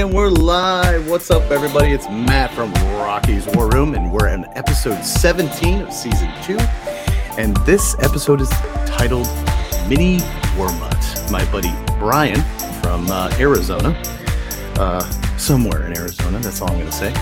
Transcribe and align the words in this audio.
And 0.00 0.14
we're 0.14 0.30
live. 0.30 1.10
What's 1.10 1.30
up, 1.30 1.50
everybody? 1.50 1.92
It's 1.92 2.08
Matt 2.08 2.54
from 2.54 2.72
Rocky's 2.96 3.46
War 3.48 3.68
Room, 3.68 3.94
and 3.94 4.10
we're 4.10 4.28
in 4.28 4.46
episode 4.56 5.04
17 5.04 5.82
of 5.82 5.92
season 5.92 6.32
two. 6.42 6.56
And 7.36 7.54
this 7.66 7.96
episode 7.98 8.40
is 8.40 8.48
titled 8.86 9.26
Mini 9.90 10.16
Warmut. 10.56 11.30
My 11.30 11.44
buddy 11.52 11.70
Brian 11.98 12.40
from 12.80 13.10
uh, 13.10 13.30
Arizona, 13.38 13.90
uh, 14.76 15.00
somewhere 15.36 15.84
in 15.84 15.94
Arizona, 15.94 16.38
that's 16.38 16.62
all 16.62 16.70
I'm 16.70 16.78
going 16.78 16.86
to 16.86 16.92
say, 16.92 17.12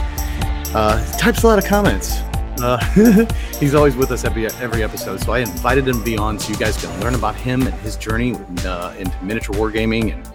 uh, 0.72 1.04
types 1.18 1.42
a 1.42 1.48
lot 1.48 1.58
of 1.58 1.64
comments. 1.64 2.18
Uh, 2.60 2.78
he's 3.58 3.74
always 3.74 3.96
with 3.96 4.12
us 4.12 4.24
every 4.24 4.46
every 4.46 4.84
episode, 4.84 5.18
so 5.18 5.32
I 5.32 5.40
invited 5.40 5.88
him 5.88 5.98
to 5.98 6.04
be 6.04 6.16
on 6.16 6.38
so 6.38 6.52
you 6.52 6.56
guys 6.56 6.80
can 6.80 7.00
learn 7.00 7.16
about 7.16 7.34
him 7.34 7.62
and 7.62 7.74
his 7.80 7.96
journey 7.96 8.36
uh, 8.64 8.94
into 8.96 9.24
miniature 9.24 9.56
wargaming 9.56 10.12
and 10.12 10.32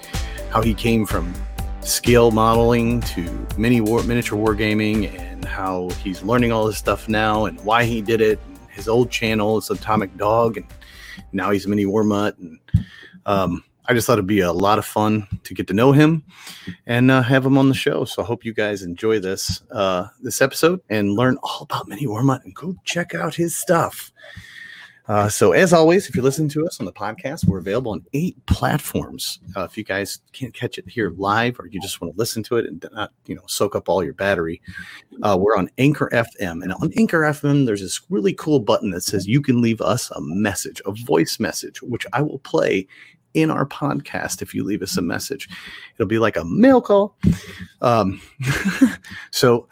how 0.50 0.62
he 0.62 0.74
came 0.74 1.06
from 1.06 1.34
scale 1.86 2.32
modeling 2.32 3.02
to 3.02 3.48
mini 3.58 3.82
war, 3.82 4.04
miniature 4.04 4.38
wargaming 4.38 5.14
and 5.20 5.46
how 5.46 5.90
he's 6.02 6.24
learning 6.24 6.52
all 6.52 6.66
this 6.66 6.78
stuff 6.78 7.10
now 7.10 7.46
and 7.46 7.60
why 7.66 7.84
he 7.84 8.02
did 8.02 8.22
it. 8.22 8.40
His 8.70 8.88
old 8.88 9.12
channel 9.12 9.58
is 9.58 9.70
Atomic 9.70 10.18
Dog, 10.18 10.58
and 10.58 10.66
now 11.32 11.52
he's 11.52 11.68
Mini 11.68 11.86
Warmut. 11.86 12.38
And 12.40 12.60
um, 13.26 13.64
I 13.86 13.94
just 13.94 14.08
thought 14.08 14.14
it'd 14.14 14.26
be 14.26 14.40
a 14.40 14.52
lot 14.52 14.80
of 14.80 14.86
fun 14.86 15.28
to 15.44 15.54
get 15.54 15.68
to 15.68 15.74
know 15.74 15.92
him 15.92 16.24
and 16.88 17.12
uh, 17.12 17.22
have 17.22 17.46
him 17.46 17.58
on 17.58 17.70
the 17.70 17.76
show. 17.76 18.06
So 18.06 18.24
I 18.24 18.26
hope 18.26 18.46
you 18.46 18.54
guys 18.54 18.82
enjoy 18.82 19.20
this 19.20 19.62
uh, 19.72 20.08
this 20.22 20.42
episode 20.42 20.82
and 20.90 21.14
learn 21.14 21.38
all 21.44 21.68
about 21.70 21.88
Mini 21.88 22.08
Warmut 22.08 22.44
and 22.44 22.56
go 22.56 22.76
check 22.84 23.14
out 23.14 23.36
his 23.36 23.56
stuff. 23.56 24.12
Uh, 25.08 25.28
so, 25.28 25.52
as 25.52 25.74
always, 25.74 26.08
if 26.08 26.16
you're 26.16 26.24
listening 26.24 26.48
to 26.50 26.66
us 26.66 26.80
on 26.80 26.86
the 26.86 26.94
podcast, 26.94 27.46
we're 27.46 27.60
available 27.60 27.92
on 27.92 28.06
eight 28.14 28.38
platforms. 28.46 29.40
Uh, 29.56 29.64
if 29.64 29.78
you 29.78 29.84
guys 29.84 30.22
can't 30.32 30.54
catch 30.54 30.78
it 30.78 30.88
here 30.88 31.12
live, 31.18 31.60
or 31.60 31.68
you 31.68 31.82
just 31.82 32.00
want 32.00 32.14
to 32.14 32.18
listen 32.18 32.42
to 32.44 32.56
it 32.56 32.66
and 32.66 32.86
not, 32.94 33.12
you 33.26 33.36
know, 33.36 33.44
soak 33.48 33.76
up 33.76 33.90
all 33.90 34.04
your 34.04 34.14
battery, 34.14 34.62
uh, 35.24 35.38
we're 35.40 35.58
on 35.58 35.70
Anchor 35.78 36.10
FM. 36.14 36.64
And 36.64 36.74
on 36.74 36.92
Anchor 36.98 37.22
FM, 37.22 37.66
there's 37.66 37.82
this 37.82 38.02
really 38.10 38.34
cool 38.34 38.60
button 38.60 38.92
that 38.92 39.02
says 39.02 39.28
you 39.28 39.42
can 39.42 39.62
leave 39.62 39.82
us 39.82 40.10
a 40.12 40.22
message, 40.22 40.82
a 40.86 40.92
voice 40.92 41.38
message, 41.38 41.82
which 41.82 42.06
I 42.14 42.22
will 42.22 42.40
play 42.40 42.88
in 43.34 43.50
our 43.50 43.66
podcast 43.66 44.42
if 44.42 44.54
you 44.54 44.64
leave 44.64 44.82
us 44.82 44.98
a 44.98 45.02
message. 45.02 45.50
It'll 45.96 46.08
be 46.08 46.20
like 46.20 46.38
a 46.38 46.46
mail 46.46 46.82
call. 46.82 47.18
Um, 47.82 48.22
so 49.32 49.68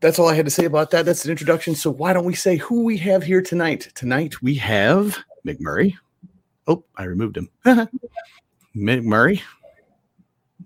that's 0.00 0.18
all 0.18 0.28
I 0.28 0.34
had 0.34 0.44
to 0.44 0.50
say 0.50 0.64
about 0.64 0.90
that. 0.90 1.04
That's 1.04 1.24
an 1.24 1.30
introduction. 1.30 1.74
So 1.74 1.90
why 1.90 2.12
don't 2.12 2.24
we 2.24 2.34
say 2.34 2.56
who 2.56 2.84
we 2.84 2.96
have 2.98 3.22
here 3.22 3.42
tonight? 3.42 3.88
Tonight 3.94 4.40
we 4.42 4.54
have 4.56 5.18
McMurray. 5.46 5.94
Oh, 6.66 6.84
I 6.96 7.04
removed 7.04 7.36
him. 7.36 7.48
McMurray. 8.76 9.40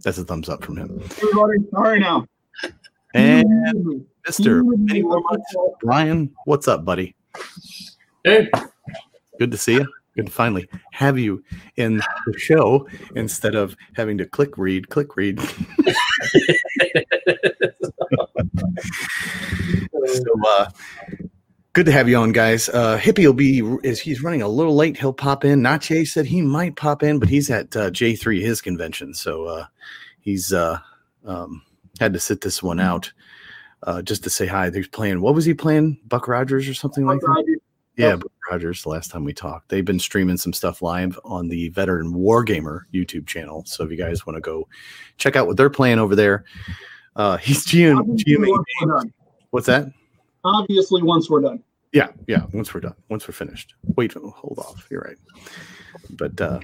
That's 0.03 0.19
a 0.19 0.25
thumbs 0.25 0.49
up 0.49 0.65
from 0.65 0.77
him. 0.77 1.01
Everybody, 1.03 1.59
sorry 1.71 2.01
now. 2.01 2.27
And 3.15 4.05
Mr. 4.27 4.65
Mini 4.65 5.03
Warmut, 5.03 5.41
Brian, 5.83 6.33
what's 6.45 6.67
up, 6.67 6.85
buddy? 6.85 7.15
Hey, 8.25 8.51
Good 9.39 9.51
to 9.51 9.59
see 9.59 9.75
you. 9.75 9.87
Good 10.17 10.27
to 10.27 10.33
finally 10.33 10.69
have 10.93 11.19
you 11.19 11.43
in 11.77 12.03
the 12.27 12.39
show 12.39 12.87
instead 13.17 13.55
of 13.55 13.75
having 13.95 14.19
to 14.19 14.27
click 14.27 14.59
read, 14.59 14.91
click 14.91 15.17
read. 15.17 15.41
so 20.07 20.33
uh 20.47 20.67
good 21.73 21.87
to 21.87 21.93
have 21.93 22.09
you 22.09 22.17
on 22.17 22.33
guys. 22.33 22.69
Uh 22.69 22.99
hippie 22.99 23.25
will 23.25 23.33
be 23.33 23.61
is 23.83 24.01
he's 24.01 24.23
running 24.23 24.43
a 24.43 24.49
little 24.49 24.75
late. 24.75 24.97
He'll 24.97 25.13
pop 25.13 25.45
in. 25.45 25.61
Nache 25.61 26.07
said 26.07 26.27
he 26.27 26.43
might 26.43 26.77
pop 26.77 27.03
in 27.03 27.19
but 27.19 27.29
he's 27.29 27.51
at 27.51 27.75
uh, 27.77 27.91
j3 27.91 28.41
his 28.41 28.61
convention. 28.61 29.15
So 29.15 29.45
uh 29.47 29.67
he's 30.21 30.53
uh 30.53 30.79
um 31.25 31.63
had 32.01 32.13
to 32.13 32.21
sit 32.21 32.41
this 32.41 32.63
one 32.63 32.81
out 32.81 33.13
uh 33.85 34.03
just 34.03 34.25
to 34.25 34.31
say 34.31 34.47
hi. 34.47 34.71
He's 34.71 34.89
playing 34.89 35.21
what 35.21 35.35
was 35.35 35.45
he 35.45 35.55
playing? 35.55 36.01
Buck 36.07 36.29
rogers 36.29 36.69
or 36.69 36.75
something 36.75 37.07
like 37.07 37.21
that? 37.21 37.59
Yeah, 37.97 38.17
Buck 38.17 38.33
Rogers. 38.51 38.83
The 38.83 38.89
last 38.89 39.11
time 39.11 39.25
we 39.25 39.35
talked, 39.35 39.69
they've 39.69 39.85
been 39.85 39.99
streaming 39.99 40.39
some 40.39 40.55
stuff 40.55 40.81
live 40.81 41.19
on 41.25 41.49
the 41.49 41.69
Veteran 41.71 42.15
Wargamer 42.15 42.83
YouTube 42.93 43.27
channel. 43.27 43.65
So 43.67 43.85
if 43.85 43.91
you 43.91 43.99
guys 43.99 44.27
want 44.27 44.37
to 44.39 44.41
go 44.41 44.67
check 45.19 45.37
out 45.37 45.47
what 45.47 45.59
they're 45.59 45.69
playing 45.69 45.99
over 45.99 46.17
there, 46.17 46.45
uh, 47.17 47.37
he's 47.37 47.67
GM, 47.67 47.99
Obviously, 47.99 48.35
GMing. 48.35 48.49
once 48.49 48.65
we're 48.81 48.95
done. 48.95 49.13
What's 49.51 49.67
that? 49.67 49.89
Obviously, 50.45 51.03
once 51.03 51.31
we're 51.31 51.41
done. 51.41 51.63
Yeah, 51.93 52.09
yeah. 52.27 52.47
Once 52.53 52.73
we're 52.73 52.81
done, 52.81 52.95
once 53.11 53.29
we're 53.29 53.35
finished. 53.35 53.75
Wait, 53.97 54.15
hold 54.15 54.59
off. 54.59 54.87
You're 54.91 55.03
right. 55.03 55.19
But 56.11 56.41
uh, 56.41 56.61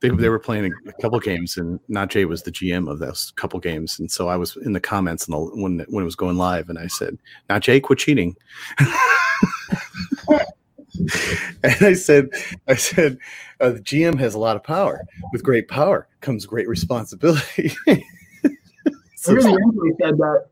they 0.00 0.10
they 0.10 0.28
were 0.28 0.38
playing 0.38 0.72
a, 0.72 0.88
a 0.88 0.92
couple 1.02 1.18
games, 1.18 1.56
and 1.56 1.80
Najee 1.90 2.26
was 2.26 2.44
the 2.44 2.52
GM 2.52 2.90
of 2.90 3.00
those 3.00 3.32
couple 3.36 3.58
games, 3.58 3.98
and 3.98 4.10
so 4.10 4.28
I 4.28 4.36
was 4.36 4.56
in 4.58 4.72
the 4.72 4.80
comments 4.80 5.26
and 5.26 5.34
the, 5.34 5.40
when 5.60 5.80
when 5.88 6.02
it 6.02 6.04
was 6.04 6.16
going 6.16 6.36
live, 6.36 6.70
and 6.70 6.78
I 6.78 6.86
said, 6.86 7.18
Najee, 7.48 7.82
quit 7.82 7.98
cheating. 7.98 8.36
and 8.78 8.88
I 11.80 11.94
said, 11.94 12.30
I 12.68 12.74
said, 12.76 13.18
uh, 13.60 13.70
the 13.70 13.80
GM 13.80 14.18
has 14.18 14.34
a 14.34 14.38
lot 14.38 14.56
of 14.56 14.62
power. 14.62 15.00
With 15.32 15.42
great 15.42 15.68
power 15.68 16.08
comes 16.20 16.46
great 16.46 16.68
responsibility. 16.68 17.72
So 19.20 19.34
Really, 19.34 19.52
Emily 19.52 19.90
said 20.00 20.16
that. 20.16 20.46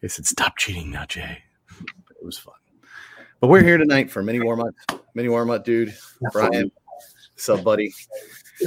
they 0.00 0.08
said, 0.08 0.24
"Stop 0.24 0.56
cheating 0.56 0.90
now, 0.90 1.04
Jay." 1.04 1.42
It 1.78 2.24
was 2.24 2.38
fun. 2.38 2.54
But 3.40 3.48
we're 3.48 3.62
here 3.62 3.76
tonight 3.76 4.10
for 4.10 4.22
mini 4.22 4.40
warm 4.40 4.60
up, 4.60 4.74
mini 5.14 5.28
warm 5.28 5.50
up, 5.50 5.62
dude. 5.62 5.94
Brian, 6.32 6.72
what's 7.34 7.46
up, 7.50 7.62
buddy? 7.62 7.92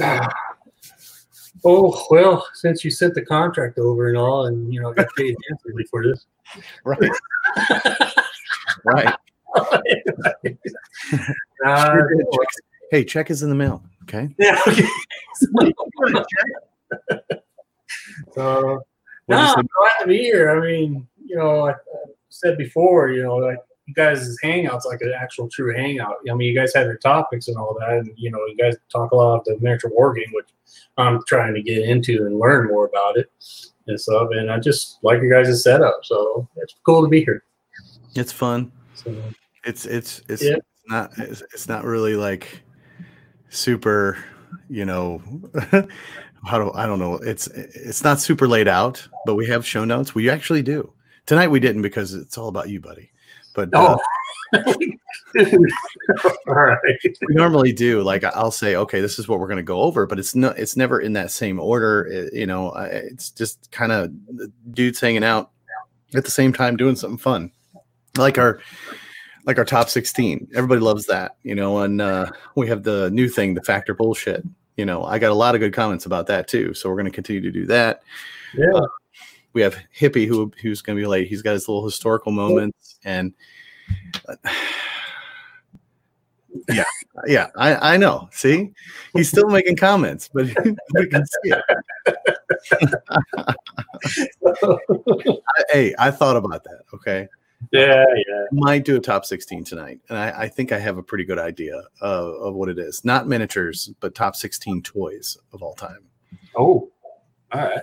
oh 1.64 2.06
well, 2.08 2.46
since 2.54 2.84
you 2.84 2.92
sent 2.92 3.14
the 3.14 3.26
contract 3.26 3.80
over 3.80 4.08
and 4.08 4.16
all, 4.16 4.46
and 4.46 4.72
you 4.72 4.80
know, 4.80 4.92
I 4.92 4.94
got 4.94 5.08
paid 5.16 5.34
handsomely 5.48 5.84
for 5.90 6.04
this. 6.04 6.24
Right, 6.84 7.10
right. 8.84 9.14
Uh, 11.66 11.96
Hey, 12.90 13.04
check 13.04 13.30
is 13.30 13.42
in 13.42 13.48
the 13.48 13.54
mail. 13.54 13.82
Okay. 14.04 14.34
yeah, 14.38 14.60
okay. 14.66 14.86
so, 18.34 18.82
What'd 19.26 19.44
no, 19.44 19.54
I'm 19.56 19.68
glad 19.78 20.02
to 20.02 20.06
be 20.08 20.18
here. 20.18 20.50
I 20.50 20.60
mean, 20.60 21.06
you 21.24 21.36
know, 21.36 21.60
like 21.60 21.76
I 21.76 22.10
said 22.28 22.58
before, 22.58 23.10
you 23.10 23.22
know, 23.22 23.36
like 23.36 23.58
you 23.86 23.94
guys' 23.94 24.36
hangouts 24.42 24.84
like 24.84 25.00
an 25.00 25.12
actual 25.18 25.48
true 25.48 25.74
hangout. 25.74 26.16
I 26.28 26.34
mean, 26.34 26.48
you 26.48 26.54
guys 26.58 26.74
have 26.74 26.86
your 26.86 26.96
topics 26.96 27.48
and 27.48 27.56
all 27.56 27.76
that, 27.80 27.90
and 27.98 28.12
you 28.16 28.30
know, 28.30 28.38
you 28.46 28.56
guys 28.56 28.76
talk 28.90 29.12
a 29.12 29.16
lot 29.16 29.38
of 29.38 29.44
the 29.44 29.58
miniature 29.60 29.90
war 29.92 30.12
game, 30.12 30.30
which 30.32 30.48
I'm 30.96 31.20
trying 31.26 31.54
to 31.54 31.62
get 31.62 31.84
into 31.84 32.26
and 32.26 32.38
learn 32.38 32.68
more 32.68 32.86
about 32.86 33.16
it 33.16 33.30
and 33.86 34.00
stuff. 34.00 34.28
And 34.32 34.50
I 34.50 34.58
just 34.58 34.98
like 35.02 35.20
your 35.20 35.30
guys' 35.42 35.62
setup, 35.62 36.00
so 36.04 36.48
it's 36.56 36.74
cool 36.84 37.02
to 37.02 37.08
be 37.08 37.24
here. 37.24 37.44
It's 38.14 38.32
fun. 38.32 38.72
So, 38.94 39.14
It's 39.64 39.86
it's 39.86 40.20
it's 40.28 40.42
Yeah. 40.42 40.56
not 40.88 41.12
it's, 41.18 41.42
it's 41.54 41.68
not 41.68 41.84
really 41.84 42.16
like 42.16 42.62
super, 43.48 44.18
you 44.68 44.84
know. 44.84 45.22
How 46.44 46.58
do 46.58 46.72
I 46.74 46.86
don't 46.86 46.98
know? 46.98 47.14
It's 47.14 47.46
it's 47.48 48.02
not 48.02 48.20
super 48.20 48.48
laid 48.48 48.68
out, 48.68 49.06
but 49.26 49.34
we 49.36 49.46
have 49.46 49.64
show 49.66 49.84
notes. 49.84 50.14
We 50.14 50.28
actually 50.28 50.62
do. 50.62 50.92
Tonight 51.26 51.48
we 51.48 51.60
didn't 51.60 51.82
because 51.82 52.14
it's 52.14 52.36
all 52.36 52.48
about 52.48 52.68
you, 52.68 52.80
buddy. 52.80 53.10
But 53.54 53.72
uh, 53.74 53.96
oh, 54.54 54.58
all 56.48 56.54
right. 56.54 56.78
we 57.26 57.34
normally 57.34 57.72
do 57.72 58.02
like 58.02 58.22
i'll 58.24 58.50
say 58.50 58.76
okay 58.76 59.00
this 59.00 59.18
is 59.18 59.26
what 59.28 59.38
we're 59.40 59.46
going 59.46 59.56
to 59.56 59.62
go 59.62 59.80
over 59.80 60.06
but 60.06 60.18
it's 60.18 60.34
not 60.34 60.58
it's 60.58 60.76
never 60.76 61.00
in 61.00 61.14
that 61.14 61.30
same 61.30 61.58
order 61.58 62.06
It- 62.06 62.34
you 62.34 62.46
know 62.46 62.70
it's 62.74 63.30
just 63.30 63.70
kind 63.70 63.92
of 63.92 64.10
dudes 64.74 65.00
hanging 65.00 65.24
out 65.24 65.50
at 66.14 66.24
the 66.24 66.30
same 66.30 66.52
time 66.52 66.76
doing 66.76 66.96
something 66.96 67.16
fun 67.18 67.50
like 68.18 68.36
our 68.36 68.60
like 69.46 69.56
our 69.58 69.64
top 69.64 69.88
16 69.88 70.48
everybody 70.54 70.80
loves 70.80 71.06
that 71.06 71.36
you 71.42 71.54
know 71.54 71.78
and 71.78 72.00
uh 72.02 72.30
we 72.54 72.68
have 72.68 72.82
the 72.82 73.10
new 73.10 73.28
thing 73.28 73.54
the 73.54 73.62
factor 73.62 73.94
bullshit 73.94 74.44
you 74.76 74.84
know 74.84 75.04
i 75.04 75.18
got 75.18 75.30
a 75.30 75.34
lot 75.34 75.54
of 75.54 75.60
good 75.60 75.72
comments 75.72 76.06
about 76.06 76.26
that 76.26 76.48
too 76.48 76.72
so 76.74 76.88
we're 76.88 76.96
going 76.96 77.06
to 77.06 77.10
continue 77.10 77.40
to 77.40 77.50
do 77.50 77.66
that. 77.66 78.02
Yeah. 78.54 78.80
we 79.52 79.62
have 79.62 79.76
hippie 79.96 80.26
who 80.26 80.52
who's 80.60 80.82
going 80.82 80.96
to 80.96 81.02
be 81.02 81.06
late. 81.06 81.28
He's 81.28 81.42
got 81.42 81.52
his 81.52 81.68
little 81.68 81.84
historical 81.84 82.32
moments 82.32 82.98
and 83.04 83.32
uh, 84.28 84.36
yeah. 86.68 86.84
Yeah 87.26 87.48
i 87.56 87.94
i 87.94 87.96
know. 87.96 88.28
See? 88.32 88.72
He's 89.14 89.28
still 89.28 89.48
making 89.48 89.76
comments 89.76 90.28
but 90.32 90.46
we 90.94 91.06
can 91.08 91.24
see 91.26 91.52
it. 91.52 91.62
Hey 95.70 95.94
i 95.98 96.10
thought 96.10 96.36
about 96.36 96.64
that 96.64 96.82
okay 96.92 97.28
yeah, 97.70 98.04
yeah. 98.28 98.44
might 98.52 98.84
do 98.84 98.96
a 98.96 99.00
top 99.00 99.24
16 99.24 99.64
tonight 99.64 100.00
and 100.08 100.18
i, 100.18 100.30
I 100.42 100.48
think 100.48 100.72
i 100.72 100.78
have 100.78 100.98
a 100.98 101.02
pretty 101.02 101.24
good 101.24 101.38
idea 101.38 101.76
of, 102.00 102.34
of 102.34 102.54
what 102.54 102.68
it 102.68 102.78
is 102.78 103.04
not 103.04 103.28
miniatures 103.28 103.92
but 104.00 104.14
top 104.14 104.34
16 104.36 104.82
toys 104.82 105.36
of 105.52 105.62
all 105.62 105.74
time 105.74 106.04
Oh, 106.56 106.90
all 107.52 107.60
right. 107.60 107.80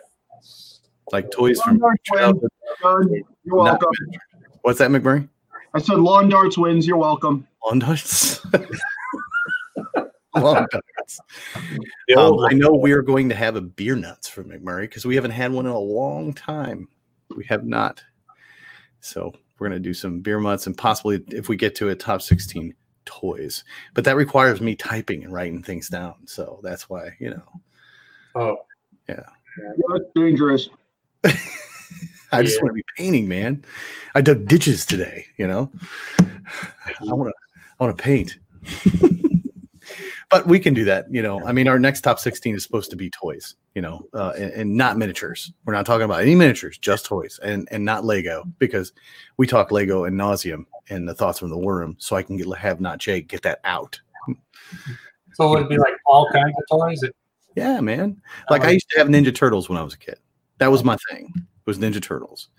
like 1.12 1.30
toys 1.32 1.60
from 1.62 1.78
Lawn 1.78 1.96
darts 1.96 2.04
childhood. 2.04 3.24
You're 3.44 3.56
welcome. 3.56 3.90
what's 4.62 4.80
that 4.80 4.90
mcmurray 4.92 5.28
I 5.74 5.80
said 5.80 6.00
lawn 6.00 6.30
darts 6.30 6.58
wins. 6.58 6.88
You're 6.88 6.98
welcome. 6.98 7.46
Lawn 7.64 7.78
darts. 7.80 8.44
Lawn 10.36 10.66
darts. 10.72 11.20
Um, 12.18 12.40
I 12.40 12.54
know 12.54 12.72
we 12.74 12.92
are 12.92 13.02
going 13.04 13.30
to 13.30 13.36
have 13.36 13.56
a 13.56 13.62
beer 13.62 13.96
nuts 13.96 14.28
for 14.28 14.44
McMurray 14.44 14.82
because 14.84 15.06
we 15.06 15.16
haven't 15.16 15.32
had 15.32 15.52
one 15.52 15.66
in 15.66 15.72
a 15.72 15.78
long 15.80 16.34
time. 16.34 16.88
We 17.36 17.46
have 17.46 17.66
not. 17.66 18.02
So 19.00 19.34
we're 19.60 19.70
going 19.70 19.82
to 19.82 19.88
do 19.88 19.94
some 19.94 20.20
beer 20.20 20.40
nuts 20.40 20.68
and 20.68 20.78
possibly, 20.78 21.24
if 21.30 21.50
we 21.50 21.56
get 21.56 21.76
to 21.76 21.90
a 21.90 21.96
top 21.96 22.22
16, 22.22 22.74
toys. 23.06 23.64
But 23.94 24.04
that 24.06 24.16
requires 24.16 24.62
me 24.62 24.76
typing 24.76 25.24
and 25.24 25.34
writing 25.34 25.64
things 25.64 25.90
down. 25.90 26.16
So 26.26 26.60
that's 26.64 26.90
why, 26.90 27.16
you 27.20 27.32
know, 27.32 27.44
oh, 28.36 28.58
Yeah, 29.08 29.24
that's 29.90 30.06
dangerous. 30.16 30.70
I 32.32 32.44
just 32.44 32.62
want 32.62 32.70
to 32.70 32.74
be 32.74 32.86
painting, 32.96 33.28
man. 33.28 33.66
I 34.14 34.22
dug 34.22 34.46
ditches 34.48 34.86
today, 34.86 35.26
you 35.38 35.48
know. 35.48 35.72
I 36.20 37.14
want 37.14 37.30
to 37.30 37.34
I 37.80 37.84
want 37.84 37.98
to 37.98 38.04
paint. 38.04 38.38
but 40.30 40.46
we 40.48 40.60
can 40.60 40.74
do 40.74 40.86
that, 40.86 41.12
you 41.12 41.22
know. 41.22 41.44
I 41.46 41.52
mean, 41.52 41.68
our 41.68 41.80
next 41.80 42.02
top 42.02 42.20
16 42.20 42.56
is 42.56 42.64
supposed 42.64 42.92
to 42.92 42.96
be 42.96 43.10
toys, 43.10 43.56
you 43.74 43.82
know, 43.82 44.08
uh, 44.14 44.34
and, 44.38 44.52
and 44.52 44.76
not 44.76 44.98
miniatures. 44.98 45.52
We're 45.66 45.74
not 45.74 45.86
talking 45.86 46.06
about 46.06 46.22
any 46.22 46.36
miniatures, 46.36 46.78
just 46.78 47.06
toys 47.06 47.40
and 47.42 47.68
and 47.72 47.84
not 47.84 48.06
Lego 48.06 48.44
because 48.60 48.94
we 49.38 49.48
talk 49.48 49.72
Lego 49.72 50.06
and 50.06 50.18
nauseum 50.20 50.66
and 50.90 51.08
the 51.08 51.16
thoughts 51.16 51.40
from 51.40 51.50
the 51.50 51.58
war 51.58 51.78
room. 51.78 51.96
So 52.00 52.16
I 52.16 52.24
can 52.24 52.38
get 52.38 52.48
have 52.58 52.80
not 52.80 53.00
Jake 53.00 53.28
get 53.28 53.42
that 53.42 53.60
out. 53.64 54.00
so 55.34 55.46
it 55.46 55.50
would 55.50 55.64
it 55.64 55.70
be 55.70 55.78
like 55.78 55.96
all 56.06 56.30
kinds 56.32 56.56
of 56.58 56.80
toys? 56.80 57.02
Yeah, 57.56 57.82
man. 57.82 58.22
Like 58.50 58.64
I 58.64 58.72
used 58.72 58.90
to 58.92 59.00
have 59.00 59.08
Ninja 59.08 59.34
Turtles 59.34 59.68
when 59.68 59.78
I 59.78 59.84
was 59.84 59.96
a 59.96 59.98
kid. 59.98 60.20
That 60.60 60.72
was 60.72 60.84
my 60.84 60.98
thing. 61.10 61.34
Was 61.66 61.80
Ninja 61.80 62.02
Turtles, 62.02 62.50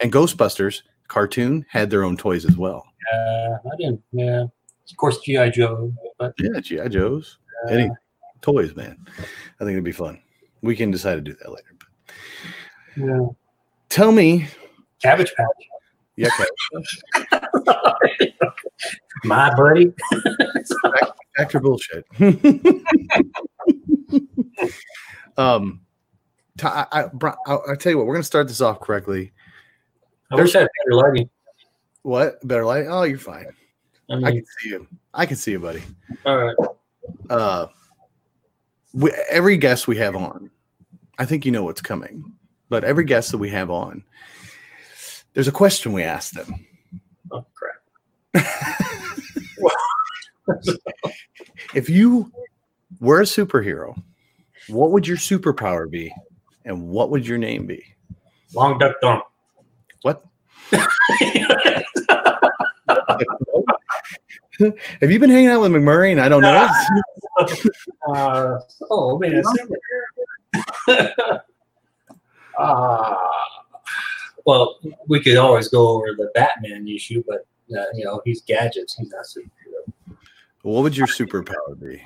and 0.00 0.12
Ghostbusters 0.12 0.82
cartoon 1.08 1.66
had 1.68 1.90
their 1.90 2.04
own 2.04 2.16
toys 2.16 2.44
as 2.44 2.56
well. 2.56 2.86
Uh, 3.12 3.56
I 3.72 3.76
didn't. 3.76 4.02
Yeah, 4.12 4.44
of 4.90 4.96
course 4.96 5.18
GI 5.20 5.50
Joe, 5.50 5.92
but 6.18 6.34
Yeah, 6.38 6.60
GI 6.60 6.88
Joes, 6.88 7.38
uh, 7.64 7.72
any 7.72 7.90
toys, 8.42 8.74
man. 8.76 8.96
I 9.18 9.64
think 9.64 9.72
it'd 9.72 9.84
be 9.84 9.92
fun. 9.92 10.20
We 10.62 10.76
can 10.76 10.90
decide 10.90 11.14
to 11.16 11.20
do 11.20 11.34
that 11.34 11.50
later. 11.50 11.74
But 11.78 13.06
yeah. 13.06 13.26
tell 13.88 14.12
me, 14.12 14.48
Cabbage 15.02 15.32
Patch. 15.34 15.46
yeah, 16.16 16.28
okay, 16.38 18.34
My 19.24 19.54
buddy. 19.54 19.92
factor 21.36 21.60
bullshit. 21.60 22.04
um, 25.36 25.80
t- 26.58 26.66
I, 26.66 26.86
I, 26.92 27.04
I'll, 27.46 27.62
I'll 27.68 27.76
tell 27.76 27.92
you 27.92 27.98
what. 27.98 28.06
We're 28.06 28.14
gonna 28.14 28.24
start 28.24 28.48
this 28.48 28.60
off 28.60 28.80
correctly. 28.80 29.32
I 30.30 30.36
wish 30.36 30.54
I 30.54 30.60
had 30.60 30.68
better 30.84 30.96
lighting. 30.96 31.30
What 32.02 32.46
better 32.46 32.64
light? 32.64 32.86
Oh, 32.88 33.02
you're 33.02 33.18
fine. 33.18 33.46
I 34.10 34.16
I 34.16 34.30
can 34.32 34.44
see 34.60 34.68
you. 34.70 34.86
I 35.14 35.26
can 35.26 35.36
see 35.36 35.52
you, 35.52 35.60
buddy. 35.60 35.82
all 36.26 36.36
right. 36.36 36.56
uh 37.30 37.66
we, 38.92 39.12
every 39.30 39.56
guest 39.56 39.86
we 39.86 39.96
have 39.96 40.16
on 40.16 40.50
i 41.18 41.24
think 41.24 41.46
you 41.46 41.52
know 41.52 41.62
what's 41.62 41.80
coming 41.80 42.24
but 42.68 42.82
every 42.82 43.04
guest 43.04 43.30
that 43.30 43.38
we 43.38 43.48
have 43.48 43.70
on 43.70 44.02
there's 45.32 45.46
a 45.48 45.52
question 45.52 45.92
we 45.92 46.02
ask 46.02 46.32
them 46.32 46.66
Oh 47.32 47.46
crap. 47.54 48.34
if 51.74 51.88
you 51.88 52.32
were 53.00 53.20
a 53.20 53.24
superhero 53.24 53.94
what 54.68 54.90
would 54.90 55.06
your 55.06 55.16
superpower 55.16 55.88
be 55.88 56.12
and 56.64 56.88
what 56.88 57.10
would 57.10 57.26
your 57.26 57.38
name 57.38 57.66
be 57.66 57.84
Long 58.54 58.78
Duk 58.78 59.00
Dong. 59.00 59.22
what 60.02 60.24
have 65.00 65.10
you 65.10 65.18
been 65.18 65.30
hanging 65.30 65.48
out 65.48 65.60
with 65.60 65.72
mcmurray 65.72 66.12
and 66.12 66.20
i 66.20 66.28
don't 66.28 66.42
know 66.42 66.68
uh, 68.14 68.58
oh 68.90 69.18
man. 69.18 69.42
uh, 72.58 73.16
well, 74.46 74.78
we 75.06 75.20
could 75.22 75.36
always 75.36 75.68
go 75.68 75.88
over 75.88 76.08
the 76.16 76.30
Batman 76.34 76.86
issue, 76.88 77.22
but 77.26 77.46
uh, 77.76 77.84
you 77.94 78.04
know 78.04 78.20
he's 78.24 78.42
gadgets. 78.42 78.96
He's 78.96 79.10
not 79.10 79.24
superhero. 79.24 80.16
what 80.62 80.82
would 80.82 80.96
your 80.96 81.06
superpower 81.06 81.78
be 81.80 82.02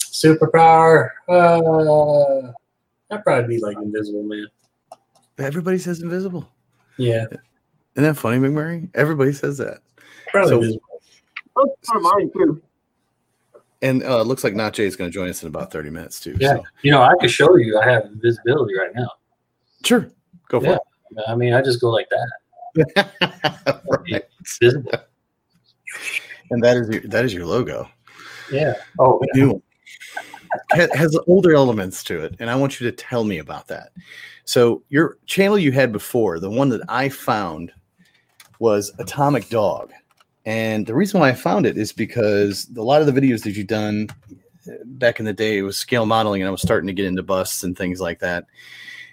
Superpower. 0.00 1.10
Uh, 1.28 2.52
that'd 3.08 3.24
probably 3.24 3.56
be 3.56 3.62
like 3.62 3.76
Invisible 3.78 4.22
Man. 4.24 4.46
everybody 5.38 5.78
says 5.78 6.02
invisible 6.02 6.48
Yeah, 6.98 7.24
isn't 7.26 7.38
that 7.96 8.16
funny 8.16 8.38
mcmurray 8.38 8.88
everybody 8.94 9.32
says 9.32 9.58
that 9.58 9.78
probably 10.30 10.48
So- 10.50 10.56
Invisible. 10.56 10.93
That's 11.56 11.88
part 11.90 12.02
mine 12.02 12.30
too. 12.32 12.62
And 13.82 14.02
uh, 14.02 14.20
it 14.20 14.26
looks 14.26 14.44
like 14.44 14.54
Not 14.54 14.72
Jay 14.72 14.86
is 14.86 14.96
going 14.96 15.10
to 15.10 15.14
join 15.14 15.28
us 15.28 15.42
in 15.42 15.48
about 15.48 15.70
30 15.70 15.90
minutes, 15.90 16.18
too. 16.18 16.34
Yeah, 16.40 16.54
So. 16.54 16.62
you 16.82 16.90
know 16.90 17.02
I 17.02 17.12
could 17.20 17.30
show 17.30 17.56
you. 17.56 17.78
I 17.78 17.84
have 17.90 18.06
invisibility 18.06 18.74
right 18.78 18.94
now. 18.94 19.10
Sure. 19.84 20.08
Go 20.48 20.60
for 20.60 20.66
Yeah. 20.66 20.78
I 21.28 21.34
mean, 21.34 21.52
I 21.52 21.60
just 21.60 21.80
go 21.82 21.90
like 21.90 22.08
that. 22.08 22.30
it. 22.96 23.80
right. 24.10 24.24
Visible. 24.60 24.90
And 26.50 26.62
that 26.64 26.76
is 26.76 26.88
your 26.88 27.00
that 27.02 27.24
is 27.24 27.34
your 27.34 27.46
logo. 27.46 27.88
Yeah. 28.50 28.74
Oh, 28.98 29.20
yeah. 29.34 29.42
New 29.42 29.48
one. 29.52 29.62
Ha- 30.72 30.88
has 30.94 31.18
older 31.26 31.54
elements 31.54 32.02
to 32.04 32.20
it, 32.22 32.36
and 32.38 32.48
I 32.48 32.54
want 32.56 32.80
you 32.80 32.88
to 32.90 32.96
tell 32.96 33.24
me 33.24 33.38
about 33.38 33.66
that. 33.68 33.90
So 34.44 34.82
your 34.88 35.18
channel 35.26 35.58
you 35.58 35.72
had 35.72 35.92
before, 35.92 36.38
the 36.38 36.50
one 36.50 36.68
that 36.70 36.82
I 36.88 37.08
found 37.08 37.72
was 38.60 38.92
Atomic 38.98 39.48
Dog. 39.48 39.92
And 40.46 40.86
the 40.86 40.94
reason 40.94 41.20
why 41.20 41.30
I 41.30 41.34
found 41.34 41.66
it 41.66 41.78
is 41.78 41.92
because 41.92 42.68
a 42.76 42.82
lot 42.82 43.00
of 43.00 43.12
the 43.12 43.18
videos 43.18 43.42
that 43.44 43.52
you've 43.52 43.66
done 43.66 44.08
uh, 44.68 44.72
back 44.84 45.18
in 45.18 45.26
the 45.26 45.32
day 45.32 45.58
it 45.58 45.62
was 45.62 45.76
scale 45.76 46.06
modeling, 46.06 46.42
and 46.42 46.48
I 46.48 46.52
was 46.52 46.62
starting 46.62 46.86
to 46.86 46.92
get 46.92 47.06
into 47.06 47.22
busts 47.22 47.62
and 47.62 47.76
things 47.76 48.00
like 48.00 48.20
that. 48.20 48.44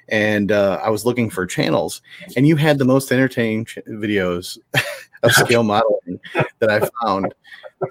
And 0.10 0.52
uh, 0.52 0.80
I 0.84 0.90
was 0.90 1.06
looking 1.06 1.30
for 1.30 1.46
channels, 1.46 2.02
and 2.36 2.46
you 2.46 2.58
had 2.58 2.78
the 2.78 2.86
most 2.86 3.12
entertaining 3.12 3.66
ch- 3.66 3.80
videos 3.88 4.58
of 5.24 5.32
scale 5.32 5.64
modeling 5.64 6.20
that 6.60 6.70
I 6.70 6.90
found. 7.02 7.34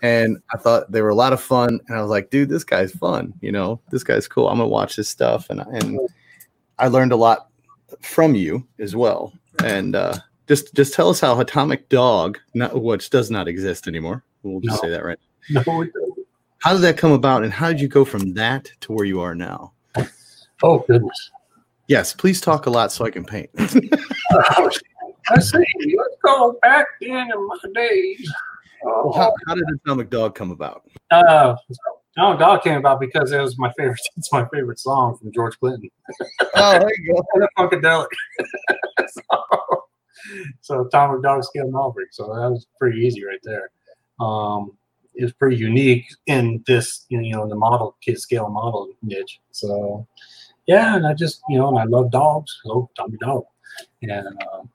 And 0.03 0.41
I 0.53 0.59
thought 0.59 0.93
they 0.93 1.03
were 1.03 1.09
a 1.09 1.15
lot 1.15 1.33
of 1.33 1.41
fun, 1.41 1.81
and 1.89 1.97
I 1.97 2.03
was 2.03 2.11
like, 2.11 2.31
"Dude, 2.31 2.51
this 2.51 2.63
guy's 2.63 2.93
fun. 2.93 3.33
You 3.41 3.53
know, 3.53 3.81
this 3.91 4.05
guy's 4.05 4.29
cool. 4.29 4.49
I'm 4.49 4.59
gonna 4.59 4.69
watch 4.69 4.97
this 4.97 5.09
stuff." 5.09 5.49
And 5.49 5.61
and 5.61 5.99
I 6.79 6.89
learned 6.89 7.13
a 7.13 7.17
lot 7.17 7.49
from 8.01 8.35
you 8.35 8.67
as 8.79 8.95
well. 8.95 9.33
And 9.65 9.97
uh, 9.97 10.15
just 10.51 10.75
just 10.75 10.95
tell 10.95 11.09
us 11.09 11.21
how 11.21 11.39
Atomic 11.39 11.89
Dog, 11.89 12.39
not 12.55 12.83
which 12.83 13.09
does 13.09 13.31
not 13.31 13.47
exist 13.47 13.87
anymore. 13.87 14.25
We'll 14.43 14.61
just 14.61 14.83
No. 14.83 14.89
say 14.89 14.91
that 14.91 15.05
right. 15.05 15.19
No. 15.49 15.63
How 16.59 16.73
did 16.73 16.83
that 16.83 16.97
come 16.99 17.13
about, 17.13 17.45
and 17.45 17.53
how 17.53 17.69
did 17.69 17.81
you 17.81 17.87
go 17.87 18.05
from 18.05 18.35
that 18.35 18.69
to 18.81 18.93
where 18.93 19.05
you 19.05 19.21
are 19.21 19.37
now? 19.37 19.73
Oh 20.65 20.81
goodness. 20.81 21.31
Yes, 21.87 22.13
please 22.13 22.41
talk 22.41 22.67
a 22.67 22.71
lot 22.71 22.91
so 22.91 23.05
I 23.05 23.11
can 23.11 23.25
paint. 23.25 23.49
I 23.59 25.39
see. 25.41 25.59
Let's 25.97 26.17
go 26.25 26.59
back 26.63 26.87
in 27.01 27.11
in 27.17 27.47
my 27.47 27.57
days. 27.73 28.29
How, 28.83 29.33
how 29.47 29.55
did 29.55 29.65
Atomic 29.85 30.11
Dog 30.11 30.35
come 30.35 30.51
about? 30.51 30.83
Uh, 31.13 31.55
no, 32.17 32.37
Dog 32.37 32.63
came 32.63 32.77
about 32.79 32.99
because 32.99 33.31
it 33.31 33.41
was 33.41 33.57
my 33.57 33.73
favorite. 33.79 34.01
It's 34.17 34.33
my 34.33 34.47
favorite 34.53 34.81
song 34.81 35.17
from 35.19 35.31
George 35.33 35.59
Clinton. 35.61 35.89
Oh, 36.57 36.73
there 36.79 36.91
you 36.99 37.15
go. 37.15 37.23
And 37.35 37.43
the 37.43 37.49
Funkadelic. 37.57 38.07
so, 39.09 39.85
so 40.61 40.87
Atomic 40.87 41.23
Dog 41.23 41.45
Scale 41.45 41.71
Maverick. 41.71 42.13
So 42.13 42.25
that 42.27 42.51
was 42.51 42.67
pretty 42.79 43.01
easy 43.01 43.25
right 43.25 43.41
there. 43.43 43.71
Um, 44.19 44.77
it 45.15 45.25
was 45.25 45.33
pretty 45.33 45.57
unique 45.57 46.07
in 46.27 46.63
this, 46.67 47.07
you 47.09 47.21
know, 47.21 47.43
in 47.43 47.49
the 47.49 47.57
model 47.57 47.97
kid 48.01 48.19
scale 48.19 48.49
model 48.49 48.89
niche. 49.03 49.41
So 49.51 50.07
yeah, 50.67 50.97
and 50.97 51.07
I 51.07 51.15
just, 51.15 51.41
you 51.49 51.59
know, 51.59 51.69
and 51.69 51.79
I 51.79 51.85
love 51.85 52.11
dogs. 52.11 52.61
So 52.65 52.91
Tommy 52.97 53.19
Dog. 53.19 53.45
And 54.03 54.27
um, 54.27 54.71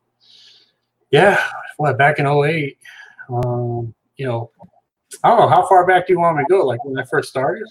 yeah, 1.11 1.41
what 1.77 1.97
back 1.97 2.19
in 2.19 2.27
08, 2.27 2.77
um, 3.29 3.93
you 4.17 4.25
know, 4.25 4.51
I 5.23 5.29
don't 5.29 5.39
know 5.39 5.47
how 5.47 5.67
far 5.67 5.85
back 5.87 6.07
do 6.07 6.13
you 6.13 6.19
want 6.19 6.37
me 6.37 6.43
to 6.43 6.49
go? 6.49 6.65
Like 6.65 6.83
when 6.83 6.97
I 6.97 7.05
first 7.05 7.29
started? 7.29 7.67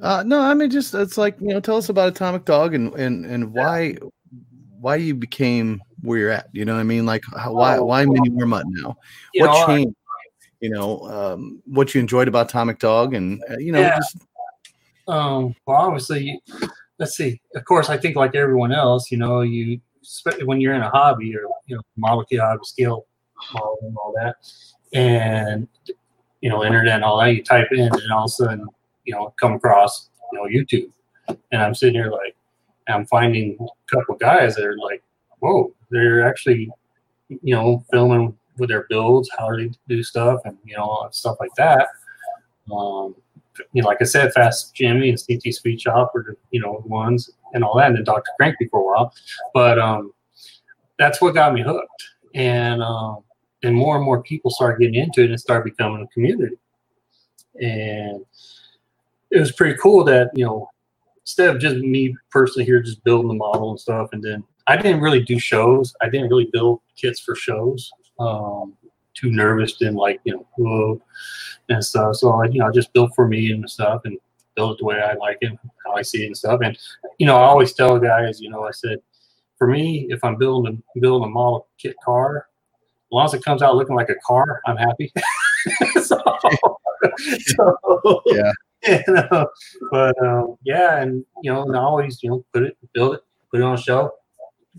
Uh, 0.00 0.22
no, 0.24 0.40
I 0.40 0.54
mean, 0.54 0.70
just 0.70 0.94
it's 0.94 1.18
like 1.18 1.36
you 1.40 1.48
know, 1.48 1.60
tell 1.60 1.76
us 1.76 1.88
about 1.88 2.08
Atomic 2.08 2.44
Dog 2.44 2.74
and 2.74 2.92
and 2.94 3.24
and 3.26 3.52
why 3.52 3.96
why 4.80 4.96
you 4.96 5.14
became 5.14 5.80
where 6.02 6.18
you're 6.18 6.30
at. 6.30 6.48
You 6.52 6.64
know 6.64 6.74
what 6.74 6.80
I 6.80 6.84
mean? 6.84 7.06
Like 7.06 7.22
how, 7.36 7.52
why 7.54 7.76
Oh, 7.78 7.84
why 7.84 8.04
Mini 8.04 8.30
Warmut 8.30 8.64
now? 8.66 8.96
You 9.34 9.44
what 9.46 9.52
know, 9.52 9.58
I- 9.58 9.66
changed? 9.66 9.96
You 10.60 10.70
know, 10.70 11.00
um, 11.08 11.62
what 11.66 11.94
you 11.94 12.00
enjoyed 12.00 12.26
about 12.26 12.48
Atomic 12.48 12.80
Dog, 12.80 13.14
and 13.14 13.40
uh, 13.48 13.58
you 13.58 13.70
know, 13.70 13.78
Yeah. 13.80 13.96
just 13.96 14.16
Um, 15.06 15.54
well, 15.66 15.76
obviously, 15.78 16.40
let's 16.98 17.16
see. 17.16 17.40
Of 17.54 17.64
course, 17.64 17.88
I 17.88 17.96
think 17.96 18.16
like 18.16 18.34
everyone 18.34 18.72
else, 18.72 19.10
you 19.12 19.18
know, 19.18 19.42
you 19.42 19.80
when 20.44 20.60
you're 20.60 20.74
in 20.74 20.82
a 20.82 20.90
hobby 20.90 21.34
or 21.36 21.42
you 21.66 21.76
know, 21.76 21.82
model 21.96 22.24
kit 22.24 22.40
hobby, 22.40 22.60
scale 22.64 23.06
model 23.54 23.94
all 24.02 24.12
that, 24.16 24.36
and 24.92 25.68
you 26.40 26.50
know, 26.50 26.64
internet 26.64 26.96
and 26.96 27.04
all 27.04 27.18
that, 27.20 27.34
you 27.34 27.42
type 27.44 27.68
in, 27.70 27.80
and 27.82 28.12
all 28.12 28.24
of 28.24 28.26
a 28.26 28.28
sudden, 28.28 28.66
you 29.04 29.14
know, 29.14 29.32
come 29.40 29.52
across 29.54 30.10
you 30.32 30.38
know 30.38 30.44
YouTube, 30.46 30.90
and 31.52 31.62
I'm 31.62 31.74
sitting 31.74 31.94
here 31.94 32.10
like, 32.10 32.34
I'm 32.88 33.06
finding 33.06 33.56
a 33.60 33.94
couple 33.96 34.16
guys 34.16 34.56
that 34.56 34.64
are 34.64 34.76
like, 34.78 35.02
whoa, 35.38 35.72
they're 35.90 36.26
actually, 36.26 36.70
you 37.28 37.54
know, 37.54 37.84
filming 37.90 38.36
with 38.58 38.70
their 38.70 38.86
builds, 38.88 39.30
how 39.38 39.54
they 39.54 39.70
do 39.88 40.02
stuff, 40.02 40.40
and 40.44 40.56
you 40.64 40.76
know, 40.76 41.08
stuff 41.10 41.36
like 41.40 41.54
that. 41.56 41.88
Um, 42.72 43.14
you 43.72 43.82
know, 43.82 43.88
like 43.88 43.98
I 44.00 44.04
said, 44.04 44.32
Fast 44.32 44.74
Jimmy 44.74 45.10
and 45.10 45.18
CT 45.18 45.52
Speed 45.54 45.80
Shop 45.80 46.12
were, 46.14 46.36
you 46.50 46.60
know, 46.60 46.82
ones 46.86 47.30
and 47.54 47.64
all 47.64 47.76
that, 47.76 47.88
and 47.88 47.96
then 47.96 48.04
Dr. 48.04 48.30
Cranky 48.38 48.66
for 48.68 48.80
a 48.80 48.84
while. 48.84 49.14
But 49.54 49.78
um, 49.78 50.12
that's 50.98 51.20
what 51.20 51.34
got 51.34 51.54
me 51.54 51.62
hooked. 51.62 52.04
And 52.34 52.82
um, 52.82 53.24
and 53.62 53.74
more 53.74 53.96
and 53.96 54.04
more 54.04 54.22
people 54.22 54.50
started 54.50 54.80
getting 54.80 55.02
into 55.02 55.24
it 55.24 55.30
and 55.30 55.40
started 55.40 55.64
becoming 55.64 56.02
a 56.02 56.06
community. 56.08 56.56
And 57.60 58.24
it 59.30 59.40
was 59.40 59.52
pretty 59.52 59.76
cool 59.78 60.04
that, 60.04 60.30
you 60.34 60.44
know, 60.44 60.70
instead 61.22 61.54
of 61.54 61.60
just 61.60 61.76
me 61.76 62.16
personally 62.30 62.64
here 62.64 62.80
just 62.80 63.02
building 63.04 63.28
the 63.28 63.34
model 63.34 63.70
and 63.70 63.80
stuff, 63.80 64.10
and 64.12 64.22
then 64.22 64.44
I 64.68 64.76
didn't 64.76 65.00
really 65.00 65.22
do 65.22 65.38
shows. 65.38 65.94
I 66.00 66.08
didn't 66.08 66.28
really 66.28 66.48
build 66.52 66.80
kits 66.96 67.20
for 67.20 67.34
shows. 67.34 67.90
Um, 68.20 68.74
too 69.14 69.30
nervous 69.30 69.80
and 69.80 69.96
like, 69.96 70.20
you 70.24 70.34
know, 70.34 70.46
whoa, 70.56 71.00
and 71.68 71.84
stuff. 71.84 72.16
So 72.16 72.30
I, 72.32 72.46
you 72.46 72.60
know, 72.60 72.68
I 72.68 72.70
just 72.70 72.92
built 72.92 73.12
for 73.16 73.26
me 73.26 73.50
and 73.50 73.68
stuff 73.68 74.02
and 74.04 74.18
build 74.54 74.72
it 74.72 74.78
the 74.78 74.84
way 74.84 75.00
I 75.00 75.14
like 75.14 75.38
it, 75.40 75.52
how 75.84 75.94
I 75.94 76.02
see 76.02 76.22
it 76.22 76.26
and 76.26 76.36
stuff. 76.36 76.60
And, 76.62 76.78
you 77.18 77.26
know, 77.26 77.36
I 77.36 77.44
always 77.44 77.72
tell 77.72 77.98
guys, 77.98 78.40
you 78.40 78.50
know, 78.50 78.64
I 78.64 78.70
said, 78.70 78.98
for 79.56 79.66
me, 79.66 80.06
if 80.10 80.22
I'm 80.22 80.36
building 80.36 80.82
a 80.94 81.00
building 81.00 81.28
a 81.28 81.30
model 81.30 81.66
kit 81.78 81.96
car, 82.04 82.46
as 82.46 83.12
long 83.12 83.24
as 83.24 83.34
it 83.34 83.44
comes 83.44 83.62
out 83.62 83.74
looking 83.74 83.96
like 83.96 84.10
a 84.10 84.14
car, 84.24 84.60
I'm 84.66 84.76
happy. 84.76 85.12
so, 86.02 86.20
so, 87.38 88.22
Yeah. 88.26 88.52
you 88.86 89.12
know, 89.12 89.48
but 89.90 90.22
um, 90.24 90.56
yeah, 90.62 91.02
and 91.02 91.24
you 91.42 91.52
know, 91.52 91.64
and 91.64 91.76
I 91.76 91.80
always 91.80 92.22
you 92.22 92.30
know 92.30 92.44
put 92.52 92.62
it, 92.62 92.76
build 92.94 93.16
it, 93.16 93.22
put 93.50 93.58
it 93.58 93.64
on 93.64 93.74
a 93.74 93.76
show, 93.76 94.12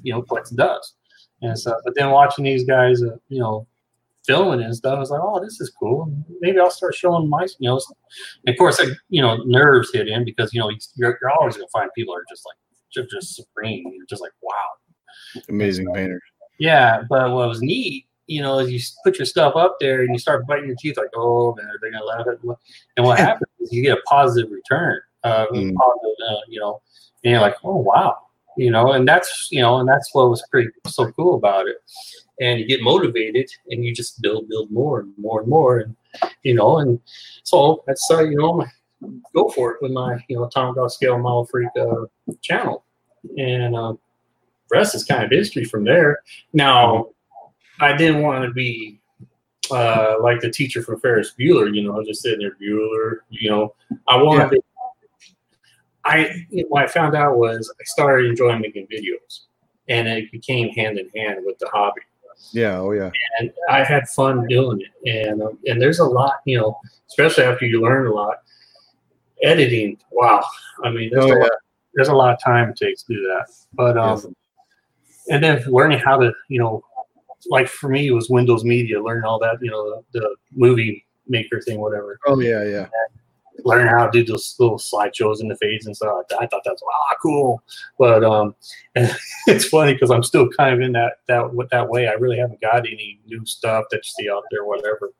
you 0.04 0.14
know, 0.14 0.22
Flex 0.24 0.50
does, 0.52 0.94
and 1.42 1.58
so. 1.58 1.76
But 1.84 1.96
then 1.96 2.10
watching 2.12 2.46
these 2.46 2.64
guys, 2.66 3.02
uh, 3.04 3.18
you 3.30 3.40
know, 3.40 3.66
filming 4.26 4.62
and 4.64 4.76
stuff, 4.76 4.98
I 4.98 5.00
was 5.00 5.10
like, 5.12 5.22
oh, 5.24 5.40
this 5.44 5.60
is 5.62 5.70
cool. 5.72 6.12
Maybe 6.42 6.60
I'll 6.60 6.70
start 6.72 6.94
showing 6.96 7.30
my, 7.30 7.48
you 7.60 7.70
know, 7.70 7.80
and 8.46 8.54
of 8.54 8.58
course, 8.60 8.80
like, 8.80 8.90
you 9.10 9.22
know, 9.22 9.38
nerves 9.46 9.92
hit 9.94 10.08
in 10.08 10.24
because 10.26 10.54
you 10.54 10.60
know 10.60 10.70
you're, 10.96 11.18
you're 11.22 11.32
always 11.32 11.56
gonna 11.56 11.68
find 11.74 11.90
people 11.96 12.14
are 12.14 12.26
just 12.30 12.46
like 12.46 12.58
just, 12.94 13.10
just 13.12 13.36
supreme. 13.36 13.92
You're 13.96 14.06
just 14.08 14.22
like, 14.22 14.32
wow, 14.42 14.54
Amazing 15.50 15.92
painters. 15.94 16.22
yeah, 16.60 17.04
but 17.10 17.32
what 17.32 17.48
was 17.48 17.62
neat, 17.62 18.06
you 18.28 18.42
know, 18.42 18.60
is 18.60 18.72
you 18.72 18.80
put 19.04 19.18
your 19.20 19.26
stuff 19.26 19.56
up 19.56 19.78
there 19.80 20.02
and 20.02 20.12
you 20.14 20.20
start 20.20 20.46
biting 20.48 20.68
your 20.68 20.76
teeth 20.80 20.98
like, 20.98 21.10
oh 21.16 21.56
man, 21.56 21.66
are 21.68 21.80
they 21.82 21.92
gonna 21.92 22.04
laugh 22.06 22.26
at 22.28 22.44
me? 22.44 22.54
And 22.98 23.06
what 23.06 23.18
happens 23.28 23.50
is 23.62 23.72
you 23.72 23.82
get 23.82 23.98
a 23.98 24.02
positive 24.04 24.52
return, 24.52 25.00
uh, 25.24 25.46
Mm. 25.48 25.74
positive, 25.76 26.16
uh, 26.30 26.36
you 26.48 26.60
know, 26.60 26.82
and 27.24 27.32
you're 27.32 27.42
like, 27.42 27.56
oh 27.64 27.76
wow, 27.76 28.18
you 28.60 28.72
know, 28.72 28.92
and 28.92 29.08
that's 29.08 29.48
you 29.52 29.62
know, 29.62 29.78
and 29.78 29.88
that's 29.88 30.14
what 30.14 30.30
was 30.30 30.44
pretty 30.52 30.70
so 30.88 31.12
cool 31.14 31.36
about 31.36 31.68
it. 31.68 31.78
And 32.42 32.60
you 32.60 32.66
get 32.66 32.82
motivated 32.82 33.50
and 33.70 33.84
you 33.84 33.94
just 33.94 34.22
build, 34.22 34.48
build 34.48 34.72
more 34.72 35.02
and 35.02 35.14
more 35.18 35.42
and 35.42 35.50
more, 35.50 35.80
and 35.80 35.96
you 36.44 36.56
know, 36.56 36.80
and 36.80 37.00
so 37.44 37.84
that's 37.88 38.08
uh, 38.12 38.24
you 38.24 38.38
know, 38.38 38.66
go 39.36 39.50
for 39.50 39.74
it 39.74 39.82
with 39.82 39.92
my 39.92 40.24
you 40.28 40.36
know 40.36 40.48
Tom 40.50 40.76
Dog 40.76 40.92
Scale 40.92 41.18
Model 41.18 41.46
Freak 41.46 41.70
uh, 41.80 42.06
channel, 42.42 42.84
and. 43.38 43.76
Uh, 43.76 43.94
rest 44.72 44.96
is 44.96 45.04
kind 45.04 45.24
of 45.24 45.32
history 45.32 45.66
from 45.66 45.84
there. 45.84 46.22
Now, 46.54 47.10
I 47.80 47.96
didn't 47.96 48.22
want 48.22 48.46
to 48.46 48.52
be 48.52 49.00
uh, 49.72 50.16
like 50.22 50.42
the 50.42 50.50
teacher 50.50 50.82
from 50.82 51.00
Ferris 51.00 51.34
Bueller, 51.40 51.74
you 51.74 51.84
know, 51.84 52.04
just 52.04 52.22
sitting 52.22 52.40
there, 52.40 52.56
Bueller, 52.62 53.18
you 53.30 53.50
know. 53.50 53.76
I 54.08 54.22
wanted 54.22 54.50
to, 54.52 54.62
I, 56.10 56.46
what 56.70 56.84
I 56.84 56.88
found 56.88 57.16
out 57.16 57.38
was 57.38 57.72
I 57.80 57.84
started 57.86 58.30
enjoying 58.30 58.62
making 58.62 58.88
videos 58.88 59.42
and 59.88 60.08
it 60.08 60.32
became 60.32 60.70
hand 60.70 60.98
in 61.00 61.10
hand 61.16 61.40
with 61.46 61.58
the 61.60 61.68
hobby. 61.68 62.02
Yeah. 62.54 62.78
Oh 62.80 62.92
yeah. 62.92 63.12
And 63.40 63.52
I 63.70 63.84
had 63.84 64.08
fun 64.10 64.48
doing 64.48 64.82
it. 64.82 65.28
And, 65.30 65.42
um, 65.42 65.60
and 65.66 65.82
there's 65.82 66.00
a 66.00 66.06
lot, 66.06 66.36
you 66.46 66.58
know, 66.58 66.80
especially 67.10 67.44
after 67.44 67.66
you 67.66 67.82
learn 67.82 68.08
a 68.08 68.14
lot. 68.14 68.38
Editing, 69.44 69.98
wow. 70.12 70.44
I 70.84 70.90
mean, 70.90 71.10
there's, 71.12 71.26
Oh, 71.26 71.28
a, 71.28 71.36
yeah. 71.36 71.44
lot, 71.44 71.52
there's 71.94 72.08
a 72.10 72.16
lot 72.16 72.34
of 72.34 72.44
time 72.44 72.70
it 72.70 72.78
takes 72.78 73.04
to 73.04 73.14
do 73.14 73.22
that. 73.24 73.48
But, 73.74 73.98
um, 73.98 74.36
and 75.30 75.44
then 75.44 75.64
learning 75.68 76.00
how 76.00 76.18
to 76.18 76.34
you 76.48 76.60
know 76.60 76.84
like 77.50 77.68
for 77.68 77.88
me 77.90 78.08
it 78.08 78.12
was 78.12 78.30
windows 78.30 78.64
media 78.66 79.02
learning 79.02 79.24
all 79.24 79.40
that 79.40 79.58
you 79.62 79.70
know 79.70 80.02
the, 80.12 80.20
the 80.20 80.36
movie 80.52 81.06
maker 81.28 81.62
thing 81.62 81.80
whatever 81.80 82.20
Oh 82.26 82.40
yeah. 82.40 82.64
Yeah. 82.64 82.88
Learning 83.66 83.88
how 83.88 84.06
to 84.06 84.12
do 84.12 84.24
those 84.26 84.56
little 84.60 84.78
slideshows 84.78 85.40
and 85.40 85.50
the 85.50 85.56
fades 85.58 85.86
and 85.86 85.96
stuff 85.96 86.14
like 86.18 86.28
that. 86.30 86.42
i 86.42 86.48
thought 86.48 86.62
that's 86.66 86.82
ah 86.84 87.16
cool 87.22 87.62
but 87.98 88.24
um 88.24 88.56
it's 89.48 89.66
funny 89.68 89.94
because 89.94 90.12
i'm 90.12 90.24
still 90.24 90.48
kind 90.50 90.74
of 90.74 90.82
in 90.82 90.92
that 90.92 91.14
that 91.28 91.44
that 91.72 91.88
way 91.90 92.08
i 92.08 92.14
really 92.14 92.38
haven't 92.38 92.62
got 92.62 92.88
any 92.88 93.20
new 93.26 93.46
stuff 93.46 93.86
that 93.92 93.98
you 93.98 94.24
see 94.24 94.30
out 94.30 94.44
there 94.52 94.66
whatever 94.66 95.12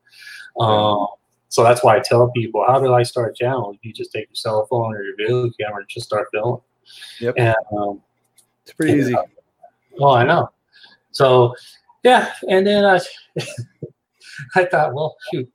um 0.58 1.06
so 1.48 1.62
that's 1.64 1.82
why 1.82 1.96
i 1.96 2.00
tell 2.00 2.30
people 2.30 2.64
how 2.66 2.78
do 2.80 2.92
i 2.94 3.02
start 3.02 3.32
a 3.32 3.34
channel 3.34 3.76
you 3.82 3.92
just 3.92 4.12
take 4.12 4.28
your 4.28 4.34
cell 4.36 4.66
phone 4.70 4.94
or 4.94 5.02
your 5.02 5.16
video 5.16 5.50
camera 5.60 5.78
and 5.80 5.88
just 5.88 6.06
start 6.06 6.28
filming 6.32 6.60
Yep. 7.20 7.34
and 7.38 7.56
um 7.76 8.02
It's 8.64 8.72
pretty 8.72 8.98
easy. 8.98 9.14
Oh, 10.00 10.12
I 10.12 10.24
know. 10.24 10.48
So, 11.12 11.54
yeah, 12.02 12.32
and 12.48 12.66
then 12.66 12.84
I, 12.84 13.00
I 14.56 14.64
thought, 14.64 14.94
well, 14.94 15.16
shoot, 15.32 15.48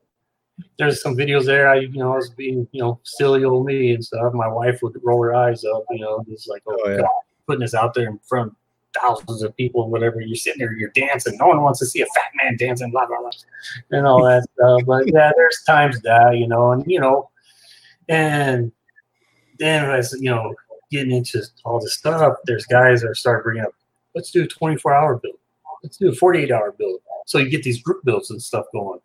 there's 0.77 1.01
some 1.01 1.15
videos 1.15 1.45
there. 1.45 1.69
I, 1.69 1.79
you 1.79 1.97
know, 1.97 2.13
I 2.13 2.17
was 2.17 2.29
being, 2.29 2.67
you 2.71 2.81
know, 2.81 2.99
silly 3.03 3.43
old 3.43 3.65
me 3.65 3.93
and 3.93 4.03
stuff. 4.03 4.33
My 4.33 4.47
wife 4.47 4.79
would 4.81 4.97
roll 5.03 5.21
her 5.23 5.35
eyes 5.35 5.63
up, 5.65 5.83
you 5.91 5.99
know, 5.99 6.23
just 6.29 6.49
like, 6.49 6.63
oh, 6.67 6.77
Oh, 6.85 6.89
yeah. 6.89 6.97
God, 6.97 7.09
putting 7.47 7.61
this 7.61 7.73
out 7.73 7.93
there 7.93 8.07
in 8.07 8.19
front 8.27 8.51
of 8.51 8.55
thousands 9.01 9.43
of 9.43 9.55
people, 9.57 9.83
and 9.83 9.91
whatever. 9.91 10.21
You're 10.21 10.35
sitting 10.35 10.59
there, 10.59 10.73
you're 10.73 10.91
dancing. 10.91 11.37
No 11.37 11.47
one 11.47 11.61
wants 11.61 11.79
to 11.79 11.85
see 11.85 12.01
a 12.01 12.05
fat 12.07 12.31
man 12.41 12.57
dancing, 12.57 12.91
blah 12.91 13.05
blah 13.05 13.19
blah, 13.19 13.29
and 13.91 14.07
all 14.07 14.23
that 14.23 14.47
stuff. 14.53 14.81
But 14.85 15.11
yeah, 15.13 15.31
there's 15.35 15.63
times 15.67 16.01
that, 16.01 16.37
you 16.37 16.47
know, 16.47 16.71
and 16.71 16.83
you 16.87 16.99
know, 16.99 17.29
and 18.07 18.71
then 19.59 19.89
as 19.89 20.15
you 20.19 20.29
know, 20.29 20.55
getting 20.91 21.11
into 21.11 21.43
all 21.65 21.79
this 21.79 21.95
stuff, 21.95 22.37
there's 22.45 22.65
guys 22.65 23.01
that 23.01 23.15
start 23.15 23.43
bringing 23.43 23.63
up 23.63 23.73
let's 24.15 24.31
do 24.31 24.43
a 24.43 24.47
24 24.47 24.95
hour 24.95 25.19
build. 25.21 25.37
Let's 25.83 25.97
do 25.97 26.09
a 26.09 26.15
48 26.15 26.51
hour 26.51 26.73
build. 26.77 27.01
So 27.27 27.37
you 27.37 27.49
get 27.49 27.63
these 27.63 27.81
group 27.81 28.03
builds 28.03 28.31
and 28.31 28.41
stuff 28.41 28.65
going. 28.73 28.99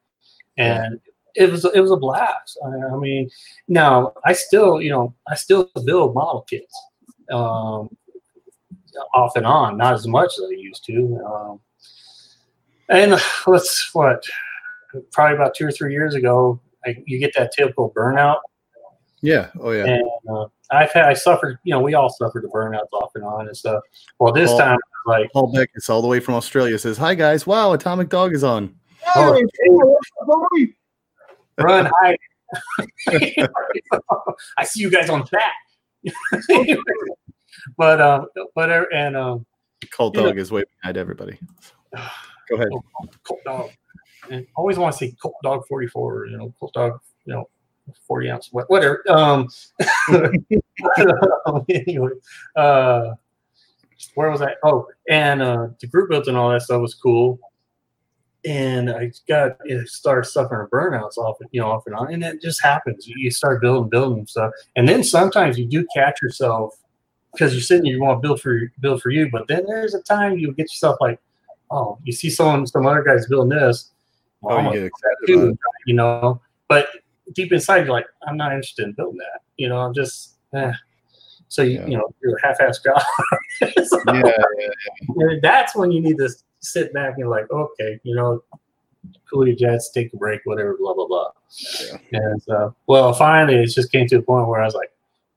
And 0.56 1.00
it 1.34 1.50
was 1.50 1.64
it 1.64 1.80
was 1.80 1.90
a 1.90 1.96
blast. 1.96 2.58
I, 2.64 2.94
I 2.94 2.96
mean, 2.96 3.30
now 3.68 4.12
I 4.24 4.32
still, 4.32 4.80
you 4.80 4.90
know, 4.90 5.14
I 5.28 5.34
still 5.34 5.70
build 5.84 6.14
model 6.14 6.42
kits. 6.42 6.74
Um, 7.32 7.88
off 9.14 9.36
and 9.36 9.46
on, 9.46 9.76
not 9.76 9.94
as 9.94 10.06
much 10.06 10.32
as 10.38 10.44
I 10.50 10.54
used 10.54 10.84
to. 10.86 11.20
Um, 11.24 11.60
and 12.88 13.12
let's 13.46 13.88
what, 13.94 14.24
probably 15.12 15.36
about 15.36 15.54
two 15.54 15.66
or 15.66 15.70
three 15.72 15.92
years 15.92 16.14
ago, 16.14 16.60
I, 16.84 16.96
you 17.06 17.18
get 17.18 17.34
that 17.36 17.52
typical 17.56 17.92
burnout 17.92 18.38
Yeah. 19.20 19.50
Oh 19.60 19.70
yeah. 19.70 19.84
and 19.84 20.08
uh, 20.28 20.46
I've 20.70 20.90
had 20.92 21.04
I 21.04 21.14
suffered, 21.14 21.58
you 21.64 21.72
know, 21.72 21.80
we 21.80 21.94
all 21.94 22.10
suffered 22.10 22.42
the 22.44 22.48
burnouts 22.48 22.92
off 22.92 23.12
and 23.14 23.24
on 23.24 23.46
and 23.46 23.56
stuff. 23.56 23.82
Well, 24.18 24.32
this 24.32 24.50
Paul- 24.50 24.58
time, 24.58 24.78
like, 25.06 25.30
Paul 25.32 25.52
Beckett, 25.52 25.88
all 25.88 26.02
the 26.02 26.08
way 26.08 26.20
from 26.20 26.34
Australia, 26.34 26.78
says, 26.78 26.98
"Hi 26.98 27.14
guys! 27.14 27.46
Wow, 27.46 27.72
Atomic 27.72 28.08
Dog 28.08 28.34
is 28.34 28.44
on." 28.44 28.74
Oh, 29.16 29.32
Hey, 29.32 29.42
what's 29.68 30.10
up, 30.20 30.26
buddy? 30.28 30.76
Run, 31.62 31.90
hide. 32.00 32.18
I 34.56 34.64
see 34.64 34.80
you 34.80 34.90
guys 34.90 35.08
on 35.10 35.26
chat. 35.26 35.52
but 37.76 38.00
um, 38.00 38.26
but 38.54 38.70
uh, 38.70 38.84
and 38.92 39.16
um, 39.16 39.46
Cold 39.92 40.16
You 40.16 40.22
Dog 40.22 40.38
is 40.38 40.50
way 40.50 40.64
behind 40.80 40.96
everybody. 40.96 41.38
Go 42.48 42.56
ahead. 42.56 42.68
Colt 43.24 43.40
Dog. 43.44 43.70
And 44.30 44.40
I 44.42 44.46
always 44.56 44.78
want 44.78 44.92
to 44.92 44.98
say 44.98 45.14
Colt 45.20 45.34
Dog 45.42 45.66
44, 45.68 46.26
you 46.26 46.36
know, 46.36 46.54
Colt 46.58 46.74
Dog, 46.74 47.00
you 47.24 47.34
know, 47.34 47.48
40 48.06 48.30
ounce, 48.30 48.50
whatever. 48.52 49.02
Um, 49.08 49.48
anyway, 51.68 52.10
uh, 52.56 53.14
where 54.14 54.30
was 54.30 54.42
I? 54.42 54.54
Oh, 54.64 54.86
and 55.08 55.42
uh, 55.42 55.68
the 55.80 55.86
group 55.86 56.10
built 56.10 56.28
and 56.28 56.36
all 56.36 56.50
that 56.50 56.62
stuff 56.62 56.80
was 56.80 56.94
cool. 56.94 57.38
And 58.46 58.90
I 58.90 59.12
got 59.28 59.56
it 59.66 59.86
started 59.88 60.28
suffering 60.28 60.66
burnouts 60.68 61.18
off, 61.18 61.36
you 61.52 61.60
know, 61.60 61.70
off 61.70 61.82
and 61.86 61.94
on, 61.94 62.12
and 62.12 62.24
it 62.24 62.40
just 62.40 62.62
happens. 62.62 63.06
You 63.06 63.14
you 63.18 63.30
start 63.30 63.60
building, 63.60 63.90
building 63.90 64.26
stuff, 64.26 64.52
and 64.76 64.88
then 64.88 65.04
sometimes 65.04 65.58
you 65.58 65.66
do 65.66 65.86
catch 65.94 66.22
yourself 66.22 66.74
because 67.32 67.52
you're 67.52 67.60
sitting, 67.60 67.84
there, 67.84 67.92
you 67.92 68.00
want 68.02 68.22
to 68.22 68.26
build 68.26 68.40
for 68.40 68.72
build 68.80 69.02
for 69.02 69.10
you, 69.10 69.28
but 69.30 69.46
then 69.46 69.64
there's 69.66 69.94
a 69.94 70.02
time 70.02 70.38
you 70.38 70.48
get 70.54 70.64
yourself 70.64 70.96
like, 71.00 71.20
oh, 71.70 71.98
you 72.04 72.12
see 72.12 72.30
someone, 72.30 72.66
some 72.66 72.86
other 72.86 73.02
guys 73.02 73.26
building 73.26 73.58
this. 73.58 73.90
well, 74.40 74.56
Oh, 74.56 74.60
you 74.60 74.64
gonna 74.64 74.76
get 74.76 74.86
excited 74.86 75.16
do, 75.26 75.58
you 75.86 75.94
know. 75.94 76.40
But 76.68 76.88
deep 77.34 77.52
inside, 77.52 77.84
you're 77.84 77.92
like, 77.92 78.06
I'm 78.26 78.36
not 78.36 78.52
interested 78.52 78.84
in 78.86 78.92
building 78.92 79.18
that. 79.18 79.40
You 79.56 79.68
know, 79.68 79.78
I'm 79.78 79.92
just, 79.94 80.36
eh. 80.54 80.72
so 81.48 81.62
you, 81.62 81.72
Yeah. 81.80 81.86
you 81.86 81.96
know, 81.98 82.14
you're 82.22 82.36
a 82.36 82.46
half-ass 82.46 82.80
job. 82.80 83.02
So, 83.84 84.00
Yeah, 84.06 84.22
yeah, 84.58 84.68
and 85.18 85.42
that's 85.42 85.76
when 85.76 85.90
you 85.92 86.00
need 86.00 86.16
to 86.18 86.30
sit 86.60 86.92
back 86.92 87.14
and 87.18 87.28
like, 87.28 87.50
okay, 87.50 88.00
you 88.02 88.14
know, 88.14 88.42
cool 89.30 89.46
your 89.46 89.56
jets, 89.56 89.90
take 89.90 90.12
a 90.12 90.16
break, 90.16 90.40
whatever, 90.44 90.76
blah 90.78 90.94
blah 90.94 91.06
blah. 91.06 91.30
Yeah. 91.82 91.98
And 92.12 92.42
so, 92.42 92.74
well, 92.86 93.12
finally, 93.12 93.62
it 93.62 93.66
just 93.66 93.92
came 93.92 94.06
to 94.08 94.16
a 94.16 94.22
point 94.22 94.48
where 94.48 94.60
I 94.60 94.64
was 94.64 94.74
like, 94.74 94.92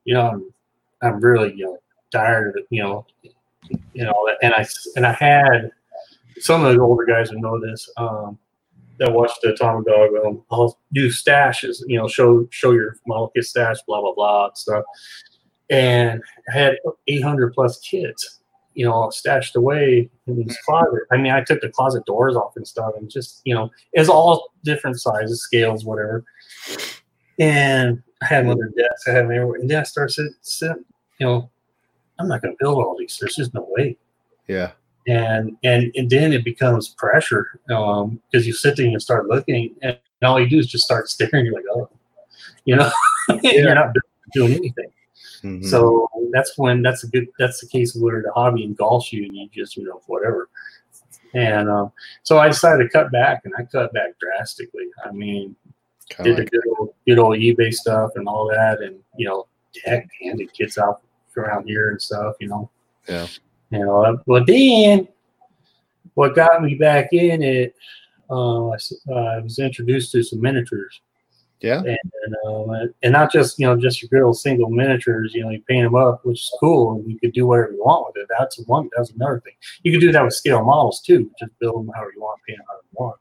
you 0.06 0.14
know, 0.14 0.30
I'm, 0.30 0.54
I'm 1.02 1.20
really, 1.20 1.54
you 1.56 1.66
know, 1.66 1.78
tired 2.12 2.50
of 2.50 2.56
it, 2.58 2.68
you 2.70 2.84
know, 2.84 3.06
you 3.94 4.04
know, 4.04 4.30
and 4.42 4.54
I 4.54 4.66
and 4.96 5.06
I 5.06 5.14
had 5.14 5.72
some 6.40 6.66
of 6.66 6.74
the 6.74 6.82
older 6.82 7.06
guys 7.06 7.32
would 7.32 7.42
know 7.42 7.60
this. 7.60 7.90
Um, 7.98 8.38
that 9.00 9.12
watch 9.12 9.32
the 9.42 9.54
Atomic 9.54 9.88
Dog, 9.88 10.12
um, 10.24 10.44
I'll 10.52 10.78
do 10.94 11.10
stashes, 11.10 11.84
you 11.88 11.98
know, 11.98 12.08
show 12.08 12.48
show 12.52 12.72
your 12.72 12.98
model 13.08 13.30
kit 13.30 13.46
stash, 13.46 13.78
blah 13.88 14.02
blah 14.02 14.14
blah 14.14 14.46
and 14.48 14.58
stuff. 14.58 14.84
And 15.70 16.22
I 16.50 16.58
had 16.58 16.78
800 17.08 17.54
plus 17.54 17.80
kits, 17.80 18.40
you 18.76 18.86
know, 18.86 19.10
stashed 19.10 19.56
away 19.56 20.10
in 20.28 20.36
these 20.38 20.58
closet. 20.66 21.02
I 21.12 21.18
mean, 21.18 21.32
I 21.32 21.44
took 21.44 21.62
the 21.62 21.70
closet 21.70 22.06
doors 22.06 22.36
off 22.36 22.54
and 22.56 22.68
stuff, 22.68 22.94
and 22.98 23.10
just 23.10 23.42
you 23.46 23.54
know, 23.56 23.70
it's 23.94 24.10
all 24.10 24.50
different 24.64 25.00
sizes, 25.02 25.42
scales, 25.42 25.86
whatever. 25.86 26.24
And 27.40 28.02
I 28.22 28.26
had 28.26 28.48
the 28.48 28.56
desks, 28.78 29.08
I 29.08 29.12
had 29.12 29.24
everywhere, 29.24 29.60
and 29.60 29.70
then 29.70 29.80
I 29.80 29.84
started 29.84 30.14
sitting, 30.14 30.34
sit, 30.42 30.78
you 31.20 31.26
know, 31.26 31.50
I'm 32.20 32.28
not 32.28 32.42
going 32.42 32.54
to 32.54 32.58
build 32.60 32.78
all 32.84 32.96
these. 32.98 33.18
There's 33.20 33.36
just 33.36 33.54
no 33.54 33.66
way 33.72 33.98
Yeah. 34.48 34.72
and 35.08 35.58
and 35.64 35.92
and 35.96 36.10
then 36.10 36.32
it 36.32 36.46
becomes 36.46 36.90
pressure 36.90 37.60
um 37.70 38.22
because 38.32 38.46
you 38.48 38.54
sit 38.54 38.78
there 38.78 38.86
and 38.86 38.94
you 38.94 39.00
start 39.00 39.28
looking 39.28 39.76
and 39.82 39.98
all 40.22 40.40
you 40.40 40.48
do 40.48 40.60
is 40.60 40.68
just 40.68 40.86
start 40.86 41.10
staring 41.14 41.46
you're 41.46 41.54
like 41.56 41.66
oh 41.76 41.90
you 42.66 42.76
know 42.76 42.90
you're 43.44 43.74
not 43.76 43.94
doing 44.34 44.54
anything 44.54 44.90
Mhm. 45.44 45.64
so 45.66 46.10
that's 46.32 46.58
when 46.58 46.82
that's 46.82 47.04
a 47.04 47.08
good 47.08 47.28
that's 47.38 47.60
the 47.62 47.68
case 47.68 47.96
where 47.96 48.22
the 48.22 48.32
hobby 48.32 48.64
engulfs 48.64 49.12
you 49.12 49.26
and 49.26 49.36
you 49.36 49.50
just 49.54 49.76
you 49.78 49.84
know 49.84 50.02
whatever 50.08 50.50
and 51.34 51.70
um 51.70 51.92
so 52.24 52.38
i 52.40 52.48
decided 52.48 52.84
to 52.84 52.90
cut 52.90 53.12
back 53.12 53.42
and 53.46 53.54
i 53.58 53.64
cut 53.64 53.92
back 53.94 54.18
drastically 54.20 54.86
i 55.06 55.12
mean 55.12 55.56
Kinda 56.10 56.36
did 56.36 56.46
the 56.46 56.50
good 56.50 56.64
old, 56.78 56.94
good 57.08 57.20
old 57.20 57.38
ebay 57.38 57.74
stuff 57.74 58.12
and 58.16 58.28
all 58.28 58.48
that 58.48 58.82
and 58.82 58.96
you 59.18 59.28
know 59.28 59.48
heck 59.86 60.08
handed 60.22 60.54
kids 60.54 60.78
out 60.78 61.02
around 61.38 61.68
here 61.68 61.90
and 61.90 62.02
stuff 62.02 62.36
you 62.40 62.48
know 62.48 62.70
Yeah. 63.10 63.28
you 63.70 63.80
know, 63.80 64.20
but 64.28 64.46
then 64.48 65.08
what 66.14 66.36
got 66.36 66.62
me 66.62 66.76
back 66.76 67.12
in 67.12 67.42
it, 67.42 67.76
uh, 68.30 68.70
I, 68.70 68.76
uh, 69.10 69.14
I 69.14 69.40
was 69.40 69.58
introduced 69.60 70.12
to 70.12 70.22
some 70.24 70.42
miniatures, 70.42 71.02
yeah. 71.64 71.82
and 71.82 72.36
uh, 72.46 72.86
and 73.02 73.14
not 73.14 73.32
just 73.32 73.58
you 73.58 73.66
know 73.66 73.76
just 73.76 74.02
your 74.02 74.10
good 74.10 74.26
old 74.26 74.38
single 74.38 74.70
miniatures. 74.70 75.34
You 75.34 75.44
know, 75.44 75.50
you 75.50 75.62
paint 75.68 75.86
them 75.86 75.96
up, 75.96 76.26
which 76.26 76.42
is 76.42 76.58
cool, 76.60 76.96
and 76.96 77.10
you 77.10 77.18
could 77.18 77.34
do 77.34 77.48
whatever 77.48 77.72
you 77.72 77.84
want 77.84 78.08
with 78.08 78.22
it. 78.22 78.30
That's 78.38 78.60
one. 78.68 78.90
That's 78.96 79.12
another 79.12 79.42
thing. 79.44 79.54
You 79.84 79.92
could 79.92 80.02
do 80.02 80.12
that 80.12 80.24
with 80.24 80.34
scale 80.34 80.64
models 80.64 81.02
too. 81.02 81.32
Just 81.40 81.58
build 81.60 81.88
them 81.88 81.94
however 81.96 82.12
you 82.16 82.22
want, 82.22 82.42
paint 82.48 82.60
them 82.60 82.66
however 82.68 82.84
you 82.92 82.98
want. 83.00 83.20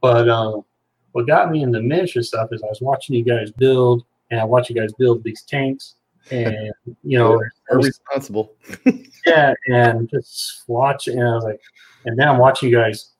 But 0.00 0.28
um, 0.28 0.64
what 1.12 1.26
got 1.26 1.50
me 1.50 1.62
into 1.62 1.80
miniature 1.80 2.22
stuff 2.22 2.48
is 2.52 2.62
I 2.62 2.66
was 2.66 2.80
watching 2.80 3.14
you 3.14 3.24
guys 3.24 3.50
build, 3.52 4.04
and 4.30 4.40
I 4.40 4.44
watch 4.44 4.68
you 4.68 4.76
guys 4.76 4.92
build 4.98 5.22
these 5.22 5.42
tanks, 5.42 5.94
and 6.30 6.72
you 7.04 7.18
know, 7.18 7.40
Are 7.70 7.78
responsible. 7.78 8.54
yeah, 9.26 9.54
and 9.68 10.08
just 10.10 10.64
watch, 10.66 11.06
and 11.06 11.20
I 11.20 11.34
was 11.34 11.44
like, 11.44 11.60
and 12.04 12.18
then 12.18 12.28
I'm 12.28 12.38
watching 12.38 12.68
you 12.68 12.76
guys, 12.76 13.10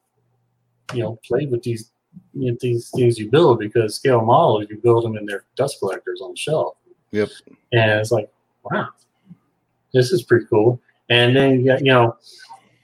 you 0.92 1.02
know, 1.02 1.20
play 1.24 1.46
with 1.46 1.62
these 1.62 1.90
you 2.34 2.50
know, 2.50 2.56
these 2.60 2.90
things 2.90 3.18
you 3.18 3.30
build 3.30 3.58
because 3.58 3.94
scale 3.94 4.22
models 4.22 4.66
you 4.70 4.78
build 4.78 5.04
them 5.04 5.16
in 5.16 5.26
their 5.26 5.44
dust 5.56 5.78
collectors 5.78 6.20
on 6.20 6.30
the 6.32 6.36
shelf. 6.36 6.76
Yep. 7.12 7.28
And 7.72 7.90
it's 8.00 8.12
like, 8.12 8.30
wow, 8.64 8.88
this 9.92 10.12
is 10.12 10.22
pretty 10.22 10.46
cool. 10.46 10.80
And 11.08 11.34
then 11.34 11.60
you 11.60 11.66
got, 11.66 11.80
you 11.80 11.92
know, 11.92 12.16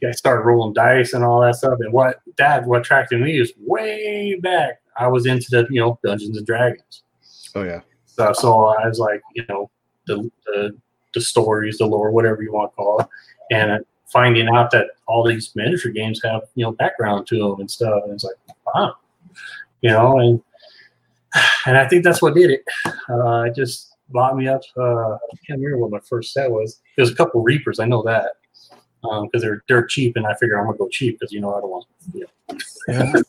you 0.01 0.09
guys 0.09 0.19
start 0.19 0.45
rolling 0.45 0.75
dice 0.75 1.13
and 1.13 1.25
all 1.25 1.41
that 1.41 1.57
stuff. 1.57 1.79
And 1.81 1.93
what 1.93 2.21
that 2.39 2.67
what 2.67 2.81
attracted 2.81 3.21
me 3.21 3.39
is 3.41 3.53
way 3.59 4.39
back. 4.43 4.81
I 4.99 5.09
was 5.09 5.27
into 5.27 5.47
the 5.51 5.67
you 5.71 5.81
know 5.81 5.99
Dungeons 6.03 6.37
and 6.39 6.47
Dragons 6.47 7.03
Oh 7.57 7.63
yeah. 7.63 7.81
stuff. 8.05 8.37
So 8.37 8.67
I 8.67 8.87
was 8.87 8.99
like, 8.99 9.23
you 9.35 9.45
know, 9.49 9.71
the, 10.07 10.31
the 10.45 10.77
the 11.15 11.21
stories, 11.23 11.79
the 11.79 11.87
lore, 11.87 12.11
whatever 12.11 12.43
you 12.43 12.53
want 12.53 12.73
to 12.73 12.77
call 12.77 13.01
it, 13.01 13.07
and 13.51 13.85
finding 14.13 14.49
out 14.49 14.71
that 14.73 14.89
all 15.07 15.27
these 15.27 15.53
miniature 15.57 15.91
games 15.91 16.21
have 16.23 16.43
you 16.55 16.65
know 16.65 16.73
background 16.73 17.27
to 17.29 17.39
them 17.39 17.61
and 17.61 17.71
stuff, 17.71 18.03
and 18.05 18.13
it's 18.13 18.25
like, 18.25 18.35
wow, 18.75 18.95
you 19.87 19.93
know, 19.93 20.19
and 20.19 20.43
and 21.67 21.77
I 21.77 21.89
think 21.89 22.05
that's 22.05 22.21
what 22.21 22.35
did 22.35 22.51
it. 22.51 22.65
Uh, 23.09 23.43
it 23.43 23.55
just 23.55 23.97
bought 24.09 24.37
me 24.37 24.49
up. 24.49 24.63
Uh, 24.77 25.15
I 25.15 25.37
can't 25.47 25.61
remember 25.61 25.79
what 25.79 25.91
my 25.91 26.01
first 26.01 26.33
set 26.33 26.51
was. 26.51 26.81
There's 26.97 27.11
a 27.11 27.15
couple 27.15 27.43
Reapers, 27.43 27.79
I 27.79 27.87
know 27.87 28.03
that. 28.03 28.33
Because 29.03 29.43
they're 29.43 29.63
they're 29.69 29.87
cheap, 29.87 30.17
and 30.17 30.27
I 30.27 30.35
figure 30.35 30.59
I'm 30.59 30.67
gonna 30.67 30.79
go 30.79 30.89
cheap 30.89 31.21
because 31.21 31.33
you 31.33 31.41
know 31.41 31.55
I 31.55 31.61
don't 31.61 31.71
want 31.71 31.87
you 32.13 32.27
know, 32.89 32.89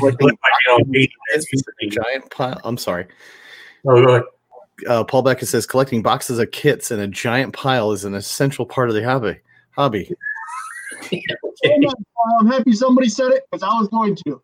like, 0.00 0.22
like, 0.22 0.34
you 0.66 1.08
know, 1.36 1.90
Giant 1.90 2.30
pile. 2.30 2.58
I'm 2.64 2.78
sorry. 2.78 3.08
Oh, 3.86 4.02
go 4.02 4.14
ahead. 4.14 4.22
Uh, 4.86 5.04
Paul 5.04 5.22
Beckett 5.22 5.48
says 5.48 5.66
collecting 5.66 6.00
boxes 6.00 6.38
of 6.38 6.50
kits 6.50 6.90
in 6.90 7.00
a 7.00 7.08
giant 7.08 7.52
pile 7.52 7.92
is 7.92 8.04
an 8.04 8.14
essential 8.14 8.64
part 8.64 8.88
of 8.88 8.94
the 8.94 9.04
hobby. 9.04 9.38
Hobby. 9.72 10.10
My 11.12 11.20
God, 11.64 11.94
I'm 12.40 12.46
happy 12.46 12.72
somebody 12.72 13.08
said 13.08 13.32
it 13.32 13.42
because 13.50 13.62
I 13.62 13.78
was 13.78 13.88
going 13.88 14.16
to. 14.26 14.40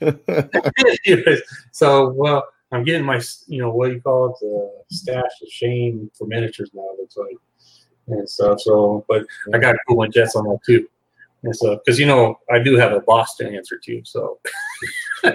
Anyways, 1.06 1.42
so 1.72 2.10
well, 2.12 2.46
I'm 2.72 2.84
getting 2.84 3.04
my 3.04 3.20
you 3.46 3.60
know 3.60 3.70
what 3.70 3.88
do 3.88 3.94
you 3.94 4.00
call 4.00 4.30
it 4.30 4.36
the 4.40 4.94
stash 4.94 5.22
of 5.42 5.48
shame 5.50 6.10
for 6.16 6.26
miniatures 6.26 6.70
now. 6.74 6.86
It 6.94 7.00
looks 7.00 7.16
like 7.16 7.36
and 8.08 8.28
stuff. 8.28 8.60
So, 8.60 9.04
but 9.08 9.24
I 9.52 9.58
got 9.58 9.74
a 9.74 9.78
cool 9.88 9.96
one 9.96 10.12
jets 10.12 10.36
on 10.36 10.44
that 10.44 10.58
too. 10.66 10.88
And 11.42 11.54
so, 11.54 11.76
because 11.76 11.98
you 11.98 12.06
know, 12.06 12.38
I 12.50 12.58
do 12.58 12.76
have 12.76 12.92
a 12.92 13.00
boss 13.00 13.36
to 13.36 13.48
answer 13.48 13.78
to. 13.84 14.02
So, 14.04 14.38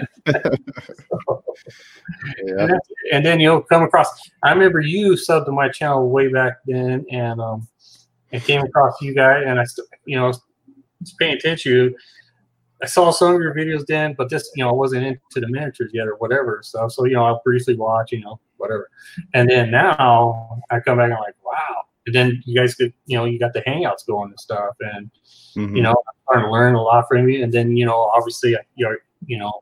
Yeah. 2.42 2.64
and, 2.64 2.80
and 3.12 3.26
then 3.26 3.40
you'll 3.40 3.62
come 3.62 3.82
across. 3.82 4.08
I 4.42 4.52
remember 4.52 4.80
you 4.80 5.12
subbed 5.12 5.46
to 5.46 5.52
my 5.52 5.68
channel 5.68 6.08
way 6.10 6.28
back 6.28 6.58
then, 6.66 7.04
and 7.10 7.40
um, 7.40 7.68
and 8.32 8.42
came 8.42 8.62
across 8.62 9.00
you 9.00 9.14
guys, 9.14 9.44
and 9.46 9.60
I, 9.60 9.64
you 10.04 10.16
know, 10.16 10.32
paying 11.18 11.36
attention. 11.36 11.70
to 11.72 11.76
you. 11.84 11.96
I 12.82 12.86
saw 12.86 13.10
some 13.10 13.34
of 13.34 13.40
your 13.42 13.54
videos 13.54 13.84
then, 13.86 14.14
but 14.16 14.30
this, 14.30 14.50
you 14.54 14.64
know, 14.64 14.70
I 14.70 14.72
wasn't 14.72 15.04
into 15.06 15.40
the 15.40 15.48
miniatures 15.48 15.90
yet 15.92 16.06
or 16.08 16.16
whatever 16.16 16.60
So, 16.62 16.88
So, 16.88 17.04
you 17.04 17.14
know, 17.14 17.24
I'll 17.26 17.42
briefly 17.44 17.74
watch, 17.76 18.12
you 18.12 18.20
know, 18.20 18.40
whatever. 18.56 18.88
And 19.34 19.50
then 19.50 19.70
now 19.70 20.60
I 20.70 20.80
come 20.80 20.96
back 20.98 21.04
and 21.06 21.14
I'm 21.14 21.20
like, 21.20 21.34
wow. 21.44 21.82
And 22.06 22.14
then 22.14 22.42
you 22.46 22.58
guys 22.58 22.74
get, 22.74 22.92
you 23.06 23.18
know, 23.18 23.26
you 23.26 23.38
got 23.38 23.52
the 23.52 23.60
hangouts 23.62 24.06
going 24.06 24.30
and 24.30 24.40
stuff. 24.40 24.74
And, 24.80 25.10
Mhm. 25.56 25.76
you 25.76 25.82
know, 25.82 25.90
I'm 25.90 26.14
starting 26.24 26.44
to 26.46 26.50
learn 26.52 26.74
a 26.74 26.82
lot 26.82 27.06
from 27.08 27.28
you. 27.28 27.42
And 27.44 27.52
then, 27.52 27.76
you 27.76 27.84
know, 27.84 28.10
obviously, 28.14 28.56
you're, 28.76 28.98
you 29.26 29.38
know, 29.38 29.52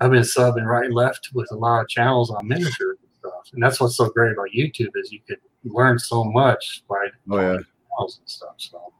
I've 0.00 0.10
been 0.10 0.22
subbing 0.22 0.64
right 0.64 0.86
and 0.86 0.94
left 0.94 1.30
with 1.34 1.50
a 1.52 1.56
lot 1.56 1.80
of 1.82 1.88
channels 1.88 2.30
on 2.30 2.46
miniatures 2.48 2.98
and 3.02 3.10
stuff. 3.18 3.50
And 3.52 3.62
that's 3.62 3.80
what's 3.80 3.96
so 3.96 4.08
great 4.08 4.32
about 4.32 4.48
YouTube 4.56 4.90
is 4.96 5.12
you 5.12 5.20
could 5.28 5.38
learn 5.64 5.98
so 5.98 6.24
much 6.24 6.82
by 6.88 7.08
Oh, 7.30 7.36
yeah. 7.40 7.58
channels 7.90 8.18
and 8.18 8.28
stuff. 8.28 8.54
So, 8.56 8.92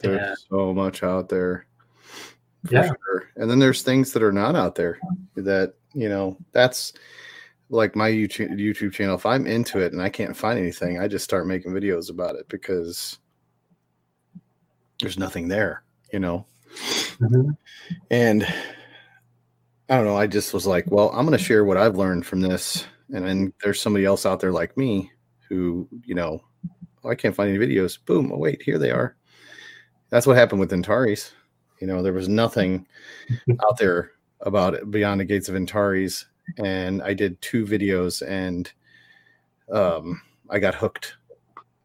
There's 0.00 0.16
yeah. 0.20 0.34
so 0.50 0.72
much 0.74 1.02
out 1.02 1.28
there. 1.28 1.66
Yeah. 2.70 2.86
sure. 2.86 3.30
And 3.36 3.50
then 3.50 3.58
there's 3.58 3.82
things 3.82 4.12
that 4.12 4.22
are 4.22 4.32
not 4.32 4.56
out 4.56 4.74
there 4.74 4.98
that, 5.36 5.74
you 5.94 6.08
know, 6.08 6.36
that's 6.52 6.92
like 7.70 7.94
my 7.94 8.10
YouTube 8.10 8.50
YouTube 8.58 8.92
channel. 8.92 9.14
If 9.14 9.26
I'm 9.26 9.46
into 9.46 9.78
it 9.78 9.92
and 9.92 10.02
I 10.02 10.08
can't 10.08 10.36
find 10.36 10.58
anything, 10.58 10.98
I 10.98 11.08
just 11.08 11.24
start 11.24 11.46
making 11.46 11.72
videos 11.72 12.10
about 12.10 12.36
it 12.36 12.48
because 12.48 13.18
there's 15.00 15.18
nothing 15.18 15.48
there, 15.48 15.84
you 16.12 16.18
know. 16.18 16.46
Mhm. 17.20 17.56
And 18.10 18.44
I 19.88 19.96
don't 19.96 20.04
know, 20.04 20.16
I 20.16 20.26
just 20.26 20.52
was 20.52 20.66
like, 20.66 20.90
well, 20.90 21.10
I'm 21.10 21.24
going 21.26 21.36
to 21.38 21.42
share 21.42 21.64
what 21.64 21.76
I've 21.76 21.96
learned 21.96 22.26
from 22.26 22.40
this. 22.40 22.84
And 23.12 23.24
then 23.24 23.52
there's 23.62 23.80
somebody 23.80 24.04
else 24.04 24.26
out 24.26 24.40
there 24.40 24.52
like 24.52 24.76
me 24.76 25.10
who, 25.48 25.88
you 26.04 26.14
know, 26.14 26.42
oh, 27.04 27.08
I 27.08 27.14
can't 27.14 27.34
find 27.34 27.48
any 27.48 27.58
videos. 27.58 27.98
Boom. 28.04 28.30
Oh, 28.32 28.36
wait, 28.36 28.62
here 28.62 28.78
they 28.78 28.90
are. 28.90 29.16
That's 30.10 30.26
what 30.26 30.36
happened 30.36 30.60
with 30.60 30.72
Antares. 30.72 31.32
You 31.80 31.86
know, 31.86 32.02
there 32.02 32.12
was 32.12 32.28
nothing 32.28 32.86
out 33.64 33.78
there 33.78 34.12
about 34.40 34.74
it 34.74 34.90
beyond 34.90 35.20
the 35.20 35.24
gates 35.24 35.48
of 35.48 35.56
Antares. 35.56 36.26
And 36.58 37.02
I 37.02 37.14
did 37.14 37.40
two 37.42 37.66
videos 37.66 38.26
and 38.26 38.70
um, 39.70 40.22
I 40.48 40.58
got 40.58 40.74
hooked 40.74 41.16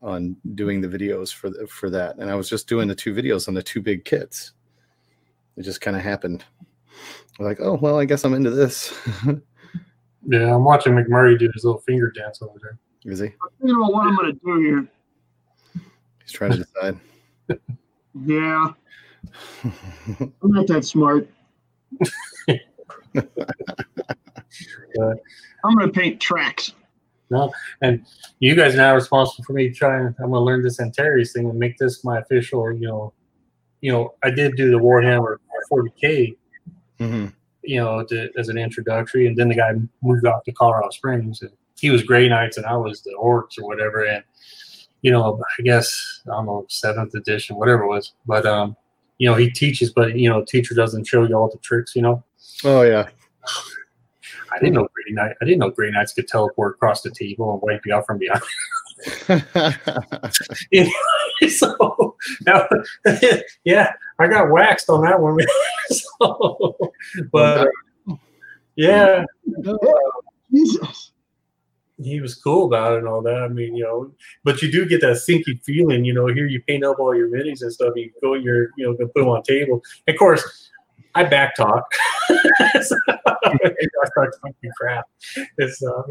on 0.01 0.36
doing 0.56 0.82
the 0.82 0.88
videos 0.88 1.34
for 1.34 1.49
the, 1.49 1.67
for 1.67 1.89
that. 1.89 2.17
And 2.17 2.29
I 2.29 2.36
was 2.36 2.49
just 2.49 2.67
doing 2.67 2.88
the 2.88 2.95
two 2.95 3.13
videos 3.13 3.47
on 3.47 3.53
the 3.53 3.63
two 3.63 3.82
big 3.82 4.06
kits. 4.06 4.53
It 5.58 5.63
just 5.63 5.82
kind 5.82 5.97
of 5.97 6.03
happened. 6.03 6.43
I'm 7.39 7.45
like, 7.45 7.60
oh 7.60 7.73
well, 7.75 7.99
I 7.99 8.06
guess 8.06 8.23
I'm 8.23 8.34
into 8.34 8.51
this. 8.51 8.93
Yeah, 10.25 10.56
I'm 10.56 10.63
watching 10.63 10.93
McMurray 10.93 11.38
do 11.38 11.49
his 11.53 11.65
little 11.65 11.82
finger 11.82 12.10
dance 12.12 12.41
over 12.41 12.58
there. 12.62 12.77
Is 13.06 13.19
he? 13.19 13.25
I'm 13.25 13.34
thinking 13.60 13.75
about 13.75 13.93
what 13.93 14.08
I'm 14.08 14.15
going 14.15 14.34
to 14.34 14.39
do 14.45 14.60
here. 14.60 14.88
He's 16.21 16.32
trying 16.32 16.51
to 16.51 16.58
decide. 16.60 16.99
Yeah, 18.27 18.67
I'm 19.63 20.51
not 20.51 20.67
that 20.67 20.86
smart. 20.86 21.27
I'm 22.49 22.59
going 25.77 25.88
to 25.88 25.89
paint 25.89 26.19
tracks. 26.19 26.73
No, 27.33 27.51
And 27.81 28.05
you 28.39 28.55
guys 28.55 28.75
are 28.75 28.77
now 28.77 28.93
responsible 28.93 29.43
for 29.43 29.53
me 29.53 29.71
trying. 29.71 30.05
I'm 30.05 30.31
gonna 30.31 30.39
learn 30.39 30.62
this 30.62 30.79
Antares 30.79 31.33
thing 31.33 31.49
and 31.49 31.57
make 31.57 31.79
this 31.79 32.03
my 32.03 32.19
official. 32.19 32.71
You 32.71 32.88
know, 32.88 33.13
you 33.81 33.91
know, 33.91 34.13
I 34.23 34.29
did 34.29 34.55
do 34.55 34.69
the 34.69 34.77
Warhammer 34.77 35.38
40k. 35.71 36.36
hmm 36.99 37.25
You 37.63 37.77
know, 37.77 38.05
to, 38.05 38.29
as 38.38 38.49
an 38.49 38.59
introductory, 38.59 39.25
and 39.25 39.36
then 39.36 39.49
the 39.49 39.55
guy 39.55 39.71
moved 40.03 40.27
off 40.27 40.43
to 40.43 40.51
Colorado 40.51 40.89
Springs, 40.91 41.41
and 41.41 41.49
he 41.79 41.89
was 41.89 42.03
Grey 42.03 42.29
Knights, 42.29 42.57
and 42.57 42.67
I 42.67 42.77
was 42.77 43.01
the 43.01 43.17
Orcs 43.19 43.57
or 43.59 43.65
whatever. 43.67 44.05
And 44.05 44.23
you 45.01 45.12
know, 45.12 45.41
I 45.57 45.62
guess 45.63 46.21
I 46.27 46.36
don't 46.36 46.45
know 46.45 46.67
seventh 46.69 47.15
edition, 47.15 47.55
whatever 47.55 47.83
it 47.83 47.88
was, 47.88 48.13
but 48.27 48.45
um, 48.45 48.75
you 49.23 49.29
know 49.29 49.36
he 49.36 49.49
teaches, 49.49 49.89
but 49.89 50.17
you 50.17 50.29
know 50.29 50.43
teacher 50.43 50.75
doesn't 50.75 51.07
show 51.07 51.23
you 51.23 51.33
all 51.33 51.49
the 51.49 51.57
tricks. 51.59 51.95
You 51.95 52.01
know. 52.01 52.25
Oh 52.65 52.81
yeah. 52.81 53.07
I 54.51 54.59
didn't 54.59 54.73
know 54.73 54.89
Grey 54.93 55.13
Knight. 55.13 55.38
I 55.41 55.45
didn't 55.45 55.59
know 55.59 55.69
Grey 55.69 55.91
Knights 55.91 56.12
could 56.12 56.27
teleport 56.27 56.75
across 56.75 57.03
the 57.03 57.09
table 57.09 57.53
and 57.53 57.62
wipe 57.62 57.86
you 57.86 57.93
out 57.95 58.05
from 58.05 58.17
behind. 58.17 58.43
so 61.49 62.17
now, 62.45 62.67
yeah, 63.63 63.93
I 64.19 64.27
got 64.27 64.51
waxed 64.51 64.89
on 64.89 65.05
that 65.05 65.21
one. 65.21 65.39
so, 65.89 66.77
but 67.31 67.69
yeah, 68.75 69.23
Jesus. 70.51 71.12
He 72.01 72.19
was 72.21 72.36
cool 72.36 72.65
about 72.65 72.93
it 72.93 72.99
and 72.99 73.08
all 73.08 73.21
that. 73.21 73.41
I 73.43 73.47
mean, 73.47 73.75
you 73.75 73.84
know, 73.84 74.12
but 74.43 74.62
you 74.62 74.71
do 74.71 74.86
get 74.86 75.01
that 75.01 75.17
sinking 75.17 75.60
feeling, 75.63 76.06
you 76.06 76.13
know. 76.13 76.27
Here 76.27 76.47
you 76.47 76.62
paint 76.67 76.84
up 76.84 76.99
all 76.99 77.15
your 77.15 77.29
minis 77.29 77.62
and 77.62 77.71
stuff. 77.71 77.93
You 77.95 78.12
go, 78.21 78.34
your, 78.34 78.69
you 78.77 78.86
know, 78.86 78.95
put 78.95 79.13
them 79.13 79.29
on 79.29 79.43
table. 79.43 79.82
Of 80.08 80.17
course, 80.17 80.69
I 81.15 81.23
back 81.23 81.56
talk. 81.56 81.86
so, 82.29 82.97
I 83.08 84.06
start 84.06 84.36
talking 84.41 84.71
crap 84.77 85.06
and 85.58 85.69
stuff, 85.71 86.06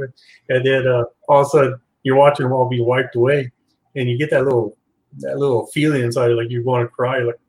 and 0.49 0.67
then 0.67 0.87
uh, 0.87 1.05
all 1.29 1.41
of 1.41 1.47
a 1.47 1.51
sudden 1.51 1.81
you're 2.03 2.17
watching 2.17 2.45
them 2.45 2.53
all 2.53 2.69
be 2.69 2.81
wiped 2.81 3.17
away, 3.17 3.51
and 3.97 4.09
you 4.09 4.19
get 4.19 4.31
that 4.31 4.45
little 4.45 4.77
that 5.19 5.39
little 5.39 5.67
feeling 5.67 6.03
inside, 6.03 6.29
like 6.29 6.51
you 6.51 6.63
want 6.65 6.85
to 6.85 6.89
cry. 6.89 7.19
You're 7.19 7.27
like, 7.27 7.41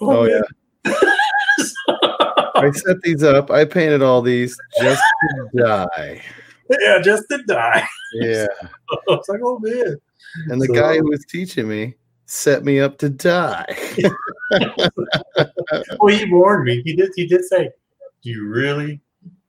oh, 0.00 0.24
yeah. 0.24 0.40
I 2.54 2.70
set 2.70 3.00
these 3.02 3.22
up. 3.22 3.50
I 3.50 3.64
painted 3.64 4.02
all 4.02 4.22
these 4.22 4.56
just 4.80 5.02
to 5.36 5.48
die. 5.56 6.22
yeah, 6.80 7.00
just 7.00 7.24
to 7.30 7.42
die. 7.46 7.86
Yeah. 8.14 8.46
it's 9.08 9.28
like, 9.28 9.40
oh 9.42 9.58
man. 9.60 9.96
And 10.48 10.60
the 10.60 10.66
So- 10.66 10.74
guy 10.74 10.96
who 10.98 11.08
was 11.10 11.24
teaching 11.28 11.68
me 11.68 11.94
set 12.26 12.64
me 12.64 12.80
up 12.80 12.98
to 12.98 13.08
die. 13.10 13.66
Well, 16.00 16.14
he 16.14 16.24
warned 16.30 16.64
me. 16.64 16.82
He 16.84 16.94
did. 16.94 17.10
He 17.16 17.26
did 17.26 17.44
say, 17.44 17.70
"Do 18.22 18.30
you 18.30 18.46
really, 18.48 19.00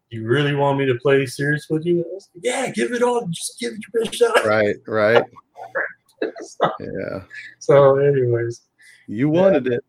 you 0.10 0.26
really 0.26 0.56
want 0.56 0.78
me 0.80 0.86
to 0.86 0.96
play 0.96 1.26
serious 1.26 1.68
with 1.70 1.86
you?" 1.86 2.00
I 2.00 2.14
was 2.14 2.30
like, 2.34 2.44
yeah, 2.46 2.70
give 2.72 2.92
it 2.94 3.04
all. 3.04 3.26
Just 3.28 3.60
give 3.60 3.74
it 3.74 3.80
your 3.94 4.04
best 4.04 4.16
shot. 4.16 4.46
right, 4.46 4.76
right. 4.88 5.24
Yeah. 6.80 7.24
so, 7.60 7.98
anyways, 7.98 8.62
You 9.08 9.28
wanted 9.30 9.68
it. 9.68 9.84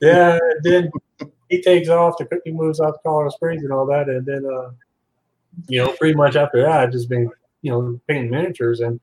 yeah. 0.00 0.38
Then 0.62 0.90
he 1.48 1.62
takes 1.62 1.88
off. 1.88 2.16
The 2.18 2.40
he 2.44 2.50
moves 2.52 2.80
out 2.80 2.92
to 2.92 2.98
Colorado 3.02 3.30
Springs 3.30 3.62
and 3.62 3.72
all 3.72 3.86
that, 3.86 4.08
and 4.08 4.26
then, 4.26 4.44
uh, 4.44 4.70
you 5.68 5.82
know, 5.82 5.92
pretty 5.98 6.14
much 6.14 6.36
after 6.36 6.60
that, 6.62 6.80
I've 6.80 6.92
just 6.92 7.08
been, 7.08 7.30
you 7.62 7.70
know, 7.72 8.00
painting 8.08 8.30
miniatures, 8.30 8.80
and 8.80 8.98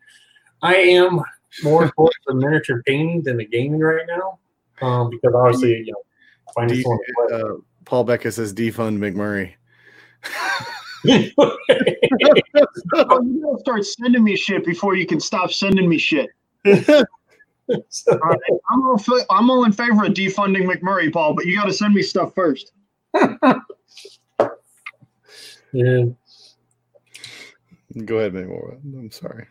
I 0.62 0.76
am 0.76 1.20
more 1.64 1.90
towards 1.96 2.16
the 2.26 2.34
miniature 2.36 2.82
painting 2.86 3.22
than 3.24 3.38
the 3.38 3.46
gaming 3.46 3.80
right 3.82 4.06
now, 4.08 4.40
um, 4.82 5.10
because 5.10 5.34
obviously, 5.36 5.78
you 5.86 5.92
know, 5.94 6.02
finding 6.54 6.78
De- 6.78 6.84
someone 6.84 7.00
to 7.00 7.14
play. 7.30 7.42
uh, 7.42 7.54
Paul 7.86 8.04
Beckett 8.04 8.34
says 8.34 8.54
defund 8.54 8.98
McMurray. 9.00 9.54
You 11.70 13.42
gotta 13.44 13.60
start 13.60 13.86
sending 13.86 14.24
me 14.24 14.36
shit 14.36 14.66
before 14.66 14.96
you 14.96 15.06
can 15.06 15.20
stop 15.20 15.52
sending 15.52 15.88
me 15.88 15.98
shit. 15.98 16.28
So- 16.66 17.04
All 18.12 18.18
right, 18.20 18.40
I'm 18.72 18.84
all, 18.88 18.98
fa- 18.98 19.26
I'm 19.30 19.50
all 19.50 19.64
in 19.66 19.72
favor 19.74 20.06
of 20.06 20.14
defunding 20.14 20.64
McMurray, 20.70 21.12
Paul, 21.12 21.34
but 21.34 21.46
you 21.46 21.56
got 21.56 21.66
to 21.66 21.74
send 21.74 21.94
me 21.94 22.02
stuff 22.02 22.34
first. 22.34 22.72
yeah. 25.74 26.04
Go 28.06 28.20
ahead, 28.20 28.34
McMurray. 28.34 28.80
I'm 28.84 29.12
sorry. 29.12 29.48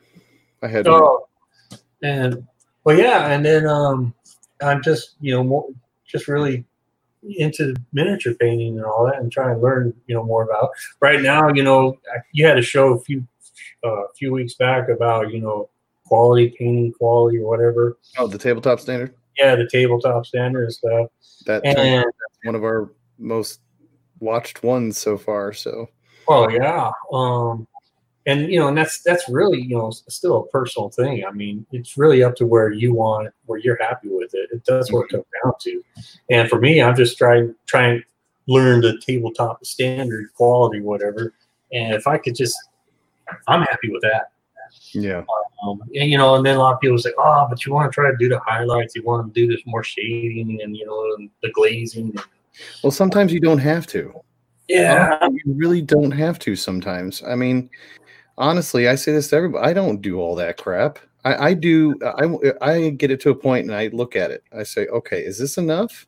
I 0.63 0.69
had 0.69 0.85
to. 0.85 0.93
Oh, 0.93 1.29
and 2.03 2.47
well, 2.85 2.97
yeah, 2.97 3.31
and 3.31 3.45
then 3.45 3.67
um, 3.67 4.15
I'm 4.63 4.83
just 4.83 5.17
you 5.21 5.33
know 5.33 5.43
more 5.43 5.69
just 6.07 6.29
really 6.29 6.65
into 7.39 7.75
miniature 7.93 8.35
painting 8.35 8.77
and 8.77 8.85
all 8.85 9.07
that, 9.07 9.21
and 9.21 9.33
trying 9.33 9.55
to 9.55 9.61
learn 9.61 9.95
you 10.07 10.15
know 10.15 10.25
more 10.25 10.43
about. 10.43 10.71
Right 11.01 11.21
now, 11.21 11.49
you 11.49 11.63
know, 11.63 11.99
you 12.33 12.47
had 12.47 12.59
a 12.59 12.63
show 12.63 12.95
a 12.95 13.01
few 13.01 13.27
uh, 13.85 14.05
a 14.05 14.13
few 14.15 14.33
weeks 14.33 14.55
back 14.55 14.89
about 14.89 15.33
you 15.33 15.41
know 15.41 15.69
quality 16.05 16.55
painting, 16.59 16.93
quality 16.93 17.39
or 17.39 17.49
whatever. 17.49 17.99
Oh, 18.19 18.27
the 18.27 18.39
tabletop 18.39 18.81
standard. 18.81 19.15
Yeah, 19.39 19.57
the 19.57 19.69
tabletop 19.69 20.27
standard 20.27 20.65
and 20.65 20.73
stuff. 20.73 21.09
That 21.47 21.65
And 21.65 22.07
one 22.45 22.55
of 22.55 22.65
our 22.65 22.93
most 23.19 23.61
watched 24.21 24.63
ones 24.63 24.99
so 24.99 25.19
far. 25.19 25.53
So 25.53 25.89
Oh 26.29 26.49
yeah, 26.49 26.91
um, 27.13 27.67
and 28.27 28.53
you 28.53 28.59
know, 28.59 28.69
and 28.69 28.77
that's 28.77 29.03
that's 29.03 29.29
really 29.29 29.61
you 29.61 29.77
know 29.77 29.91
still 29.91 30.39
a 30.39 30.47
personal 30.49 30.91
thing. 30.91 31.25
I 31.25 31.31
mean, 31.31 31.65
it's 31.71 31.97
really 31.97 32.23
up 32.25 32.35
to 32.37 32.47
where 32.47 32.73
you 32.73 32.93
want, 32.93 33.33
where 33.47 33.59
you're 33.59 33.81
happy 33.81 34.09
with 34.09 34.35
it. 34.35 34.51
It 34.53 34.65
does 34.65 34.91
what 34.93 35.05
it 35.05 35.11
comes 35.11 35.25
down 35.43 35.53
to. 35.61 35.83
And 36.31 36.49
for 36.49 36.61
me, 36.61 36.83
I'm 36.83 36.97
just 36.97 37.17
trying 37.17 37.55
trying 37.67 38.01
to 38.01 38.05
learn 38.49 38.81
the 38.81 39.01
tabletop 39.01 39.65
standard 39.65 40.33
quality, 40.35 40.81
whatever. 40.81 41.35
And 41.73 41.95
if 41.95 42.07
I 42.07 42.19
could 42.19 42.35
just, 42.35 42.57
I'm 43.49 43.63
happy 43.63 43.91
with 43.91 44.03
that. 44.03 44.31
yeah, 44.93 45.25
Um, 45.65 45.81
and, 45.95 46.11
you 46.11 46.19
know, 46.19 46.35
and 46.37 46.47
then 46.47 46.57
a 46.57 46.59
lot 46.59 46.75
of 46.75 46.81
people 46.81 46.99
say, 46.99 47.13
"Oh, 47.19 47.47
but 47.49 47.65
you 47.65 47.73
want 47.73 47.91
to 47.91 47.95
try 47.95 48.11
to 48.11 48.17
do 48.17 48.29
the 48.29 48.41
highlights. 48.41 48.97
You 48.97 49.05
want 49.05 49.33
to 49.33 49.41
do 49.41 49.53
this 49.53 49.63
more 49.67 49.85
shading 49.85 50.61
and 50.63 50.77
you 50.77 50.85
know 50.85 51.15
and 51.17 51.31
the 51.43 51.51
glazing." 51.53 52.13
well, 52.83 52.91
sometimes 52.91 53.33
you 53.33 53.41
don't 53.41 53.59
have 53.59 53.87
to. 53.89 54.13
Yeah, 54.69 55.29
You 55.29 55.55
really 55.55 55.81
don't 55.81 56.11
have 56.11 56.41
to 56.41 56.57
sometimes. 56.57 57.23
I 57.23 57.37
mean, 57.37 57.71
honestly, 58.39 58.89
I 58.89 58.95
say 58.95 59.13
this 59.13 59.29
to 59.29 59.37
everybody. 59.37 59.69
I 59.69 59.73
don't 59.73 60.01
do 60.03 60.19
all 60.21 60.35
that 60.37 60.57
crap. 60.59 60.99
I, 61.25 61.49
I 61.49 61.55
do. 61.55 61.99
I, 62.05 62.71
I 62.71 62.91
get 62.91 63.11
it 63.11 63.21
to 63.23 63.31
a 63.31 63.35
point 63.35 63.67
and 63.67 63.75
I 63.75 63.89
look 63.89 64.17
at 64.17 64.31
it. 64.31 64.45
I 64.57 64.63
say, 64.63 64.87
okay, 64.87 65.21
is 65.25 65.39
this 65.39 65.59
enough? 65.59 66.07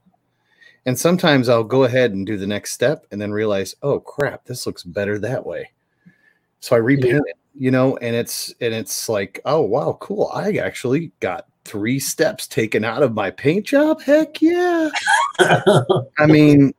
And 0.87 0.99
sometimes 0.99 1.49
I'll 1.49 1.65
go 1.65 1.85
ahead 1.85 2.13
and 2.13 2.27
do 2.27 2.37
the 2.37 2.47
next 2.47 2.73
step 2.73 3.05
and 3.11 3.21
then 3.21 3.33
realize, 3.33 3.75
oh 3.83 4.01
crap, 4.01 4.45
this 4.45 4.67
looks 4.67 4.83
better 4.85 5.19
that 5.19 5.45
way. 5.45 5.71
So 6.61 6.77
I 6.77 6.79
repaint 6.79 7.27
it, 7.27 7.37
you 7.55 7.71
know, 7.71 7.97
and 7.99 8.17
it's 8.17 8.55
and 8.61 8.73
it's 8.73 9.09
like, 9.09 9.41
oh 9.45 9.61
wow, 9.61 9.99
cool. 10.01 10.31
I 10.33 10.53
actually 10.53 11.13
got 11.21 11.47
three 11.65 11.99
steps 11.99 12.47
taken 12.47 12.85
out 12.85 13.03
of 13.03 13.13
my 13.13 13.31
paint 13.31 13.67
job. 13.67 14.01
Heck 14.01 14.41
yeah. 14.41 14.89
I 15.41 16.27
mean, 16.27 16.73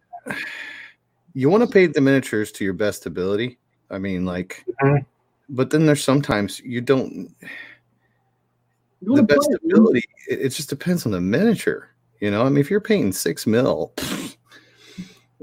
you 1.33 1.49
want 1.49 1.63
to 1.63 1.69
paint 1.69 1.93
the 1.93 2.01
miniatures 2.01 2.51
to 2.53 2.63
your 2.63 2.73
best 2.73 3.05
ability. 3.05 3.59
I 3.91 3.99
mean, 3.99 4.25
like, 4.25 4.65
Mhm. 4.81 5.05
But 5.49 5.69
then 5.69 5.85
there's 5.85 6.03
sometimes 6.03 6.59
you 6.61 6.81
don't. 6.81 7.35
You 9.01 9.15
The 9.15 9.23
best 9.23 9.49
it, 9.51 9.61
ability, 9.63 10.03
it, 10.29 10.41
it 10.41 10.49
just 10.49 10.69
depends 10.69 11.05
on 11.05 11.11
the 11.13 11.21
miniature. 11.21 11.89
You 12.19 12.31
know, 12.31 12.41
I 12.43 12.49
mean, 12.49 12.57
if 12.57 12.69
you're 12.69 12.81
painting 12.81 13.13
six 13.13 13.47
mil, 13.47 13.93
uh, 13.99 14.09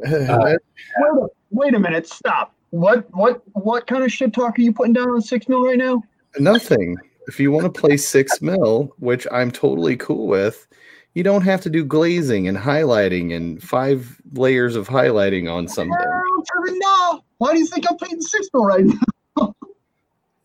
that- 0.05 0.61
Wait 0.99 1.11
a, 1.11 1.29
wait 1.51 1.75
a 1.75 1.79
minute, 1.79 2.07
stop. 2.07 2.55
What 2.71 3.07
what 3.15 3.43
what 3.53 3.87
kind 3.87 4.05
of 4.05 4.13
shit 4.13 4.33
talk 4.33 4.59
are 4.59 4.63
you 4.63 4.73
putting 4.73 4.93
down 4.93 5.09
on 5.09 5.23
six 5.23 5.49
mil 5.49 5.65
right 5.65 5.79
now? 5.79 6.03
nothing. 6.39 6.97
If 7.29 7.41
you 7.41 7.51
want 7.51 7.73
to 7.73 7.81
play 7.81 7.97
six 7.97 8.41
mil, 8.41 8.93
which 8.99 9.27
I'm 9.33 9.51
totally 9.51 9.97
cool 9.97 10.27
with, 10.27 10.69
you 11.15 11.23
don't 11.23 11.43
have 11.43 11.61
to 11.63 11.71
do 11.71 11.85
glazing 11.85 12.47
and 12.47 12.57
highlighting 12.57 13.35
and 13.35 13.63
five 13.63 14.21
layers 14.35 14.77
of 14.77 14.89
highlighting 14.89 15.51
on 15.51 15.67
something. 15.67 15.97
To 15.97 16.79
no. 16.79 17.25
Why 17.39 17.53
do 17.53 17.59
you 17.59 17.67
think 17.67 17.91
I'm 17.91 17.97
painting 17.97 18.21
six 18.21 18.49
mil 18.53 18.65
right 18.65 18.85
now? 18.85 19.55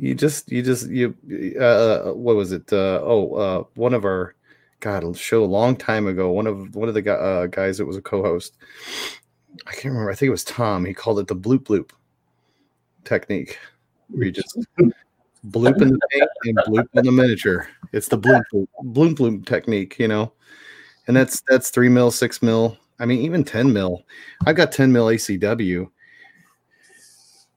you 0.01 0.15
just 0.15 0.51
you 0.51 0.63
just 0.63 0.89
you 0.89 1.15
uh 1.61 2.11
what 2.11 2.35
was 2.35 2.51
it? 2.51 2.73
Uh 2.73 2.99
oh 3.03 3.35
uh 3.35 3.63
one 3.75 3.93
of 3.93 4.03
our 4.03 4.33
god 4.79 5.15
show 5.15 5.43
a 5.43 5.45
long 5.45 5.75
time 5.75 6.07
ago 6.07 6.31
one 6.31 6.47
of 6.47 6.73
one 6.75 6.89
of 6.89 6.95
the 6.95 7.13
uh, 7.13 7.45
guys 7.45 7.77
that 7.77 7.85
was 7.85 7.97
a 7.97 8.01
co-host. 8.01 8.57
I 9.67 9.71
can't 9.73 9.85
remember 9.93 10.09
i 10.09 10.15
think 10.15 10.27
it 10.29 10.31
was 10.31 10.43
tom 10.43 10.85
he 10.85 10.93
called 10.93 11.19
it 11.19 11.27
the 11.27 11.35
bloop 11.35 11.65
bloop 11.65 11.91
technique. 13.05 13.59
Where 14.09 14.25
you 14.25 14.31
just 14.31 14.57
bloop 15.47 15.81
in 15.81 15.89
the 15.89 15.99
paint 16.09 16.29
and 16.45 16.57
bloop 16.67 16.87
on 16.97 17.05
the 17.05 17.11
miniature. 17.11 17.69
It's 17.93 18.07
the 18.07 18.17
bloop 18.17 18.41
bloop 18.51 18.67
bloop 18.85 19.15
bloop 19.15 19.45
technique 19.45 19.99
you 19.99 20.07
know? 20.07 20.33
And 21.05 21.15
that's 21.15 21.43
that's 21.47 21.69
three 21.69 21.89
mil 21.89 22.09
six 22.09 22.41
mil 22.41 22.75
i 22.99 23.05
mean 23.05 23.21
even 23.21 23.43
10 23.43 23.71
mil. 23.71 24.03
I've 24.47 24.55
got 24.55 24.71
10 24.71 24.91
mil 24.91 25.05
acw 25.05 25.91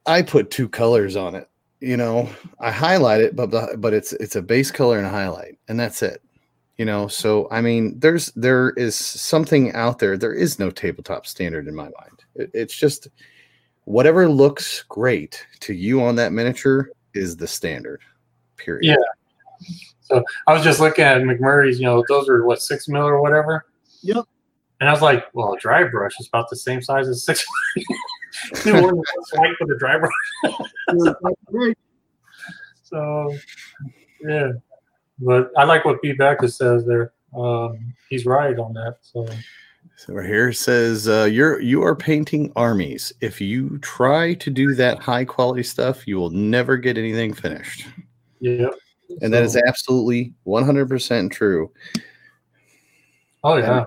i 0.05 0.21
put 0.21 0.51
two 0.51 0.69
colors 0.69 1.17
on 1.17 1.35
it 1.35 1.49
you 1.85 1.97
know 1.97 2.29
i 2.61 2.71
highlight 2.71 3.21
it 3.21 3.37
but 3.37 3.51
the, 3.51 3.77
but 3.79 3.93
it's 3.93 4.13
it's 4.15 4.37
a 4.37 4.43
base 4.43 4.71
color 4.71 4.99
and 4.99 5.07
a 5.07 5.11
highlight 5.11 5.59
and 5.69 5.79
that's 5.79 6.03
it 6.03 6.23
you 6.79 6.85
know 6.85 7.07
so 7.07 7.49
i 7.51 7.61
mean 7.61 7.99
there's 7.99 8.27
there 8.33 8.71
is 8.71 8.97
something 8.97 9.73
out 9.73 9.99
there 9.99 10.17
there 10.17 10.35
is 10.35 10.59
no 10.59 10.71
tabletop 10.71 11.27
standard 11.27 11.69
in 11.69 11.75
my 11.75 11.85
mind 11.85 12.25
it, 12.37 12.51
it's 12.55 12.77
just 12.77 13.09
whatever 13.85 14.29
looks 14.29 14.83
great 14.89 15.47
to 15.61 15.75
you 15.75 16.03
on 16.03 16.17
that 16.17 16.33
miniature 16.33 16.91
is 17.15 17.37
the 17.37 17.47
standard 17.47 18.01
period 18.57 18.85
Yeah. 18.85 18.97
So 20.05 20.23
I 20.47 20.53
was 20.53 20.63
just 20.63 20.81
looking 20.81 21.05
at 21.05 21.23
McMurray's, 21.23 21.79
you 21.81 21.87
know, 21.87 22.05
those 22.09 22.29
are 22.29 22.45
what 22.45 22.61
six 22.61 22.89
mil 22.89 23.03
or 23.03 23.23
whatever. 23.23 23.65
Yep. 24.03 24.27
And 24.81 24.89
I 24.89 24.93
was 24.93 25.01
like, 25.01 25.25
well, 25.33 25.55
a 25.55 25.59
dry 25.59 25.85
brush 25.85 26.13
is 26.21 26.29
about 26.29 26.51
the 26.51 26.57
same 26.57 26.83
size 26.83 27.09
as 27.09 27.25
six. 27.25 27.45
the 28.65 28.73
one 28.83 28.97
that's 28.97 29.33
white 29.35 29.55
with 29.61 29.71
a 29.71 29.79
dry 29.79 29.99
brush. 29.99 30.71
Right. 31.51 31.79
So, 32.83 33.37
yeah. 34.21 34.53
But 35.19 35.51
I 35.57 35.65
like 35.65 35.85
what 35.85 36.03
Pete 36.03 36.19
Becker 36.19 36.49
says 36.49 36.85
there. 36.85 37.13
Um, 37.37 37.95
he's 38.09 38.27
right 38.27 38.59
on 38.59 38.75
that. 38.75 38.99
So, 39.03 39.27
So 39.97 40.15
right 40.15 40.27
here 40.27 40.53
says 40.53 41.09
uh, 41.09 41.25
you're 41.31 41.61
you 41.61 41.83
are 41.83 41.95
painting 41.95 42.53
armies. 42.57 43.13
If 43.21 43.41
you 43.41 43.79
try 43.79 44.35
to 44.35 44.51
do 44.51 44.75
that 44.75 44.99
high 44.99 45.25
quality 45.25 45.63
stuff, 45.63 46.07
you 46.07 46.17
will 46.17 46.31
never 46.31 46.77
get 46.77 46.99
anything 46.99 47.33
finished. 47.33 47.87
Yeah. 48.41 48.69
And 49.21 49.33
that 49.33 49.45
is 49.45 49.57
absolutely 49.57 50.33
100% 50.47 51.31
true. 51.31 51.71
Oh 53.45 53.57
yeah. 53.57 53.85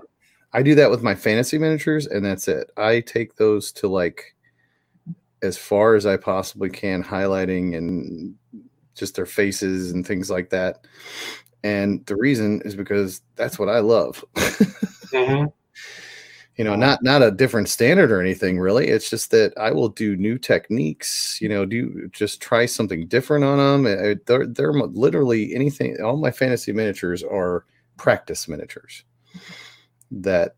I 0.54 0.64
do 0.64 0.76
that 0.76 0.90
with 0.90 1.04
my 1.04 1.14
fantasy 1.14 1.58
miniatures, 1.58 2.08
and 2.08 2.24
that's 2.24 2.48
it. 2.48 2.72
I 2.78 3.02
take 3.02 3.36
those 3.36 3.72
to 3.74 3.88
like 3.88 4.36
as 5.42 5.58
far 5.58 5.96
as 5.96 6.06
I 6.06 6.18
possibly 6.18 6.70
can, 6.70 7.04
highlighting 7.04 7.78
and 7.78 8.36
just 8.96 9.16
their 9.16 9.26
faces 9.26 9.92
and 9.92 10.06
things 10.06 10.30
like 10.30 10.50
that. 10.52 10.86
And 11.64 12.06
the 12.06 12.16
reason 12.16 12.62
is 12.66 12.76
because 12.76 13.22
that's 13.36 13.60
what 13.60 13.70
I 13.70 13.80
love. 13.80 14.24
Mhm. 15.14 15.52
you 16.58 16.64
know, 16.64 16.76
not 16.76 17.04
not 17.04 17.22
a 17.22 17.30
different 17.32 17.70
standard 17.70 18.12
or 18.12 18.20
anything 18.20 18.60
really. 18.60 18.88
It's 18.88 19.10
just 19.10 19.30
that 19.32 19.54
I 19.58 19.72
will 19.72 19.90
do 19.90 20.16
new 20.16 20.38
techniques. 20.40 21.38
You 21.40 21.50
know, 21.50 21.66
do 21.66 22.10
just 22.12 22.42
try 22.42 22.66
something 22.66 23.08
different 23.08 23.44
on 23.44 23.84
them. 23.84 24.18
They're 24.26 24.48
they're 24.48 24.74
literally 24.74 25.54
anything. 25.54 25.98
All 26.02 26.18
my 26.18 26.32
fantasy 26.32 26.72
miniatures 26.74 27.24
are 27.24 27.66
practice 27.98 28.48
miniatures 28.48 29.04
that 30.12 30.56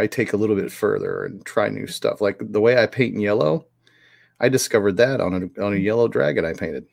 I 0.00 0.06
take 0.06 0.32
a 0.32 0.36
little 0.36 0.56
bit 0.56 0.72
further 0.72 1.24
and 1.24 1.44
try 1.44 1.68
new 1.68 1.86
stuff. 1.86 2.20
Like 2.20 2.38
the 2.40 2.60
way 2.60 2.82
I 2.82 2.86
paint 2.86 3.14
in 3.14 3.20
yellow, 3.20 3.66
I 4.40 4.48
discovered 4.48 4.96
that 4.96 5.20
on 5.20 5.34
a 5.34 5.36
on 5.36 5.42
a 5.42 5.76
mm-hmm. 5.76 5.84
yellow 5.84 6.08
dragon 6.08 6.44
I 6.44 6.54
painted. 6.54 6.86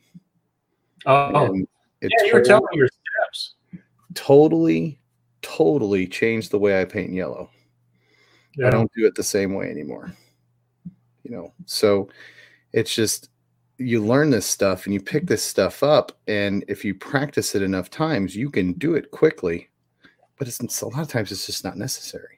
Oh, 1.06 1.54
yeah. 2.02 2.08
You 2.10 2.32
were 2.32 2.42
telling 2.42 2.66
your 2.74 2.88
steps. 2.88 3.54
totally, 4.14 5.00
totally 5.42 6.06
changed 6.06 6.50
the 6.50 6.58
way 6.58 6.80
I 6.80 6.84
paint 6.84 7.08
in 7.08 7.14
yellow. 7.14 7.50
Yeah. 8.56 8.68
I 8.68 8.70
don't 8.70 8.90
do 8.94 9.06
it 9.06 9.14
the 9.14 9.22
same 9.22 9.54
way 9.54 9.70
anymore. 9.70 10.12
You 11.22 11.30
know, 11.30 11.52
so 11.66 12.08
it's 12.72 12.94
just 12.94 13.30
you 13.78 14.04
learn 14.04 14.30
this 14.30 14.46
stuff 14.46 14.84
and 14.84 14.94
you 14.94 15.00
pick 15.00 15.26
this 15.26 15.42
stuff 15.42 15.82
up, 15.82 16.12
and 16.26 16.64
if 16.68 16.84
you 16.84 16.94
practice 16.94 17.54
it 17.54 17.62
enough 17.62 17.90
times, 17.90 18.36
you 18.36 18.50
can 18.50 18.72
do 18.74 18.94
it 18.94 19.10
quickly. 19.10 19.68
But 20.36 20.48
it's, 20.48 20.60
it's 20.60 20.82
a 20.82 20.88
lot 20.88 21.00
of 21.00 21.08
times 21.08 21.32
it's 21.32 21.46
just 21.46 21.64
not 21.64 21.76
necessary. 21.76 22.37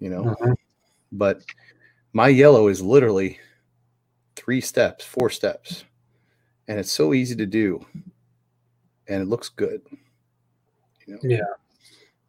You 0.00 0.10
know, 0.10 0.24
Mhm. 0.24 0.54
but 1.12 1.44
my 2.12 2.28
yellow 2.28 2.68
is 2.68 2.80
literally 2.82 3.38
three 4.34 4.60
steps, 4.60 5.04
four 5.04 5.30
steps, 5.30 5.84
and 6.68 6.78
it's 6.78 6.90
so 6.90 7.12
easy 7.14 7.36
to 7.36 7.46
do, 7.46 7.84
and 9.06 9.22
it 9.22 9.28
looks 9.28 9.48
good. 9.50 9.82
You 11.06 11.14
know, 11.14 11.20
Yeah. 11.22 11.40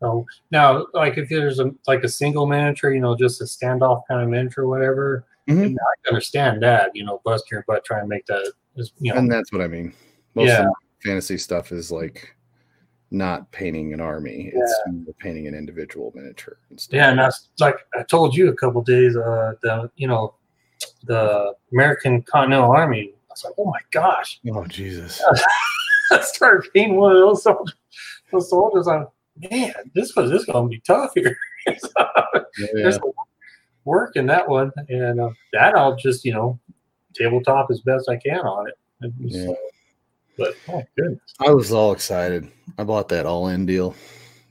So 0.01 0.25
now, 0.49 0.87
like 0.93 1.17
if 1.17 1.29
there's 1.29 1.59
a 1.59 1.71
like 1.87 2.03
a 2.03 2.09
single 2.09 2.47
miniature, 2.47 2.91
you 2.91 2.99
know, 2.99 3.15
just 3.15 3.39
a 3.39 3.45
standoff 3.45 4.01
kind 4.07 4.21
of 4.21 4.29
miniature, 4.29 4.65
or 4.65 4.67
whatever, 4.67 5.25
Mhm. 5.47 5.75
I 5.75 5.93
can 6.03 6.13
understand 6.15 6.61
that. 6.63 6.91
You 6.95 7.05
know, 7.05 7.21
bust 7.23 7.49
your 7.51 7.63
butt 7.67 7.85
trying 7.85 8.01
to 8.01 8.07
make 8.07 8.25
that. 8.25 8.51
You 8.75 9.13
know, 9.13 9.19
and 9.19 9.31
that's 9.31 9.51
what 9.51 9.61
I 9.61 9.67
mean. 9.67 9.93
Most 10.33 10.47
Yeah. 10.47 10.69
fantasy 11.03 11.37
stuff 11.37 11.71
is 11.71 11.91
like 11.91 12.35
not 13.11 13.51
painting 13.51 13.93
an 13.93 13.99
army; 14.01 14.51
it's 14.53 14.79
painting 15.19 15.47
an 15.47 15.53
individual 15.53 16.11
miniature 16.15 16.57
stuff. 16.77 16.95
yeah, 16.95 17.09
and 17.09 17.19
that's 17.19 17.49
like 17.59 17.75
I 17.97 18.03
told 18.03 18.35
you 18.35 18.49
a 18.49 18.55
couple 18.55 18.81
days. 18.81 19.15
Uh, 19.17 19.53
the 19.61 19.91
you 19.97 20.07
know, 20.07 20.33
the 21.05 21.53
American 21.71 22.21
Continental 22.23 22.71
Army. 22.71 23.13
I 23.13 23.33
was 23.33 23.43
like, 23.45 23.53
oh 23.57 23.65
my 23.65 23.79
gosh! 23.91 24.39
Oh 24.51 24.65
Jesus! 24.65 25.21
I 26.11 26.21
started 26.21 26.69
painting 26.73 26.97
one 26.97 27.11
of 27.13 27.19
those 27.19 27.43
soldiers. 27.43 27.75
Those 28.31 28.49
soldiers. 28.49 28.87
I'm 28.87 29.07
man, 29.49 29.73
this 29.95 30.15
was 30.15 30.29
this 30.31 30.45
gonna 30.45 30.67
be 30.67 30.79
tough 30.81 31.11
here. 31.15 31.37
Yeah. 32.57 32.67
There's 32.73 32.97
a 32.97 33.05
lot 33.05 33.15
of 33.17 33.85
work 33.85 34.15
in 34.17 34.25
that 34.25 34.47
one, 34.49 34.71
and 34.89 35.21
uh, 35.21 35.29
that 35.53 35.73
I'll 35.75 35.95
just 35.95 36.25
you 36.25 36.33
know 36.33 36.59
tabletop 37.15 37.67
as 37.71 37.79
best 37.81 38.09
I 38.09 38.17
can 38.17 38.39
on 38.41 38.67
it. 38.67 38.77
And 39.01 39.13
Yeah. 39.19 39.45
so- 39.45 39.57
but 40.41 40.55
oh 40.69 40.83
goodness, 40.97 41.19
I 41.39 41.51
was 41.51 41.71
all 41.71 41.91
excited. 41.91 42.49
I 42.77 42.83
bought 42.83 43.09
that 43.09 43.25
all-in 43.25 43.65
deal, 43.65 43.95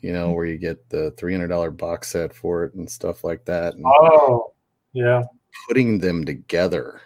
you 0.01 0.13
know, 0.13 0.31
where 0.31 0.47
you 0.47 0.59
get 0.59 0.89
the 0.89 1.11
three 1.13 1.33
hundred 1.33 1.49
dollar 1.49 1.71
box 1.71 2.09
set 2.11 2.35
for 2.35 2.65
it 2.65 2.75
and 2.75 2.89
stuff 2.89 3.25
like 3.25 3.45
that. 3.47 3.75
And 3.75 3.85
oh 3.87 4.53
yeah, 4.93 5.25
putting 5.67 5.99
them 5.99 6.25
together 6.25 7.01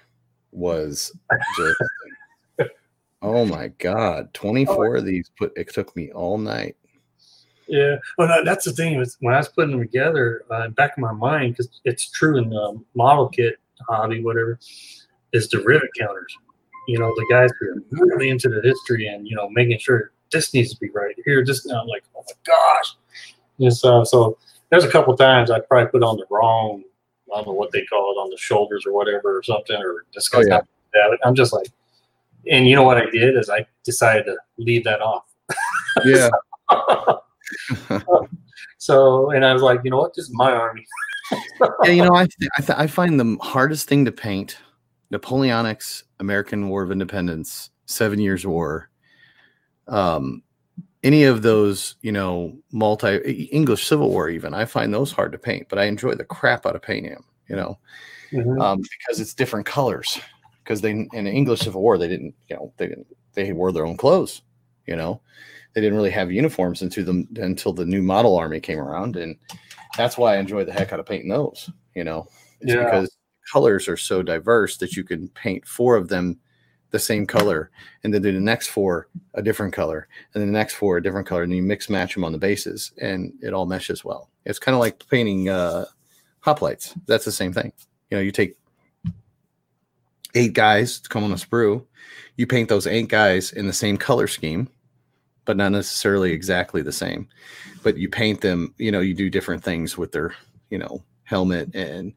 was 0.53 1.13
just 1.57 1.83
oh 3.23 3.45
my 3.45 3.69
god! 3.79 4.33
Twenty 4.35 4.65
four 4.65 4.97
of 4.97 5.05
these 5.05 5.31
put 5.39 5.53
it 5.57 5.73
took 5.73 5.95
me 5.97 6.13
all 6.13 6.39
night. 6.39 6.77
yeah. 7.67 7.97
Well, 8.19 8.29
that, 8.29 8.45
that's 8.45 8.65
the 8.65 8.73
thing 8.73 9.01
is 9.01 9.17
when 9.21 9.35
I 9.35 9.39
was 9.39 9.49
putting 9.49 9.73
them 9.73 9.81
together, 9.81 10.45
uh, 10.51 10.69
back 10.69 10.93
in 10.97 11.03
my 11.03 11.13
mind 11.13 11.55
because 11.55 11.81
it's 11.85 12.11
true 12.11 12.39
in 12.39 12.51
the 12.51 12.81
model 12.95 13.29
kit 13.29 13.57
hobby, 13.89 14.23
whatever, 14.23 14.59
is 15.33 15.49
the 15.49 15.61
rivet 15.61 15.91
counters. 15.99 16.37
You 16.89 16.99
know, 16.99 17.13
the 17.17 17.27
guys 17.31 17.51
who 17.61 17.71
are 17.71 18.07
really 18.07 18.29
into 18.29 18.49
the 18.49 18.61
history 18.63 19.07
and 19.07 19.27
you 19.27 19.37
know 19.37 19.49
making 19.51 19.79
sure 19.79 20.13
this 20.33 20.53
needs 20.53 20.75
to 20.75 20.81
be 20.81 20.91
right 20.91 21.15
here. 21.25 21.43
Just 21.43 21.67
now, 21.67 21.81
I'm 21.81 21.87
like, 21.87 22.05
oh 22.17 22.23
my 22.27 22.35
gosh. 22.45 22.97
And 23.61 23.75
so, 23.75 24.05
so 24.05 24.37
there's 24.71 24.85
a 24.85 24.91
couple 24.91 25.17
times 25.17 25.51
I 25.51 25.61
probably 25.61 25.91
put 25.91 26.03
on 26.03 26.17
the 26.17 26.27
wrong, 26.29 26.83
I 27.33 27.37
don't 27.37 27.47
know 27.47 27.53
what 27.53 27.71
they 27.73 27.85
call 27.85 28.13
it, 28.13 28.21
on 28.21 28.31
the 28.31 28.37
shoulders 28.37 28.85
or 28.87 28.93
whatever 28.93 29.39
or 29.39 29.43
something, 29.43 29.77
or 29.77 30.05
just 30.13 30.35
Oh, 30.35 30.41
yeah. 30.41 30.61
that. 30.93 31.19
I'm 31.25 31.35
just 31.35 31.53
like, 31.53 31.69
and 32.51 32.67
you 32.69 32.75
know 32.75 32.83
what 32.83 32.99
I 32.99 33.09
did 33.11 33.37
is 33.37 33.49
I 33.49 33.65
decided 33.85 34.25
to 34.27 34.37
leave 34.59 34.85
that 34.85 35.01
off. 35.01 35.25
Yeah. 36.05 36.29
so, 38.79 39.31
and 39.31 39.45
I 39.45 39.53
was 39.53 39.63
like, 39.63 39.81
you 39.85 39.91
know 39.91 39.99
what, 39.99 40.15
this 40.15 40.27
is 40.27 40.35
my 40.35 40.51
army. 40.53 40.85
yeah, 41.85 41.91
you 41.91 42.05
know, 42.05 42.15
I 42.15 42.27
th- 42.27 42.51
I, 42.59 42.61
th- 42.61 42.79
I 42.79 42.87
find 42.87 43.19
the 43.19 43.37
hardest 43.41 43.89
thing 43.89 44.05
to 44.05 44.13
paint 44.13 44.59
Napoleonics, 45.11 46.05
American 46.21 46.69
War 46.69 46.83
of 46.83 46.91
Independence, 46.91 47.71
Seven 47.87 48.19
Years 48.19 48.47
War, 48.47 48.91
um, 49.89 50.43
any 51.03 51.25
of 51.25 51.43
those, 51.43 51.97
you 52.01 52.13
know, 52.13 52.57
multi 52.73 53.17
English 53.53 53.87
Civil 53.87 54.11
War, 54.11 54.29
even 54.31 54.55
I 54.55 54.65
find 54.65 54.93
those 54.93 55.13
hard 55.13 55.33
to 55.33 55.39
paint, 55.39 55.69
but 55.69 55.79
I 55.79 55.85
enjoy 55.85 56.15
the 56.15 56.25
crap 56.25 56.65
out 56.65 56.75
of 56.75 56.83
painting 56.83 57.13
them, 57.13 57.25
you 57.49 57.57
know, 57.57 57.79
Mhm. 58.33 58.61
um, 58.61 58.81
because 58.81 59.21
it's 59.21 59.35
different 59.35 59.67
colors. 59.67 60.19
Because 60.63 60.81
they 60.81 60.93
in 60.93 61.25
the 61.25 61.31
English 61.31 61.61
Civil 61.61 61.83
War, 61.83 61.99
they 61.99 62.09
didn't, 62.09 62.35
you 62.49 62.57
know, 62.57 62.73
they 62.79 62.87
didn't, 62.89 63.07
they 63.35 63.53
wore 63.53 63.71
their 63.71 63.85
own 63.85 63.99
clothes, 63.99 64.41
you 64.87 64.97
know, 64.97 65.21
they 65.75 65.83
didn't 65.83 65.97
really 65.97 66.11
have 66.11 66.33
uniforms 66.33 66.81
until 66.81 67.05
them 67.05 67.29
until 67.37 67.75
the 67.75 67.85
new 67.85 68.01
model 68.01 68.35
army 68.37 68.61
came 68.61 68.79
around, 68.79 69.17
and 69.17 69.37
that's 69.97 70.17
why 70.17 70.35
I 70.35 70.39
enjoy 70.39 70.65
the 70.65 70.73
heck 70.73 70.93
out 70.93 71.01
of 71.01 71.07
painting 71.07 71.29
those. 71.29 71.69
You 71.95 72.05
know, 72.05 72.29
it's 72.61 72.73
Yeah. 72.73 72.85
because 72.85 73.15
colors 73.51 73.89
are 73.89 73.97
so 73.97 74.23
diverse 74.23 74.77
that 74.79 74.97
you 74.97 75.05
can 75.05 75.29
paint 75.29 75.67
four 75.67 75.97
of 75.97 76.09
them 76.09 76.39
the 76.91 76.99
same 76.99 77.27
color, 77.27 77.71
and 78.05 78.15
then 78.15 78.23
do 78.23 78.33
the 78.33 78.39
next 78.39 78.69
four 78.69 79.09
a 79.35 79.43
different 79.43 79.73
color, 79.73 80.07
and 80.33 80.41
then 80.41 80.53
the 80.53 80.59
next 80.59 80.75
four 80.75 80.97
a 80.97 81.03
different 81.03 81.27
color, 81.27 81.43
and 81.43 81.53
you 81.53 81.63
mix 81.63 81.91
match 81.91 82.15
them 82.15 82.23
on 82.23 82.31
the 82.31 82.39
bases, 82.39 82.93
and 83.01 83.33
it 83.43 83.53
all 83.53 83.67
meshes 83.67 84.05
well. 84.05 84.31
It's 84.45 84.61
kind 84.61 84.75
of 84.75 84.81
like 84.81 85.05
painting 85.09 85.49
uh, 85.49 85.87
hoplites. 86.45 86.97
That's 87.07 87.25
the 87.25 87.33
same 87.33 87.53
thing. 87.53 87.73
You 88.11 88.19
know, 88.19 88.23
you 88.23 88.31
take 88.31 88.57
eight 90.37 90.53
guys 90.53 91.01
to 91.01 91.09
come 91.09 91.25
on 91.25 91.33
a 91.33 91.37
sprue, 91.37 91.85
you 92.37 92.47
paint 92.47 92.69
those 92.69 92.87
eight 92.87 93.09
guys 93.09 93.53
in 93.53 93.67
the 93.67 93.73
same 93.73 93.97
color 93.97 94.29
scheme, 94.29 94.69
but 95.45 95.57
not 95.57 95.73
necessarily 95.73 96.33
exactly 96.33 96.83
the 96.83 96.93
same. 96.93 97.29
But 97.83 97.97
you 97.97 98.09
paint 98.09 98.41
them, 98.41 98.75
you 98.79 98.93
know, 98.93 99.01
you 99.01 99.15
do 99.15 99.31
different 99.31 99.63
things 99.63 99.99
with 99.99 100.13
their, 100.13 100.35
you 100.71 100.79
know, 100.79 101.03
helmet 101.25 101.75
and 101.75 102.13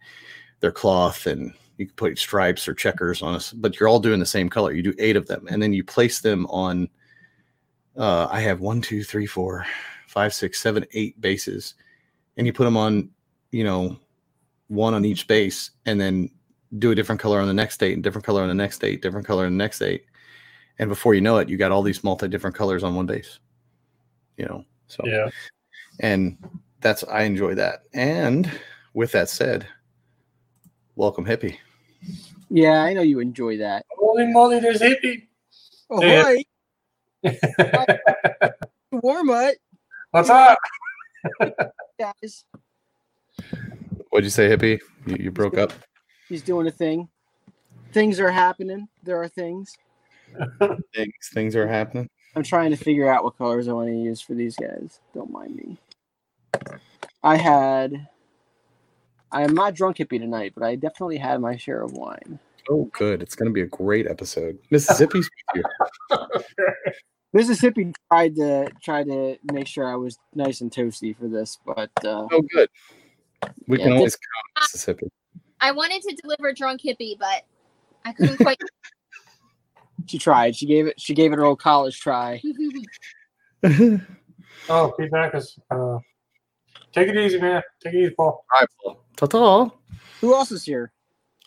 their 0.59 0.71
cloth, 0.71 1.27
and 1.27 1.53
you 1.77 1.85
can 1.85 1.95
put 1.95 2.17
stripes 2.17 2.67
or 2.67 2.73
checkers 2.73 3.21
on 3.21 3.35
us, 3.35 3.53
but 3.53 3.79
you're 3.79 3.89
all 3.89 3.99
doing 3.99 4.19
the 4.19 4.25
same 4.25 4.49
color. 4.49 4.71
You 4.71 4.81
do 4.81 4.93
eight 4.97 5.15
of 5.15 5.27
them, 5.27 5.47
and 5.49 5.61
then 5.61 5.73
you 5.73 5.83
place 5.83 6.21
them 6.21 6.45
on. 6.47 6.89
Uh, 7.95 8.27
I 8.29 8.41
have 8.41 8.59
one, 8.59 8.81
two, 8.81 9.03
three, 9.03 9.25
four, 9.25 9.65
five, 10.07 10.33
six, 10.33 10.59
seven, 10.59 10.85
eight 10.93 11.19
bases, 11.21 11.75
and 12.37 12.45
you 12.47 12.53
put 12.53 12.65
them 12.65 12.77
on, 12.77 13.09
you 13.51 13.63
know, 13.63 13.97
one 14.67 14.93
on 14.93 15.05
each 15.05 15.27
base, 15.27 15.71
and 15.85 15.99
then 15.99 16.29
do 16.79 16.91
a 16.91 16.95
different 16.95 17.21
color 17.21 17.39
on 17.39 17.47
the 17.47 17.53
next 17.53 17.77
date, 17.77 17.93
and 17.93 18.03
different 18.03 18.25
color 18.25 18.41
on 18.41 18.49
the 18.49 18.53
next 18.53 18.79
date, 18.79 19.01
different 19.01 19.25
color 19.25 19.45
on 19.45 19.51
the 19.51 19.63
next 19.63 19.79
date, 19.79 20.05
and 20.79 20.89
before 20.89 21.13
you 21.13 21.21
know 21.21 21.37
it, 21.37 21.49
you 21.49 21.57
got 21.57 21.71
all 21.71 21.81
these 21.83 22.03
multi 22.03 22.27
different 22.27 22.55
colors 22.55 22.83
on 22.83 22.95
one 22.95 23.05
base. 23.05 23.39
You 24.37 24.45
know, 24.45 24.65
so 24.87 25.03
Yeah. 25.05 25.29
and 25.99 26.37
that's 26.81 27.03
I 27.05 27.23
enjoy 27.23 27.55
that. 27.55 27.83
And 27.93 28.51
with 28.93 29.11
that 29.13 29.29
said, 29.29 29.67
welcome 30.97 31.25
hippie. 31.25 31.55
Yeah, 32.49 32.81
I 32.83 32.93
know 32.93 33.01
you 33.01 33.19
enjoy 33.19 33.57
that. 33.57 33.85
Holy 33.97 34.25
moly, 34.25 34.59
there's 34.59 34.81
hippie. 34.81 35.27
Oh, 35.89 36.01
Yeah. 36.01 36.41
hi, 37.23 37.87
warm 38.91 39.29
up, 39.29 39.53
What's 40.11 40.29
up? 40.29 40.57
guys. 41.99 42.43
What'd 44.09 44.25
you 44.25 44.29
say, 44.29 44.49
hippie? 44.49 44.79
You, 45.05 45.17
you 45.19 45.31
broke 45.31 45.57
up. 45.57 45.71
He's 46.27 46.41
doing 46.41 46.67
a 46.67 46.71
thing. 46.71 47.07
Things 47.93 48.19
are 48.19 48.31
happening. 48.31 48.87
There 49.03 49.21
are 49.21 49.27
things. 49.29 49.75
Things 50.93 51.13
things 51.33 51.55
are 51.55 51.67
happening. 51.67 52.09
I'm 52.35 52.43
trying 52.43 52.71
to 52.71 52.77
figure 52.77 53.09
out 53.09 53.23
what 53.23 53.37
colors 53.37 53.67
I 53.67 53.73
want 53.73 53.87
to 53.89 53.95
use 53.95 54.19
for 54.21 54.33
these 54.33 54.55
guys. 54.55 54.99
Don't 55.13 55.31
mind 55.31 55.55
me. 55.55 55.77
I 57.23 57.35
had. 57.37 58.07
I 59.31 59.43
am 59.43 59.53
not 59.53 59.73
drunk 59.75 59.97
hippie 59.97 60.19
tonight, 60.19 60.53
but 60.55 60.63
I 60.63 60.75
definitely 60.75 61.17
had 61.17 61.41
my 61.41 61.57
share 61.57 61.81
of 61.81 61.91
wine. 61.93 62.39
Oh, 62.69 62.89
good. 62.93 63.21
It's 63.21 63.35
going 63.35 63.49
to 63.49 63.53
be 63.53 63.61
a 63.61 63.65
great 63.67 64.07
episode. 64.07 64.57
Mississippi's 64.71 65.29
here. 65.53 65.63
Mississippi 67.33 67.91
tried 68.11 68.35
to 68.35 68.69
try 68.81 69.03
to 69.03 69.37
make 69.51 69.67
sure 69.67 69.85
I 69.85 69.95
was 69.95 70.17
nice 70.33 70.61
and 70.61 70.71
toasty 70.71 71.15
for 71.17 71.27
this, 71.27 71.59
but 71.65 71.91
uh, 72.03 72.27
Oh, 72.31 72.41
good. 72.53 72.69
We 73.67 73.77
Yeah, 73.79 73.85
can 73.85 73.93
this- 73.93 73.99
always 73.99 74.15
count 74.15 74.57
on 74.57 74.63
Mississippi. 74.63 75.07
I 75.59 75.71
wanted 75.71 76.01
to 76.03 76.15
deliver 76.21 76.53
drunk 76.53 76.81
hippie, 76.81 77.17
but 77.19 77.43
I 78.05 78.13
couldn't 78.13 78.37
quite. 78.37 78.59
she 80.05 80.17
tried. 80.19 80.55
She 80.55 80.65
gave 80.67 80.87
it. 80.87 80.99
She 81.01 81.13
gave 81.13 81.33
it 81.33 81.37
her 81.37 81.45
old 81.45 81.59
college 81.59 81.99
try. 81.99 82.41
Oh, 84.69 84.93
feedback 84.97 85.33
is. 85.35 85.57
Uh, 85.71 85.97
take 86.93 87.07
it 87.07 87.17
easy, 87.17 87.39
man. 87.39 87.61
Take 87.83 87.93
it 87.93 87.97
easy, 87.97 88.13
Paul. 88.15 88.45
right, 88.53 88.67
Paul. 88.83 89.03
Ta-ta. 89.15 89.71
Who 90.21 90.33
else 90.33 90.51
is 90.51 90.63
here? 90.63 90.91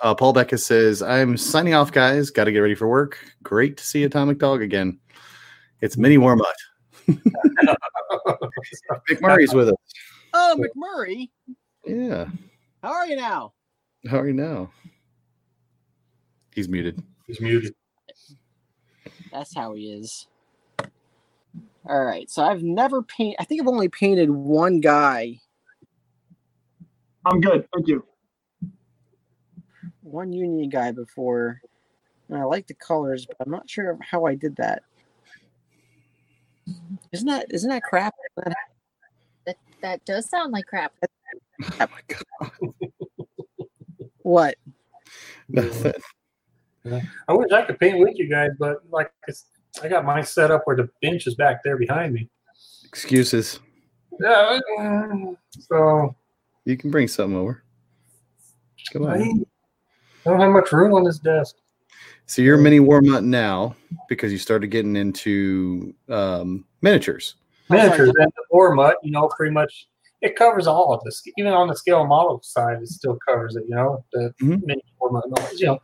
Uh, 0.00 0.14
Paul 0.14 0.32
Beckett 0.32 0.60
says, 0.60 1.02
I'm 1.02 1.36
signing 1.36 1.74
off, 1.74 1.92
guys. 1.92 2.30
Got 2.30 2.44
to 2.44 2.52
get 2.52 2.60
ready 2.60 2.74
for 2.74 2.88
work. 2.88 3.18
Great 3.42 3.76
to 3.76 3.84
see 3.84 4.04
Atomic 4.04 4.38
Dog 4.38 4.62
again. 4.62 4.98
It's 5.82 5.96
Mini 5.96 6.16
Warmut. 6.16 6.44
McMurray's 9.10 9.54
with 9.54 9.68
us. 9.68 9.76
Oh, 10.32 10.58
McMurray. 10.58 11.28
Yeah. 11.84 12.26
How 12.82 12.92
are 12.92 13.06
you 13.06 13.16
now? 13.16 13.52
How 14.08 14.18
are 14.20 14.26
you 14.26 14.32
now? 14.32 14.70
He's 16.54 16.68
muted. 16.68 17.02
He's 17.26 17.40
muted. 17.40 17.74
That's 19.32 19.54
how 19.54 19.74
he 19.74 19.92
is. 19.92 20.26
All 21.86 22.04
right. 22.04 22.30
So 22.30 22.44
I've 22.44 22.62
never 22.62 23.02
paint. 23.02 23.36
I 23.38 23.44
think 23.44 23.60
I've 23.60 23.68
only 23.68 23.88
painted 23.88 24.30
one 24.30 24.80
guy, 24.80 25.40
I'm 27.26 27.40
good. 27.40 27.66
Thank 27.74 27.88
you. 27.88 28.04
one 30.02 30.32
Union 30.32 30.68
guy 30.70 30.90
before, 30.92 31.60
and 32.28 32.38
I 32.38 32.44
like 32.44 32.66
the 32.66 32.74
colors, 32.74 33.26
but 33.26 33.36
I'm 33.40 33.50
not 33.50 33.68
sure 33.68 33.98
how 34.02 34.24
I 34.26 34.34
did 34.34 34.56
that. 34.56 34.82
Isn't 37.12 37.26
that 37.28 37.46
isn't 37.50 37.68
that 37.70 37.82
crap? 37.82 38.14
That- 38.36 38.54
that 39.82 40.04
does 40.04 40.28
sound 40.28 40.52
like 40.52 40.66
crap. 40.66 40.92
Oh 41.02 41.72
my 41.78 41.88
God. 42.06 42.50
What? 44.22 44.56
Nothing. 45.48 45.92
I 46.84 47.32
wish 47.32 47.50
I 47.50 47.62
could 47.62 47.80
paint 47.80 47.98
with 47.98 48.18
you 48.18 48.28
guys, 48.28 48.50
but 48.58 48.82
like 48.90 49.10
it's, 49.26 49.46
I 49.82 49.88
got 49.88 50.04
mine 50.04 50.24
set 50.24 50.50
up 50.50 50.62
where 50.64 50.76
the 50.76 50.88
bench 51.02 51.26
is 51.26 51.34
back 51.34 51.62
there 51.64 51.76
behind 51.76 52.14
me. 52.14 52.28
Excuses. 52.84 53.60
Yeah. 54.20 54.58
uh, 54.78 55.08
So 55.58 56.14
You 56.64 56.76
can 56.76 56.90
bring 56.90 57.08
something 57.08 57.36
over. 57.36 57.62
Come 58.92 59.06
on. 59.06 59.44
I 60.26 60.30
don't 60.30 60.40
have 60.40 60.50
much 60.50 60.72
room 60.72 60.92
on 60.94 61.04
this 61.04 61.18
desk. 61.18 61.56
So 62.26 62.42
you're 62.42 62.58
Mini 62.58 62.78
Warmut 62.78 63.24
now 63.24 63.74
because 64.08 64.30
you 64.30 64.38
started 64.38 64.68
getting 64.68 64.96
into 64.96 65.94
um, 66.08 66.64
miniatures. 66.82 67.36
Miniatures 67.68 68.08
and 68.08 68.32
the 68.36 68.42
ore 68.50 68.74
mutt, 68.74 68.96
you 69.02 69.10
know, 69.10 69.28
pretty 69.28 69.52
much 69.52 69.88
it 70.22 70.36
covers 70.36 70.66
all 70.66 70.92
of 70.92 71.02
this. 71.04 71.22
Even 71.38 71.52
on 71.52 71.68
the 71.68 71.74
scale 71.74 72.04
model 72.06 72.40
side, 72.42 72.82
it 72.82 72.88
still 72.88 73.18
covers 73.26 73.56
it. 73.56 73.64
You 73.68 73.74
know, 73.74 74.04
the 74.12 74.34
Mhm. 74.42 74.62
mini 74.64 74.82
ore 74.98 75.10
mutt, 75.10 75.24
and 75.24 75.38
all 75.38 75.44
that, 75.44 75.58
you 75.58 75.66
know. 75.66 75.78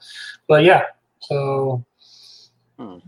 But 0.48 0.64
yeah, 0.64 0.82
so 1.20 1.84
Hmm. 2.78 2.98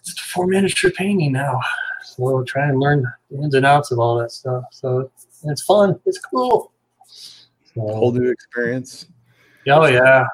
It's 0.00 0.18
for 0.18 0.46
miniature 0.46 0.90
painting 0.90 1.32
now. 1.32 1.60
So 2.04 2.14
we'll 2.22 2.44
try 2.44 2.68
and 2.68 2.78
learn 2.80 3.04
the 3.30 3.42
ins 3.42 3.54
and 3.54 3.66
outs 3.66 3.90
of 3.90 3.98
all 3.98 4.18
that 4.18 4.32
stuff. 4.32 4.64
So 4.72 5.10
it's 5.44 5.62
fun. 5.62 5.98
It's 6.06 6.18
cool. 6.18 6.72
So, 7.06 7.80
Whole 7.80 8.12
new 8.12 8.28
experience. 8.30 9.06
oh 9.68 9.86
yeah. 9.86 10.24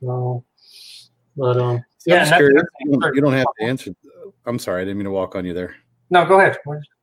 So, 0.00 0.44
but 1.36 1.56
um, 1.56 1.84
So 1.98 2.12
Yeah, 2.14 2.14
I'm 2.16 2.20
just 2.20 2.30
that's- 2.30 2.64
You 2.80 2.98
don't, 3.00 3.14
you 3.16 3.20
don't 3.20 3.32
have 3.32 3.46
to 3.58 3.64
answer. 3.66 3.92
I'm 4.46 4.58
sorry, 4.58 4.82
I 4.82 4.84
didn't 4.84 4.98
mean 4.98 5.04
to 5.06 5.10
walk 5.10 5.34
on 5.34 5.44
you 5.44 5.54
there. 5.54 5.74
no, 6.10 6.24
go 6.24 6.38
ahead. 6.40 6.58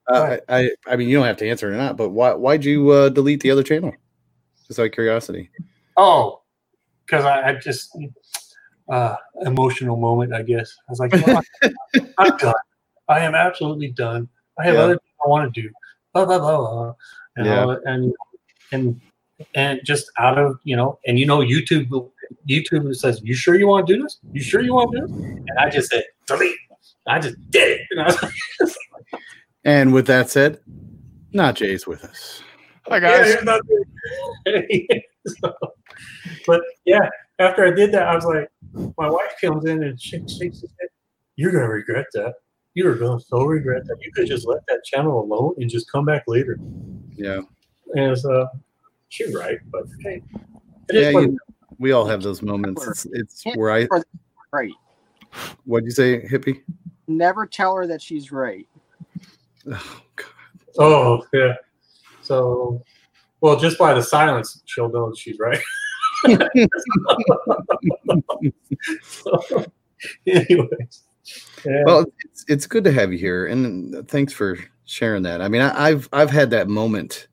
Uh, 0.07 0.37
I, 0.47 0.59
I, 0.59 0.69
I 0.87 0.95
mean, 0.95 1.09
you 1.09 1.17
don't 1.17 1.25
have 1.25 1.37
to 1.37 1.49
answer 1.49 1.69
it 1.71 1.73
or 1.73 1.77
not, 1.77 1.97
but 1.97 2.09
why, 2.09 2.33
why'd 2.33 2.63
you 2.63 2.89
uh, 2.91 3.09
delete 3.09 3.41
the 3.41 3.49
other 3.51 3.63
channel? 3.63 3.91
Just 4.67 4.79
out 4.79 4.85
of 4.85 4.91
curiosity. 4.91 5.49
Oh, 5.97 6.41
because 7.05 7.25
I, 7.25 7.49
I 7.49 7.53
just 7.55 7.95
uh 8.89 9.15
emotional 9.41 9.97
moment, 9.97 10.33
I 10.33 10.41
guess. 10.43 10.75
I 10.87 10.91
was 10.91 10.99
like, 10.99 11.11
"Come 11.11 11.23
on, 11.23 11.43
I'm 12.17 12.37
done. 12.37 12.53
I 13.07 13.19
am 13.19 13.35
absolutely 13.35 13.91
done. 13.91 14.27
I 14.59 14.65
have 14.65 14.75
Yeah. 14.75 14.81
other 14.81 14.93
things 14.93 15.13
I 15.25 15.29
want 15.29 15.53
to 15.53 15.61
do. 15.61 15.69
Blah 16.13 16.25
blah 16.25 16.39
blah 16.39 16.57
blah. 16.57 16.93
And 17.37 17.45
Yeah. 17.47 17.63
all 17.63 17.71
and 17.85 18.13
and 18.71 19.01
and 19.53 19.81
just 19.83 20.09
out 20.17 20.37
of 20.37 20.59
you 20.63 20.75
know, 20.75 20.99
and 21.05 21.19
you 21.19 21.25
know, 21.25 21.39
YouTube 21.39 21.89
YouTube 22.49 22.95
says, 22.95 23.21
"You 23.23 23.33
sure 23.35 23.55
you 23.55 23.67
want 23.67 23.87
to 23.87 23.95
do 23.95 24.01
this? 24.03 24.19
You 24.31 24.41
sure 24.41 24.61
you 24.61 24.73
want 24.73 24.91
to 24.93 25.01
do 25.01 25.07
this?" 25.07 25.15
And 25.47 25.59
I 25.59 25.69
just 25.69 25.89
said, 25.89 26.03
"Delete." 26.27 26.55
I 27.07 27.19
just 27.19 27.35
did 27.51 27.79
it. 27.79 27.81
And 27.91 28.01
I 28.01 28.05
was 28.05 28.21
like, 28.23 28.33
And 29.63 29.93
with 29.93 30.07
that 30.07 30.29
said, 30.29 30.59
not 31.33 31.55
Jay's 31.55 31.85
with 31.85 32.03
us. 32.03 32.41
Hi 32.87 32.99
guys. 32.99 33.35
Yeah, 34.45 34.59
So, 35.27 35.53
but 36.47 36.61
yeah, 36.85 37.07
after 37.39 37.65
I 37.65 37.71
did 37.71 37.91
that, 37.93 38.07
I 38.07 38.15
was 38.15 38.25
like, 38.25 38.49
my 38.97 39.09
wife 39.09 39.33
comes 39.41 39.65
in 39.65 39.83
and 39.83 39.99
she 39.99 40.17
shakes 40.27 40.61
his 40.61 40.73
head. 40.79 40.89
You're 41.35 41.51
gonna 41.51 41.69
regret 41.69 42.05
that. 42.13 42.33
You're 42.73 42.95
gonna 42.95 43.19
so 43.19 43.43
regret 43.43 43.83
that. 43.87 43.97
You 44.01 44.11
could 44.13 44.27
just 44.27 44.47
let 44.47 44.59
that 44.67 44.83
channel 44.85 45.21
alone 45.21 45.55
and 45.57 45.69
just 45.69 45.91
come 45.91 46.05
back 46.05 46.23
later. 46.27 46.57
Yeah. 47.17 47.41
And 47.93 48.11
it's, 48.11 48.25
uh, 48.25 48.45
she's 49.09 49.33
right, 49.35 49.59
but 49.71 49.83
hey, 50.01 50.21
it 50.89 50.95
Yeah, 50.95 51.09
is 51.09 51.13
what 51.13 51.23
you, 51.23 51.39
we 51.77 51.91
all 51.91 52.05
have 52.05 52.21
those 52.21 52.41
moments. 52.41 53.05
It's, 53.11 53.43
it's 53.45 53.55
where 53.55 53.71
I, 53.71 53.87
Right. 54.51 54.73
what'd 55.65 55.85
you 55.85 55.91
say, 55.91 56.21
hippie? 56.21 56.61
Never 57.07 57.45
tell 57.45 57.75
her 57.75 57.85
that 57.87 58.01
she's 58.01 58.31
right. 58.31 58.67
Oh, 59.69 60.01
God. 60.15 60.27
Oh 60.77 61.25
yeah. 61.33 61.53
So, 62.21 62.81
well, 63.41 63.57
just 63.57 63.77
by 63.77 63.93
the 63.93 64.01
silence, 64.01 64.61
she'll 64.65 64.89
know 64.89 65.13
she's 65.15 65.37
right. 65.39 65.59
so, 69.01 69.65
anyways. 70.27 71.03
Yeah. 71.65 71.83
Well, 71.85 72.05
it's, 72.23 72.45
it's 72.47 72.67
good 72.67 72.83
to 72.83 72.91
have 72.91 73.11
you 73.11 73.17
here, 73.17 73.47
and 73.47 74.07
thanks 74.07 74.31
for 74.31 74.57
sharing 74.85 75.23
that. 75.23 75.41
I 75.41 75.47
mean, 75.47 75.61
I, 75.61 75.87
I've 75.87 76.07
I've 76.13 76.29
had 76.29 76.51
that 76.51 76.67
moment 76.67 77.27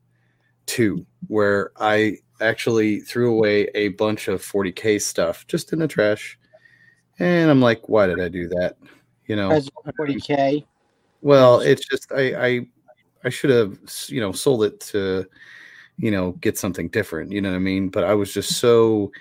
too, 0.65 1.05
where 1.27 1.71
I 1.77 2.17
actually 2.41 3.01
threw 3.01 3.31
away 3.31 3.67
a 3.75 3.89
bunch 3.89 4.27
of 4.27 4.41
40k 4.41 5.01
stuff 5.01 5.45
just 5.47 5.73
in 5.73 5.79
the 5.79 5.87
trash, 5.87 6.37
and 7.19 7.51
I'm 7.51 7.61
like, 7.61 7.87
why 7.87 8.07
did 8.07 8.19
I 8.19 8.29
do 8.29 8.47
that? 8.49 8.77
You 9.27 9.35
know, 9.35 9.61
40k. 9.99 10.65
well, 11.21 11.59
it's 11.59 11.85
just 11.87 12.11
I 12.11 12.47
I 12.47 12.67
I 13.23 13.29
should 13.29 13.51
have 13.51 13.77
you 14.07 14.21
know 14.21 14.31
sold 14.31 14.63
it 14.63 14.79
to 14.81 15.25
you 15.97 16.11
know 16.11 16.31
get 16.33 16.57
something 16.57 16.89
different. 16.89 17.31
You 17.31 17.41
know 17.41 17.49
what 17.49 17.55
I 17.55 17.59
mean? 17.59 17.89
But 17.89 18.03
I 18.03 18.13
was 18.13 18.33
just 18.33 18.57
so 18.59 19.11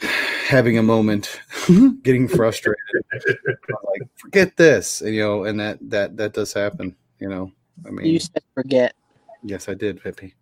having 0.48 0.78
a 0.78 0.82
moment, 0.82 1.40
getting 2.02 2.28
frustrated. 2.28 2.76
like 3.12 4.02
forget 4.16 4.56
this, 4.56 5.00
and, 5.00 5.14
you 5.14 5.22
know, 5.22 5.44
and 5.44 5.58
that 5.60 5.78
that 5.90 6.16
that 6.16 6.32
does 6.34 6.52
happen. 6.52 6.94
You 7.20 7.28
know, 7.28 7.52
I 7.86 7.90
mean, 7.90 8.06
You 8.06 8.20
said 8.20 8.42
forget. 8.54 8.94
yes, 9.42 9.68
I 9.68 9.74
did, 9.74 10.02
Pippi. 10.02 10.34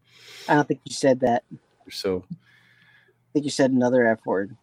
I 0.49 0.55
don't 0.55 0.69
think 0.69 0.81
you 0.85 0.93
said 0.95 1.21
that. 1.21 1.43
So, 1.91 2.25
I 2.31 2.35
think 3.33 3.45
you 3.45 3.51
said 3.51 3.71
another 3.71 4.07
F 4.07 4.21
word. 4.27 4.57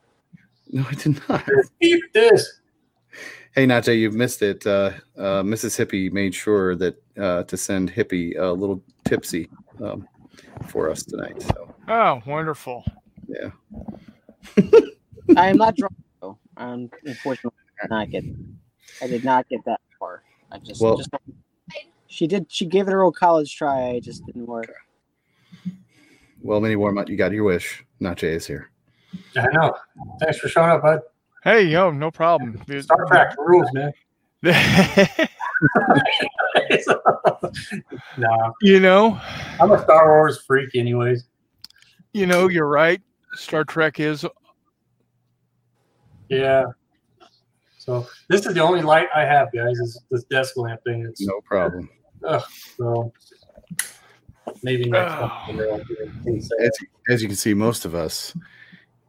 no, 0.72 0.86
I 0.90 0.94
did 0.94 1.20
not. 1.28 1.44
Keep 1.82 2.14
this. 2.14 2.60
Hey, 3.56 3.66
Najee, 3.68 4.00
you've 4.00 4.16
missed 4.16 4.42
it. 4.42 4.66
Uh, 4.66 4.92
uh, 5.18 5.44
Mississippi 5.44 6.10
made 6.10 6.34
sure 6.34 6.76
that 6.76 6.96
uh, 7.20 7.44
to 7.44 7.56
send 7.56 7.92
Hippie 7.92 8.38
a 8.40 8.48
little 8.52 8.82
tipsy 9.06 9.48
um, 9.84 10.08
for 10.68 10.90
us 10.90 11.04
tonight. 11.04 11.42
So 11.42 11.74
Oh, 11.88 12.22
wonderful. 12.26 12.84
yeah. 13.28 13.50
I 15.38 15.48
am 15.48 15.58
not 15.58 15.76
drunk 15.76 15.94
though. 16.22 16.38
I'm 16.58 16.90
unfortunately, 17.06 17.58
not 17.90 18.10
get. 18.10 18.24
I 19.02 19.08
did 19.08 19.24
not 19.24 19.48
get 19.50 19.64
that 19.66 19.82
far. 20.00 20.24
I 20.52 20.60
just, 20.60 20.82
Well- 20.82 20.98
just 20.98 21.10
she 22.08 22.28
did. 22.28 22.46
She 22.50 22.66
gave 22.68 22.88
it 22.88 22.92
her 22.92 23.02
old 23.02 23.16
college 23.16 23.56
try. 23.56 23.82
It 23.92 24.02
just 24.02 24.24
didn't 24.26 24.46
work. 24.46 24.72
Well, 26.42 26.60
Mini 26.62 26.76
Warmut. 26.76 27.08
You 27.10 27.18
got 27.18 27.32
your 27.32 27.44
wish. 27.44 27.84
Najee 28.02 28.24
is 28.36 28.46
here. 28.46 28.70
I 29.36 29.48
know. 29.52 29.74
Thanks 30.20 30.38
for 30.38 30.48
showing 30.48 30.70
up, 30.70 30.82
bud. 30.84 31.00
Hey, 31.44 31.64
yo, 31.64 31.90
no 31.92 32.12
problem. 32.12 32.62
Star 32.82 33.06
Trek 33.08 33.36
rules, 33.38 33.68
man. 33.74 33.92
nah, 38.18 38.52
you 38.62 38.80
know, 38.80 39.20
I'm 39.60 39.72
a 39.72 39.82
Star 39.84 40.08
Wars 40.08 40.44
freak, 40.46 40.76
anyways. 40.76 41.26
you 42.14 42.26
know, 42.26 42.48
you're 42.48 42.68
right. 42.68 43.02
Star 43.34 43.64
Trek 43.64 44.00
is 44.00 44.26
Yeah. 46.30 46.66
So 47.78 48.08
this 48.30 48.46
is 48.46 48.54
the 48.54 48.62
only 48.62 48.82
light 48.82 49.08
I 49.14 49.26
have, 49.26 49.50
guys. 49.54 49.78
Is 49.80 50.02
this 50.10 50.24
desk 50.26 50.56
lamp 50.56 50.82
thing? 50.86 51.06
It's 51.06 51.26
No 51.26 51.42
problem. 51.42 51.90
so 52.78 53.12
Maybe 54.62 54.90
next 54.90 55.14
Oh. 55.14 55.32
month. 55.48 55.48
I'll. 55.48 55.82
As, 56.62 56.72
as 57.10 57.22
you 57.22 57.28
can 57.28 57.36
see, 57.36 57.54
most 57.54 57.86
of 57.86 57.96
us, 57.96 58.36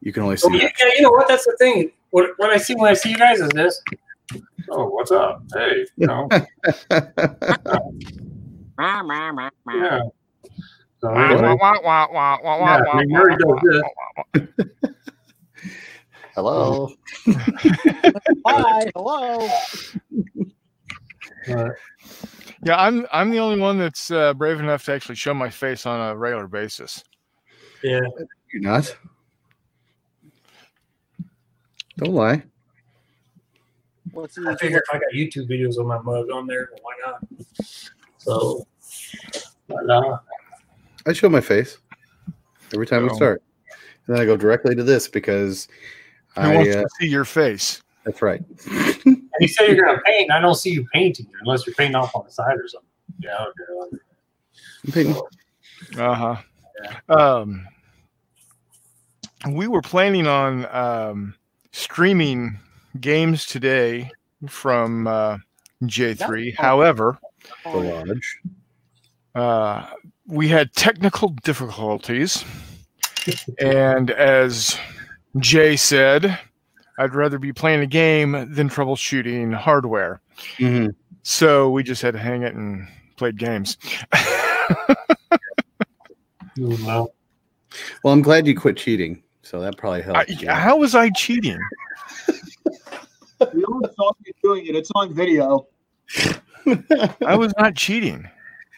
you 0.00 0.12
can 0.12 0.22
only 0.22 0.34
oh, 0.34 0.36
see. 0.36 0.48
Oh, 0.48 0.54
yeah, 0.54 0.68
yeah, 0.80 0.90
you 0.96 1.02
know 1.02 1.10
what? 1.10 1.28
That's 1.28 1.44
the 1.44 1.56
thing. 1.58 1.92
What, 2.10 2.30
what 2.36 2.50
I 2.50 2.56
see 2.56 2.74
when 2.74 2.90
I 2.90 2.94
see 2.94 3.10
you 3.10 3.16
guys 3.16 3.40
is 3.40 3.50
this. 3.50 3.80
Oh, 4.70 4.88
what's 4.88 5.10
up? 5.10 5.42
Hey, 5.54 5.86
you 5.96 6.06
know, 6.06 6.28
yeah. 9.68 10.00
So 11.00 11.10
anyway, 11.10 11.56
does 13.38 13.82
this. 14.32 14.48
Hello. 16.34 16.92
Hi, 18.46 18.90
hello. 18.94 19.48
Yeah, 21.46 22.76
I'm 22.76 23.06
I'm 23.12 23.30
the 23.30 23.38
only 23.38 23.60
one 23.60 23.78
that's 23.78 24.10
uh, 24.10 24.32
brave 24.34 24.58
enough 24.58 24.84
to 24.86 24.92
actually 24.92 25.16
show 25.16 25.34
my 25.34 25.50
face 25.50 25.84
on 25.86 26.00
a 26.00 26.16
regular 26.16 26.48
basis. 26.48 27.04
yeah. 27.82 28.00
You're 28.52 28.62
not. 28.62 28.96
Don't 31.98 32.12
lie. 32.14 32.42
What's 34.14 34.38
I 34.38 34.52
the 34.52 34.58
figure 34.58 34.78
if 34.78 34.84
I 34.94 34.98
got 34.98 35.12
YouTube 35.14 35.48
videos 35.50 35.78
on 35.78 35.86
my 35.86 35.98
mug 36.00 36.30
on 36.30 36.46
there, 36.46 36.70
why 36.82 36.92
not? 37.04 37.24
So, 38.18 38.66
but, 39.68 39.90
uh, 39.90 40.18
I 41.06 41.12
show 41.12 41.28
my 41.28 41.40
face 41.40 41.78
every 42.72 42.86
time 42.86 43.02
we 43.02 43.10
Oh. 43.10 43.14
start. 43.14 43.42
And 44.06 44.14
then 44.16 44.22
I 44.22 44.26
go 44.26 44.36
directly 44.36 44.74
to 44.74 44.82
this 44.82 45.08
because 45.08 45.68
Who 46.36 46.42
I. 46.42 46.54
wants 46.56 46.74
Uh, 46.76 46.82
to 46.82 46.88
see 47.00 47.06
your 47.08 47.24
face? 47.24 47.82
that's 48.04 48.20
right. 48.22 48.42
and 49.06 49.22
you 49.40 49.48
say 49.48 49.66
you're 49.74 49.84
gonna 49.84 50.00
paint. 50.06 50.30
I 50.30 50.40
don't 50.40 50.54
see 50.54 50.70
you 50.70 50.86
painting 50.92 51.26
unless 51.40 51.66
you're 51.66 51.74
painting 51.74 51.96
off 51.96 52.14
on 52.14 52.24
the 52.24 52.30
side 52.30 52.56
or 52.56 52.68
something. 52.68 52.88
Yeah. 53.18 53.46
Okay. 54.90 55.14
Uh 55.98 56.14
huh. 56.14 56.36
Um, 57.08 57.66
we 59.50 59.66
were 59.68 59.82
planning 59.82 60.26
on 60.26 60.66
um, 60.74 61.34
streaming 61.72 62.58
games 63.00 63.46
today 63.46 64.10
from 64.48 65.06
uh, 65.06 65.38
J3. 65.84 66.54
However, 66.56 67.18
The 67.64 67.70
lodge. 67.70 68.38
uh, 69.34 69.86
we 70.26 70.48
had 70.48 70.72
technical 70.74 71.30
difficulties, 71.44 72.44
and 73.60 74.10
as 74.10 74.78
Jay 75.38 75.76
said, 75.76 76.38
I'd 76.98 77.14
rather 77.14 77.38
be 77.38 77.52
playing 77.52 77.80
a 77.80 77.86
game 77.86 78.32
than 78.54 78.68
troubleshooting 78.70 79.52
hardware. 79.54 80.20
Mhm. 80.58 80.94
So 81.22 81.70
we 81.70 81.82
just 81.82 82.00
had 82.02 82.12
to 82.14 82.20
hang 82.20 82.42
it 82.42 82.54
and 82.54 82.86
played 83.16 83.36
games. 83.38 83.76
Well, 86.56 87.12
Well, 88.04 88.14
I'm 88.14 88.22
glad 88.22 88.46
you 88.46 88.56
quit 88.56 88.76
cheating. 88.76 89.22
So 89.42 89.60
that 89.60 89.76
probably 89.76 90.02
helped. 90.02 90.30
you. 90.30 90.48
how 90.48 90.76
was 90.76 90.94
I 90.94 91.10
cheating? 91.10 91.58
We 93.52 93.64
all 93.64 93.80
saw 93.96 94.12
you 94.24 94.32
doing 94.42 94.66
it. 94.66 94.74
It's 94.76 94.90
on 94.94 95.12
video. 95.14 95.66
I 97.26 97.36
was 97.36 97.52
not 97.58 97.74
cheating. 97.74 98.22
Hey, 98.22 98.30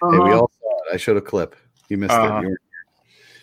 we 0.03 0.19
Uh-huh. 0.19 0.41
all 0.41 0.51
saw 0.61 0.71
it. 0.91 0.95
I 0.95 0.97
showed 0.97 1.17
a 1.17 1.21
clip. 1.21 1.57
You 1.89 1.99
missed 1.99 2.13
Uh-huh. 2.13 2.39
it. 2.39 2.43
You 2.43 2.49
were- 2.51 2.61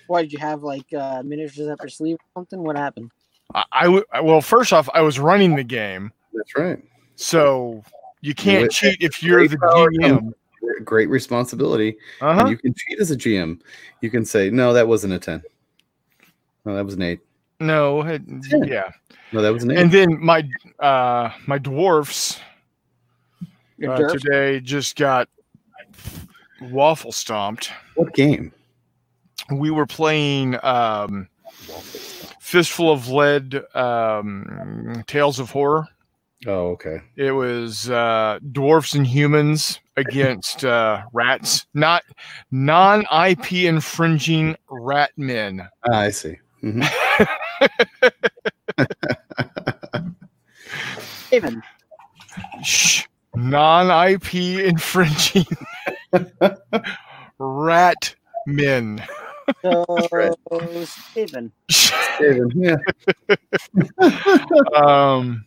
Why 0.07 0.22
did 0.22 0.34
you 0.34 0.39
have 0.39 0.64
like 0.64 0.91
uh, 0.93 1.22
miniatures 1.24 1.68
up 1.68 1.80
your 1.82 1.89
sleeve 1.89 2.16
or 2.36 2.41
something? 2.41 2.61
What 2.64 2.78
happened? 2.78 3.11
I, 3.55 3.64
I 3.72 3.84
w- 3.86 4.03
well, 4.22 4.41
first 4.41 4.74
off, 4.74 4.89
I 4.93 5.01
was 5.01 5.20
running 5.20 5.55
the 5.55 5.64
game, 5.64 6.11
That's 6.34 6.55
right. 6.57 6.80
so 7.16 7.84
you 8.22 8.34
can't 8.34 8.64
With- 8.64 8.72
cheat 8.72 8.97
if 9.01 9.22
you're 9.24 9.47
the 9.47 9.57
power 9.57 9.89
GM. 9.91 10.32
Great 10.84 11.09
responsibility. 11.09 11.97
Uh 12.22 12.30
And 12.30 12.41
huh. 12.41 12.47
you 12.47 12.57
can 12.57 12.74
cheat 12.74 12.99
as 12.99 13.11
a 13.11 13.18
GM. 13.18 13.59
You 14.01 14.09
can 14.09 14.26
say, 14.26 14.49
no, 14.49 14.74
that 14.74 14.88
wasn't 14.88 15.14
a 15.14 15.20
10. 15.20 15.41
No, 16.66 16.76
that 16.76 16.86
was 16.86 16.95
an 16.95 17.01
8. 17.01 17.20
No, 17.59 18.01
it- 18.01 18.22
Yeah. 18.66 18.89
Yeah. 19.34 19.38
No, 19.38 19.41
that 19.41 19.53
was 19.53 19.63
an 19.63 19.71
8. 19.71 19.77
And 19.77 19.91
then 19.91 20.17
my 20.23 20.47
uh 20.79 21.31
my 21.47 21.57
dwarfs 21.57 22.39
uh, 23.88 23.97
today 24.09 24.59
just 24.59 24.95
got 24.95 25.27
waffle 26.61 27.11
stomped. 27.11 27.71
what 27.95 28.13
game? 28.13 28.53
We 29.51 29.71
were 29.71 29.86
playing 29.88 30.57
um 30.63 31.27
Fistful 32.39 32.91
of 32.91 33.09
Lead 33.09 33.61
um 33.75 35.03
Tales 35.07 35.39
of 35.39 35.49
Horror. 35.51 35.88
Oh, 36.45 36.71
okay. 36.71 36.97
It 37.15 37.31
was 37.31 37.89
uh, 37.89 38.38
dwarfs 38.51 38.95
and 38.95 39.07
humans 39.07 39.79
against 39.95 40.65
uh, 40.65 41.03
rats, 41.13 41.65
not 41.73 42.03
non 42.51 43.05
IP 43.27 43.53
infringing 43.63 44.57
rat 44.69 45.11
men. 45.15 45.69
Ah, 45.89 45.99
I 45.99 46.09
see. 46.09 46.38
Mhm. 46.61 46.86
Even. 51.34 51.63
Shh, 52.63 53.05
non 53.36 54.11
IP 54.11 54.36
infringing 54.36 55.45
rat 57.39 58.15
men. 58.45 59.03
right. 60.11 60.34
So, 60.51 60.86
Steven. 60.86 61.51
David, 62.19 62.53
yeah. 62.55 62.75
um, 64.75 65.43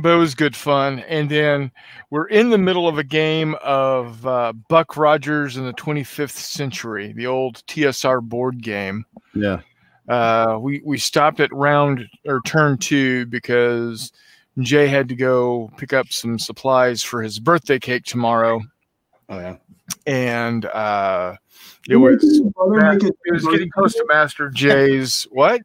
but 0.00 0.14
it 0.14 0.16
was 0.16 0.34
good 0.34 0.56
fun. 0.56 1.00
And 1.00 1.30
then 1.30 1.70
we're 2.10 2.28
in 2.28 2.48
the 2.48 2.58
middle 2.58 2.88
of 2.88 2.96
a 2.96 3.04
game 3.04 3.56
of 3.62 4.26
uh, 4.26 4.54
Buck 4.68 4.96
Rogers 4.96 5.56
in 5.58 5.66
the 5.66 5.74
25th 5.74 6.30
century, 6.30 7.12
the 7.12 7.26
old 7.26 7.62
TSR 7.66 8.22
board 8.22 8.62
game. 8.62 9.04
Yeah. 9.34 9.60
Uh, 10.08 10.58
we 10.60 10.82
we 10.84 10.98
stopped 10.98 11.38
at 11.38 11.52
round 11.52 12.04
or 12.26 12.40
turn 12.44 12.78
two 12.78 13.26
because 13.26 14.10
Jay 14.58 14.88
had 14.88 15.08
to 15.08 15.14
go 15.14 15.70
pick 15.76 15.92
up 15.92 16.12
some 16.12 16.38
supplies 16.38 17.02
for 17.02 17.22
his 17.22 17.38
birthday 17.38 17.78
cake 17.78 18.04
tomorrow, 18.04 18.60
Oh, 19.28 19.38
yeah. 19.38 19.56
and 20.06 20.64
uh, 20.66 21.36
it 21.88 21.92
You're 21.92 22.00
was 22.00 22.22
making 22.24 22.42
your 22.42 22.50
brother 22.50 22.92
make 22.92 23.02
his 23.02 23.10
it 23.24 23.32
was 23.32 23.46
getting 23.46 23.70
close 23.70 23.94
to? 23.94 24.04
Master 24.08 24.50
Jay's 24.50 25.24
what? 25.30 25.62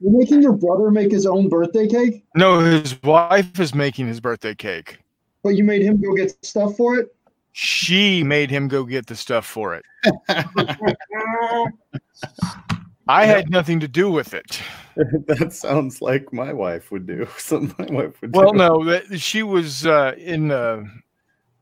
You're 0.00 0.18
making 0.18 0.42
your 0.42 0.54
brother 0.54 0.90
make 0.90 1.12
his 1.12 1.26
own 1.26 1.48
birthday 1.48 1.86
cake, 1.86 2.24
No, 2.34 2.60
his 2.60 3.00
wife 3.02 3.60
is 3.60 3.74
making 3.74 4.06
his 4.08 4.20
birthday 4.20 4.54
cake. 4.54 4.98
but 5.42 5.50
you 5.50 5.64
made 5.64 5.82
him 5.82 6.00
go 6.00 6.14
get 6.14 6.34
stuff 6.44 6.76
for 6.76 6.96
it. 6.96 7.14
She 7.52 8.22
made 8.22 8.50
him 8.50 8.68
go 8.68 8.84
get 8.84 9.06
the 9.06 9.16
stuff 9.16 9.44
for 9.44 9.74
it. 9.74 9.84
I 13.08 13.24
had 13.24 13.50
nothing 13.50 13.80
to 13.80 13.88
do 13.88 14.10
with 14.10 14.34
it. 14.34 14.60
that 14.96 15.52
sounds 15.52 16.02
like 16.02 16.32
my 16.32 16.52
wife 16.52 16.90
would 16.90 17.06
do. 17.06 17.26
Something 17.38 17.94
my 17.94 18.04
wife 18.04 18.20
would 18.20 18.34
Well, 18.34 18.52
do. 18.52 18.58
no, 18.58 18.84
that, 18.84 19.18
she 19.20 19.42
was 19.42 19.86
uh, 19.86 20.12
in 20.18 20.50
uh, 20.50 20.82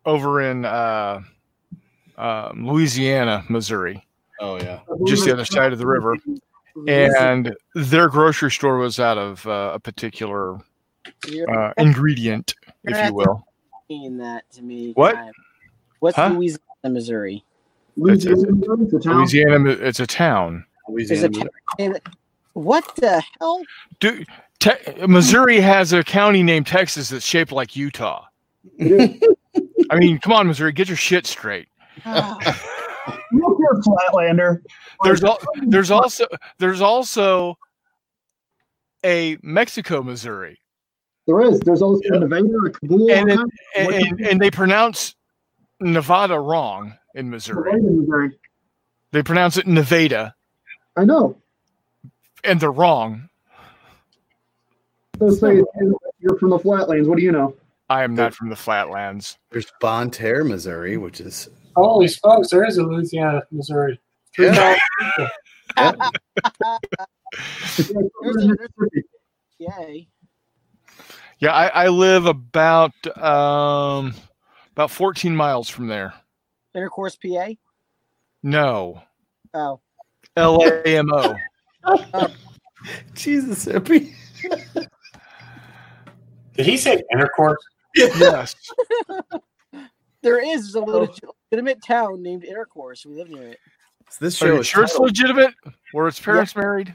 over 0.05 0.41
in 0.43 0.65
uh, 0.65 1.21
um, 2.19 2.67
Louisiana, 2.67 3.45
Missouri, 3.49 4.05
Oh, 4.41 4.57
yeah. 4.57 4.81
just 5.07 5.25
the 5.25 5.33
other 5.33 5.45
side 5.45 5.73
of 5.73 5.79
the 5.79 5.87
river, 5.87 6.17
and 6.89 7.55
their 7.75 8.09
grocery 8.09 8.51
store 8.51 8.79
was 8.79 8.99
out 8.99 9.17
of 9.19 9.47
uh, 9.47 9.73
a 9.75 9.79
particular 9.81 10.59
uh, 11.49 11.73
ingredient, 11.79 12.55
if 12.85 13.07
you 13.07 13.15
will. 13.15 13.47
saying 13.89 14.17
that 14.19 14.51
to 14.53 14.63
me. 14.63 14.93
What? 14.95 15.15
Kyle. 15.15 15.31
What's 16.01 16.17
Huh? 16.17 16.29
Louisiana, 16.29 16.61
Missouri? 16.91 17.45
Louisiana, 17.97 18.37
Missouri, 18.53 18.87
the 18.91 19.01
town. 19.01 19.17
Louisiana, 19.19 19.71
it's 19.71 20.01
a 20.01 20.07
town. 20.07 20.65
Is 20.89 21.11
Louisiana. 21.23 21.45
it 21.79 22.03
what 22.53 22.95
the 22.97 23.23
hell? 23.41 23.63
Do, 24.01 24.25
te- 24.61 25.07
Missouri 25.07 25.61
has 25.61 25.93
a 25.93 26.03
county 26.03 26.43
named 26.43 26.67
Texas 26.67 27.11
that's 27.11 27.25
shaped 27.27 27.53
like 27.53 27.77
Utah. 27.77 28.25
I 28.81 29.19
mean, 29.97 30.19
come 30.19 30.33
on, 30.33 30.47
Missouri, 30.47 30.73
get 30.73 30.89
your 30.89 30.97
shit 30.97 31.27
straight. 31.27 31.69
Ah, 32.05 32.39
Look 33.33 33.59
here, 33.59 33.81
Flatlander. 33.83 34.63
There's 35.05 35.23
al- 35.23 35.39
there's 35.67 35.91
also 35.91 36.27
there's 36.59 36.81
also 36.81 37.57
a 39.05 39.37
Mexico, 39.43 40.03
Missouri, 40.03 40.59
There 41.27 41.41
is. 41.43 41.61
There's 41.61 41.83
also 41.83 42.01
Nevada, 42.09 42.49
Cabool, 42.49 43.11
And 43.13 43.31
it- 43.31 43.41
and, 43.77 43.93
and, 43.93 44.21
and 44.21 44.41
they 44.41 44.51
pronounce 44.51 45.15
Nevada 45.81 46.39
wrong 46.41 46.95
in 47.15 47.29
Missouri. 47.31 47.73
Nevada, 47.73 47.93
Missouri. 48.01 48.31
They 49.13 49.23
pronounce 49.23 49.57
it 49.57 49.67
Nevada, 49.67 50.35
I 50.97 51.05
know. 51.05 51.37
and 52.45 52.59
they're 52.61 52.71
wrong. 52.73 53.29
So 55.19 55.31
say 55.31 55.63
you're 56.21 56.39
from 56.39 56.51
the 56.51 56.59
Flatlands. 56.59 57.09
What 57.09 57.17
do 57.17 57.23
you 57.25 57.33
know? 57.33 57.55
I 57.89 58.03
am 58.03 58.15
not 58.15 58.35
from 58.35 58.49
the 58.49 58.57
flatlands. 58.57 59.39
There's 59.51 59.73
Bonne 59.81 60.11
Terre, 60.11 60.45
Missouri, 60.45 60.97
which 60.97 61.21
is 61.21 61.49
Holy 61.77 62.09
smokes, 62.09 62.51
there 62.51 62.65
is 62.67 62.79
a 62.79 62.83
Louisiana, 62.83 63.43
Missouri. 63.53 64.01
Yeah. 64.39 64.77
There's 67.77 68.51
Yay. 69.59 70.09
Yeah, 71.39 71.53
I, 71.53 71.85
I 71.85 71.89
live 71.89 72.25
about 72.25 72.95
um 73.19 74.15
about 74.73 74.91
14 74.91 75.37
miles 75.37 75.69
from 75.69 75.87
there. 75.87 76.15
Intercourse, 76.75 77.17
PA. 77.17 77.49
No. 78.43 79.03
Oh, 79.53 79.81
L 80.37 80.63
A 80.63 80.83
M 80.85 81.11
O. 81.13 81.35
Jesus, 83.15 83.65
Hippie. 83.67 84.15
Did 86.55 86.67
he 86.67 86.77
say 86.77 87.03
intercourse? 87.13 87.63
Yes. 87.95 88.55
there 90.23 90.39
is 90.39 90.75
a 90.75 90.81
legitimate 90.81 91.83
town 91.83 92.23
named 92.23 92.45
Intercourse. 92.45 93.07
We 93.07 93.15
live 93.15 93.31
near 93.31 93.49
it. 93.49 93.59
This 94.21 94.41
Are 94.43 94.47
show 94.47 94.55
you 94.55 94.61
is 94.61 94.67
sure 94.67 94.85
it's 94.85 94.99
legitimate? 94.99 95.55
Were 95.93 96.09
its 96.09 96.21
parents 96.21 96.55
married? 96.55 96.95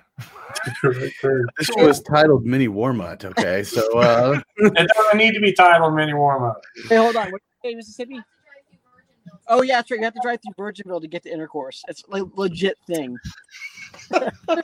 this 0.84 1.14
show 1.62 1.88
is 1.88 2.02
titled 2.02 2.46
Mini 2.46 2.68
Warmut. 2.68 3.26
Okay, 3.26 3.64
so 3.64 3.82
uh, 4.00 4.40
It 4.58 4.92
doesn't 4.96 5.18
need 5.18 5.34
to 5.34 5.40
be 5.40 5.54
titled 5.54 5.94
mini 5.94 6.14
warm 6.14 6.44
up. 6.44 6.62
Hey, 6.88 6.98
hold 6.98 7.16
on. 7.16 7.32
What 7.32 7.42
hey, 7.64 7.76
Mississippi? 7.76 8.22
Oh 9.48 9.62
yeah, 9.62 9.78
that's 9.78 9.92
right. 9.92 10.00
You 10.00 10.06
have 10.06 10.14
to 10.14 10.20
drive 10.22 10.40
through 10.42 10.54
Virginville 10.66 11.02
to 11.02 11.08
get 11.08 11.24
to 11.24 11.32
Intercourse. 11.32 11.84
It's 11.88 12.04
like 12.08 12.24
legit 12.36 12.78
thing. 12.88 13.18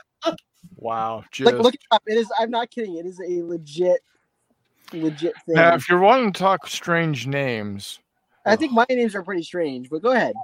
Wow. 0.78 1.16
Like 1.18 1.30
Just. 1.32 1.54
look 1.56 1.74
it 1.74 1.80
up. 1.90 2.02
It 2.06 2.16
is. 2.16 2.30
I'm 2.38 2.50
not 2.50 2.70
kidding. 2.70 2.96
It 2.96 3.06
is 3.06 3.20
a 3.20 3.42
legit, 3.42 4.00
legit 4.92 5.34
thing. 5.44 5.56
Now, 5.56 5.74
if 5.74 5.88
you're 5.88 5.98
wanting 5.98 6.32
to 6.32 6.38
talk 6.38 6.66
strange 6.66 7.26
names, 7.26 7.98
I 8.46 8.56
think 8.56 8.72
my 8.72 8.86
names 8.88 9.14
are 9.14 9.22
pretty 9.22 9.42
strange, 9.42 9.90
but 9.90 10.02
go 10.02 10.12
ahead. 10.12 10.34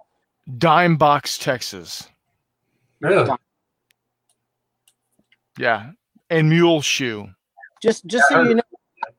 Dime 0.58 0.96
Box, 0.96 1.38
Texas. 1.38 2.08
Really? 3.00 3.30
Yeah. 5.58 5.92
And 6.30 6.50
Mule 6.50 6.82
Shoe. 6.82 7.28
Just, 7.80 8.06
just 8.06 8.28
so 8.28 8.42
you 8.42 8.56
know, 8.56 8.62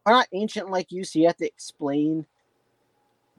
I'm 0.06 0.14
not 0.14 0.28
ancient 0.34 0.70
like 0.70 0.92
you, 0.92 1.04
so 1.04 1.20
you 1.20 1.28
have 1.28 1.38
to 1.38 1.46
explain 1.46 2.26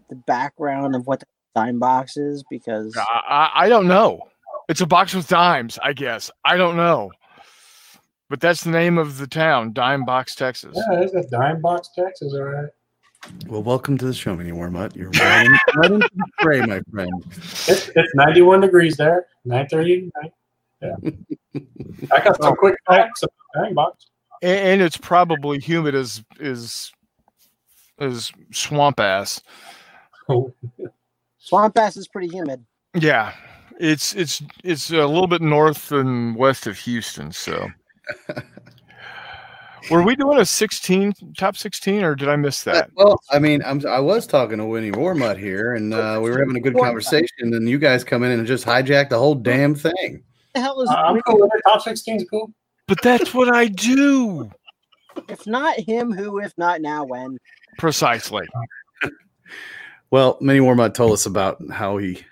the 0.08 0.14
background 0.14 0.94
of 0.94 1.06
what 1.06 1.20
the 1.20 1.26
dime 1.56 1.78
boxes 1.78 2.44
because 2.50 2.96
I, 2.96 3.22
I, 3.28 3.64
I 3.64 3.68
don't 3.68 3.88
know. 3.88 4.20
It's 4.68 4.82
a 4.82 4.86
box 4.86 5.14
with 5.14 5.26
dimes, 5.26 5.78
I 5.82 5.94
guess. 5.94 6.30
I 6.44 6.56
don't 6.56 6.76
know. 6.76 7.10
But 8.28 8.40
that's 8.40 8.62
the 8.62 8.70
name 8.70 8.98
of 8.98 9.18
the 9.18 9.26
town, 9.26 9.72
Dime 9.72 10.04
Box, 10.04 10.34
Texas. 10.34 10.74
Yeah, 10.74 11.00
it's 11.00 11.14
a 11.14 11.22
dime 11.30 11.60
box 11.60 11.90
Texas, 11.96 12.34
all 12.34 12.42
right. 12.42 12.68
well, 13.46 13.62
welcome 13.62 13.96
to 13.98 14.04
the 14.04 14.12
show, 14.12 14.34
Mini 14.34 14.50
Warmut. 14.50 14.96
You're 14.96 15.10
right, 15.10 15.46
in, 15.46 15.58
right 15.76 15.92
into 15.92 16.10
the 16.12 16.26
fray, 16.40 16.60
my 16.60 16.80
friend. 16.90 17.12
It's, 17.28 17.88
it's 17.94 18.14
91 18.16 18.62
degrees 18.62 18.96
there. 18.96 19.26
9:30. 19.46 20.10
Yeah. 20.82 20.96
I 22.10 22.20
got 22.20 22.42
some 22.42 22.56
quick 22.56 22.76
facts 22.86 23.22
about 23.22 23.64
dime 23.64 23.74
box. 23.74 24.08
And, 24.42 24.58
and 24.58 24.82
it's 24.82 24.96
probably 24.96 25.60
humid 25.60 25.94
as 25.94 26.22
is 26.40 26.92
as 28.00 28.32
swamp 28.52 28.98
ass. 28.98 29.40
Oh, 30.28 30.52
swamp 31.46 31.78
ass 31.78 31.96
is 31.96 32.08
pretty 32.08 32.28
humid. 32.28 32.64
Yeah. 32.94 33.32
It's 33.78 34.14
it's 34.14 34.42
it's 34.64 34.90
a 34.90 35.06
little 35.06 35.26
bit 35.26 35.42
north 35.42 35.92
and 35.92 36.34
west 36.34 36.66
of 36.66 36.78
Houston, 36.78 37.30
so 37.30 37.68
were 39.90 40.02
we 40.02 40.16
doing 40.16 40.38
a 40.38 40.46
16 40.46 41.12
top 41.36 41.58
16 41.58 42.02
or 42.02 42.14
did 42.14 42.28
I 42.28 42.36
miss 42.36 42.62
that? 42.62 42.90
Well, 42.94 43.20
I 43.30 43.38
mean, 43.38 43.62
I'm 43.66 43.86
I 43.86 44.00
was 44.00 44.26
talking 44.26 44.56
to 44.58 44.66
Mini 44.66 44.92
Warmut 44.92 45.38
here, 45.38 45.74
and 45.74 45.92
uh, 45.92 46.18
we 46.22 46.30
were 46.30 46.38
having 46.38 46.56
a 46.56 46.60
good 46.60 46.74
conversation, 46.74 47.52
and 47.52 47.68
you 47.68 47.78
guys 47.78 48.02
come 48.02 48.22
in 48.22 48.30
and 48.30 48.46
just 48.46 48.64
hijack 48.64 49.10
the 49.10 49.18
whole 49.18 49.34
damn 49.34 49.74
thing. 49.74 50.22
The 50.54 50.60
hell 50.60 50.80
is? 50.80 50.88
I'm 50.88 51.20
cool 51.22 51.40
with 51.40 51.50
it. 51.54 51.60
Top 51.66 51.82
16 51.82 52.16
is 52.16 52.26
cool. 52.30 52.50
But 52.88 53.02
that's 53.02 53.34
what 53.34 53.54
I 53.54 53.66
do. 53.66 54.50
If 55.28 55.46
not 55.46 55.78
him, 55.78 56.12
who? 56.12 56.38
If 56.38 56.54
not 56.56 56.80
now, 56.80 57.04
when? 57.04 57.36
Precisely. 57.78 58.46
Well, 60.10 60.38
Mini 60.40 60.60
Warmut 60.60 60.94
told 60.94 61.12
us 61.12 61.26
about 61.26 61.62
how 61.70 61.96
he 61.96 62.22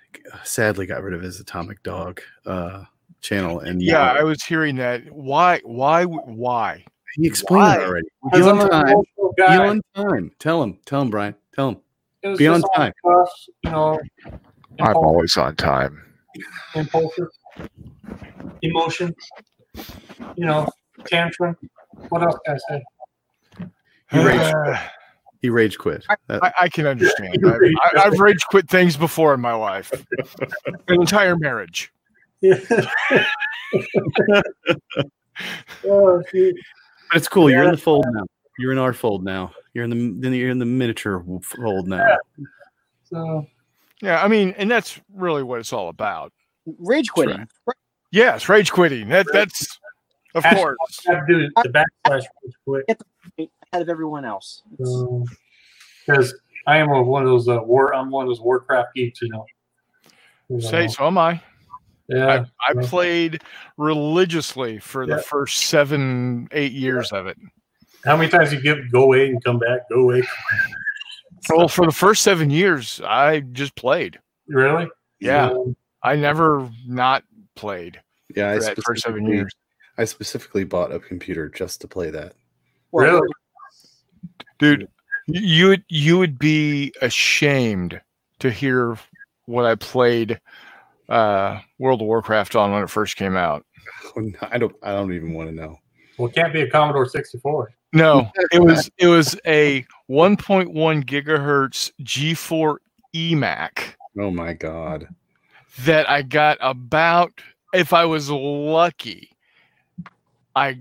sadly 0.45 0.87
got 0.87 1.03
rid 1.03 1.14
of 1.14 1.22
his 1.22 1.41
Atomic 1.41 1.83
Dog 1.83 2.20
uh, 2.47 2.85
channel, 3.20 3.61
and 3.61 3.83
Yeah, 3.83 4.12
I 4.12 4.22
was 4.22 4.43
hearing 4.45 4.77
that. 4.77 5.03
Why 5.12 5.61
why 5.64 6.05
why? 6.05 6.85
he 7.16 7.27
explained 7.27 7.62
Why? 7.62 7.77
it 7.77 7.87
already. 7.87 8.09
Be 8.33 8.43
on 8.43 8.68
time. 8.70 8.89
emotional 8.89 9.35
Be 9.37 9.43
on 9.45 9.83
time. 9.95 10.33
Tell 10.39 10.62
him. 10.62 10.79
Tell 10.85 11.03
him, 11.03 11.11
Brian. 11.11 11.35
Tell 11.55 11.68
him. 11.70 12.37
Be 12.37 12.47
on 12.49 12.62
time. 12.75 12.93
stuff, 13.05 13.29
you 13.64 13.70
know, 13.70 13.99
impulsive, 14.79 14.97
always 14.97 15.37
on 15.37 15.55
time. 15.57 16.03
impulsive, 16.75 17.29
emotion, 18.62 19.14
you 20.37 20.47
know, 20.47 20.66
tantrum. 21.07 21.57
What 22.09 22.22
else 22.22 22.39
can 22.47 22.57
I 22.57 22.59
say? 22.68 23.66
He 24.11 24.18
rage, 24.25 24.53
he 25.45 25.51
rage 25.51 25.76
quit. 25.76 26.07
That- 26.28 26.42
I, 26.42 26.53
I 26.62 26.68
can 26.70 26.86
understand. 26.86 27.36
I've, 27.47 27.61
I, 27.95 28.07
I've 28.07 28.18
rage 28.18 28.42
quit 28.49 28.66
things 28.66 28.97
before 28.97 29.34
in 29.34 29.42
my 29.42 29.53
life. 29.53 29.92
An 30.88 31.01
entire 31.03 31.36
marriage. 31.36 31.92
Yeah. 32.40 32.59
oh. 35.86 36.22
But 36.32 36.55
it's 37.14 37.28
cool. 37.28 37.51
You're 37.51 37.64
in 37.64 37.72
the 37.72 37.76
fold 37.76 38.07
now. 38.11 38.24
You're 38.59 38.72
in 38.72 38.78
our 38.78 38.95
fold 38.95 39.22
now. 39.22 39.53
You're 39.74 39.84
in 39.84 39.90
the 39.90 40.14
then 40.18 40.32
you're 40.32 40.49
in 40.49 40.59
the 40.59 40.64
miniature 40.64 41.22
fold 41.42 41.88
now. 41.88 42.16
So, 43.05 43.47
Yeah, 44.01 44.24
I 44.24 44.28
mean, 44.28 44.55
and 44.57 44.70
that's 44.70 44.99
really 45.14 45.42
what 45.42 45.61
it's 45.61 45.74
all 45.74 45.90
about. 45.90 46.32
Rage 46.78 47.11
quitting. 47.11 47.47
Yes, 48.12 48.49
rage 48.49 48.72
quitting. 48.72 49.11
That 49.11 49.26
that's 49.30 49.78
of 50.34 50.42
Hashtag- 50.42 50.55
course. 50.57 51.01
have 51.07 51.26
to 51.26 51.34
do 51.34 51.51
the 51.62 51.68
backslash 51.68 52.24
real 52.64 52.82
quick. 52.86 53.49
Ahead 53.75 53.83
of 53.83 53.89
everyone 53.89 54.25
else. 54.25 54.62
Because 54.79 56.33
I 56.68 56.77
am 56.79 56.89
one 56.89 57.22
of 57.25 57.29
those 57.29 57.49
uh, 57.49 57.59
war. 57.64 57.93
I'm 57.93 58.09
one 58.09 58.22
of 58.25 58.29
those 58.31 58.41
Warcraft 58.41 58.95
geeks, 58.95 59.20
you 59.20 59.31
know. 59.31 59.45
You 60.49 60.61
Say 60.61 60.87
so 60.87 61.09
am 61.09 61.18
I. 61.18 61.43
Yeah. 62.09 62.45
I, 62.68 62.70
I 62.70 62.85
played 62.85 63.43
religiously 63.77 64.79
for 64.79 65.07
the 65.09 65.18
first 65.18 65.66
seven, 65.66 66.47
eight 66.53 66.70
years 66.70 67.11
of 67.11 67.27
it. 67.27 67.37
How 68.05 68.16
many 68.16 68.31
times 68.31 68.53
you 68.53 68.61
give 68.62 68.79
go 68.93 69.03
away 69.03 69.29
and 69.31 69.43
come 69.43 69.59
back? 69.59 69.89
Go 69.91 70.01
away. 70.03 70.22
Well, 71.51 71.68
for 71.68 71.85
the 71.85 71.93
first 71.93 72.22
seven 72.22 72.49
years, 72.49 73.03
I 73.05 73.41
just 73.41 73.75
played. 73.77 74.18
Really? 74.49 74.89
Yeah, 75.20 75.51
Um, 75.51 75.77
I 76.03 76.16
never 76.16 76.70
not 76.87 77.22
played 77.55 78.01
Yeah, 78.35 78.53
I 78.53 78.55
for 78.55 78.64
that 78.64 78.83
first 78.83 79.03
seven 79.03 79.18
specifically, 79.18 79.37
years. 79.37 79.53
I 79.99 80.05
specifically 80.07 80.64
bought 80.64 80.91
a 80.91 80.99
computer 80.99 81.51
just 81.51 81.83
to 81.83 81.89
play 81.89 82.09
that. 82.09 82.33
Well, 82.93 83.05
Really? 83.05 83.29
Dude 84.59 84.89
you 85.27 85.69
would 85.69 85.85
you 85.89 86.19
would 86.19 86.39
be 86.39 86.93
ashamed 87.03 88.01
to 88.39 88.51
hear 88.51 88.97
what 89.47 89.65
i 89.65 89.75
played 89.75 90.41
uh 91.09 91.59
world 91.79 92.01
of 92.01 92.07
warcraft 92.07 92.55
on 92.57 92.73
when 92.73 92.83
it 92.83 92.91
first 92.91 93.17
came 93.17 93.37
out 93.37 93.65
I 94.51 94.59
don't. 94.59 94.75
I 94.83 94.93
don't 94.93 95.13
even 95.13 95.35
want 95.35 95.49
to 95.51 95.55
know. 95.55 95.77
Well, 96.19 96.29
it 96.29 96.35
can't 96.35 96.53
be 96.53 96.63
a 96.63 96.71
Commodore 96.71 97.07
64. 97.07 97.71
no 97.93 98.31
it 98.53 98.61
was 98.63 98.91
it 98.99 99.07
was 99.09 99.39
a 99.47 99.85
1.1 100.11 100.73
gigahertz 101.05 101.91
g4 102.03 102.77
emac 103.15 103.95
Oh 104.19 104.31
my 104.31 104.53
god. 104.53 105.09
that 105.81 106.09
i 106.09 106.23
got 106.23 106.59
about 106.61 107.33
if 107.73 107.93
i 107.93 108.05
was 108.05 108.31
lucky 108.31 109.31
i. 110.57 110.77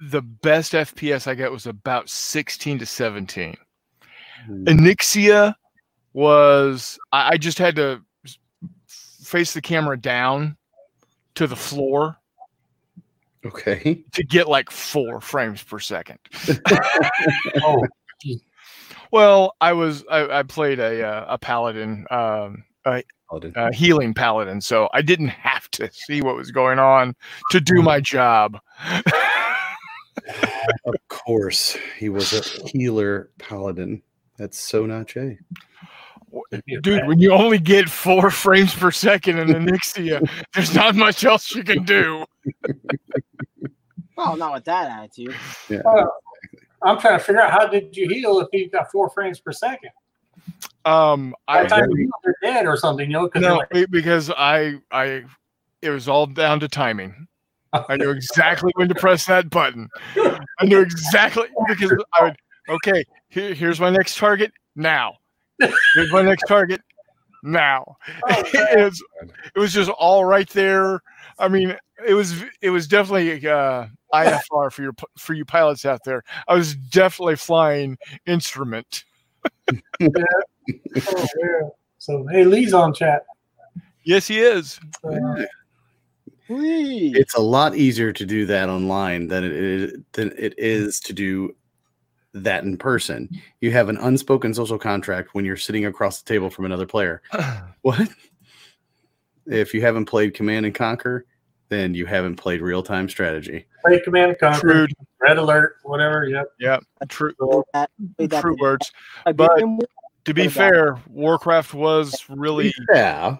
the 0.00 0.22
best 0.22 0.72
fps 0.72 1.26
i 1.26 1.34
got 1.34 1.50
was 1.52 1.66
about 1.66 2.08
16 2.08 2.78
to 2.80 2.86
17 2.86 3.56
Hmm. 4.46 4.64
Onyxia 4.64 5.54
was 6.12 6.98
I, 7.12 7.30
I 7.30 7.36
just 7.38 7.58
had 7.58 7.74
to 7.76 8.02
face 8.86 9.54
the 9.54 9.62
camera 9.62 9.98
down 9.98 10.56
to 11.36 11.46
the 11.46 11.56
floor 11.56 12.16
Okay. 13.44 14.04
to 14.12 14.22
get 14.24 14.46
like 14.48 14.70
four 14.70 15.20
frames 15.20 15.62
per 15.62 15.78
second. 15.78 16.18
Oh, 17.64 17.82
Well, 19.10 19.54
I 19.60 19.72
was 19.72 20.04
I, 20.10 20.40
I 20.40 20.42
played 20.42 20.78
a 20.80 21.02
uh, 21.06 21.24
a 21.28 21.38
paladin, 21.38 22.06
um, 22.10 22.64
Paladin. 22.84 23.52
a 23.56 23.72
healing 23.74 24.14
paladin, 24.14 24.60
so 24.60 24.88
I 24.92 25.00
didn't 25.02 25.28
have 25.28 25.70
to 25.72 25.90
see 25.92 26.20
what 26.22 26.36
was 26.36 26.50
going 26.50 26.78
on 26.78 27.14
to 27.50 27.60
do 27.60 27.82
my 27.82 28.00
job. 28.00 28.58
Of 30.84 30.94
course, 31.08 31.76
he 31.98 32.08
was 32.08 32.32
a 32.32 32.68
healer 32.68 33.30
paladin. 33.38 34.02
That's 34.36 34.58
so 34.58 34.86
not 34.86 35.06
Jay. 35.06 35.38
Dude, 36.82 37.06
when 37.06 37.18
you 37.18 37.32
only 37.32 37.58
get 37.58 37.88
four 37.88 38.30
frames 38.30 38.74
per 38.74 38.90
second 38.90 39.38
in 39.38 39.48
Onyxia, 39.48 40.28
there's 40.54 40.74
not 40.74 40.94
much 40.94 41.24
else 41.24 41.54
you 41.54 41.64
can 41.64 41.84
do. 41.84 42.24
Oh, 44.18 44.34
not 44.34 44.52
with 44.52 44.64
that 44.64 44.90
attitude. 44.90 45.34
Yeah. 45.68 45.82
I'm 46.82 46.98
trying 46.98 47.18
to 47.18 47.24
figure 47.24 47.40
out 47.40 47.50
how 47.50 47.66
did 47.66 47.96
you 47.96 48.08
heal 48.08 48.40
if 48.40 48.48
you 48.52 48.68
got 48.70 48.90
four 48.90 49.08
frames 49.10 49.40
per 49.40 49.52
second? 49.52 49.90
Um, 50.84 51.34
By 51.46 51.62
I 51.62 51.66
time 51.66 51.90
you 51.90 51.96
heal, 51.96 52.10
you're 52.24 52.36
dead 52.42 52.66
or 52.66 52.76
something, 52.76 53.10
you 53.10 53.12
know? 53.12 53.30
No 53.34 53.56
like, 53.72 53.90
because 53.90 54.30
I 54.30 54.74
I 54.90 55.24
it 55.82 55.90
was 55.90 56.08
all 56.08 56.26
down 56.26 56.60
to 56.60 56.68
timing. 56.68 57.26
I 57.88 57.96
knew 57.96 58.10
exactly 58.10 58.72
when 58.76 58.88
to 58.88 58.94
press 58.94 59.26
that 59.26 59.50
button. 59.50 59.88
I 60.16 60.64
knew 60.64 60.80
exactly 60.80 61.48
because 61.68 61.92
I 62.18 62.24
would 62.24 62.36
okay. 62.68 63.04
Here, 63.28 63.54
here's 63.54 63.80
my 63.80 63.90
next 63.90 64.16
target 64.16 64.52
now. 64.74 65.14
Here's 65.58 66.12
my 66.12 66.22
next 66.22 66.44
target 66.46 66.80
now. 67.42 67.96
Oh, 68.28 68.42
it, 68.54 68.84
was, 68.84 69.04
it 69.54 69.58
was 69.58 69.72
just 69.72 69.90
all 69.90 70.24
right 70.24 70.48
there. 70.50 71.00
I 71.38 71.48
mean, 71.48 71.76
it 72.06 72.14
was 72.14 72.44
it 72.60 72.70
was 72.70 72.86
definitely 72.86 73.46
uh, 73.48 73.86
IFR 74.12 74.72
for 74.72 74.82
your 74.82 74.92
for 75.18 75.34
you 75.34 75.44
pilots 75.44 75.84
out 75.84 76.00
there. 76.04 76.22
I 76.48 76.54
was 76.54 76.74
definitely 76.74 77.36
flying 77.36 77.98
instrument. 78.26 79.04
Oh, 80.00 81.26
yeah. 81.40 81.68
So 81.98 82.26
hey, 82.30 82.44
Lee's 82.44 82.72
on 82.72 82.92
chat. 82.92 83.24
Yes, 84.02 84.26
he 84.26 84.40
is. 84.40 84.80
Uh, 85.04 85.44
Whee! 86.48 87.12
It's 87.16 87.34
a 87.34 87.40
lot 87.40 87.74
easier 87.76 88.12
to 88.12 88.24
do 88.26 88.46
that 88.46 88.68
online 88.68 89.28
than 89.28 89.44
it 89.44 89.52
is 89.52 89.92
than 90.12 90.32
it 90.38 90.52
mm. 90.52 90.54
is 90.58 91.00
to 91.00 91.12
do 91.12 91.54
that 92.34 92.64
in 92.64 92.76
person. 92.76 93.28
You 93.60 93.70
have 93.72 93.88
an 93.88 93.96
unspoken 93.96 94.52
social 94.54 94.78
contract 94.78 95.30
when 95.34 95.44
you're 95.44 95.56
sitting 95.56 95.86
across 95.86 96.20
the 96.22 96.28
table 96.32 96.50
from 96.50 96.64
another 96.66 96.86
player. 96.86 97.22
What? 97.82 98.08
If 99.46 99.72
you 99.72 99.80
haven't 99.80 100.06
played 100.06 100.34
Command 100.34 100.66
and 100.66 100.74
Conquer, 100.74 101.24
then 101.68 101.94
you 101.94 102.04
haven't 102.04 102.34
played 102.36 102.60
real 102.60 102.82
time 102.82 103.08
strategy. 103.08 103.64
play 103.84 104.00
Command 104.00 104.30
and 104.30 104.38
Conquer, 104.40 104.60
True, 104.60 104.86
Red 105.20 105.38
Alert, 105.38 105.76
whatever. 105.84 106.26
Yep. 106.26 106.46
yeah, 106.58 106.78
true, 107.08 107.32
Played 107.38 107.62
that- 107.74 107.90
played 108.16 108.30
that 108.30 108.40
true 108.40 108.56
words. 108.60 108.90
again. 109.24 109.36
but- 109.78 109.88
To 110.24 110.34
be 110.34 110.48
What 110.48 110.56
about- 110.56 110.72
fair, 110.72 110.96
Warcraft 111.08 111.74
was 111.74 112.24
really 112.28 112.74
Yeah. 112.92 113.36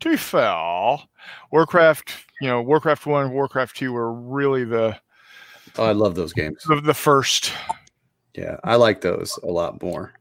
to 0.00 0.10
be 0.10 0.16
fair, 0.16 0.98
Warcraft. 1.50 2.12
You 2.40 2.48
know, 2.48 2.62
Warcraft 2.62 3.06
One, 3.06 3.32
Warcraft 3.32 3.76
Two 3.76 3.92
were 3.92 4.12
really 4.12 4.64
the 4.64 4.98
Oh, 5.78 5.84
I 5.84 5.92
love 5.92 6.14
those 6.14 6.32
games. 6.32 6.62
the, 6.66 6.80
the 6.80 6.94
first. 6.94 7.52
Yeah, 8.34 8.56
I 8.64 8.76
like 8.76 9.00
those 9.00 9.38
a 9.42 9.46
lot 9.46 9.82
more. 9.82 10.12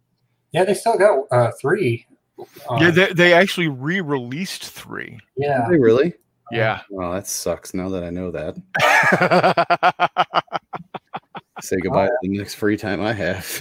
Yeah, 0.52 0.66
they 0.66 0.74
still 0.74 0.98
got 0.98 1.26
uh, 1.32 1.52
three. 1.60 2.06
Uh, 2.40 2.78
Yeah, 2.82 2.92
they, 2.92 3.14
they 3.14 3.34
actually 3.34 3.68
re-released 3.68 4.64
three. 4.66 5.20
yeah. 5.36 5.68
They 5.70 5.78
really? 5.78 6.14
Yeah. 6.52 6.82
Well, 6.90 7.14
that 7.14 7.28
sucks. 7.28 7.74
Now 7.74 7.90
that 7.90 8.04
I 8.04 8.10
know 8.10 8.32
that, 8.32 8.56
say 11.62 11.76
goodbye 11.78 12.08
to 12.08 12.14
the 12.24 12.38
next 12.38 12.56
free 12.56 12.78
time 12.78 13.02
I 13.02 13.14
have. 13.14 13.58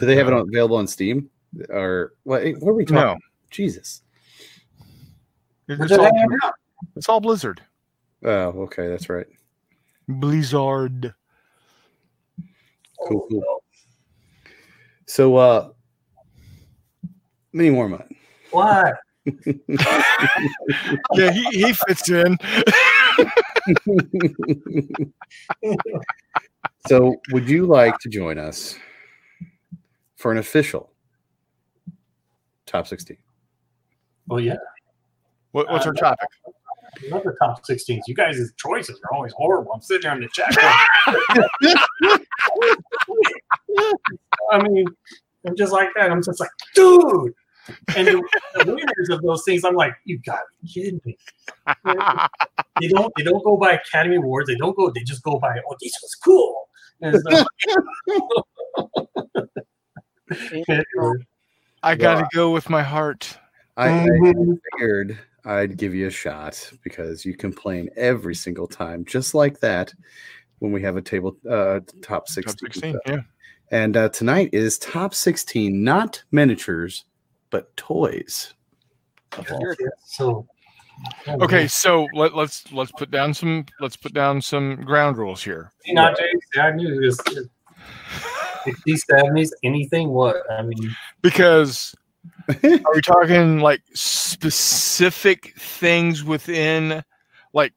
Do 0.00 0.06
they 0.06 0.16
have 0.16 0.26
it 0.28 0.32
on, 0.32 0.48
available 0.48 0.76
on 0.76 0.86
Steam 0.86 1.28
or 1.68 2.14
what? 2.24 2.42
What 2.60 2.70
are 2.70 2.74
we 2.74 2.84
talking? 2.86 3.00
no, 3.00 3.16
Jesus. 3.50 4.00
It's 5.68 5.78
Where's 5.78 5.90
it 5.92 6.00
all, 6.00 6.52
it's 6.96 7.08
all 7.08 7.20
Blizzard. 7.20 7.60
Oh, 8.24 8.62
okay, 8.62 8.88
that's 8.88 9.08
right. 9.08 9.26
Blizzard. 10.08 11.14
Cool, 13.06 13.26
cool. 13.30 13.64
So, 15.06 15.36
uh, 15.36 15.70
mini 17.52 17.70
Mormont. 17.70 18.08
Why? 18.50 18.92
Yeah, 21.14 21.30
he, 21.30 21.44
he 21.50 21.72
fits 21.72 22.10
in. 22.10 22.36
so, 26.88 27.16
would 27.32 27.48
you 27.48 27.64
like 27.64 27.98
to 28.00 28.08
join 28.10 28.38
us 28.38 28.76
for 30.16 30.30
an 30.30 30.38
official 30.38 30.92
top 32.66 32.86
16? 32.86 33.16
Well, 34.26 34.40
yeah. 34.40 34.56
What, 35.54 35.70
what's 35.70 35.86
our 35.86 35.92
topic? 35.92 36.28
I 36.48 36.50
love 37.14 37.22
the 37.22 37.36
top 37.40 37.64
16s. 37.64 38.00
You 38.08 38.14
guys' 38.16 38.52
choices 38.56 39.00
are 39.04 39.12
always 39.14 39.32
horrible. 39.34 39.70
I'm 39.72 39.80
sitting 39.82 40.02
here 40.02 40.10
in 40.12 40.20
the 40.20 40.28
chat. 40.32 40.52
going, 40.56 40.74
I 44.52 44.68
mean, 44.68 44.84
I'm 45.46 45.54
just 45.56 45.72
like 45.72 45.90
that. 45.94 46.10
I'm 46.10 46.24
just 46.24 46.40
like, 46.40 46.50
dude. 46.74 47.32
And 47.96 48.08
the, 48.08 48.20
the 48.54 48.64
winners 48.64 49.10
of 49.10 49.22
those 49.22 49.44
things, 49.44 49.64
I'm 49.64 49.76
like, 49.76 49.94
you 50.04 50.18
gotta 50.26 50.42
be 50.60 50.68
kidding 50.68 51.00
me. 51.04 51.16
They 52.80 52.88
don't. 52.88 53.12
They 53.16 53.22
don't 53.22 53.44
go 53.44 53.56
by 53.56 53.74
Academy 53.74 54.16
Awards. 54.16 54.48
They 54.48 54.56
don't 54.56 54.76
go. 54.76 54.90
They 54.90 55.04
just 55.04 55.22
go 55.22 55.38
by, 55.38 55.56
oh, 55.70 55.76
this 55.80 55.92
was 56.02 56.16
cool. 56.16 56.68
And 57.00 57.16
so, 57.22 57.44
I 61.84 61.94
got 61.94 62.16
to 62.16 62.26
go 62.34 62.50
with 62.50 62.68
my 62.68 62.82
heart. 62.82 63.38
I, 63.76 63.90
I 63.90 64.08
Mhm. 64.08 64.58
figured 64.72 65.16
I'd 65.44 65.76
give 65.76 65.94
you 65.94 66.06
a 66.06 66.10
shot 66.10 66.70
because 66.82 67.24
you 67.24 67.34
complain 67.36 67.90
every 67.96 68.34
single 68.34 68.66
time, 68.66 69.04
just 69.04 69.34
like 69.34 69.60
that, 69.60 69.92
when 70.58 70.72
we 70.72 70.82
have 70.82 70.96
a 70.96 71.02
table 71.02 71.36
uh, 71.48 71.80
top 72.02 72.28
16. 72.28 72.44
Top 72.44 72.72
16, 72.72 72.98
yeah. 73.06 73.20
And 73.70 73.96
uh, 73.96 74.08
tonight 74.10 74.50
is 74.52 74.78
top 74.78 75.14
16, 75.14 75.82
not 75.82 76.22
miniatures, 76.30 77.04
but 77.50 77.76
toys. 77.76 78.54
of 79.36 79.50
all. 79.50 79.74
so 80.04 80.46
Okay, 81.28 81.66
so 81.66 82.06
let, 82.14 82.34
let's 82.34 82.70
let's 82.72 82.92
put 82.92 83.10
down 83.10 83.34
some 83.34 83.66
let's 83.80 83.96
put 83.96 84.14
down 84.14 84.40
some 84.40 84.76
ground 84.76 85.16
rules 85.16 85.42
here. 85.42 85.72
Not 85.88 86.16
Jay, 86.16 86.60
I 86.60 86.70
knew 86.70 87.00
this. 87.00 87.18
60s, 88.64 89.00
70s, 89.10 89.50
anything. 89.62 90.08
What 90.10 90.36
I 90.50 90.62
mean, 90.62 90.94
Because 91.20 91.94
are 92.62 92.94
we 92.94 93.00
talking 93.00 93.60
like 93.60 93.82
specific 93.94 95.54
things 95.58 96.22
within 96.22 97.02
like 97.52 97.72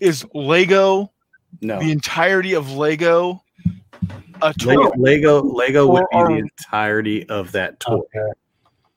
is 0.00 0.24
Lego 0.34 1.10
No. 1.60 1.78
the 1.80 1.90
entirety 1.90 2.54
of 2.54 2.70
Lego 2.72 3.42
a 4.42 4.52
toy? 4.54 4.74
Lego, 4.74 4.92
Lego, 4.96 5.42
Lego 5.42 5.86
would 5.88 6.04
be 6.10 6.18
the 6.18 6.38
entirety 6.38 7.28
of 7.28 7.52
that 7.52 7.80
toy. 7.80 7.94
okay. 7.94 8.32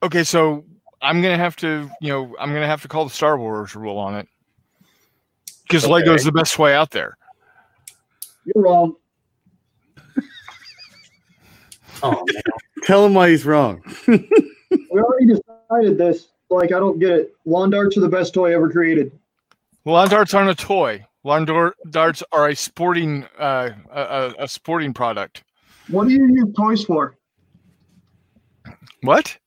Okay, 0.04 0.24
so 0.24 0.64
I'm 1.02 1.22
gonna 1.22 1.38
have 1.38 1.56
to, 1.58 1.90
you 2.02 2.10
know, 2.10 2.36
I'm 2.40 2.54
gonna 2.54 2.68
have 2.68 2.82
to 2.84 2.88
call 2.88 3.06
the 3.06 3.12
Star 3.12 3.38
Wars 3.38 3.76
rule 3.76 3.98
on 3.98 4.16
it 4.16 4.28
because 5.68 5.84
Okay. 5.86 5.94
Lego's 5.94 6.24
the 6.24 6.32
best 6.32 6.60
way 6.60 6.76
out 6.76 6.92
there. 6.92 7.18
You're 8.46 8.64
wrong. 8.64 8.96
Oh 12.04 12.24
man. 12.32 12.44
Tell 12.84 13.06
him 13.06 13.14
why 13.14 13.30
he's 13.30 13.46
wrong. 13.46 13.82
We 14.92 15.02
already 15.02 15.26
decided 15.28 15.98
this. 15.98 16.28
Like, 16.50 16.72
I 16.72 16.80
don't 16.80 17.00
get 17.00 17.12
it. 17.12 17.36
Lawn 17.46 17.70
darts 17.70 17.98
are 17.98 18.02
the 18.02 18.10
best 18.10 18.34
toy 18.34 18.54
ever 18.56 18.70
created. 18.70 19.12
Lawn 19.86 20.10
darts 20.10 20.34
aren't 20.34 20.50
a 20.50 20.56
toy. 20.56 21.06
Lawn 21.24 21.46
dar- 21.46 21.76
darts 21.90 22.22
are 22.32 22.50
a 22.50 22.56
sporting, 22.56 23.26
uh, 23.40 23.72
a, 23.92 24.34
a 24.40 24.48
sporting 24.48 24.94
product. 24.94 25.44
What 25.88 26.08
do 26.08 26.14
you 26.14 26.28
use 26.28 26.54
toys 26.56 26.84
for? 26.84 27.16
What 29.02 29.38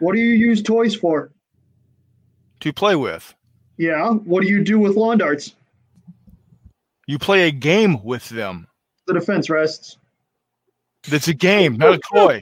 What 0.00 0.14
do 0.14 0.20
you 0.20 0.34
use 0.34 0.62
toys 0.62 0.94
for? 0.94 1.32
to 2.60 2.72
play 2.72 2.96
with? 2.96 3.34
Yeah. 3.76 4.10
What 4.10 4.42
do 4.42 4.48
you 4.48 4.64
do 4.64 4.80
with 4.80 4.96
lawn 4.96 5.18
darts? 5.18 5.54
You 7.06 7.18
play 7.18 7.46
a 7.46 7.52
game 7.52 8.02
with 8.02 8.28
them. 8.28 8.66
The 9.06 9.14
defense 9.14 9.48
rests. 9.48 9.96
That's 11.10 11.28
a 11.28 11.34
game, 11.34 11.76
not 11.76 11.94
a 11.94 12.00
toy. 12.12 12.40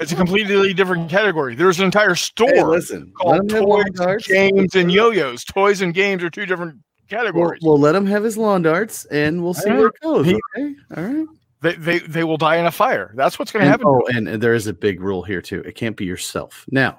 It's 0.00 0.12
a 0.12 0.16
completely 0.16 0.72
different 0.74 1.10
category. 1.10 1.54
There's 1.54 1.78
an 1.78 1.84
entire 1.86 2.14
store 2.14 2.48
Hey, 2.52 2.64
listen. 2.64 3.12
Called 3.16 3.36
him 3.40 3.48
have 3.50 3.64
lawn 3.64 3.84
toys, 3.86 3.94
darts. 3.94 4.26
games, 4.26 4.74
and 4.74 4.90
yo-yos. 4.92 5.44
Toys 5.44 5.80
and 5.80 5.94
games 5.94 6.22
are 6.22 6.30
two 6.30 6.46
different 6.46 6.74
We'll, 7.10 7.20
categories. 7.20 7.60
we'll 7.62 7.78
let 7.78 7.94
him 7.94 8.06
have 8.06 8.24
his 8.24 8.36
lawn 8.38 8.62
darts 8.62 9.04
and 9.06 9.42
we'll 9.44 9.54
see 9.54 9.70
where 9.70 9.86
it 9.88 10.00
goes. 10.02 10.26
He- 10.26 10.40
Okay. 10.56 10.74
All 10.96 11.02
right. 11.04 11.26
they, 11.62 11.74
they 11.74 11.98
they 12.00 12.24
will 12.24 12.36
die 12.38 12.56
in 12.56 12.66
a 12.66 12.70
fire. 12.72 13.12
That's 13.14 13.38
what's 13.38 13.52
going 13.52 13.64
to 13.64 13.70
happen. 13.70 13.86
oh, 13.86 14.02
and 14.08 14.26
there 14.26 14.54
is 14.54 14.66
a 14.66 14.72
big 14.72 15.00
rule 15.00 15.22
here, 15.22 15.40
too. 15.42 15.60
It 15.60 15.74
can't 15.76 15.96
be 15.96 16.04
yourself. 16.06 16.64
Now, 16.70 16.98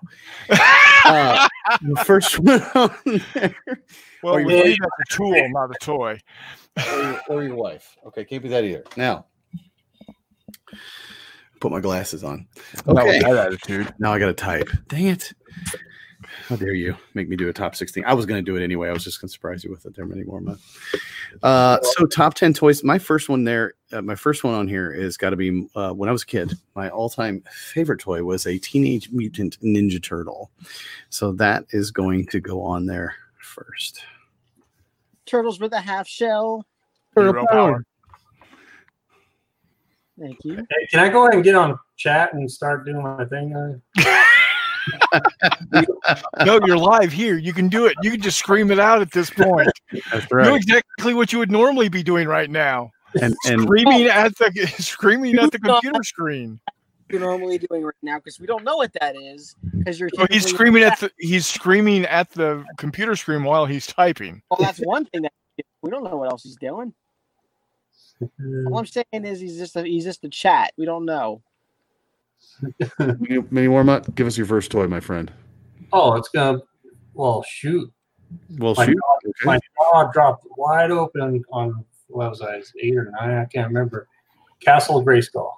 uh, 0.49 1.47
the 1.81 2.03
first 2.05 2.39
one 2.39 2.61
on 2.75 2.95
there, 3.33 3.55
well, 4.23 4.35
we 4.35 4.43
you- 4.55 4.63
leave 4.63 4.77
that 4.79 4.89
a 4.99 5.13
tool, 5.13 5.49
not 5.49 5.71
a 5.71 5.77
toy. 5.81 6.19
or, 6.77 7.01
your, 7.01 7.21
or 7.29 7.43
your 7.43 7.55
wife. 7.55 7.95
Okay. 8.07 8.23
Can't 8.25 8.43
be 8.43 8.49
that 8.49 8.63
either. 8.63 8.83
Now, 8.97 9.25
put 11.59 11.71
my 11.71 11.79
glasses 11.79 12.23
on. 12.23 12.47
Not 12.85 12.99
Okay. 12.99 13.17
with 13.17 13.21
that 13.23 13.47
attitude. 13.47 13.93
Now 13.99 14.13
I 14.13 14.19
got 14.19 14.27
to 14.27 14.33
type. 14.33 14.69
Dang 14.87 15.07
it. 15.07 15.33
How 16.47 16.55
dare 16.55 16.73
you 16.73 16.95
make 17.13 17.29
me 17.29 17.35
do 17.35 17.49
a 17.49 17.53
top 17.53 17.75
16? 17.75 18.03
I 18.05 18.13
was 18.13 18.25
going 18.25 18.43
to 18.43 18.51
do 18.51 18.55
it 18.59 18.63
anyway. 18.63 18.89
I 18.89 18.93
was 18.93 19.03
just 19.03 19.21
going 19.21 19.27
to 19.29 19.33
surprise 19.33 19.63
you 19.63 19.69
with 19.69 19.85
it 19.85 19.95
there 19.95 20.05
many 20.05 20.23
more 20.23 20.41
months. 20.41 20.63
Uh, 21.43 21.77
so 21.81 22.05
top 22.05 22.33
10 22.33 22.53
toys. 22.53 22.83
My 22.83 22.97
first 22.97 23.29
one 23.29 23.43
there, 23.43 23.73
uh, 23.91 24.01
my 24.01 24.15
first 24.15 24.43
one 24.43 24.53
on 24.53 24.67
here 24.67 24.91
is 24.91 25.17
got 25.17 25.31
to 25.31 25.35
be 25.35 25.67
uh, 25.75 25.91
when 25.91 26.09
I 26.09 26.11
was 26.11 26.23
a 26.23 26.25
kid. 26.25 26.53
My 26.75 26.89
all-time 26.89 27.43
favorite 27.51 27.99
toy 27.99 28.23
was 28.23 28.47
a 28.47 28.57
Teenage 28.57 29.11
Mutant 29.11 29.59
Ninja 29.61 30.01
Turtle. 30.01 30.49
So 31.09 31.31
that 31.33 31.65
is 31.71 31.91
going 31.91 32.25
to 32.27 32.39
go 32.39 32.61
on 32.61 32.85
there 32.85 33.15
first. 33.39 34.01
Turtles 35.25 35.59
with 35.59 35.73
a 35.73 35.81
half 35.81 36.07
shell. 36.07 36.65
Hero 37.15 37.45
power. 37.47 37.85
Thank 40.19 40.37
you. 40.43 40.55
Hey, 40.55 40.87
can 40.89 40.99
I 40.99 41.09
go 41.09 41.23
ahead 41.23 41.35
and 41.35 41.43
get 41.43 41.55
on 41.55 41.77
chat 41.97 42.33
and 42.33 42.49
start 42.49 42.85
doing 42.85 43.03
my 43.03 43.25
thing? 43.25 43.55
Uh, 43.55 43.77
No, 46.45 46.59
you're 46.65 46.77
live 46.77 47.11
here. 47.11 47.37
You 47.37 47.53
can 47.53 47.69
do 47.69 47.85
it. 47.85 47.95
You 48.01 48.11
can 48.11 48.21
just 48.21 48.37
scream 48.37 48.71
it 48.71 48.79
out 48.79 49.01
at 49.01 49.11
this 49.11 49.29
point. 49.29 49.69
That's 50.11 50.31
right. 50.31 50.45
Do 50.45 50.55
exactly 50.55 51.13
what 51.13 51.33
you 51.33 51.39
would 51.39 51.51
normally 51.51 51.89
be 51.89 52.03
doing 52.03 52.27
right 52.27 52.49
now. 52.49 52.91
And 53.21 53.35
and 53.47 53.61
screaming 53.63 54.07
at 54.07 54.35
the 54.37 54.67
screaming 54.79 55.37
at 55.39 55.51
the 55.51 55.59
computer 55.59 56.03
screen. 56.03 56.59
you're 57.09 57.21
normally 57.21 57.57
doing 57.57 57.83
right 57.83 57.93
now 58.01 58.17
because 58.17 58.39
we 58.39 58.45
don't 58.45 58.63
know 58.63 58.77
what 58.77 58.91
that 58.99 59.15
is 59.15 59.55
because 59.73 59.99
you're. 59.99 60.09
Well, 60.17 60.27
he's 60.29 60.47
screaming 60.47 60.83
at 60.83 60.99
the 60.99 61.11
he's 61.17 61.47
screaming 61.47 62.05
at 62.05 62.29
the 62.31 62.63
computer 62.77 63.15
screen 63.15 63.43
while 63.43 63.65
he's 63.65 63.87
typing. 63.87 64.41
Well, 64.51 64.59
that's 64.59 64.79
one 64.79 65.05
thing 65.05 65.23
that 65.23 65.31
we 65.81 65.89
don't 65.89 66.03
know 66.03 66.17
what 66.17 66.29
else 66.29 66.43
he's 66.43 66.57
doing. 66.57 66.93
All 68.21 68.29
mm-hmm. 68.39 68.75
I'm 68.75 68.85
saying 68.85 69.05
is 69.13 69.39
he's 69.39 69.57
just 69.57 69.75
a, 69.75 69.83
he's 69.83 70.03
just 70.05 70.23
a 70.23 70.29
chat. 70.29 70.73
We 70.77 70.85
don't 70.85 71.05
know. 71.05 71.41
Mini, 72.99 73.43
Mini 73.49 73.67
Warmut, 73.67 74.15
give 74.15 74.27
us 74.27 74.37
your 74.37 74.47
first 74.47 74.71
toy, 74.71 74.87
my 74.87 74.99
friend. 74.99 75.31
Oh, 75.91 76.15
it's 76.15 76.29
gonna. 76.29 76.59
Well, 77.13 77.43
shoot. 77.43 77.91
Well, 78.57 78.73
My 78.75 78.85
shoot. 78.85 78.95
jaw, 78.95 79.29
Okay. 79.29 79.45
my 79.45 79.59
jaw 79.59 80.11
dropped 80.11 80.45
wide 80.57 80.91
open 80.91 81.43
on 81.51 81.85
what 82.07 82.29
was 82.29 82.41
I? 82.41 82.61
Eight 82.81 82.95
or 82.95 83.11
nine? 83.19 83.37
I 83.37 83.45
can't 83.45 83.67
remember. 83.67 84.07
Castle 84.59 85.03
Grayskull. 85.03 85.51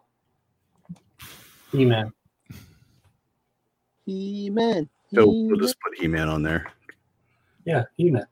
He 1.72 1.86
Man. 1.86 2.12
He 4.06 4.50
man. 4.50 4.90
So 5.14 5.28
we'll 5.28 5.60
just 5.60 5.80
put 5.80 5.98
He-Man 5.98 6.28
on 6.28 6.44
there. 6.44 6.68
Yeah, 7.66 7.84
He 7.96 8.10
Man. 8.10 8.26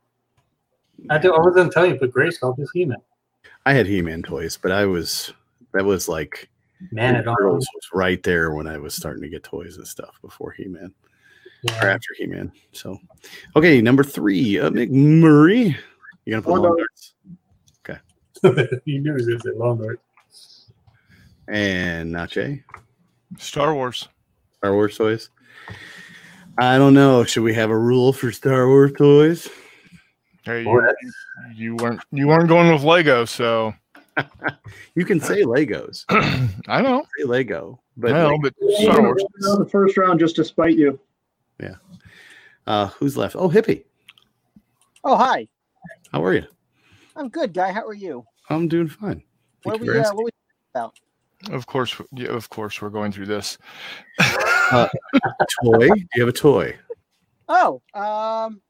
I, 1.10 1.18
do, 1.18 1.34
I 1.34 1.40
wasn't 1.40 1.72
telling 1.72 1.92
you, 1.92 2.00
but 2.00 2.12
Grayskull 2.12 2.58
just 2.58 2.72
He 2.74 2.86
Man. 2.86 2.98
I 3.66 3.74
had 3.74 3.88
He-Man 3.88 4.24
toys, 4.24 4.58
but 4.62 4.72
I 4.72 4.86
was 4.86 5.34
that 5.74 5.86
was 5.86 6.08
like 6.08 6.50
Man 6.92 7.16
at 7.16 7.26
Turtles 7.26 7.66
arms. 7.66 7.68
was 7.74 7.90
right 7.94 8.22
there 8.24 8.52
when 8.52 8.68
I 8.68 8.78
was 8.78 8.94
starting 8.94 9.24
to 9.24 9.30
get 9.30 9.44
toys 9.44 9.78
and 9.78 9.88
stuff 9.88 10.20
before 10.22 10.52
He-Man 10.52 10.94
or 11.82 11.88
after 11.88 12.10
He-Man. 12.18 12.52
So, 12.74 12.98
okay, 13.56 13.82
number 13.82 14.04
three, 14.04 14.60
uh, 14.60 14.70
McMurray. 14.70 15.76
You 16.26 16.32
gonna 16.32 16.42
put 16.42 16.52
long 16.52 16.64
no. 16.64 16.76
darts 16.78 17.14
he 18.86 19.00
knew 19.00 19.16
it 19.16 19.26
was 19.26 19.46
a 19.46 19.58
long 19.58 19.80
word. 19.80 20.00
and 21.48 22.14
Nache 22.14 22.64
Star 23.38 23.74
Wars. 23.74 24.08
Star 24.58 24.74
Wars 24.74 24.98
toys. 24.98 25.30
I 26.58 26.78
don't 26.78 26.94
know. 26.94 27.24
Should 27.24 27.44
we 27.44 27.54
have 27.54 27.70
a 27.70 27.78
rule 27.78 28.14
for 28.14 28.32
Star 28.32 28.68
Wars 28.68 28.94
toys? 28.98 29.50
Hey, 30.46 30.64
Boy, 30.64 30.82
you, 31.02 31.12
you 31.56 31.76
weren't 31.76 32.02
you 32.12 32.28
weren't 32.28 32.48
going 32.48 32.72
with 32.72 32.84
Lego, 32.84 33.26
so 33.26 33.74
You 34.96 35.06
can 35.06 35.20
say 35.20 35.44
Legos, 35.44 36.06
I 36.68 36.82
know. 36.82 37.04
say 37.18 37.26
Lego, 37.26 37.82
but 37.98 38.14
I 38.14 38.24
know, 38.24 38.36
like, 38.36 38.54
but 38.60 38.72
Star 38.80 39.02
Wars. 39.02 39.24
the 39.40 39.68
first 39.70 39.98
round 39.98 40.20
just 40.20 40.36
to 40.38 40.44
spite 40.46 40.76
you. 40.78 41.00
Yeah. 41.60 41.76
Uh, 42.68 42.88
who's 42.88 43.18
left? 43.18 43.36
Oh, 43.36 43.50
Hippie. 43.50 43.84
Oh 45.04 45.16
hi, 45.16 45.48
How 46.12 46.24
are 46.24 46.34
you? 46.34 46.46
I'm 47.16 47.30
good, 47.30 47.54
guy. 47.54 47.72
How 47.72 47.86
are 47.86 47.94
you? 47.94 48.26
I'm 48.50 48.68
doing 48.68 48.88
fine. 48.88 49.22
What 49.64 49.78
Thank 49.78 49.90
are 49.90 49.94
we? 49.94 50.00
Uh, 50.00 50.02
asking. 50.02 50.18
what 50.18 50.26
we 50.26 50.32
about? 50.74 51.00
Of 51.52 51.68
course, 51.68 51.96
yeah, 52.14 52.30
of 52.30 52.50
course, 52.50 52.82
we're 52.82 52.90
going 52.90 53.12
through 53.12 53.28
this. 53.28 53.58
toy? 54.70 54.90
Do 55.90 56.06
you 56.16 56.22
have 56.22 56.30
a 56.30 56.32
toy? 56.32 56.76
oh, 57.50 57.82
um, 57.94 58.62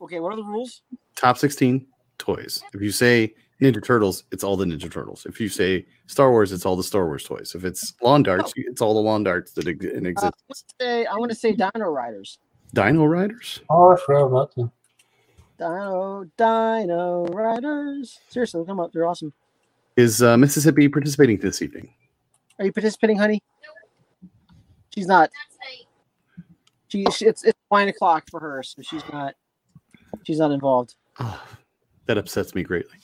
okay. 0.00 0.20
What 0.20 0.32
are 0.32 0.36
the 0.36 0.44
rules? 0.44 0.82
Top 1.16 1.38
16 1.38 1.86
toys. 2.18 2.62
If 2.74 2.80
you 2.80 2.90
say 2.90 3.34
Ninja 3.60 3.82
Turtles, 3.82 4.24
it's 4.32 4.44
all 4.44 4.56
the 4.56 4.64
Ninja 4.64 4.90
Turtles. 4.90 5.26
If 5.26 5.40
you 5.40 5.48
say 5.48 5.86
Star 6.06 6.30
Wars, 6.30 6.52
it's 6.52 6.66
all 6.66 6.76
the 6.76 6.82
Star 6.82 7.06
Wars 7.06 7.24
toys. 7.24 7.54
If 7.54 7.64
it's 7.64 7.94
lawn 8.02 8.22
darts, 8.22 8.52
it's 8.56 8.82
all 8.82 8.94
the 8.94 9.00
lawn 9.00 9.24
darts 9.24 9.52
that 9.52 9.66
ex- 9.66 9.84
in 9.84 10.06
Uh, 10.06 10.10
exist. 10.10 10.34
I 10.34 10.36
want 10.48 10.58
to 10.58 10.74
say 10.84 11.06
I 11.06 11.14
want 11.16 11.30
to 11.30 11.34
say 11.36 11.52
Dino 11.52 11.88
Riders. 11.88 12.38
Dino 12.74 13.04
Riders? 13.06 13.60
Oh, 13.70 13.92
I 13.92 13.96
forgot 13.96 14.24
about 14.26 14.54
them. 14.54 14.72
Dino 15.58 16.24
Dino 16.36 17.24
Riders. 17.26 18.18
Seriously, 18.28 18.58
look 18.58 18.66
them 18.66 18.80
up. 18.80 18.92
They're 18.92 19.06
awesome. 19.06 19.32
Is 19.96 20.22
uh, 20.22 20.36
Mississippi 20.36 20.88
participating 20.88 21.38
this 21.38 21.62
evening? 21.62 21.88
Are 22.58 22.66
you 22.66 22.72
participating, 22.72 23.16
honey? 23.16 23.42
She's 24.94 25.06
not. 25.06 25.30
She, 26.88 27.04
she 27.12 27.26
it's 27.26 27.42
it's 27.44 27.58
nine 27.72 27.88
o'clock 27.88 28.24
for 28.30 28.40
her, 28.40 28.62
so 28.62 28.82
she's 28.82 29.02
not. 29.12 29.34
She's 30.26 30.40
not 30.40 30.50
involved. 30.50 30.96
Oh, 31.20 31.40
that 32.06 32.18
upsets 32.18 32.52
me 32.52 32.64
greatly. 32.64 32.98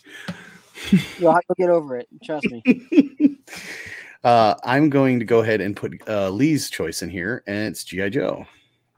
You'll, 0.91 1.39
you'll 1.49 1.55
get 1.57 1.71
over 1.71 1.97
it. 1.97 2.09
Trust 2.25 2.49
me. 2.51 2.65
uh, 4.25 4.57
I'm 4.65 4.91
going 4.91 5.21
to 5.21 5.25
go 5.25 5.39
ahead 5.39 5.61
and 5.61 5.77
put 5.77 6.03
uh, 6.09 6.31
Lee's 6.31 6.69
choice 6.69 7.01
in 7.01 7.09
here, 7.09 7.45
and 7.47 7.69
it's 7.69 7.85
G.I. 7.85 8.09
Joe. 8.09 8.45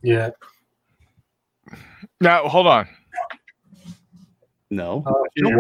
Yeah. 0.03 0.31
Now, 2.23 2.49
hold 2.49 2.67
on. 2.67 2.89
No. 4.71 5.05
Uh, 5.07 5.13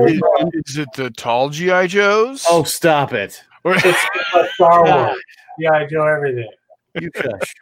Is, 0.07 0.23
is 0.67 0.79
it 0.79 0.89
the 0.95 1.11
tall 1.11 1.51
GI 1.51 1.89
Joes? 1.89 2.47
Oh, 2.49 2.63
stop 2.63 3.13
it. 3.13 3.45
Or- 3.63 3.75
it's 3.77 4.07
uh, 4.35 4.47
Star 4.55 4.85
Wars. 4.87 5.21
Yeah, 5.59 5.73
I 5.73 5.85
do 5.85 6.03
everything. 6.03 6.49
You 6.99 7.11
shush. 7.15 7.55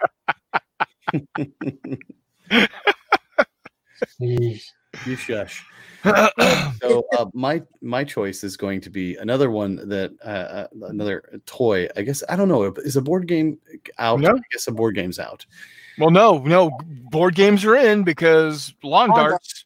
Jeez. 4.93 5.07
you 5.07 5.17
shush. 5.17 5.65
So 6.83 7.05
uh, 7.17 7.27
my 7.33 7.63
my 7.81 8.03
choice 8.03 8.43
is 8.43 8.57
going 8.57 8.81
to 8.81 8.91
be 8.91 9.15
another 9.17 9.53
one 9.53 9.89
that 9.89 10.11
uh, 10.25 10.29
uh, 10.29 10.67
another 10.89 11.41
toy. 11.47 11.87
I 11.97 12.03
guess 12.03 12.25
I 12.29 12.35
don't 12.35 12.49
know. 12.49 12.65
Is 12.79 12.97
a 12.97 13.01
board 13.03 13.29
game 13.29 13.57
out? 13.99 14.19
No. 14.19 14.31
I 14.31 14.41
guess 14.51 14.67
a 14.67 14.73
board 14.73 14.97
game's 14.97 15.21
out. 15.21 15.47
well, 15.99 16.11
no, 16.11 16.39
no. 16.39 16.73
Board 17.11 17.37
games 17.37 17.65
are 17.65 17.77
in 17.77 18.03
because 18.03 18.75
lawn 18.83 19.11
Lawn 19.11 19.31
darts. 19.31 19.65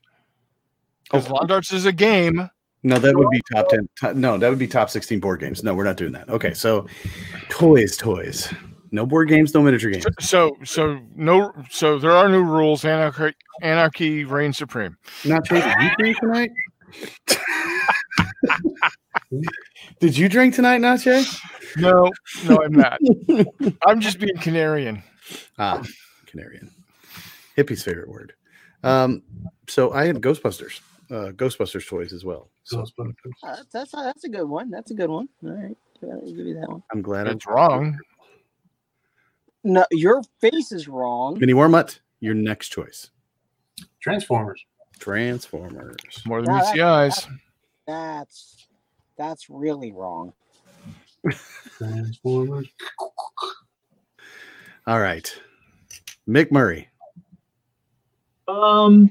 Because 1.04 1.26
Oh. 1.30 1.34
lawn 1.36 1.46
darts 1.46 1.72
is 1.72 1.86
a 1.86 1.92
game. 1.92 2.50
No, 2.82 2.98
that 2.98 3.16
would 3.16 3.30
be 3.30 3.40
top 3.50 3.68
ten. 3.70 3.88
to- 3.96 4.12
no, 4.14 4.36
that 4.36 4.50
would 4.50 4.58
be 4.58 4.68
top 4.68 4.90
sixteen 4.90 5.20
board 5.20 5.40
games. 5.40 5.64
No, 5.64 5.74
we're 5.74 5.84
not 5.84 5.96
doing 5.96 6.12
that. 6.12 6.28
Okay, 6.28 6.52
so 6.52 6.86
toys, 7.48 7.96
toys. 7.96 8.52
No 8.90 9.06
board 9.06 9.28
games, 9.28 9.52
no 9.54 9.62
miniature 9.62 9.90
games. 9.90 10.06
So, 10.20 10.56
so 10.64 11.00
no, 11.14 11.52
so 11.70 11.98
there 11.98 12.12
are 12.12 12.28
new 12.28 12.44
rules. 12.44 12.84
Anarchy, 12.84 13.34
anarchy 13.62 14.24
reigns 14.24 14.58
supreme. 14.58 14.96
Not 15.24 15.44
Did 15.44 15.64
you 15.64 15.90
drink 15.98 16.18
tonight? 16.18 16.50
Did 20.00 20.16
you 20.16 20.28
drink 20.28 20.54
tonight, 20.54 20.80
Nache? 20.80 21.40
No, 21.76 22.10
no, 22.44 22.62
I'm 22.62 22.72
not. 22.72 22.98
I'm 23.86 24.00
just 24.00 24.18
being 24.18 24.36
Canarian. 24.36 25.02
Ah, 25.58 25.82
Canarian. 26.26 26.70
Hippie's 27.56 27.82
favorite 27.82 28.08
word. 28.08 28.34
Um, 28.82 29.22
so 29.68 29.92
I 29.92 30.06
had 30.06 30.16
Ghostbusters, 30.16 30.80
uh, 31.10 31.32
Ghostbusters 31.32 31.88
toys 31.88 32.12
as 32.12 32.24
well. 32.24 32.50
So 32.64 32.78
Ghostbusters. 32.78 33.32
Uh, 33.42 33.56
that's 33.72 33.92
that's 33.92 34.24
a 34.24 34.28
good 34.28 34.44
one. 34.48 34.70
That's 34.70 34.90
a 34.90 34.94
good 34.94 35.10
one. 35.10 35.28
All 35.42 35.50
right, 35.50 35.76
I'll 36.04 36.20
give 36.20 36.46
you 36.46 36.54
that 36.60 36.68
one. 36.68 36.82
I'm 36.92 37.02
glad 37.02 37.26
It's 37.26 37.46
wrong. 37.46 37.98
No, 39.66 39.84
your 39.90 40.22
face 40.40 40.70
is 40.70 40.86
wrong. 40.86 41.38
Mini 41.40 41.52
Warmut, 41.52 41.98
your 42.20 42.34
next 42.34 42.68
choice. 42.68 43.10
Transformers. 44.00 44.64
Transformers. 45.00 45.96
More 46.24 46.40
than 46.40 46.52
No, 46.54 46.58
meets 46.60 46.72
the 46.72 46.82
eyes. 46.82 47.26
That's 47.84 48.68
that's 49.18 49.50
really 49.50 49.90
wrong. 49.92 50.32
Transformers. 51.78 52.68
All 54.86 55.00
right. 55.00 55.36
McMurray. 56.28 56.86
Um, 58.46 59.10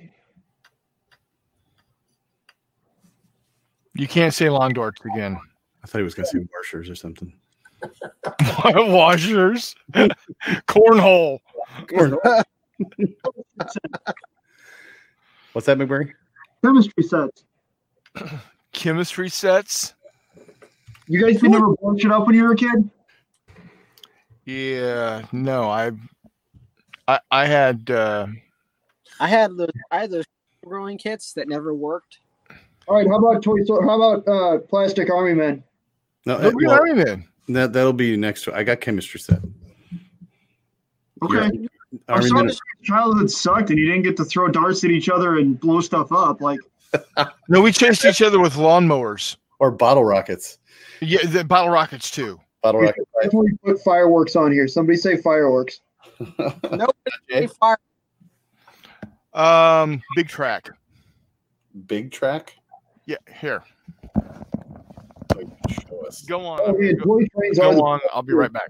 You 3.96 4.08
can't 4.08 4.34
say 4.34 4.50
lawn 4.50 4.74
darts 4.74 5.02
again. 5.06 5.38
I 5.84 5.88
thought 5.88 6.00
he 6.00 6.04
was 6.04 6.14
going 6.14 6.26
to 6.26 6.32
say 6.32 6.46
marshers 6.54 6.90
or 6.90 6.96
something. 6.96 7.34
Washers, 8.64 9.76
cornhole. 10.68 11.40
cornhole. 11.88 12.44
What's 15.54 15.68
that, 15.68 15.78
McMurray? 15.78 16.12
chemistry 16.66 17.04
sets. 17.04 17.44
chemistry 18.72 19.30
sets. 19.30 19.94
You 21.08 21.24
guys 21.24 21.40
did 21.40 21.52
never 21.52 21.76
blow 21.76 21.96
shit 21.98 22.12
up 22.12 22.26
when 22.26 22.36
you 22.36 22.44
were 22.44 22.54
a 22.54 22.56
kid? 22.56 22.90
Yeah, 24.46 25.24
no, 25.32 25.70
I, 25.70 25.92
I, 27.08 27.20
I 27.32 27.46
had. 27.46 27.90
Uh, 27.90 28.28
I 29.20 29.28
had 29.28 29.56
those 29.56 29.70
I 29.92 30.00
had 30.02 30.12
those 30.12 30.26
growing 30.64 30.98
kits 30.98 31.34
that 31.34 31.48
never 31.48 31.74
worked. 31.74 32.20
All 32.88 32.98
right, 32.98 33.08
how 33.08 33.18
about 33.18 33.44
toy? 33.44 33.64
So 33.66 33.82
how 33.82 34.02
about 34.02 34.28
uh, 34.28 34.60
plastic 34.60 35.10
army 35.12 35.34
men? 35.34 35.64
No, 36.26 36.38
look 36.38 36.54
at 36.54 36.56
well, 36.56 36.80
Iron 36.84 36.98
Man. 36.98 37.28
That 37.48 37.74
that'll 37.74 37.94
be 37.94 38.18
next. 38.18 38.48
I 38.48 38.64
got 38.64 38.82
chemistry 38.82 39.20
set. 39.20 39.40
Okay. 41.24 41.50
Yeah. 41.54 41.68
I'm 42.10 42.22
sorry 42.24 42.42
Men- 42.44 42.48
to 42.48 42.54
say 42.54 42.60
childhood 42.84 43.32
sucked 43.32 43.70
and 43.70 43.80
you 43.80 43.86
didn't 43.88 44.04
get 44.04 44.18
to 44.18 44.26
throw 44.26 44.48
darts 44.50 44.84
at 44.84 44.92
each 44.92 45.08
other 45.10 45.38
and 45.38 45.60
blow 45.60 45.80
stuff 45.82 46.12
up. 46.12 46.42
Like, 46.42 46.60
No, 47.50 47.62
we 47.62 47.72
chased 47.72 48.04
each 48.06 48.22
other 48.22 48.40
with 48.40 48.54
lawnmowers. 48.56 49.38
or 49.60 49.72
bottle 49.72 50.04
rockets. 50.04 50.58
Yeah, 51.02 51.26
the 51.26 51.44
bottle 51.44 51.70
rockets 51.72 52.12
too. 52.12 52.40
Bottle 52.62 52.82
Yeah. 52.82 52.88
rocket. 52.88 53.08
definitely 53.22 53.52
put 53.64 53.82
fireworks 53.84 54.36
on 54.36 54.52
here. 54.52 54.68
Somebody 54.68 54.98
say 54.98 55.18
fireworks. 55.18 55.82
They 57.30 57.48
fire 57.48 57.78
Um, 59.34 60.02
Big 60.16 60.28
Trak. 60.28 60.72
Big 61.88 62.12
Trak. 62.12 62.50
Yeah, 63.06 63.18
here. 63.40 63.64
Show 65.90 66.08
us. 66.08 66.22
Go 66.24 66.46
on. 66.46 66.60
Oh, 66.64 66.80
yeah, 66.80 66.94
Go, 66.94 67.04
toy 67.20 67.26
trains 67.38 67.60
are 67.60 67.72
go 67.72 67.76
the 67.76 67.82
on. 67.82 68.00
I'll 68.14 68.22
be 68.22 68.34
right 68.34 68.52
back. 68.52 68.68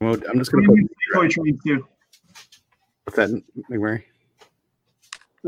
Well, 0.00 0.14
I'm 0.28 0.38
just 0.38 0.52
gonna 0.52 0.64
Somebody 0.64 0.66
put 0.66 0.76
needs 0.76 0.88
to 0.88 0.94
say 0.94 1.14
toy 1.14 1.28
trains 1.28 1.62
too. 1.64 1.88
what's 3.04 3.16
that, 3.16 3.42
McMurray? 3.70 4.02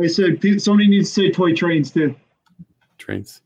I 0.02 0.06
said 0.06 0.40
pe- 0.40 0.58
somebody 0.58 0.88
needs 0.88 1.08
to 1.12 1.14
say 1.22 1.30
toy 1.30 1.54
trains 1.54 1.90
too. 1.90 2.14
Trains. 2.98 3.40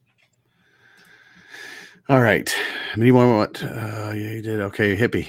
All 2.09 2.21
right. 2.21 2.55
Anyone 2.97 3.37
what? 3.37 3.63
Uh, 3.63 4.13
yeah, 4.15 4.31
you 4.33 4.43
did. 4.43 4.61
Okay, 4.61 4.97
hippie. 4.97 5.29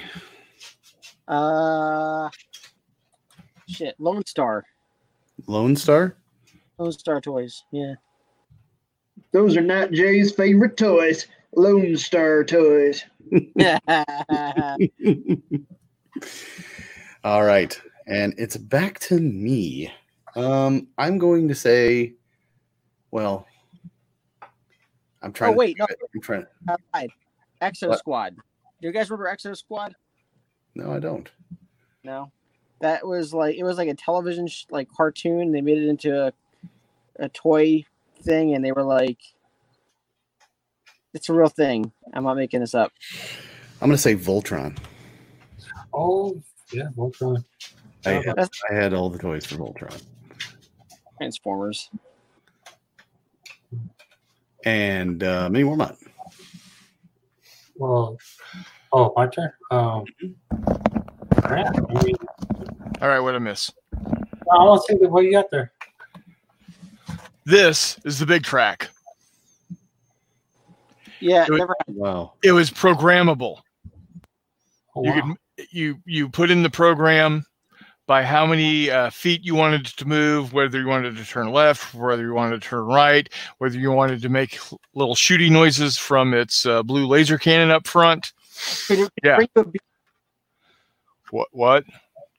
Uh, 1.28 2.30
shit. 3.70 3.96
Lone 4.00 4.26
Star. 4.26 4.66
Lone 5.48 5.76
Star. 5.76 6.16
Lone 6.78 6.92
Star 6.92 7.22
toys. 7.22 7.64
Yeah. 7.72 7.94
Those 9.34 9.58
are 9.58 9.62
not 9.62 9.92
Jay's 9.92 10.32
favorite 10.32 10.78
toys. 10.78 11.28
Lone 11.56 11.98
Star 11.98 12.44
toys. 12.44 13.04
All 17.24 17.44
right, 17.44 17.80
and 18.08 18.34
it's 18.38 18.58
back 18.58 19.00
to 19.00 19.20
me. 19.20 19.92
Um, 20.36 20.88
I'm 20.98 21.18
going 21.18 21.48
to 21.48 21.56
say, 21.56 22.14
well, 23.12 23.48
I'm 25.22 25.34
trying. 25.34 25.54
oh 25.54 25.58
wait, 25.58 25.78
no. 25.78 25.88
I'm 26.14 26.22
trying. 26.22 26.46
I 26.68 26.76
lied. 26.94 27.12
Exo 27.62 27.90
What? 27.90 28.00
Squad. 28.00 28.36
Do 28.36 28.88
you 28.88 28.92
guys 28.94 29.10
remember 29.10 29.34
Exo 29.34 29.56
Squad? 29.58 29.96
No, 30.76 30.92
I 30.92 31.00
don't. 31.00 31.30
No. 32.04 32.32
That 32.82 33.08
was 33.08 33.34
like 33.34 33.56
it 33.56 33.64
was 33.64 33.78
like 33.78 33.88
a 33.88 33.94
television 33.94 34.48
sh- 34.48 34.66
like 34.70 34.92
cartoon. 34.92 35.52
They 35.52 35.62
made 35.62 35.78
it 35.78 35.88
into 35.88 36.28
a, 36.28 36.34
a 37.18 37.30
toy 37.30 37.86
thing, 38.24 38.56
and 38.56 38.64
they 38.64 38.72
were 38.72 38.84
like, 38.84 39.20
"It's 41.14 41.30
a 41.30 41.34
real 41.34 41.50
thing." 41.50 41.92
I'm 42.14 42.24
not 42.24 42.38
making 42.38 42.62
this 42.62 42.76
up. 42.76 42.92
I'm 43.82 43.90
going 43.90 43.98
to 43.98 44.02
say 44.02 44.16
Voltron. 44.16 44.78
Oh, 45.94 46.42
yeah, 46.72 46.88
Voltron. 46.96 47.44
I, 48.06 48.12
had, 48.12 48.50
I 48.70 48.74
had 48.74 48.94
all 48.94 49.10
the 49.10 49.20
toys 49.20 49.46
for 49.46 49.56
Voltron, 49.56 50.02
Transformers. 51.18 51.90
and 54.66 55.24
uh, 55.24 55.50
many 55.50 55.64
more. 55.64 55.78
Not. 55.78 55.98
Well, 57.76 58.18
oh, 58.92 59.14
my 59.16 59.28
turn. 59.28 59.52
Um, 59.72 60.06
yeah, 61.36 61.70
I 61.76 62.04
mean, 62.04 62.16
All 63.02 63.08
right, 63.08 63.20
what 63.20 63.36
I 63.36 63.40
miss? 63.40 63.72
I 63.94 64.58
don't 64.58 64.86
think 64.86 65.02
that 65.02 65.10
what 65.10 65.24
you 65.24 65.32
got 65.32 65.50
there. 65.52 65.72
This 67.46 68.00
is 68.06 68.20
the 68.20 68.26
Big 68.26 68.44
Trak. 68.44 68.88
Yeah, 71.20 71.44
It 71.46 71.50
was- 71.52 71.60
never. 71.60 71.76
Wow. 71.88 72.34
It 72.44 72.52
was 72.52 72.70
programmable. 72.72 73.62
Oh, 74.96 75.04
You 75.04 75.12
wow. 75.12 75.22
could 75.58 75.68
you 75.72 75.98
you 76.06 76.30
put 76.30 76.50
in 76.52 76.64
the 76.64 76.70
program 76.70 77.46
by 78.06 78.24
how 78.24 78.46
many 78.46 78.90
uh, 78.92 79.10
feet 79.10 79.44
you 79.46 79.56
wanted 79.56 79.86
to 79.86 80.06
move, 80.06 80.52
whether 80.52 80.80
you 80.80 80.88
wanted 80.88 81.16
to 81.16 81.26
turn 81.26 81.52
left, 81.52 81.94
whether 81.94 82.22
you 82.24 82.34
wanted 82.34 82.62
to 82.62 82.68
turn 82.68 82.84
right, 82.86 83.30
whether 83.60 83.78
you 83.78 83.92
wanted 83.92 84.22
to 84.22 84.30
make 84.30 84.60
little 84.94 85.16
shooting 85.16 85.54
noises 85.54 85.98
from 85.98 86.34
its 86.34 86.66
uh, 86.66 86.84
blue 86.84 87.08
laser 87.08 87.38
cannon 87.38 87.72
up 87.72 87.88
front. 87.88 88.34
Could 88.88 89.00
it 89.00 89.12
Yeah. 89.24 89.36
bring 89.38 89.48
you 89.56 89.62
a 89.62 89.66
beer? 89.66 89.80
What? 91.32 91.48
What? 91.52 91.86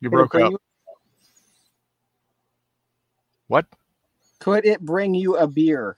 You 0.00 0.10
Could 0.10 0.16
broke 0.16 0.34
up. 0.34 0.50
you- 0.52 0.58
What? 3.48 3.66
Could 4.44 4.66
it 4.66 4.80
bring 4.82 5.14
you 5.14 5.38
a 5.38 5.46
beer? 5.46 5.96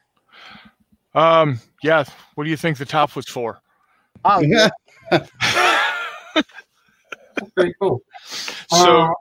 Um. 1.17 1.59
Yeah. 1.83 2.05
What 2.37 2.45
do 2.45 2.51
you 2.51 2.57
think 2.57 2.79
the 2.79 2.85
top 2.85 3.17
was 3.17 3.27
for? 3.29 3.59
Oh, 4.25 4.41
yeah. 4.41 4.69
That's 5.11 5.31
pretty 7.57 7.75
cool. 7.81 8.03
So 8.69 9.13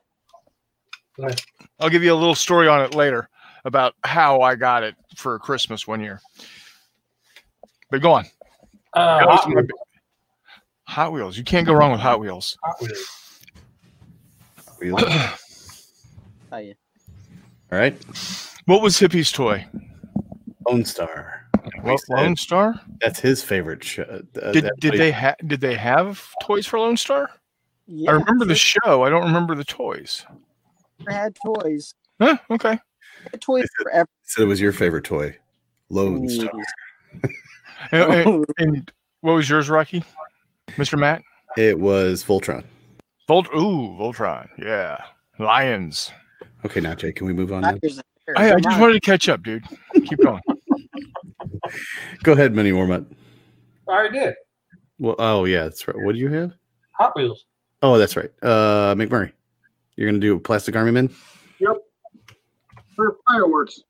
Uh, 1.23 1.33
I'll 1.79 1.89
give 1.89 2.03
you 2.03 2.13
a 2.13 2.15
little 2.15 2.35
story 2.35 2.67
on 2.67 2.81
it 2.83 2.93
later 2.93 3.27
about 3.63 3.95
how 4.03 4.41
I 4.41 4.53
got 4.53 4.83
it 4.83 4.93
for 5.15 5.39
Christmas 5.39 5.87
one 5.87 6.01
year. 6.01 6.21
But 7.89 8.03
go 8.03 8.11
on. 8.11 8.25
uh, 8.93 9.25
Hot 9.25 9.49
my 9.49 9.61
bi- 9.63 9.67
Hot 10.83 11.11
Wheels. 11.13 11.35
You 11.35 11.43
can't 11.43 11.65
go 11.65 11.73
wrong 11.73 11.91
with 11.91 11.99
Hot 12.01 12.19
Wheels. 12.19 12.59
Hot 12.63 12.79
Wheels. 14.79 15.03
Oh, 16.51 16.57
yeah. 16.59 16.73
All 17.71 17.79
right. 17.79 17.97
What 18.65 18.81
was 18.81 18.97
Hippie's 18.99 19.31
toy? 19.31 19.65
Lone 20.67 20.85
Star. 20.85 21.47
Lo- 21.83 21.97
said- 21.97 22.17
Lone 22.17 22.35
Star. 22.35 22.79
That's 23.01 23.19
his 23.19 23.43
favorite 23.43 23.83
show. 23.83 24.03
Uh, 24.41 24.51
Did 24.51 24.69
did 24.79 24.93
they 24.93 25.11
have 25.11 25.35
did 25.45 25.61
they 25.61 25.75
have 25.75 26.27
toys 26.41 26.65
for 26.65 26.79
Lone 26.79 26.97
Star? 26.97 27.29
yeah. 27.87 28.09
I 28.11 28.13
remember 28.13 28.45
the 28.45 28.55
show. 28.55 29.03
I 29.03 29.09
don't 29.09 29.23
remember 29.23 29.53
the 29.55 29.63
toys. 29.63 30.25
I 31.07 31.13
had 31.13 31.37
toys. 31.45 31.93
Huh, 32.19 32.37
okay. 32.49 32.73
They 33.23 33.29
had 33.33 33.41
toys 33.41 33.67
for 33.77 33.91
every. 33.91 34.07
said 34.23 34.43
it 34.43 34.47
was 34.47 34.61
your 34.61 34.71
favorite 34.71 35.03
toy. 35.03 35.37
Lone 35.89 36.27
Star. 36.29 36.49
And, 37.91 38.13
and- 38.13 38.45
and 38.57 38.91
what 39.21 39.33
was 39.33 39.47
yours, 39.49 39.69
Rocky? 39.69 40.03
Mr. 40.71 40.97
Matt? 40.97 41.21
It 41.57 41.79
was 41.79 42.23
Voltron. 42.23 42.63
Volt 43.27 43.47
ooh, 43.55 43.95
Voltron. 43.99 44.47
Yeah. 44.57 44.97
Lions. 45.37 46.11
Okay, 46.65 46.79
now 46.79 46.95
Jay, 46.95 47.11
can 47.11 47.27
we 47.27 47.33
move 47.33 47.51
on? 47.51 47.79
Now? 48.27 48.33
Tigers 48.33 48.35
and 48.35 48.35
bears. 48.35 48.37
I, 48.37 48.55
I 48.55 48.59
just 48.59 48.79
wanted 48.81 48.93
to 48.93 48.99
catch 49.01 49.29
up, 49.29 49.43
dude. 49.43 49.63
Keep 49.93 50.19
going. 50.21 50.41
Go 52.23 52.33
ahead, 52.33 52.53
Mini 52.55 52.71
Warmut. 52.71 53.05
I 53.87 53.91
already 53.91 54.19
did. 54.19 54.33
Well, 54.99 55.15
oh 55.19 55.45
yeah, 55.45 55.63
that's 55.63 55.87
right. 55.87 55.97
What 55.99 56.13
do 56.13 56.19
you 56.19 56.29
have? 56.29 56.53
Hot 56.91 57.15
Wheels. 57.15 57.45
Oh, 57.81 57.97
that's 57.97 58.15
right. 58.15 58.31
Uh, 58.41 58.95
McMurray, 58.95 59.31
you're 59.95 60.07
gonna 60.09 60.19
do 60.19 60.39
Plastic 60.39 60.75
Army 60.75 60.91
Men, 60.91 61.09
Yep. 61.59 61.77
For 62.95 63.17
fireworks. 63.27 63.81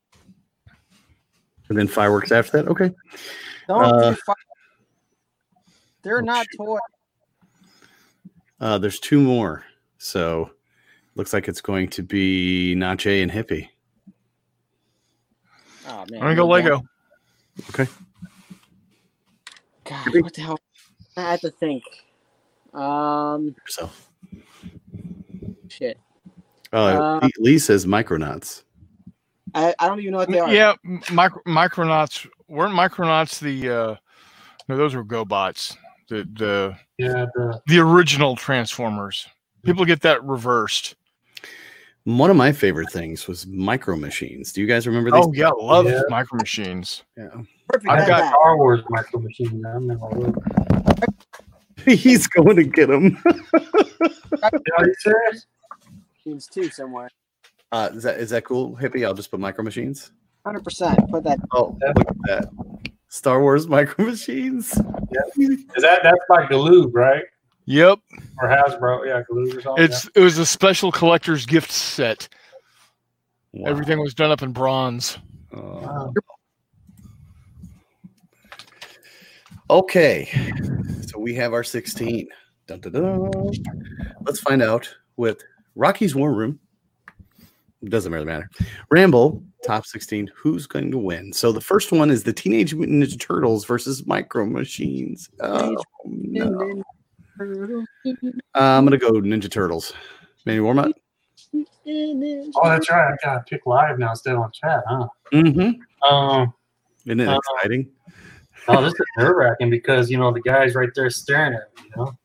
and 1.68 1.78
then 1.78 1.86
fireworks 1.86 2.32
after 2.32 2.62
that. 2.62 2.68
Okay. 2.68 2.92
Don't 3.68 3.82
Uh, 3.84 4.10
do 4.10 4.16
fi- 4.26 4.32
They're 6.02 6.18
oh, 6.18 6.22
not 6.22 6.46
shoot. 6.50 6.56
toys. 6.58 6.80
Uh, 8.60 8.78
there's 8.78 8.98
two 8.98 9.20
more, 9.20 9.64
so 9.98 10.50
looks 11.14 11.32
like 11.32 11.46
it's 11.46 11.60
going 11.60 11.88
to 11.88 12.02
be 12.02 12.74
Nache 12.76 13.22
and 13.22 13.30
Hippie. 13.30 13.68
Oh 15.86 16.04
man. 16.10 16.20
I'm 16.20 16.20
gonna 16.20 16.34
go 16.34 16.46
Lego. 16.46 16.82
Okay. 17.70 17.86
God, 19.84 20.06
what 20.20 20.34
the 20.34 20.40
hell? 20.42 20.58
I 21.16 21.22
had 21.22 21.40
to 21.42 21.50
think. 21.50 21.84
Um, 22.74 23.54
So, 23.68 23.88
shit. 25.68 25.98
uh, 26.72 26.76
Uh, 26.76 27.20
Lee, 27.22 27.32
Lee 27.38 27.58
says 27.58 27.86
Micronauts. 27.86 28.64
I, 29.54 29.74
I 29.78 29.88
don't 29.88 30.00
even 30.00 30.12
know 30.12 30.18
what 30.18 30.30
they 30.30 30.40
are. 30.40 30.52
Yeah, 30.52 30.74
m- 30.84 31.02
micro, 31.12 31.40
Micronauts 31.46 32.28
weren't 32.48 32.74
Micronauts 32.74 33.38
the 33.38 33.70
uh 33.70 33.96
no, 34.68 34.76
those 34.76 34.94
were 34.94 35.04
GoBots. 35.04 35.76
The 36.08 36.28
the 36.34 36.76
Yeah, 36.98 37.26
the 37.34 37.60
the 37.66 37.78
original 37.78 38.36
Transformers. 38.36 39.26
People 39.64 39.84
get 39.84 40.02
that 40.02 40.22
reversed. 40.24 40.94
One 42.06 42.30
of 42.30 42.36
my 42.36 42.52
favorite 42.52 42.88
things 42.92 43.26
was 43.26 43.48
Micro 43.48 43.96
Machines. 43.96 44.52
Do 44.52 44.60
you 44.60 44.68
guys 44.68 44.86
remember 44.86 45.10
these? 45.10 45.24
Oh 45.24 45.32
yeah, 45.34 45.48
love 45.48 45.86
Yeah. 45.86 46.02
Micro 46.08 46.38
Machines. 46.38 47.02
yeah. 47.16 47.30
Perfect. 47.68 47.90
I've 47.90 48.06
got. 48.06 48.28
Star 48.28 48.56
Wars 48.56 48.80
Micro 48.90 49.20
Machines. 49.20 49.64
I 49.66 49.70
remember 49.70 50.04
all 50.04 50.14
those. 50.14 50.34
He's 51.84 52.28
going 52.28 52.54
to 52.54 52.62
get 52.62 52.86
them. 52.90 53.20
Are 54.40 54.86
you 54.86 54.94
serious? 55.00 55.46
Machines 56.24 56.46
too 56.46 56.70
somewhere. 56.70 57.08
Uh, 57.72 57.90
is 57.92 58.04
that 58.04 58.20
is 58.20 58.30
that 58.30 58.44
cool, 58.44 58.76
Hippie? 58.76 59.04
I'll 59.04 59.12
just 59.12 59.32
put 59.32 59.40
Micro 59.40 59.64
Machines. 59.64 60.12
Hundred 60.44 60.62
percent. 60.62 60.96
Put 61.10 61.24
that. 61.24 61.40
Oh, 61.50 61.76
look 61.80 62.08
at 62.08 62.16
that. 62.26 62.48
Star 63.08 63.40
Wars 63.42 63.66
Micro 63.66 64.04
Machines. 64.04 64.70
Is 64.70 65.82
that 65.82 66.04
that's 66.04 66.18
by 66.28 66.46
Galoob, 66.46 66.90
right? 66.94 67.24
Yep. 67.66 67.98
Or 68.40 68.48
Hasbro? 68.48 69.06
Yeah, 69.06 69.22
Galoob 69.30 69.56
or 69.56 69.60
something. 69.60 69.84
It's 69.84 70.08
it 70.14 70.20
was 70.20 70.38
a 70.38 70.46
special 70.46 70.92
collector's 70.92 71.44
gift 71.46 71.70
set. 71.72 72.28
Wow. 73.52 73.70
Everything 73.70 73.98
was 73.98 74.14
done 74.14 74.30
up 74.30 74.42
in 74.42 74.52
bronze. 74.52 75.18
Uh, 75.52 75.58
Wow. 75.58 76.12
okay, 79.70 80.28
so 81.06 81.18
we 81.18 81.34
have 81.34 81.52
our 81.52 81.64
16. 81.64 82.28
Dun, 82.66 82.80
dun, 82.80 82.92
dun. 82.92 83.30
Let's 84.22 84.40
find 84.40 84.62
out 84.62 84.88
with 85.16 85.42
Rocky's 85.74 86.14
War 86.14 86.32
Room. 86.32 86.58
Doesn't 87.84 88.12
really 88.12 88.24
matter. 88.26 88.48
Ramble 88.90 89.42
top 89.64 89.86
16. 89.86 90.30
Who's 90.36 90.66
going 90.66 90.90
to 90.90 90.98
win? 90.98 91.32
So 91.32 91.52
the 91.52 91.60
first 91.60 91.92
one 91.92 92.10
is 92.10 92.22
the 92.22 92.32
Teenage 92.32 92.74
Mutant 92.74 93.02
Ninja 93.02 93.18
Turtles 93.18 93.64
versus 93.64 94.06
Micro 94.06 94.44
Machines. 94.46 95.28
Oh, 95.40 95.76
no. 96.04 96.82
Uh, 97.40 97.84
I'm 98.54 98.84
gonna 98.84 98.98
go 98.98 99.12
Ninja 99.12 99.50
Turtles. 99.50 99.92
Mini 100.44 100.60
Warmut. 100.60 100.92
Oh, 101.88 102.68
that's 102.68 102.90
right. 102.90 103.12
I 103.12 103.16
gotta 103.24 103.44
pick 103.48 103.64
live 103.64 104.00
now 104.00 104.10
instead 104.10 104.34
of 104.34 104.40
on 104.40 104.50
chat, 104.52 104.82
huh? 104.88 105.06
Mm-hmm. 105.32 106.12
Um. 106.12 106.52
Isn't 107.06 107.20
it 107.20 107.28
Uh, 107.28 107.38
exciting? 107.38 107.88
Oh, 108.66 108.82
this 108.82 108.92
is 108.92 109.00
nerve 109.16 109.36
wracking 109.36 109.70
because 109.70 110.10
you 110.10 110.18
know 110.18 110.32
the 110.32 110.40
guy's 110.40 110.74
right 110.74 110.88
there 110.96 111.08
staring 111.10 111.54
at 111.54 111.68
me. 111.76 111.84
You 111.84 111.90
know. 111.96 112.16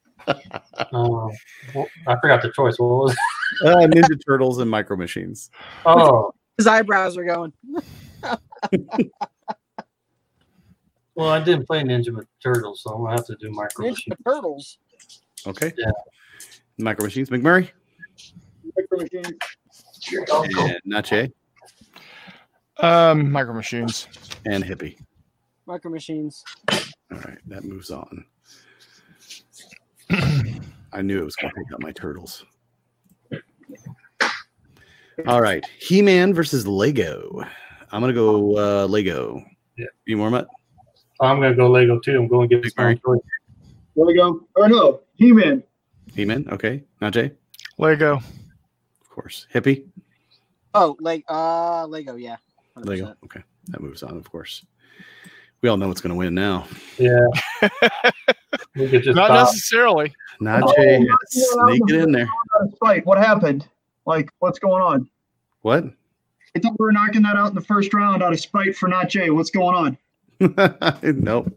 Oh, 0.92 1.32
well, 1.76 1.88
I 2.08 2.20
forgot 2.20 2.42
the 2.42 2.52
choice. 2.52 2.80
What 2.80 2.88
was? 2.90 3.12
It? 3.12 3.68
Uh, 3.68 3.76
Ninja 3.88 4.20
Turtles 4.26 4.58
and 4.58 4.72
Micro 4.72 4.98
Machines. 4.98 5.52
Oh, 5.86 6.32
His 6.58 6.66
eyebrows 6.66 7.16
are 7.18 7.26
going. 7.26 7.54
well, 11.16 11.30
I 11.30 11.44
didn't 11.44 11.68
play 11.68 11.84
Ninja 11.84 12.26
Turtles, 12.42 12.82
so 12.82 12.92
I'm 12.96 13.04
gonna 13.04 13.16
have 13.18 13.26
to 13.28 13.36
do 13.36 13.52
Micro 13.52 13.86
Ninja 13.86 13.90
Machines. 13.92 14.18
Turtles. 14.26 14.78
Okay. 15.48 15.74
Yeah. 15.78 15.92
Micro 16.78 17.06
Machines. 17.06 17.30
McMurray 17.30 17.70
Micro 18.76 18.98
Machines. 19.00 19.38
and 20.58 20.78
Nache 20.88 21.32
Um, 22.80 23.32
Micro 23.32 23.54
Machines. 23.54 24.08
and 24.46 24.64
Hippie. 24.64 24.98
Micro 25.66 25.92
Machines. 25.92 26.44
All 26.72 27.20
right, 27.20 27.38
that 27.48 27.64
moves 27.64 27.92
on. 27.92 28.26
I 30.94 31.02
knew 31.02 31.22
it 31.22 31.26
was 31.26 31.36
going 31.36 31.54
to 31.54 31.56
pick 31.64 31.74
up 31.74 31.82
my 31.82 31.92
turtles. 31.92 32.44
All 35.28 35.42
right, 35.42 35.64
He 35.80 36.02
Man 36.02 36.34
versus 36.34 36.66
Lego. 36.66 37.44
I'm 37.92 38.02
going 38.02 38.14
to 38.14 38.20
go 38.20 38.58
uh, 38.58 38.88
Lego. 38.88 39.44
Yeah. 39.78 39.86
You 40.06 40.18
warm 40.18 40.34
up? 40.34 40.48
I'm 41.20 41.40
gonna 41.40 41.54
go 41.56 41.70
Lego 41.70 42.00
too. 42.00 42.18
I'm 42.18 42.28
going 42.28 42.50
to 42.50 42.56
get 42.56 42.64
Big 42.64 42.74
my 42.78 42.98
own. 43.06 43.20
There 43.96 44.06
we 44.06 44.16
go. 44.16 44.48
Or 44.56 44.68
no, 44.68 45.02
He-Man. 45.22 45.62
He 46.16 46.26
Man. 46.26 46.48
Okay. 46.52 46.84
Najee, 47.00 47.32
Lego. 47.78 48.16
of 48.18 49.10
course. 49.10 49.46
Hippie. 49.54 49.86
Oh, 50.74 50.98
like 51.00 51.24
uh, 51.30 51.86
Lego. 51.86 52.16
Yeah. 52.16 52.38
100%. 52.76 52.86
Lego. 52.88 53.16
Okay, 53.26 53.42
that 53.68 53.82
moves 53.82 54.02
on. 54.02 54.18
Of 54.18 54.32
course. 54.32 54.66
We 55.62 55.70
all 55.70 55.78
know 55.78 55.88
what's 55.88 56.02
going 56.02 56.10
to 56.10 56.18
win 56.18 56.34
now. 56.34 56.66
Yeah. 56.98 57.28
we 58.76 58.90
could 58.90 59.04
just 59.04 59.16
Not 59.16 59.28
stop. 59.28 59.46
necessarily. 59.46 60.12
Najee 60.42 60.64
Oh, 60.66 60.74
yeah, 60.82 61.14
sneak 61.28 61.84
it 61.88 62.02
in 62.02 62.12
there. 62.12 62.28
Out 62.56 62.66
of 62.66 62.74
spite. 62.74 63.06
What 63.06 63.20
happened? 63.20 63.68
Like, 64.08 64.32
what's 64.40 64.58
going 64.58 64.82
on? 64.82 65.08
What? 65.62 65.84
I 66.56 66.60
thought 66.60 66.80
we 66.80 66.84
were 66.84 66.92
knocking 66.92 67.22
that 67.22 67.36
out 67.36 67.50
in 67.50 67.56
the 67.56 67.62
first 67.62 67.94
round 67.94 68.24
out 68.24 68.34
of 68.34 68.40
spite 68.40 68.76
for 68.76 68.90
not 68.90 69.08
Jay. 69.08 69.30
What's 69.30 69.52
going 69.52 69.76
on? 70.40 71.00
nope. 71.04 71.56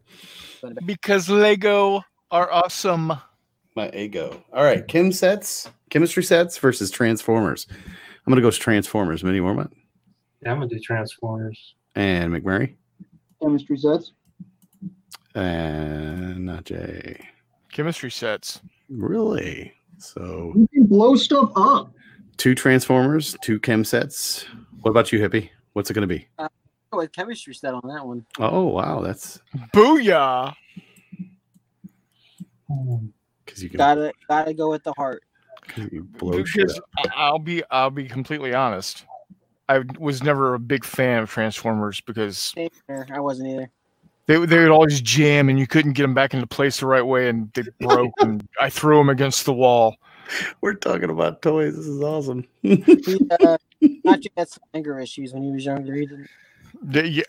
Because 0.84 1.30
Lego 1.30 2.02
are 2.30 2.52
awesome. 2.52 3.14
My 3.76 3.90
ego. 3.90 4.42
All 4.52 4.62
right, 4.64 4.86
Kim 4.86 5.10
sets, 5.10 5.68
chemistry 5.90 6.22
sets 6.22 6.58
versus 6.58 6.90
Transformers. 6.90 7.66
I'm 7.70 8.30
gonna 8.30 8.40
go 8.40 8.48
with 8.48 8.58
Transformers. 8.58 9.24
Mini 9.24 9.40
Warmut 9.40 9.70
Yeah, 10.42 10.52
I'm 10.52 10.58
gonna 10.58 10.68
do 10.68 10.78
Transformers. 10.78 11.74
and 11.96 12.32
McMurray 12.32 12.74
Chemistry 13.42 13.76
sets. 13.76 14.12
and 15.34 16.48
Najee. 16.48 17.20
Chemistry 17.72 18.10
sets. 18.10 18.60
Really? 18.88 19.72
So 19.98 20.52
You 20.54 20.68
can 20.72 20.86
blow 20.86 21.16
stuff 21.16 21.50
up. 21.56 21.92
two 22.36 22.54
Transformers, 22.54 23.36
two 23.42 23.58
chem 23.58 23.84
sets. 23.84 24.44
What 24.82 24.90
about 24.92 25.12
you, 25.12 25.18
Hippie? 25.18 25.50
What's 25.72 25.90
it 25.90 25.94
gonna 25.94 26.06
be? 26.06 26.28
Uh, 26.38 26.48
oh, 26.92 26.98
with 26.98 27.10
chemistry 27.12 27.54
set 27.54 27.74
on 27.74 27.82
that 27.88 28.06
one. 28.06 28.24
Oh 28.38 28.66
wow, 28.66 29.00
that's 29.00 29.40
Booyah! 29.74 30.54
Hmm. 32.70 33.06
Because 33.44 33.62
you 33.62 33.68
can, 33.70 33.78
Gotta 33.78 34.12
gotta 34.28 34.54
go 34.54 34.70
with 34.70 34.82
the 34.84 34.92
heart. 34.96 35.22
'cause 35.66 35.88
you 35.92 36.04
blow 36.04 36.44
shit 36.44 36.66
Because. 36.68 36.80
I- 36.98 37.08
I'll 37.16 37.38
be 37.38 37.62
I'll 37.70 37.90
be 37.90 38.06
completely 38.06 38.54
honest. 38.54 39.04
I 39.68 39.82
was 39.98 40.22
never 40.22 40.54
a 40.54 40.58
big 40.58 40.84
fan 40.84 41.22
of 41.22 41.30
Transformers 41.30 42.00
because 42.02 42.52
I 42.58 43.20
wasn't 43.20 43.48
either. 43.48 43.70
they 44.26 44.44
they 44.44 44.58
would 44.58 44.70
always 44.70 45.00
jam 45.00 45.48
and 45.48 45.58
you 45.58 45.66
couldn't 45.66 45.94
get 45.94 46.02
them 46.02 46.12
back 46.14 46.34
into 46.34 46.46
place 46.46 46.80
the 46.80 46.86
right 46.86 47.02
way 47.06 47.28
and 47.30 47.50
they 47.54 47.62
broke 47.80 48.12
and 48.20 48.46
I 48.60 48.68
threw 48.68 48.98
them 48.98 49.08
against 49.08 49.46
the 49.46 49.54
wall. 49.54 49.96
We're 50.60 50.74
talking 50.74 51.10
about 51.10 51.40
toys. 51.42 51.76
This 51.76 51.86
is 51.86 52.00
awesome. 52.02 52.46
He, 52.62 52.82
uh, 53.42 53.56
not 54.04 54.20
just 54.20 54.30
had 54.36 54.48
some 54.48 54.62
anger 54.74 54.98
issues 54.98 55.32
when 55.34 55.42
he 55.42 55.50
was 55.50 55.64
younger. 55.64 55.94
He 55.94 56.06
didn't. 56.06 56.28
They- 56.82 57.06
yeah, 57.06 57.22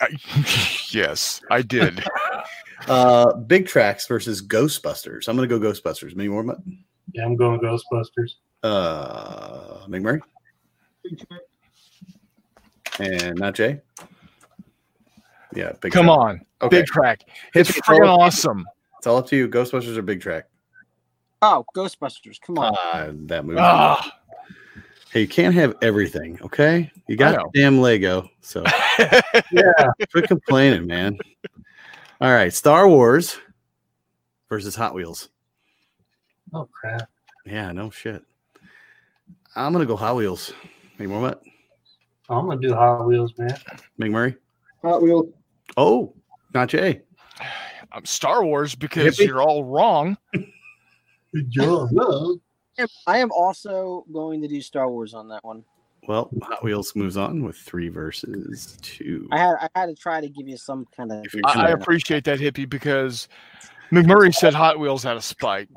yes, 0.91 1.41
I 1.49 1.61
did. 1.61 2.03
uh, 2.87 3.33
Big 3.35 3.67
Traks 3.67 4.07
versus 4.07 4.41
Ghostbusters. 4.41 5.27
I'm 5.27 5.35
gonna 5.35 5.47
go 5.47 5.59
Ghostbusters. 5.59 6.15
Mini 6.15 6.29
Warmut. 6.29 6.61
Yeah, 7.13 7.25
I'm 7.25 7.35
going 7.35 7.59
Ghostbusters. 7.59 8.35
Uh, 8.63 9.85
McMurray 9.87 10.19
and 12.99 13.37
not 13.37 13.55
Jay. 13.55 13.81
Yeah, 15.53 15.73
big. 15.81 15.91
Come 15.91 16.07
Track. 16.07 16.17
on, 16.17 16.45
Okay, 16.61 16.79
Big 16.79 16.85
Trak. 16.87 17.21
It's 17.53 17.71
Hippie, 17.71 17.81
freaking 17.81 18.07
awesome. 18.09 18.65
It's 18.97 19.07
all 19.07 19.17
up 19.17 19.27
to 19.27 19.35
you. 19.35 19.47
Ghostbusters 19.47 19.95
or 19.97 20.01
Big 20.01 20.21
Trak? 20.21 20.43
Oh, 21.41 21.65
Ghostbusters! 21.75 22.39
Come 22.41 22.57
on. 22.57 22.73
Ah, 22.75 23.07
that 23.11 23.45
movie. 23.45 23.59
Ah, 23.61 24.11
Hey, 25.15 25.21
you 25.21 25.29
can't 25.29 25.55
have 25.55 25.77
everything, 25.81 26.37
okay? 26.41 26.91
You 27.07 27.15
got 27.15 27.53
damn 27.53 27.79
Lego, 27.79 28.29
so 28.41 28.65
Yeah. 29.49 29.71
quit 30.11 30.27
complaining, 30.27 30.85
man. 30.85 31.17
All 32.19 32.33
right, 32.33 32.53
Star 32.53 32.89
Wars 32.89 33.39
versus 34.49 34.75
Hot 34.75 34.93
Wheels. 34.93 35.29
Oh 36.53 36.67
crap. 36.69 37.09
Yeah, 37.45 37.71
no 37.71 37.91
shit. 37.91 38.25
I'm 39.55 39.71
gonna 39.71 39.85
go 39.85 39.95
Hot 39.95 40.17
Wheels. 40.17 40.51
Any 40.99 41.07
more 41.07 41.21
what? 41.21 41.41
I'm 42.27 42.49
gonna 42.49 42.59
do 42.59 42.73
Hot 42.73 43.07
Wheels, 43.07 43.33
man. 43.37 43.57
McMurray? 43.97 44.35
Hot 44.81 45.01
Wheels. 45.01 45.27
Oh, 45.77 46.13
not 46.53 46.67
Jay. 46.67 47.03
I'm 47.89 48.03
Star 48.03 48.43
Wars 48.43 48.75
because 48.75 49.17
Hippie. 49.17 49.27
you're 49.27 49.41
all 49.41 49.63
wrong. 49.63 50.17
Good 51.33 51.49
job. 51.51 51.89
I 53.07 53.17
am 53.19 53.31
also 53.31 54.05
going 54.11 54.41
to 54.41 54.47
do 54.47 54.61
Star 54.61 54.89
Wars 54.89 55.13
on 55.13 55.27
that 55.29 55.43
one. 55.43 55.63
Well, 56.07 56.29
Hot 56.43 56.63
Wheels 56.63 56.95
moves 56.95 57.17
on 57.17 57.43
with 57.43 57.55
three 57.55 57.89
versus 57.89 58.77
two. 58.81 59.27
I 59.31 59.39
had 59.39 59.55
I 59.59 59.79
had 59.79 59.85
to 59.87 59.95
try 59.95 60.21
to 60.21 60.29
give 60.29 60.47
you 60.47 60.57
some 60.57 60.85
kind 60.95 61.11
of. 61.11 61.25
I, 61.45 61.67
I 61.67 61.69
appreciate 61.69 62.23
that 62.25 62.39
hippie 62.39 62.69
because 62.69 63.27
McMurray 63.91 64.33
said 64.33 64.53
Hot 64.53 64.79
Wheels 64.79 65.05
out 65.05 65.17
of 65.17 65.23
spite. 65.23 65.69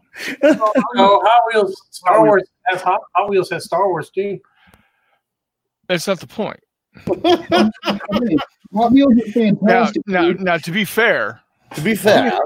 Oh, 0.42 1.22
Hot 1.24 1.42
Wheels. 1.54 1.82
Star 1.90 2.24
Wars 2.24 2.44
has 2.66 2.82
Hot, 2.82 3.00
Hot 3.14 3.30
Wheels 3.30 3.48
has 3.50 3.64
Star 3.64 3.88
Wars 3.88 4.10
too. 4.10 4.38
That's 5.88 6.06
not 6.06 6.20
the 6.20 6.26
point. 6.26 6.60
Hot 8.74 8.92
Wheels 8.92 9.14
is 9.16 9.32
fantastic. 9.32 10.02
now, 10.06 10.22
dude. 10.22 10.40
now, 10.40 10.58
to 10.58 10.70
be 10.70 10.84
fair, 10.84 11.40
to 11.74 11.80
be 11.80 11.94
fair, 11.94 12.38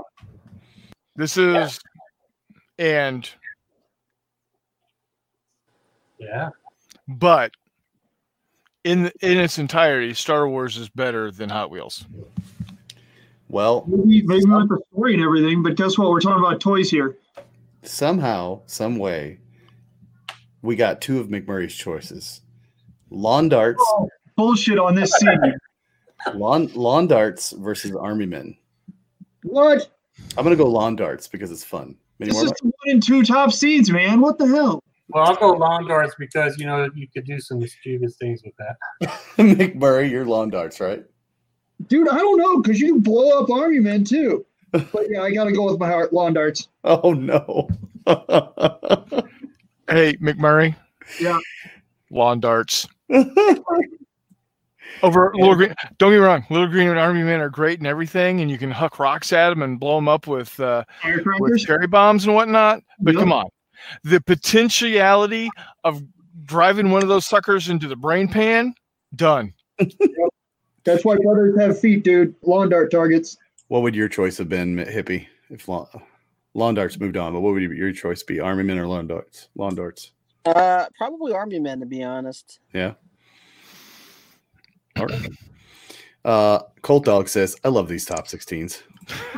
this 1.17 1.37
is 1.37 1.81
and 2.79 3.29
Yeah. 6.23 6.51
but 7.09 7.53
in 8.85 9.11
in 9.21 9.39
its 9.39 9.59
entirety, 9.59 10.15
Star 10.15 10.49
Wars 10.49 10.77
is 10.77 10.89
better 10.89 11.31
than 11.31 11.49
Hot 11.51 11.71
Wheels. 11.71 12.05
well, 13.49 13.85
Maybe, 13.87 14.23
maybe 14.23 14.47
not 14.47 14.69
the 14.69 14.81
story 14.93 15.15
and 15.15 15.23
everything, 15.23 15.63
but 15.63 15.77
guess 15.77 15.99
what? 15.99 16.11
We're 16.11 16.21
talking 16.21 16.45
about 16.45 16.61
toys 16.61 16.91
here. 16.91 17.17
somehow, 17.83 18.63
some 18.67 18.97
way, 18.99 19.39
we 20.63 20.77
got 20.77 21.01
two 21.01 21.19
of 21.21 21.29
McMurray's 21.29 21.75
choices: 21.75 22.41
lawn 23.11 23.49
darts, 23.49 23.83
Oh, 23.89 24.09
bullshit 24.37 24.79
on 24.79 24.95
this 24.95 25.13
scene. 25.13 25.55
lawn 26.35 26.69
lawn 26.75 27.07
darts 27.09 27.51
versus 27.53 27.95
army 27.97 28.27
men. 28.27 28.57
what? 29.43 29.89
I'm 30.37 30.45
gonna 30.45 30.57
go 30.57 30.67
lawn 30.69 30.97
darts 30.97 31.27
because 31.29 31.51
it's 31.51 31.65
fun. 31.65 31.97
Many 32.19 32.33
This 32.33 32.43
is 32.43 32.51
the 32.53 32.67
one 32.67 32.73
and 32.95 33.03
two 33.03 33.25
top 33.25 33.53
seeds, 33.53 33.91
man. 33.91 34.21
What 34.21 34.39
the 34.39 34.47
hell? 34.47 34.83
Well, 35.13 35.25
I'll 35.25 35.37
go 35.37 35.51
lawn 35.53 35.87
darts 35.87 36.15
because 36.19 36.59
you 36.59 36.67
know 36.67 36.89
you 36.95 37.07
could 37.09 37.25
do 37.25 37.39
some 37.41 37.59
mischievous 37.59 38.17
things 38.17 38.43
with 38.45 38.55
that. 38.57 38.77
McMurray, 39.37 40.11
your 40.11 40.25
lawn 40.25 40.51
darts, 40.51 40.81
right? 40.81 41.05
Dude, 41.89 42.09
I 42.09 42.19
don't 42.19 42.39
know, 42.39 42.61
because 42.61 42.79
you 42.81 42.93
can 42.95 43.01
blow 43.01 43.43
up 43.43 43.51
army 43.51 43.81
men 43.81 44.05
too. 44.05 44.47
But 44.71 45.07
yeah, 45.11 45.23
I 45.23 45.33
gotta 45.33 45.53
go 45.53 45.65
with 45.71 45.79
my 45.79 45.89
heart 45.89 46.13
lawn 46.13 46.33
darts. 46.35 46.69
Oh 46.85 47.13
no. 47.13 47.69
Hey, 49.89 50.15
McMurray. 50.17 50.75
Yeah. 51.21 51.39
Lawn 52.11 52.41
darts. 52.41 52.89
Over 55.03 55.33
little 55.35 55.55
green. 55.57 55.75
Don't 55.99 56.13
get 56.13 56.19
me 56.19 56.25
wrong. 56.25 56.47
Little 56.49 56.69
green 56.69 56.89
and 56.89 56.99
army 56.99 57.23
men 57.25 57.41
are 57.41 57.51
great 57.51 57.79
and 57.79 57.87
everything, 57.87 58.41
and 58.41 58.51
you 58.51 58.57
can 58.57 58.71
huck 58.71 58.99
rocks 58.99 59.33
at 59.33 59.51
them 59.51 59.63
and 59.63 59.79
blow 59.81 59.97
them 59.97 60.09
up 60.09 60.27
with 60.27 60.59
uh, 60.61 60.85
with 61.41 61.59
cherry 61.61 61.87
bombs 61.89 62.25
and 62.25 62.35
whatnot. 62.35 62.83
But 63.01 63.15
Yeah. 63.15 63.21
come 63.21 63.33
on, 63.33 63.47
the 64.05 64.21
potentiality 64.21 65.51
of 65.85 66.03
driving 66.45 66.91
one 66.91 67.03
of 67.03 67.09
those 67.09 67.27
suckers 67.27 67.69
into 67.69 67.89
the 67.89 67.97
brain 67.97 68.29
pan, 68.29 68.75
done. 69.17 69.53
That's 70.85 71.05
why 71.05 71.17
brothers 71.17 71.59
have 71.61 71.79
feet, 71.79 72.05
dude. 72.05 72.35
Lawn 72.43 72.69
dart 72.69 72.91
targets. 72.91 73.37
what 73.69 73.83
would 73.83 73.95
your 73.95 74.09
choice 74.09 74.37
have 74.39 74.49
been, 74.49 74.77
hippie? 74.77 75.27
If 75.51 75.69
lawn, 75.69 75.87
lawn 76.55 76.75
darts 76.75 76.99
moved 76.99 77.17
on, 77.17 77.33
but 77.33 77.41
what 77.41 77.53
would 77.55 77.63
your 77.63 77.93
choice 77.93 78.23
be? 78.23 78.41
Army 78.41 78.65
men 78.65 78.79
or 78.79 78.87
lawn 78.87 79.07
darts? 79.07 79.49
Lawn 79.55 79.75
darts. 79.75 80.13
Uh, 80.45 80.87
probably 80.97 81.33
Army 81.33 81.61
Men 81.61 81.81
to 81.81 81.87
be 81.87 82.03
honest. 82.03 82.59
Yeah. 82.73 82.95
All 84.97 85.07
right. 85.07 85.29
Uh, 86.25 86.61
Colt 86.83 87.05
Dog 87.05 87.29
says, 87.29 87.57
"I 87.65 87.69
love 87.69 87.89
these 87.89 88.05
top 88.05 88.27
16s." 88.27 88.83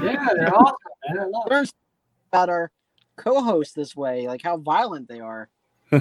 Yeah, 0.02 0.28
they're 0.34 0.54
awesome, 0.54 0.76
man. 1.08 1.18
I 1.18 1.24
love. 1.24 1.46
Learn 1.50 1.66
about 2.32 2.48
our 2.48 2.70
co-host 3.16 3.74
this 3.74 3.96
way, 3.96 4.26
like 4.26 4.42
how 4.42 4.56
violent 4.56 5.08
they 5.08 5.20
are. 5.20 5.48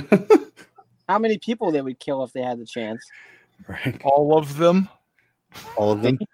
How 1.09 1.19
many 1.19 1.37
people 1.37 1.69
they 1.69 1.81
would 1.81 1.99
kill 1.99 2.23
if 2.23 2.31
they 2.31 2.41
had 2.41 2.59
the 2.59 2.65
chance. 2.65 3.05
right. 3.67 4.01
All 4.05 4.37
of 4.37 4.57
them. 4.57 4.87
All 5.75 5.91
of 5.91 6.01
them. 6.01 6.17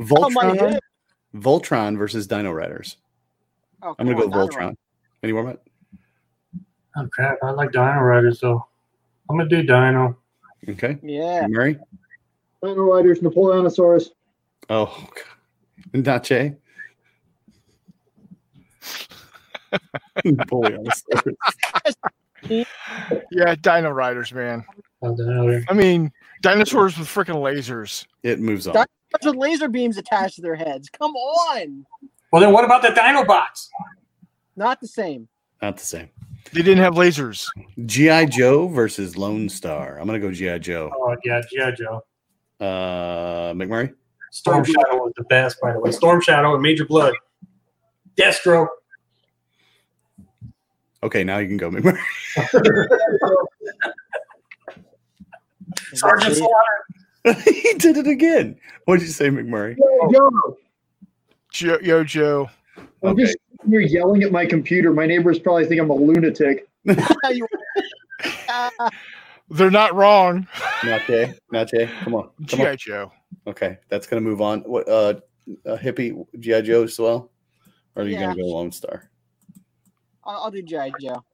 Oh 0.00 0.04
Voltron, 0.04 0.58
God. 0.58 0.80
Voltron 1.34 1.98
versus 1.98 2.26
Dino 2.26 2.50
Riders. 2.50 2.96
Oh, 3.82 3.94
I'm 3.98 4.06
gonna 4.06 4.16
go 4.16 4.22
on, 4.22 4.30
with 4.30 4.32
Dino 4.32 4.46
Voltron. 4.46 4.76
Any 5.22 5.32
more? 5.32 5.44
Matt? 5.44 5.62
Oh 6.96 7.08
crap! 7.12 7.36
I 7.42 7.50
like 7.50 7.72
Dino 7.72 8.00
Riders 8.00 8.40
though. 8.40 8.66
I'm 9.28 9.36
gonna 9.36 9.48
do 9.48 9.62
Dino. 9.62 10.16
Okay. 10.68 10.98
Yeah. 11.02 11.46
Murray. 11.46 11.78
Dino 12.62 12.82
Riders, 12.82 13.20
Napoleonosaurus. 13.20 14.10
Oh, 14.70 15.08
God. 15.14 16.56
Not 19.72 19.82
Jay. 20.24 20.30
Napoleonosaurus. 20.30 21.94
Yeah, 23.30 23.54
Dino 23.54 23.90
Riders, 23.90 24.32
man. 24.32 24.64
I 25.02 25.74
mean, 25.74 26.12
dinosaurs 26.42 26.98
with 26.98 27.08
freaking 27.08 27.36
lasers. 27.36 28.06
It 28.22 28.40
moves 28.40 28.66
on. 28.66 28.74
Dino- 28.74 28.86
with 29.24 29.36
laser 29.36 29.68
beams 29.68 29.98
attached 29.98 30.36
to 30.36 30.42
their 30.42 30.54
heads. 30.54 30.88
Come 30.88 31.12
on. 31.14 31.84
Well, 32.32 32.40
then 32.40 32.52
what 32.52 32.64
about 32.64 32.82
the 32.82 32.88
Dinobots? 32.88 33.68
Not 34.56 34.80
the 34.80 34.88
same. 34.88 35.28
Not 35.60 35.76
the 35.76 35.84
same. 35.84 36.08
They 36.52 36.62
didn't 36.62 36.82
have 36.82 36.94
lasers. 36.94 37.46
GI 37.86 38.26
Joe 38.26 38.68
versus 38.68 39.16
Lone 39.16 39.48
Star. 39.48 39.98
I'm 39.98 40.06
gonna 40.06 40.18
go 40.18 40.32
GI 40.32 40.58
Joe. 40.58 40.90
Oh 40.94 41.16
yeah, 41.24 41.40
GI 41.48 41.76
Joe. 41.76 42.02
Uh, 42.58 43.52
McMurray. 43.52 43.92
Storm 44.30 44.64
Shadow 44.64 44.96
was 44.96 45.12
the 45.16 45.24
best, 45.24 45.60
by 45.60 45.72
the 45.72 45.78
way. 45.78 45.90
Storm 45.90 46.20
Shadow 46.20 46.54
and 46.54 46.62
Major 46.62 46.86
Bludd. 46.86 47.12
Destro. 48.16 48.66
Okay, 51.02 51.24
now 51.24 51.38
you 51.38 51.48
can 51.48 51.56
go, 51.56 51.70
McMurray. 51.70 51.98
Sergeant 55.94 56.36
Slaughter. 56.36 57.40
he 57.44 57.74
did 57.74 57.96
it 57.96 58.06
again. 58.06 58.56
What 58.84 58.98
did 58.98 59.06
you 59.06 59.12
say, 59.12 59.28
McMurray? 59.28 59.76
Yo, 60.10 60.30
Jo- 61.52 61.78
Yo, 61.82 62.04
Joe. 62.04 62.48
I'm 63.02 63.10
Okay. 63.10 63.22
just 63.24 63.36
you're 63.66 63.80
yelling 63.80 64.22
at 64.22 64.32
my 64.32 64.46
computer. 64.46 64.92
My 64.92 65.06
neighbors 65.06 65.38
probably 65.38 65.66
think 65.66 65.80
I'm 65.80 65.90
a 65.90 65.94
lunatic. 65.94 66.68
They're 69.50 69.70
not 69.70 69.94
wrong. 69.94 70.46
Not 70.84 71.02
Jay. 71.06 71.34
Not 71.52 71.68
Jay. 71.68 71.88
Come 72.02 72.14
on. 72.14 72.30
Come 72.48 72.60
GI 72.60 72.66
on. 72.66 72.76
Joe. 72.76 73.12
Okay, 73.46 73.78
that's 73.88 74.06
gonna 74.06 74.20
move 74.22 74.40
on. 74.40 74.60
What? 74.60 74.88
Uh, 74.88 75.14
uh 75.66 75.76
hippie 75.76 76.24
GI 76.38 76.62
Joe 76.62 76.84
as 76.84 76.98
well, 76.98 77.30
or 77.94 78.02
are 78.02 78.06
you 78.06 78.18
gonna 78.18 78.34
go 78.36 78.42
Lone 78.46 78.72
Star? 78.72 79.10
I'll, 80.24 80.44
I'll 80.44 80.50
do 80.50 80.62
GI 80.62 80.92
Joe. 81.00 81.24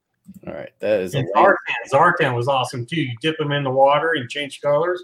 All 0.47 0.53
right, 0.55 0.71
that 0.81 1.01
is 1.01 1.15
a 1.15 1.19
And 1.19 1.29
lame- 1.35 1.47
Zartan. 1.47 1.93
Zartan 1.93 2.35
was 2.37 2.49
awesome 2.49 2.85
too. 2.87 3.01
You 3.01 3.17
dip 3.23 3.39
them 3.39 3.53
in 3.53 3.65
the 3.65 3.71
water 3.71 4.13
and 4.17 4.29
change 4.29 4.61
colors. 4.61 5.03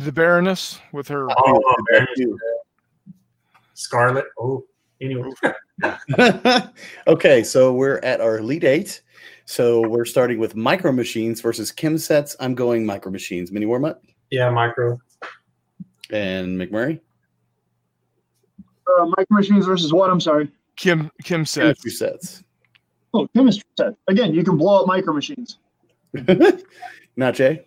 The 0.00 0.12
Baroness 0.12 0.80
with 0.92 1.08
her. 1.08 1.28
Oh, 1.30 1.34
oh 1.64 1.74
man. 1.92 2.06
too. 2.16 2.38
Scarlett. 3.74 4.26
Oh, 4.38 4.64
anyway. 5.00 5.30
okay, 7.06 7.42
so 7.42 7.72
we're 7.72 7.98
at 7.98 8.20
our 8.20 8.38
Elite 8.38 8.64
Eight. 8.64 9.02
So 9.46 9.86
we're 9.86 10.04
starting 10.06 10.38
with 10.38 10.56
Micro 10.56 10.90
Machines 10.90 11.40
versus 11.40 11.70
Kim 11.70 11.98
Sets. 11.98 12.34
I'm 12.40 12.54
going 12.54 12.84
Micro 12.86 13.12
Machines. 13.12 13.52
Mini 13.52 13.66
Warmut 13.66 13.96
Yeah, 14.30 14.48
micro. 14.50 14.98
and 16.10 16.58
McMurray. 16.58 17.00
Uh, 18.86 19.06
micro 19.06 19.36
machines 19.36 19.66
versus 19.66 19.92
what? 19.92 20.10
I'm 20.10 20.20
sorry. 20.20 20.50
Kim 20.76 21.10
Kim 21.22 21.44
said. 21.44 21.62
Chemistry 21.62 21.90
sets. 21.90 22.44
Oh, 23.12 23.28
chemistry 23.34 23.64
set. 23.76 23.94
Again, 24.08 24.34
you 24.34 24.44
can 24.44 24.56
blow 24.56 24.82
up 24.82 24.86
micro 24.86 25.12
machines. 25.12 25.58
Not 27.16 27.34
Jay. 27.34 27.64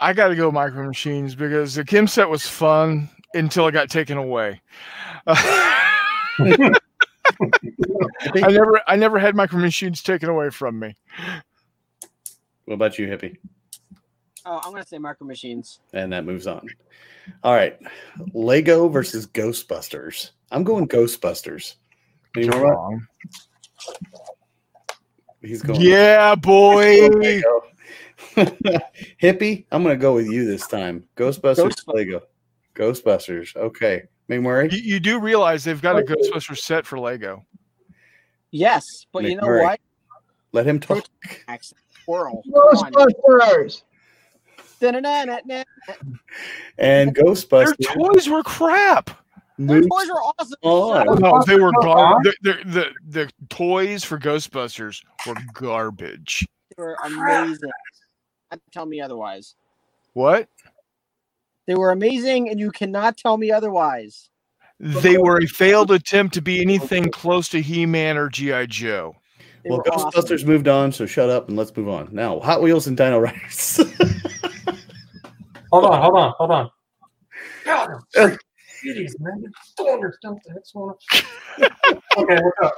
I 0.00 0.12
got 0.12 0.28
to 0.28 0.36
go 0.36 0.50
Micro 0.52 0.86
Machines 0.86 1.34
because 1.34 1.74
the 1.74 1.84
Kim 1.84 2.06
set 2.06 2.28
was 2.28 2.46
fun 2.46 3.08
until 3.34 3.66
it 3.66 3.72
got 3.72 3.90
taken 3.90 4.16
away. 4.16 4.60
I 5.26 5.66
never 8.34 8.80
I 8.86 8.96
never 8.96 9.18
had 9.18 9.34
Micro 9.34 9.58
Machines 9.58 10.02
taken 10.02 10.28
away 10.28 10.50
from 10.50 10.78
me. 10.78 10.94
What 12.64 12.74
about 12.74 12.98
you, 12.98 13.08
Hippie? 13.08 13.38
Oh, 14.46 14.60
I'm 14.64 14.72
gonna 14.72 14.86
say 14.86 14.98
micro 14.98 15.26
machines. 15.26 15.80
And 15.92 16.12
that 16.12 16.24
moves 16.24 16.46
on. 16.46 16.66
All 17.42 17.54
right, 17.54 17.78
Lego 18.32 18.88
versus 18.88 19.26
Ghostbusters. 19.26 20.30
I'm 20.50 20.64
going 20.64 20.88
Ghostbusters. 20.88 21.74
Mini 22.34 22.46
You're 22.46 22.56
Warmup. 22.56 22.74
wrong. 22.74 23.06
He's 25.42 25.62
going. 25.62 25.80
Yeah, 25.80 26.34
boy. 26.34 27.08
Lego. 27.08 27.62
Hippie, 29.22 29.66
I'm 29.70 29.82
gonna 29.82 29.96
go 29.96 30.14
with 30.14 30.26
you 30.26 30.44
this 30.46 30.66
time. 30.66 31.04
Ghostbusters, 31.16 31.56
Ghostbusters. 31.56 31.94
Lego. 31.94 32.22
Ghostbusters. 32.74 33.56
Okay. 33.56 34.02
McMurray. 34.28 34.70
You, 34.72 34.78
you 34.78 35.00
do 35.00 35.18
realize 35.20 35.64
they've 35.64 35.80
got 35.80 35.98
a 35.98 36.02
Ghostbusters 36.02 36.58
set 36.58 36.86
for 36.86 36.98
Lego. 36.98 37.44
Yes, 38.50 39.06
but 39.12 39.24
you 39.24 39.36
know 39.36 39.46
what? 39.46 39.80
Let 40.52 40.66
him 40.66 40.80
talk. 40.80 41.04
Max, 41.46 41.74
Squirrel. 42.02 42.42
Come 42.52 42.92
on. 44.82 44.92
Ghostbusters. 44.94 45.64
And 46.78 47.14
Their 47.14 47.24
Ghostbusters. 47.24 48.12
toys 48.12 48.28
were 48.28 48.42
crap. 48.42 49.10
Their 49.58 49.80
moves 49.80 49.88
toys 49.88 50.08
are 50.10 50.20
awesome. 50.38 50.58
on. 50.62 51.18
No, 51.20 51.42
they 51.46 51.56
were 51.60 51.72
gar- 51.82 52.20
the, 52.22 52.34
the, 52.42 52.52
the 52.64 52.86
the 53.08 53.30
toys 53.48 54.04
for 54.04 54.18
Ghostbusters 54.18 55.02
were 55.26 55.34
garbage. 55.52 56.46
They 56.76 56.82
were 56.82 56.96
amazing. 57.04 57.70
Tell 58.72 58.86
me 58.86 59.00
otherwise. 59.00 59.56
What? 60.12 60.48
They 61.66 61.74
were 61.74 61.90
amazing, 61.90 62.48
and 62.48 62.58
you 62.58 62.70
cannot 62.70 63.16
tell 63.16 63.36
me 63.36 63.50
otherwise. 63.50 64.30
They 64.80 65.18
were 65.18 65.38
a 65.42 65.46
failed 65.46 65.90
attempt 65.90 66.34
to 66.34 66.40
be 66.40 66.62
anything 66.62 67.10
close 67.10 67.48
to 67.48 67.60
He-Man 67.60 68.16
or 68.16 68.28
GI 68.28 68.68
Joe. 68.68 69.16
They 69.64 69.70
Well, 69.70 69.78
were 69.78 69.92
awesome. 69.92 70.10
Ghostbusters 70.12 70.46
moved 70.46 70.68
on, 70.68 70.92
so 70.92 71.04
shut 71.04 71.28
up 71.30 71.48
and 71.48 71.56
let's 71.58 71.76
move 71.76 71.88
on. 71.88 72.08
Now, 72.12 72.38
Hot 72.40 72.62
Wheels 72.62 72.86
and 72.86 72.96
Dino 72.96 73.18
Riders. 73.18 73.80
Hold 75.72 75.84
on, 75.84 76.02
hold 76.02 76.16
on, 76.16 76.34
hold 76.38 76.50
on. 76.50 76.70
God, 77.64 77.90
I'm 78.16 78.36
idiots, 78.84 79.16
man. 79.20 79.44
Don't 79.76 79.94
understand 79.94 80.38
the 80.46 80.54
next 80.54 80.74
one. 80.74 80.94
okay, 82.16 82.16
what's 82.16 82.58
up? 82.62 82.74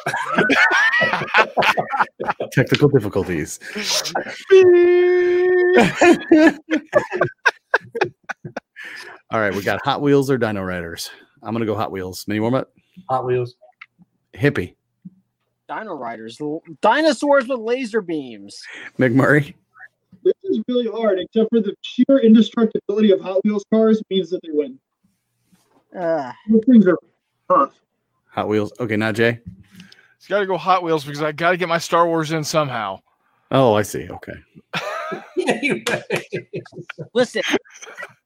Technical 2.53 2.89
difficulties. 2.89 3.61
All 9.33 9.39
right, 9.39 9.55
we 9.55 9.63
got 9.63 9.81
Hot 9.85 10.03
Wheels 10.03 10.29
or 10.31 10.39
Dino 10.39 10.63
Riders. 10.63 11.11
I'm 11.43 11.55
gonna 11.55 11.67
go 11.67 11.77
Hot 11.77 11.93
Wheels. 11.93 12.27
Mini 12.27 12.41
Warmut. 12.41 12.67
Hot 13.09 13.25
Wheels. 13.25 13.55
Hippie. 14.35 14.75
Dino 15.69 15.95
Riders, 15.95 16.41
L- 16.41 16.63
dinosaurs 16.81 17.47
with 17.47 17.61
laser 17.61 18.03
beams. 18.03 18.61
McMurray. 18.99 19.55
This 20.25 20.35
is 20.45 20.61
really 20.69 20.89
hard, 20.89 21.19
except 21.19 21.51
for 21.51 21.61
the 21.61 21.75
sheer 21.83 22.19
indestructibility 22.19 23.13
of 23.13 23.21
Hot 23.21 23.43
Wheels 23.45 23.65
cars 23.73 24.03
means 24.11 24.31
that 24.31 24.41
they 24.43 24.51
win. 24.53 24.79
Uh, 25.99 26.33
Those 26.49 26.65
things 26.65 26.87
are 26.87 26.99
tough. 27.49 27.73
Hot 28.33 28.49
Wheels. 28.49 28.73
Okay, 28.79 28.97
now 28.97 29.13
Jay. 29.13 29.41
It's 30.17 30.27
got 30.27 30.41
to 30.41 30.47
go 30.47 30.57
Hot 30.57 30.83
Wheels 30.83 31.05
because 31.05 31.23
I 31.23 31.33
got 31.33 31.53
to 31.53 31.57
get 31.57 31.69
my 31.69 31.79
Star 31.79 32.07
Wars 32.07 32.33
in 32.33 32.45
somehow. 32.45 33.01
Oh, 33.51 33.75
I 33.75 33.83
see. 33.83 34.09
Okay. 34.09 34.35
listen, 37.15 37.43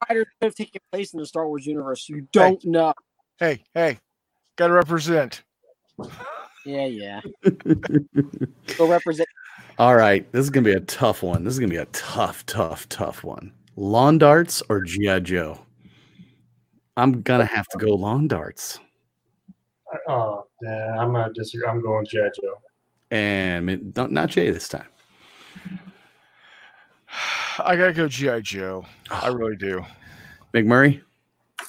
fighters 0.05 0.25
could 0.39 0.45
have 0.45 0.55
taken 0.55 0.81
place 0.91 1.13
in 1.13 1.19
the 1.19 1.25
Star 1.25 1.47
Wars 1.47 1.65
universe. 1.65 2.07
You 2.07 2.27
don't 2.31 2.63
know. 2.65 2.93
Hey, 3.39 3.63
hey, 3.73 3.99
got 4.55 4.67
to 4.67 4.73
represent. 4.73 5.43
Yeah, 6.65 6.85
yeah. 6.85 7.21
Go 8.77 8.87
represent. 8.87 9.29
All 9.77 9.95
right. 9.95 10.29
This 10.31 10.43
is 10.43 10.49
gonna 10.49 10.63
be 10.63 10.73
a 10.73 10.79
tough 10.79 11.21
one. 11.21 11.43
This 11.43 11.53
is 11.53 11.59
gonna 11.59 11.69
be 11.69 11.77
a 11.77 11.85
tough, 11.85 12.45
tough, 12.45 12.87
tough 12.87 13.23
one. 13.23 13.51
Lawn 13.75 14.17
darts 14.17 14.63
or 14.69 14.81
GI 14.81 15.21
Joe. 15.21 15.59
I'm 16.97 17.21
gonna 17.21 17.45
have 17.45 17.67
to 17.69 17.77
go 17.77 17.93
lawn 17.93 18.27
darts. 18.27 18.79
Uh, 19.93 20.11
oh, 20.11 20.47
yeah, 20.61 20.97
I'm 20.97 21.11
gonna 21.11 21.33
disagree. 21.33 21.67
I'm 21.67 21.81
going 21.81 22.05
G.I. 22.05 22.29
Joe. 22.41 22.55
And 23.11 23.93
not, 23.95 24.11
not 24.11 24.29
Jay 24.29 24.49
this 24.49 24.69
time. 24.69 24.87
I 27.59 27.75
got 27.75 27.87
to 27.87 27.93
go 27.93 28.07
GI 28.07 28.41
Joe. 28.41 28.85
Ah. 29.09 29.25
I 29.25 29.27
really 29.29 29.55
do. 29.55 29.85
McMurray. 30.53 31.01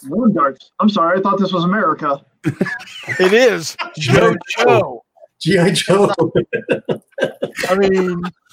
Lawn 0.04 0.32
darts. 0.32 0.72
I'm 0.80 0.88
sorry, 0.88 1.18
I 1.18 1.22
thought 1.22 1.38
this 1.38 1.52
was 1.52 1.64
America. 1.64 2.24
It 2.44 3.32
is 3.32 3.76
Joe 3.98 4.34
Joe. 4.58 5.04
G.I. 5.40 5.72
Joe. 5.72 6.12
I 7.68 7.74
mean, 7.76 8.22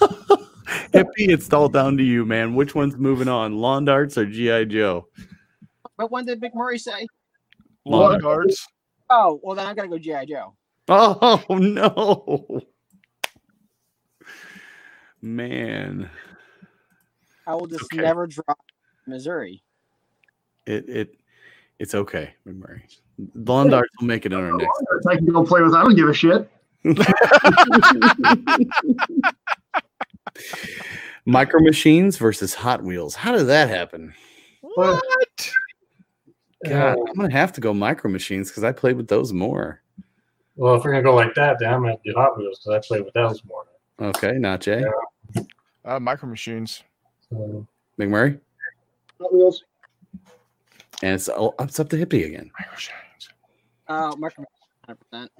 Hippie, 0.92 1.28
it's 1.28 1.52
all 1.52 1.68
down 1.68 1.96
to 1.96 2.02
you, 2.02 2.24
man. 2.24 2.54
Which 2.54 2.74
one's 2.74 2.96
moving 2.96 3.28
on? 3.28 3.56
Lawn 3.58 3.84
darts 3.84 4.16
or 4.18 4.26
GI 4.26 4.66
Joe? 4.66 5.08
But 5.96 6.10
when 6.10 6.24
did 6.26 6.40
McMurray 6.40 6.80
say? 6.80 7.06
lawn 7.86 8.20
darts. 8.20 8.66
Oh 9.10 9.38
well, 9.42 9.54
then 9.54 9.66
I 9.66 9.74
gotta 9.74 9.88
go 9.88 9.98
GI 9.98 10.26
Joe. 10.26 10.54
Oh 10.88 11.44
no. 11.50 12.60
Man, 15.22 16.10
I 17.46 17.54
will 17.54 17.66
just 17.66 17.84
Okay. 17.84 18.02
never 18.02 18.26
drop 18.26 18.58
Missouri. 19.06 19.62
it 20.66 20.88
it 20.88 21.16
it's 21.78 21.94
okay, 21.94 22.34
McMurray. 22.46 22.82
Lawn 23.34 23.68
darts 23.70 23.90
will 24.00 24.06
make 24.06 24.26
it 24.26 24.32
on 24.32 24.44
our 24.44 24.56
next. 24.56 24.82
I 25.08 25.16
can 25.16 25.26
go 25.26 25.44
play 25.44 25.62
with. 25.62 25.74
I 25.74 25.82
don't 25.82 25.94
give 25.94 26.08
a 26.08 26.14
shit. 26.14 26.50
Micro 31.26 31.60
Machines 31.60 32.16
versus 32.16 32.54
Hot 32.54 32.82
Wheels. 32.82 33.14
How 33.14 33.32
did 33.36 33.44
that 33.44 33.68
happen? 33.68 34.14
What? 34.60 35.02
God, 36.66 36.96
Uh, 36.98 37.02
I'm 37.08 37.14
gonna 37.14 37.30
have 37.32 37.52
to 37.54 37.60
go 37.60 37.72
Micro 37.74 38.10
Machines 38.10 38.50
because 38.50 38.64
I 38.64 38.72
played 38.72 38.96
with 38.96 39.08
those 39.08 39.32
more. 39.32 39.80
well, 40.56 40.74
if 40.76 40.84
we're 40.84 40.90
gonna 40.92 41.02
go 41.02 41.14
like 41.14 41.34
that, 41.34 41.58
then 41.58 41.72
I'm 41.72 41.80
gonna 41.80 41.92
have 41.92 42.02
do 42.02 42.12
Hot 42.16 42.36
Wheels 42.38 42.60
because 42.60 42.74
I 42.84 42.86
play 42.86 43.00
with 43.00 43.12
those 43.14 43.42
more. 43.44 43.64
Okay, 44.00 44.32
not 44.32 44.60
Jay. 44.60 44.84
Uh, 45.84 46.00
micro 46.00 46.28
machines. 46.28 46.82
So, 47.30 47.66
McMurray, 47.98 48.40
Hot 49.20 49.32
Wheels. 49.32 49.64
and 51.02 51.14
it's 51.14 51.28
oh, 51.28 51.54
it's 51.60 51.78
up 51.80 51.88
to 51.90 51.96
Hippie 51.96 52.26
again. 52.26 52.50
Micro 52.58 52.72
machines. 52.72 53.28
Uh, 53.88 54.14
Mark, 54.18 54.34
hundred 54.86 54.98
percent. 55.10 55.30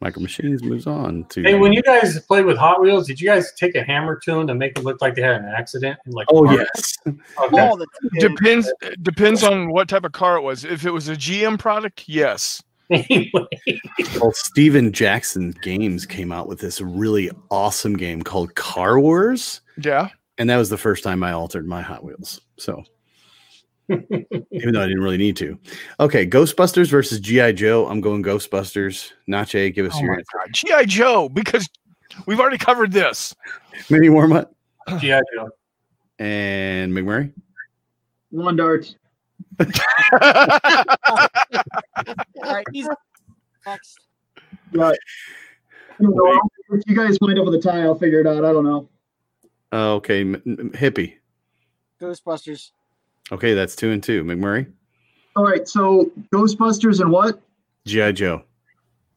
Micro 0.00 0.22
Machines 0.22 0.62
moves 0.62 0.86
on 0.86 1.24
to. 1.30 1.42
hey, 1.42 1.54
when 1.54 1.72
you 1.72 1.82
guys 1.82 2.18
played 2.20 2.44
with 2.46 2.56
Hot 2.56 2.80
Wheels, 2.80 3.06
did 3.06 3.20
you 3.20 3.26
guys 3.28 3.52
take 3.52 3.74
a 3.74 3.82
hammer 3.82 4.16
to 4.24 4.32
them 4.34 4.46
to 4.46 4.54
make 4.54 4.78
it 4.78 4.84
look 4.84 5.00
like 5.02 5.14
they 5.14 5.22
had 5.22 5.36
an 5.42 5.44
accident? 5.54 5.98
Like, 6.06 6.26
oh 6.30 6.44
car- 6.44 6.54
yes, 6.56 6.94
Okay. 7.06 7.60
All 7.60 7.76
the 7.76 7.86
Depends 8.18 8.72
depends 9.02 9.42
on 9.42 9.70
what 9.70 9.88
type 9.88 10.04
of 10.04 10.12
car 10.12 10.36
it 10.36 10.42
was. 10.42 10.64
If 10.64 10.84
it 10.86 10.90
was 10.90 11.08
a 11.08 11.14
GM 11.16 11.58
product, 11.58 12.04
yes. 12.08 12.62
anyway, 12.90 13.46
well, 14.20 14.32
Steven 14.32 14.90
Jackson 14.92 15.54
Games 15.62 16.06
came 16.06 16.32
out 16.32 16.48
with 16.48 16.58
this 16.60 16.80
really 16.80 17.30
awesome 17.50 17.96
game 17.96 18.22
called 18.22 18.54
Car 18.56 18.98
Wars. 18.98 19.60
Yeah. 19.82 20.08
and 20.38 20.50
that 20.50 20.56
was 20.56 20.70
the 20.70 20.76
first 20.78 21.04
time 21.04 21.22
I 21.22 21.32
altered 21.32 21.66
my 21.68 21.82
Hot 21.82 22.02
Wheels. 22.04 22.40
So, 22.58 22.82
even 23.90 24.72
though 24.72 24.82
I 24.82 24.86
didn't 24.86 25.02
really 25.02 25.16
need 25.16 25.36
to. 25.38 25.58
Okay, 25.98 26.26
Ghostbusters 26.26 26.88
versus 26.88 27.20
GI 27.20 27.54
Joe. 27.54 27.86
I'm 27.88 28.00
going 28.00 28.22
Ghostbusters. 28.22 29.10
Nache, 29.28 29.74
give 29.74 29.86
us 29.86 29.92
Oh 29.96 30.00
your 30.02 30.14
answer. 30.14 30.38
G.I. 30.52 30.84
Joe, 30.84 31.28
because 31.28 31.68
we've 32.26 32.40
already 32.40 32.58
covered 32.58 32.92
this. 32.92 33.34
Mini 33.88 34.08
Warmut 34.08 34.46
GI 34.98 35.20
Joe. 35.34 35.50
and 36.18 36.92
McMurray. 36.92 37.32
Lawn 38.32 38.56
darts. 38.56 38.94
All 39.60 39.66
right, 42.42 42.64
he's 42.72 42.88
next. 43.66 43.98
Right. 44.72 44.98
Know. 45.98 46.40
If 46.70 46.82
you 46.86 46.96
guys 46.96 47.18
wind 47.20 47.38
up 47.38 47.44
with 47.44 47.54
a 47.54 47.60
tie, 47.60 47.82
I'll 47.82 47.94
figure 47.94 48.20
it 48.20 48.26
out. 48.26 48.44
I 48.44 48.52
don't 48.52 48.64
know. 48.64 48.88
Uh, 49.72 49.94
okay, 49.94 50.20
M- 50.22 50.40
M- 50.46 50.70
Hippie. 50.74 51.14
Ghostbusters. 52.00 52.70
Okay, 53.32 53.54
that's 53.54 53.76
two 53.76 53.90
and 53.90 54.02
two. 54.02 54.24
McMurray, 54.24 54.66
All 55.36 55.44
right. 55.44 55.68
So 55.68 56.10
Ghostbusters 56.34 57.00
and 57.00 57.10
what? 57.10 57.40
GI 57.86 58.12
Joe. 58.14 58.42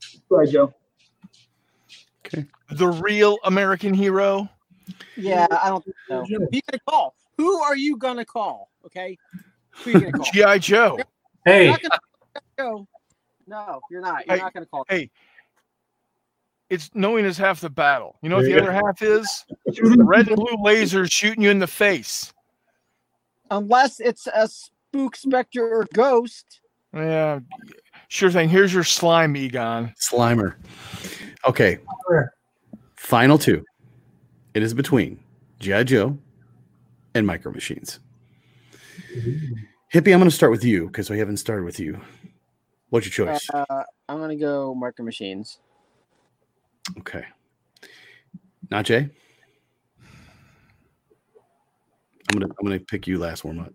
GI 0.01 0.51
Joe. 0.51 0.73
Okay. 2.25 2.45
The 2.71 2.87
real 2.87 3.37
American 3.43 3.93
hero. 3.93 4.49
Yeah, 5.15 5.47
I 5.51 5.69
don't 5.69 5.83
think 5.83 5.95
so. 6.07 6.23
Who 6.25 6.47
you 6.51 6.61
gonna 6.69 6.81
call? 6.87 7.15
Who 7.37 7.57
are 7.61 7.75
you 7.75 7.97
gonna 7.97 8.25
call? 8.25 8.69
Okay, 8.85 9.17
who 9.71 9.89
are 9.89 9.93
you 9.93 9.99
gonna 10.01 10.11
call? 10.13 10.25
G.I. 10.31 10.57
Joe. 10.59 10.99
Hey, 11.45 11.65
You're 11.65 11.71
not 11.71 12.01
gonna. 12.57 12.85
No, 13.47 13.81
you're 13.89 14.01
not. 14.01 14.25
You're 14.27 14.37
Hey, 14.37 14.41
not 14.41 14.53
gonna 14.53 14.65
call. 14.65 14.85
hey. 14.89 15.09
It's 16.69 16.89
knowing 16.95 17.25
is 17.25 17.37
half 17.37 17.59
the 17.61 17.69
battle. 17.69 18.15
You 18.21 18.29
know 18.29 18.37
what 18.37 18.45
the 18.45 18.59
other 18.59 18.71
half 18.71 19.01
is? 19.03 19.45
Red 19.95 20.27
and 20.29 20.37
blue 20.37 20.57
lasers 20.57 21.11
shooting 21.11 21.43
you 21.43 21.51
in 21.51 21.59
the 21.59 21.67
face. 21.67 22.33
Unless 23.53 23.99
it's 23.99 24.27
a 24.27 24.47
spook, 24.47 25.15
specter, 25.15 25.67
or 25.67 25.85
ghost. 25.93 26.59
Yeah. 26.91 27.39
Sure 28.07 28.31
thing. 28.31 28.49
Here's 28.49 28.73
your 28.73 28.83
slime, 28.83 29.37
Egon. 29.37 29.93
Slimer. 30.11 30.55
Okay, 31.45 31.77
final 32.95 33.37
two. 33.37 33.63
It 34.53 34.63
is 34.63 34.73
between 34.73 35.19
GI 35.59 35.83
Joe 35.83 36.17
and 37.13 37.27
Micro 37.27 37.51
Machines. 37.51 37.99
Hippie, 39.93 40.13
I'm 40.13 40.19
going 40.19 40.23
to 40.23 40.31
start 40.31 40.51
with 40.51 40.63
you 40.63 40.87
because 40.87 41.09
we 41.09 41.19
haven't 41.19 41.37
started 41.37 41.63
with 41.63 41.79
you. 41.79 41.99
What's 42.89 43.05
your 43.05 43.27
choice? 43.27 43.49
Uh, 43.51 43.83
I'm 44.07 44.19
gonna 44.19 44.35
go 44.35 44.75
marker 44.75 45.01
machines. 45.01 45.57
Okay. 46.99 47.25
Not 48.69 48.85
Jay. 48.85 49.09
I'm 52.33 52.39
gonna 52.39 52.53
I'm 52.59 52.65
gonna 52.67 52.79
pick 52.79 53.05
you 53.05 53.19
last 53.19 53.43
warm 53.43 53.59
up. 53.59 53.73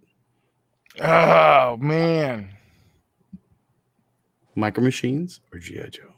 Oh 1.01 1.77
man. 1.77 2.51
Micro 4.57 4.83
Machines 4.83 5.41
or 5.53 5.61
GI 5.61 5.91
Joe? 5.91 6.13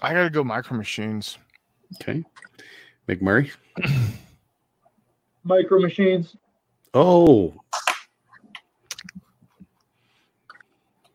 I 0.00 0.14
gotta 0.14 0.30
go 0.30 0.44
micro 0.44 0.76
machines. 0.76 1.38
Okay. 1.94 2.22
McMurray. 3.08 3.50
Micro 5.44 5.80
Machines. 5.80 6.36
Oh, 6.94 7.54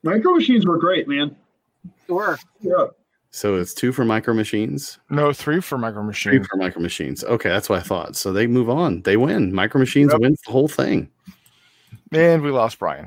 Micro 0.03 0.33
Machines 0.33 0.65
were 0.65 0.77
great, 0.77 1.07
man. 1.07 1.35
Sure. 2.07 2.37
Yeah. 2.59 2.87
So 3.31 3.55
it's 3.55 3.73
two 3.73 3.91
for 3.91 4.05
Micro 4.05 4.33
Machines, 4.33 4.99
No, 5.09 5.31
three 5.33 5.61
for 5.61 5.77
micro 5.77 6.03
Machines. 6.03 6.37
three 6.37 6.43
for 6.43 6.57
Micro 6.57 6.81
Machines. 6.81 7.23
Okay, 7.23 7.49
that's 7.49 7.69
what 7.69 7.79
I 7.79 7.81
thought. 7.83 8.15
So 8.15 8.31
they 8.33 8.45
move 8.47 8.69
on. 8.69 9.01
They 9.03 9.17
win. 9.17 9.53
Micro 9.53 9.79
Machines 9.79 10.11
Yep. 10.11 10.21
wins 10.21 10.41
the 10.45 10.51
whole 10.51 10.67
thing. 10.67 11.09
And 12.11 12.41
we 12.41 12.51
lost 12.51 12.77
Brian. 12.79 13.05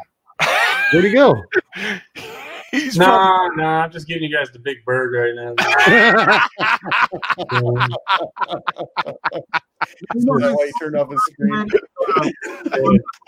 Where'd 0.92 1.04
he 1.04 1.12
go? 1.12 1.34
He's 2.70 2.96
from 2.96 3.06
nah, 3.06 3.48
nah. 3.54 3.84
I'm 3.84 3.90
just 3.92 4.08
giving 4.08 4.24
you 4.24 4.34
guys 4.36 4.50
the 4.50 4.58
big 4.58 4.84
bird 4.84 5.12
right 5.14 5.34
now. 5.36 5.54
That's 10.12 10.24
why 10.24 10.66
he 10.66 10.72
turned 10.80 10.96
off 10.96 11.10
his 11.10 11.22
screen. 11.32 11.68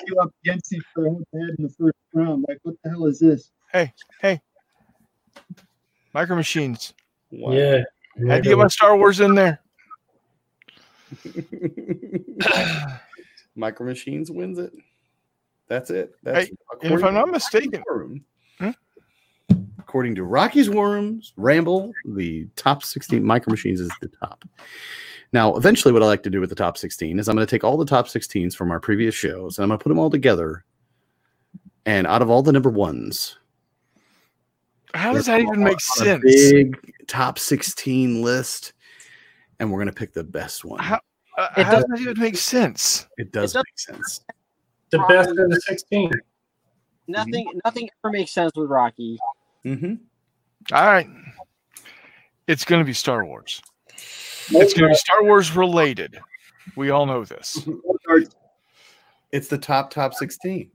You 0.06 0.18
up 0.20 0.32
Yancey 0.42 0.80
for 0.94 1.04
head 1.04 1.24
head 1.32 1.50
in 1.58 1.64
the 1.64 1.74
first 1.78 1.96
round. 2.12 2.44
Like, 2.48 2.58
what 2.62 2.74
the 2.82 2.90
hell 2.90 3.06
is 3.06 3.20
this? 3.20 3.50
Micro 6.16 6.34
machines. 6.34 6.94
Wow. 7.30 7.52
yeah. 7.52 7.82
Had 8.26 8.42
to 8.44 8.48
get 8.48 8.56
my 8.56 8.68
Star 8.68 8.96
Wars 8.96 9.20
in 9.20 9.34
there. 9.34 9.60
Micro 13.54 13.84
Machines 13.84 14.30
wins 14.30 14.58
it. 14.58 14.72
That's 15.68 15.90
it. 15.90 16.14
That's 16.22 16.48
Hey, 16.48 16.54
if 16.82 17.04
I'm 17.04 17.12
not 17.12 17.28
mistaken, 17.28 17.82
Forum. 17.86 18.24
Hmm? 18.58 18.70
According 19.78 20.14
to 20.14 20.24
Rocky's 20.24 20.70
Worms 20.70 21.34
Ramble, 21.36 21.92
the 22.06 22.48
top 22.56 22.82
16 22.82 23.22
Micro 23.22 23.50
Machines 23.50 23.82
is 23.82 23.90
the 24.00 24.08
top. 24.08 24.42
Now, 25.34 25.54
eventually, 25.56 25.92
what 25.92 26.02
I 26.02 26.06
like 26.06 26.22
to 26.22 26.30
do 26.30 26.40
with 26.40 26.48
the 26.48 26.56
top 26.56 26.78
16 26.78 27.18
is 27.18 27.28
I'm 27.28 27.36
going 27.36 27.46
to 27.46 27.50
take 27.50 27.64
all 27.64 27.76
the 27.76 27.84
top 27.84 28.06
16s 28.06 28.54
from 28.54 28.70
our 28.70 28.80
previous 28.80 29.14
shows 29.14 29.58
and 29.58 29.64
I'm 29.64 29.68
going 29.68 29.78
to 29.78 29.82
put 29.82 29.90
them 29.90 29.98
all 29.98 30.10
together. 30.10 30.64
And 31.84 32.06
out 32.06 32.22
of 32.22 32.30
all 32.30 32.42
the 32.42 32.52
number 32.52 32.70
ones, 32.70 33.36
how 34.96 35.12
does 35.12 35.26
that 35.26 35.40
even 35.40 35.62
make 35.62 35.80
sense? 35.80 36.22
big 36.24 36.94
top 37.06 37.38
16 37.38 38.22
list, 38.22 38.72
and 39.60 39.70
we're 39.70 39.78
going 39.78 39.88
to 39.88 39.92
pick 39.94 40.12
the 40.12 40.24
best 40.24 40.64
one. 40.64 40.80
How- 40.80 41.00
Uh, 41.38 41.48
It 41.58 41.64
how 41.64 41.72
does 41.72 41.84
does- 41.84 41.90
that 41.90 42.00
even 42.10 42.18
make 42.22 42.36
sense? 42.36 43.06
it 43.18 43.30
does 43.32 43.52
does- 43.52 43.62
make 43.66 43.78
sense. 43.98 44.20
The 44.90 44.98
best 45.08 45.30
of 45.30 45.50
the 45.50 45.60
16. 45.60 46.10
Nothing. 47.08 47.46
Nothing 47.64 47.88
ever 48.04 48.12
makes 48.12 48.30
sense 48.32 48.52
with 48.56 48.70
Rocky. 48.70 49.18
Mm-hmm. 49.64 49.94
All 50.72 50.84
right. 50.86 51.08
It's 52.46 52.64
going 52.64 52.80
to 52.80 52.84
be 52.86 52.92
Star 52.92 53.24
Wars. 53.24 53.60
It's 54.48 54.72
going 54.74 54.84
to 54.84 54.88
be 54.88 54.94
Star 54.94 55.24
Wars 55.24 55.54
related. 55.54 56.18
We 56.76 56.90
all 56.90 57.06
know 57.06 57.24
this. 57.24 57.66
It's 59.32 59.48
the 59.48 59.58
top 59.58 59.90
top 59.90 60.14
16. 60.14 60.70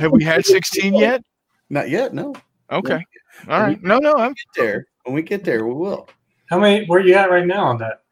Have 0.00 0.12
we 0.12 0.22
had 0.22 0.44
16 0.44 0.94
yet? 0.94 1.22
Not 1.70 1.88
yet, 1.88 2.14
no. 2.14 2.34
Okay. 2.70 3.04
All 3.48 3.60
right. 3.60 3.82
No, 3.82 3.98
no. 3.98 4.14
I'm 4.14 4.30
Get 4.32 4.46
there. 4.56 4.86
When 5.04 5.14
we 5.14 5.22
get 5.22 5.44
there, 5.44 5.64
we 5.66 5.74
will. 5.74 6.08
How 6.50 6.58
many? 6.58 6.86
Where 6.86 7.00
you 7.00 7.14
at 7.14 7.30
right 7.30 7.46
now 7.46 7.64
on 7.64 7.78
that? 7.78 8.02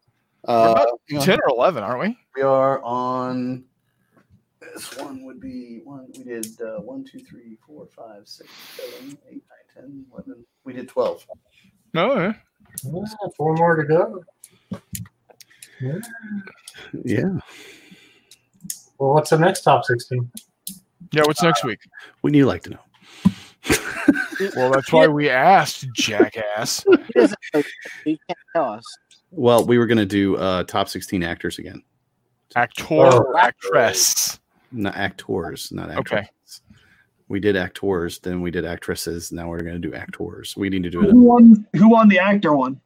Uh, 0.46 0.84
10 1.08 1.38
or 1.40 1.48
11, 1.48 1.82
aren't 1.82 2.00
we? 2.00 2.18
we 2.36 2.42
are 2.42 2.82
on. 2.82 3.64
This 4.60 4.96
one 4.98 5.24
would 5.24 5.40
be 5.40 5.80
one. 5.84 6.08
We 6.16 6.24
did 6.24 6.46
uh, 6.60 6.80
one, 6.80 7.04
two, 7.04 7.20
three, 7.20 7.56
four, 7.66 7.86
five, 7.96 8.26
six, 8.26 8.50
seven, 8.76 9.16
eight, 9.30 9.42
nine, 9.48 9.74
ten, 9.74 10.04
eleven. 10.12 10.44
We 10.64 10.72
did 10.72 10.88
twelve. 10.88 11.24
No. 11.92 12.12
eh? 12.12 12.32
Ah, 12.86 13.28
Four 13.36 13.54
more 13.54 13.76
to 13.76 13.84
go. 13.84 14.24
Yeah. 15.80 15.98
yeah. 17.04 17.38
Well, 18.98 19.14
what's 19.14 19.30
the 19.30 19.38
next 19.38 19.62
top 19.62 19.84
16? 19.84 20.30
Yeah, 21.12 21.22
what's 21.26 21.42
next 21.42 21.64
week? 21.64 21.80
Wouldn't 22.22 22.36
you 22.36 22.46
like 22.46 22.62
to 22.64 22.70
know? 22.70 22.78
Well, 24.56 24.70
that's 24.72 24.92
why 24.92 25.06
we 25.06 25.28
asked, 25.30 25.86
jackass. 25.94 26.84
He 26.88 27.12
doesn't 27.14 27.38
know. 27.54 27.62
He 28.04 28.18
can't 28.28 28.38
tell 28.54 28.70
us. 28.72 28.84
Well, 29.30 29.64
we 29.64 29.78
were 29.78 29.86
gonna 29.86 30.06
do 30.06 30.36
uh, 30.36 30.64
top 30.64 30.88
16 30.88 31.22
actors 31.22 31.58
again. 31.58 31.82
Actor 32.56 32.84
Oh, 32.90 33.18
or 33.18 33.36
actress. 33.38 34.38
Not 34.72 34.96
actors, 34.96 35.70
not 35.72 35.90
Okay. 35.90 36.16
actors. 36.18 36.60
We 37.28 37.40
did 37.40 37.56
actors, 37.56 38.18
then 38.20 38.42
we 38.42 38.50
did 38.50 38.64
actresses. 38.64 39.32
Now 39.32 39.48
we're 39.48 39.62
gonna 39.62 39.78
do 39.78 39.94
actors. 39.94 40.54
We 40.56 40.68
need 40.68 40.82
to 40.84 40.90
do 40.90 41.00
Who 41.00 41.08
it. 41.08 41.14
won? 41.14 41.66
Who 41.76 41.88
won 41.88 42.08
the 42.08 42.18
actor 42.18 42.54
one? 42.54 42.80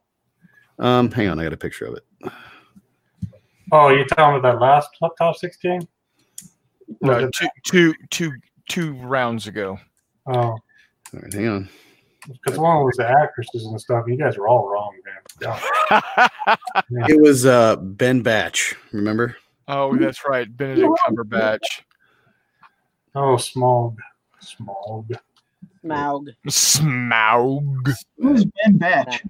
Um, 0.78 1.10
hang 1.10 1.28
on, 1.28 1.38
I 1.40 1.42
got 1.44 1.52
a 1.52 1.56
picture 1.56 1.86
of 1.86 1.94
it. 1.96 2.32
Oh, 3.72 3.88
you're 3.88 4.06
talking 4.06 4.38
about 4.38 4.54
that 4.54 4.60
last 4.64 4.90
top, 4.98 5.16
top 5.18 5.36
16? 5.36 5.82
No, 7.02 7.18
it- 7.18 7.30
two, 7.34 7.48
two, 7.66 7.94
two, 8.10 8.32
two 8.70 8.94
rounds 8.94 9.46
ago. 9.46 9.78
Oh, 10.26 10.56
All 11.14 11.20
right, 11.20 11.32
hang 11.32 11.48
on. 11.48 11.68
because 12.44 12.58
one 12.58 12.84
was 12.84 12.96
the 12.96 13.08
actresses 13.08 13.64
and 13.66 13.80
stuff. 13.80 14.04
You 14.06 14.16
guys 14.16 14.36
were 14.36 14.48
all 14.48 14.68
wrong, 14.68 14.94
man. 15.04 15.14
Yeah. 15.40 16.56
It 17.08 17.20
was 17.20 17.46
uh 17.46 17.76
Ben 17.76 18.22
Batch. 18.22 18.74
Remember? 18.92 19.36
oh, 19.68 19.96
that's 19.96 20.24
right. 20.26 20.54
Benedict 20.56 20.90
Cumberbatch. 21.06 21.82
Oh, 23.14 23.36
Smog. 23.36 23.98
Smog. 24.40 25.10
Maug. 25.84 26.28
Smaug. 26.48 27.94
Who's 28.18 28.44
Ben 28.44 28.76
Batch? 28.78 29.22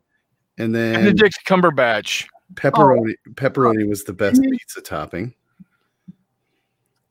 And 0.59 0.75
then 0.75 0.95
Benedict 0.95 1.39
Cumberbatch. 1.47 2.27
pepperoni. 2.55 3.15
Pepperoni 3.35 3.89
was 3.89 4.05
the 4.05 4.13
best 4.13 4.43
pizza 4.43 4.81
topping. 4.81 5.35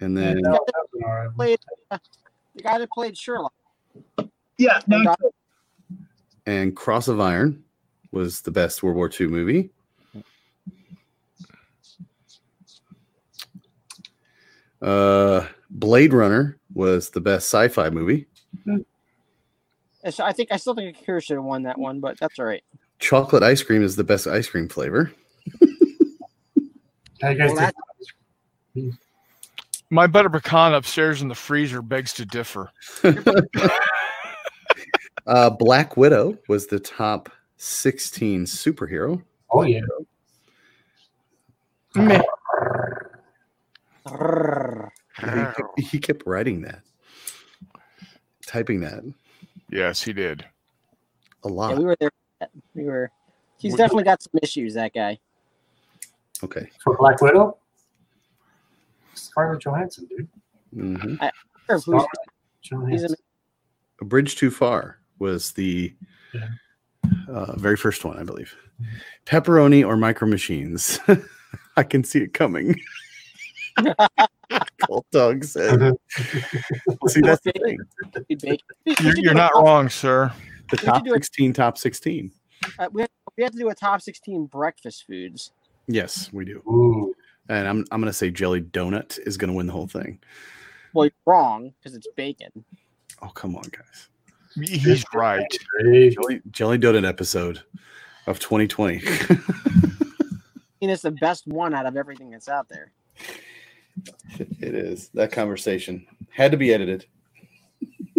And 0.01 0.15
then 0.17 0.41
That 0.41 0.51
was 0.51 1.03
all 1.05 1.13
right. 1.13 1.35
Played 1.35 1.59
uh, 1.91 1.97
the 2.55 2.61
guy 2.63 2.77
that 2.79 2.89
played 2.91 3.17
Sherlock. 3.17 3.53
Yeah, 4.57 4.79
no, 4.87 5.15
and 6.45 6.75
Cross 6.75 7.07
of 7.09 7.19
Iron 7.19 7.63
was 8.11 8.41
the 8.41 8.51
best 8.51 8.81
World 8.81 8.95
War 8.95 9.09
II 9.19 9.27
movie. 9.27 9.69
Uh, 14.81 15.45
Blade 15.69 16.13
Runner 16.13 16.57
was 16.73 17.09
the 17.09 17.21
best 17.21 17.47
sci-fi 17.47 17.89
movie. 17.89 18.27
It's- 20.03 20.19
I 20.19 20.31
think 20.31 20.51
I 20.51 20.57
still 20.57 20.75
think 20.75 20.95
Akira 20.97 21.21
should 21.21 21.35
have 21.35 21.43
won 21.43 21.63
that 21.63 21.77
one, 21.77 21.99
but 21.99 22.17
that's 22.19 22.39
all 22.39 22.45
right. 22.45 22.63
Chocolate 22.99 23.43
ice 23.43 23.61
cream 23.61 23.83
is 23.83 23.95
the 23.95 24.03
best 24.03 24.27
ice 24.27 24.47
cream 24.47 24.67
flavor. 24.69 25.11
How 27.21 27.29
you 27.29 27.37
guys 27.37 27.51
Well, 27.53 27.71
did- 28.75 28.93
My 29.89 30.05
butter 30.07 30.29
pecan 30.29 30.73
upstairs 30.73 31.21
in 31.21 31.27
the 31.27 31.35
freezer 31.35 31.81
begs 31.81 32.13
to 32.13 32.25
differ. 32.25 32.69
Uh, 35.27 35.49
Black 35.49 35.97
Widow 35.97 36.37
was 36.47 36.67
the 36.67 36.79
top 36.79 37.29
16 37.57 38.45
superhero. 38.45 39.21
Oh, 39.51 39.63
yeah. 39.63 39.81
Meh. 41.95 42.21
He 45.19 45.25
kept, 45.25 45.79
he 45.79 45.99
kept 45.99 46.23
writing 46.25 46.61
that, 46.61 46.81
typing 48.45 48.79
that 48.81 49.03
Yes, 49.69 50.01
he 50.01 50.13
did. 50.13 50.41
a 51.43 51.49
Yeah, 51.49 51.53
lot. 51.53 51.77
we 51.77 51.83
were 51.85 51.97
there. 51.99 52.11
We 52.75 52.83
were. 52.85 53.11
He's 53.57 53.73
What- 53.73 53.77
definitely 53.79 54.03
got 54.03 54.21
some 54.21 54.39
issues. 54.43 54.75
That 54.75 54.93
guy. 54.93 55.19
Okay. 56.43 56.69
For 56.83 56.95
Black 56.97 57.19
Widow? 57.21 57.57
Scarlett 59.15 59.61
Johansson, 59.63 60.05
dude. 60.07 60.29
Sure, 60.75 61.79
who's- 61.79 61.81
Scarlett 61.83 62.07
he's 62.61 62.69
Johansson. 63.01 63.15
A 64.01 64.05
Bridge 64.05 64.35
Too 64.35 64.51
Far 64.51 64.99
was 65.19 65.51
the 65.53 65.93
Yeah. 66.33 66.47
uh, 67.29 67.55
very 67.57 67.77
first 67.77 68.03
one, 68.05 68.17
I 68.17 68.23
believe. 68.23 68.55
Pepperoni 69.25 69.85
or 69.85 69.97
Micro 69.97 70.27
Machines. 70.27 70.99
I 71.77 71.83
can 71.83 72.03
see 72.03 72.19
it 72.19 72.33
coming. 72.33 72.75
Cold 74.87 75.05
Dog 75.11 75.43
said. 75.43 75.93
see, 77.07 77.21
that's 77.21 77.41
the 77.43 77.77
thing. 78.39 78.57
You're, 78.85 79.17
you're 79.17 79.33
not 79.33 79.51
wrong, 79.55 79.89
sir. 79.89 80.31
The 80.71 80.77
top 80.77 81.07
16, 81.07 81.53
top 81.53 81.77
16. 81.77 82.31
Uh, 82.79 82.87
we, 82.91 83.01
have, 83.01 83.09
we 83.37 83.43
have 83.43 83.51
to 83.53 83.57
do 83.57 83.69
a 83.69 83.75
top 83.75 84.01
16 84.01 84.45
breakfast 84.47 85.05
foods. 85.07 85.51
Yes, 85.87 86.31
we 86.33 86.45
do. 86.45 86.61
Ooh. 86.67 87.13
And 87.49 87.67
I'm, 87.67 87.85
I'm 87.91 88.01
going 88.01 88.11
to 88.11 88.17
say 88.17 88.29
Jelly 88.29 88.61
Donut 88.61 89.19
is 89.25 89.37
going 89.37 89.49
to 89.49 89.55
win 89.55 89.67
the 89.67 89.73
whole 89.73 89.87
thing. 89.87 90.19
Well, 90.93 91.05
you're 91.05 91.13
wrong 91.25 91.73
because 91.79 91.95
it's 91.95 92.07
bacon. 92.15 92.51
Oh, 93.21 93.29
come 93.29 93.55
on, 93.55 93.63
guys. 93.63 94.09
He's 94.61 95.03
right. 95.13 95.45
Great. 95.81 96.13
Jelly, 96.13 96.41
Jelly 96.51 96.77
Donut 96.79 97.07
episode 97.07 97.61
of 98.25 98.39
2020. 98.39 99.01
And 100.81 100.91
it's 100.91 101.01
the 101.01 101.11
best 101.11 101.47
one 101.47 101.73
out 101.73 101.85
of 101.85 101.97
everything 101.97 102.29
that's 102.29 102.47
out 102.47 102.69
there. 102.69 102.91
it 104.37 104.75
is. 104.75 105.09
That 105.13 105.31
conversation 105.31 106.05
had 106.29 106.51
to 106.51 106.57
be 106.57 106.71
edited. 106.73 107.05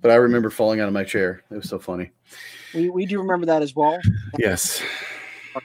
but 0.00 0.10
I 0.10 0.14
remember 0.14 0.50
falling 0.50 0.80
out 0.80 0.88
of 0.88 0.94
my 0.94 1.04
chair. 1.04 1.42
It 1.50 1.56
was 1.56 1.68
so 1.68 1.78
funny. 1.78 2.10
We, 2.74 2.88
we 2.88 3.06
do 3.06 3.18
remember 3.18 3.46
that 3.46 3.62
as 3.62 3.76
well. 3.76 4.00
Yes. 4.38 4.82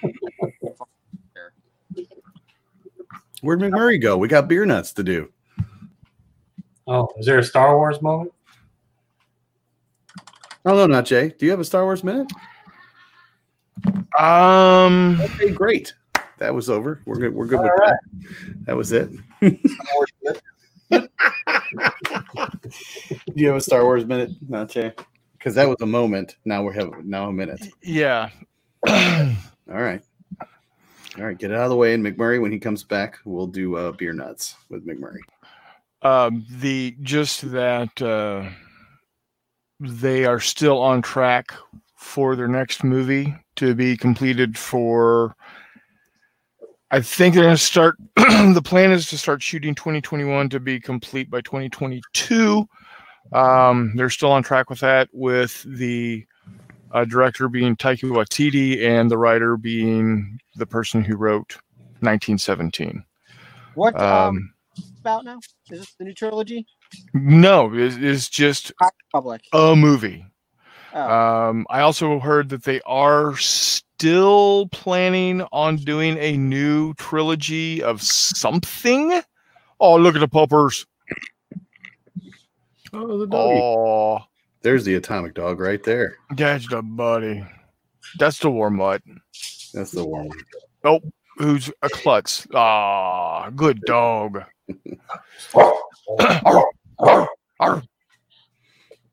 Where'd 3.42 3.60
McMurray 3.60 4.00
go? 4.00 4.18
We 4.18 4.28
got 4.28 4.48
beer 4.48 4.66
nuts 4.66 4.94
to 4.94 5.04
do. 5.04 5.30
Oh, 6.86 7.10
is 7.18 7.26
there 7.26 7.40
a 7.40 7.44
Star 7.44 7.76
Wars 7.78 8.02
moment? 8.02 8.34
No, 10.66 10.86
not 10.86 11.06
Jay. 11.06 11.34
Do 11.38 11.46
you 11.46 11.52
have 11.52 11.60
a 11.60 11.66
Star 11.66 11.84
Wars 11.84 12.04
minute? 12.04 12.32
Um, 14.20 15.20
Okay, 15.22 15.52
great. 15.52 15.94
That 16.38 16.54
was 16.54 16.70
over. 16.70 17.02
We're 17.06 17.18
good. 17.18 17.34
We're 17.34 17.46
good 17.48 17.62
with 17.62 17.72
All 17.72 17.78
that. 17.88 18.00
That 18.66 18.76
was 18.78 18.92
it. 18.92 19.10
Do 20.92 21.08
you 23.36 23.48
have 23.48 23.58
a 23.58 23.62
Star 23.62 23.84
Wars 23.84 24.06
minute, 24.06 24.32
not 24.48 24.70
Jay? 24.70 24.92
Because 25.38 25.56
that 25.56 25.68
was 25.68 25.78
a 25.82 25.86
moment. 25.86 26.36
Now 26.46 26.64
we 26.64 26.74
have 26.76 26.92
now 27.04 27.28
a 27.30 27.34
minute. 27.34 27.62
yeah. 27.82 28.30
All 28.88 28.92
right. 29.68 30.02
All 31.18 31.26
right, 31.26 31.38
get 31.38 31.52
it 31.52 31.56
out 31.58 31.64
of 31.64 31.70
the 31.70 31.76
way. 31.76 31.94
And 31.94 32.04
McMurray, 32.06 32.42
when 32.42 32.52
he 32.52 32.60
comes 32.60 32.84
back, 32.84 33.18
we'll 33.26 33.48
do 33.48 33.76
uh, 33.76 33.92
beer 33.92 34.14
nuts 34.14 34.56
with 34.70 34.86
McMurray. 34.88 35.20
um, 36.04 36.46
the 36.50 36.96
just 37.02 37.52
that 37.52 38.02
uh, 38.02 38.50
they 39.82 40.26
are 40.26 40.40
still 40.40 40.80
on 40.80 41.02
track 41.02 41.54
for 41.96 42.36
their 42.36 42.48
next 42.48 42.84
movie 42.84 43.36
to 43.56 43.74
be 43.74 43.98
completed 43.98 44.58
for. 44.58 45.36
I 46.92 47.02
think 47.02 47.34
they're 47.34 47.44
going 47.44 47.56
to 47.56 47.62
start. 47.62 47.96
the 48.16 48.62
plan 48.64 48.92
is 48.92 49.08
to 49.08 49.18
start 49.18 49.42
shooting 49.42 49.74
2021 49.74 50.50
to 50.50 50.60
be 50.60 50.80
complete 50.80 51.30
by 51.32 51.42
2022. 51.42 52.68
Um, 53.34 53.94
they're 53.96 54.10
still 54.10 54.32
on 54.32 54.44
track 54.44 54.70
with 54.70 54.82
that, 54.82 55.10
with 55.14 55.64
the 55.66 56.26
uh, 56.92 57.06
director 57.06 57.48
being 57.48 57.76
Taika 57.76 58.04
Waititi 58.04 58.84
and 58.84 59.10
the 59.10 59.18
writer 59.18 59.58
being 59.58 60.38
the 60.58 60.66
person 60.66 61.04
who 61.04 61.16
wrote 61.16 61.58
1917. 62.02 63.04
What 63.76 64.00
um, 64.00 64.04
Um, 64.04 64.54
about 65.00 65.26
now? 65.26 65.40
Is 65.70 65.80
this 65.80 65.94
the 65.96 66.04
new 66.04 66.14
trilogy? 66.14 66.68
No, 67.14 67.72
it's, 67.74 67.96
it's 67.98 68.30
just 68.30 68.72
Public. 69.12 69.42
a 69.54 69.76
movie. 69.76 70.26
Oh, 70.94 71.00
Um, 71.50 71.66
I 71.70 71.82
also 71.82 72.20
heard 72.20 72.50
that 72.50 72.64
they 72.64 72.82
are 72.86 73.38
still 73.38 74.68
planning 74.72 75.42
on 75.52 75.78
doing 75.78 76.18
a 76.18 76.36
new 76.38 76.94
trilogy 76.96 77.82
of 77.82 78.02
something. 78.02 79.22
Oh, 79.80 79.96
look 79.96 80.16
at 80.16 80.20
the 80.20 80.28
puppers. 80.28 80.86
Oh, 82.94 83.18
the 83.20 83.26
doggy. 83.28 83.60
Oh, 83.62 84.20
There's 84.64 84.84
the 84.84 84.96
atomic 84.96 85.34
dog 85.34 85.60
right 85.62 85.82
there. 85.82 86.18
that's 86.36 86.68
the 86.68 86.82
buddy. 86.82 87.46
That's 88.20 88.40
the 88.40 88.50
war 88.52 88.70
mutt. 88.70 89.02
That's 89.74 89.92
the 89.92 90.04
warm 90.06 90.30
one. 90.84 91.00
Who's 91.38 91.72
a 91.82 91.88
klutz? 91.90 92.46
Ah, 92.54 93.50
good 93.56 93.80
dog. 93.88 94.44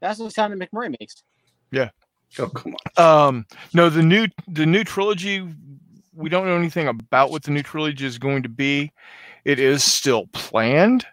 that's 0.01 0.19
the 0.19 0.31
sound 0.31 0.61
that 0.61 0.71
McMurray 0.71 0.95
makes. 0.99 1.23
Yeah. 1.71 1.91
Oh, 2.39 2.49
come 2.49 2.75
on. 2.97 3.29
Um, 3.29 3.47
no, 3.75 3.89
the 3.89 4.03
new 4.03 4.29
the 4.47 4.67
new 4.67 4.85
trilogy. 4.85 5.47
We 6.15 6.29
don't 6.29 6.47
know 6.47 6.57
anything 6.57 6.89
about 6.89 7.31
what 7.31 7.45
the 7.45 7.53
new 7.53 7.63
trilogy 7.63 8.05
is 8.05 8.19
going 8.19 8.43
to 8.43 8.49
be. 8.49 8.93
It 9.45 9.59
is 9.61 9.85
still 9.85 10.27
planned. 10.33 11.07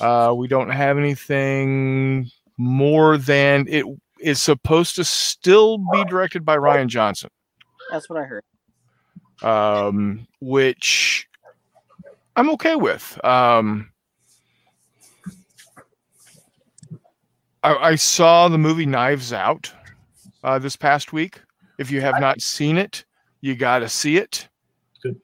Uh, 0.00 0.34
we 0.36 0.48
don't 0.48 0.70
have 0.70 0.98
anything 0.98 2.28
more 2.56 3.18
than 3.18 3.66
it 3.68 3.84
is 4.20 4.42
supposed 4.42 4.96
to 4.96 5.04
still 5.04 5.78
be 5.92 6.04
directed 6.04 6.44
by 6.44 6.56
Rian 6.56 6.86
Johnson, 6.88 7.30
That's 7.90 8.08
what 8.08 8.18
I 8.18 8.24
heard. 8.24 8.44
um, 9.42 10.26
which 10.40 11.28
I'm 12.34 12.50
okay 12.50 12.76
with. 12.76 13.22
Um, 13.24 13.90
I, 17.66 17.88
I 17.90 17.94
saw 17.96 18.46
the 18.48 18.58
movie 18.58 18.86
Knives 18.86 19.32
Out 19.32 19.72
uh, 20.44 20.58
this 20.60 20.76
past 20.76 21.12
week. 21.12 21.40
If 21.78 21.90
you 21.90 22.00
have 22.00 22.20
not 22.20 22.40
seen 22.40 22.78
it, 22.78 23.04
you 23.40 23.56
got 23.56 23.80
to 23.80 23.88
see 23.88 24.18
it. 24.18 24.48
Good. 25.02 25.20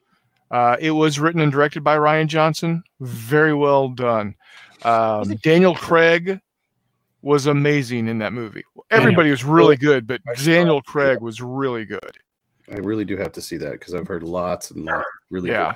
Uh, 0.51 0.75
it 0.77 0.91
was 0.91 1.19
written 1.21 1.39
and 1.39 1.53
directed 1.53 1.85
by 1.85 1.95
Rian 1.95 2.27
Johnson. 2.27 2.83
Very 2.99 3.53
well 3.53 3.87
done. 3.87 4.35
Um, 4.83 5.35
Daniel 5.37 5.73
Craig 5.73 6.41
was 7.21 7.45
amazing 7.45 8.09
in 8.09 8.17
that 8.17 8.33
movie. 8.33 8.63
Everybody 8.91 9.31
was 9.31 9.45
really 9.45 9.77
good, 9.77 10.05
but 10.05 10.19
Daniel. 10.43 10.81
Craig 10.81 11.21
was 11.21 11.41
really 11.41 11.85
good. 11.85 12.17
I 12.69 12.75
really 12.75 13.05
do 13.05 13.15
have 13.15 13.31
to 13.33 13.41
see 13.41 13.55
that 13.57 13.71
because 13.71 13.93
I've 13.93 14.07
heard 14.07 14.23
lots 14.23 14.71
and 14.71 14.83
lots 14.83 14.97
of 14.97 15.05
really 15.29 15.49
Yeah. 15.49 15.75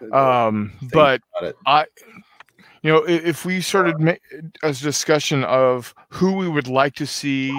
good 0.00 0.14
Um, 0.14 0.72
but. 0.92 1.20
I, 1.66 1.84
you 2.82 2.92
know, 2.92 3.04
if 3.06 3.44
we 3.44 3.60
started 3.60 4.18
a 4.62 4.72
discussion 4.72 5.44
of 5.44 5.94
who 6.08 6.32
we 6.32 6.48
would 6.48 6.68
like 6.68 6.94
to 6.96 7.06
see 7.06 7.58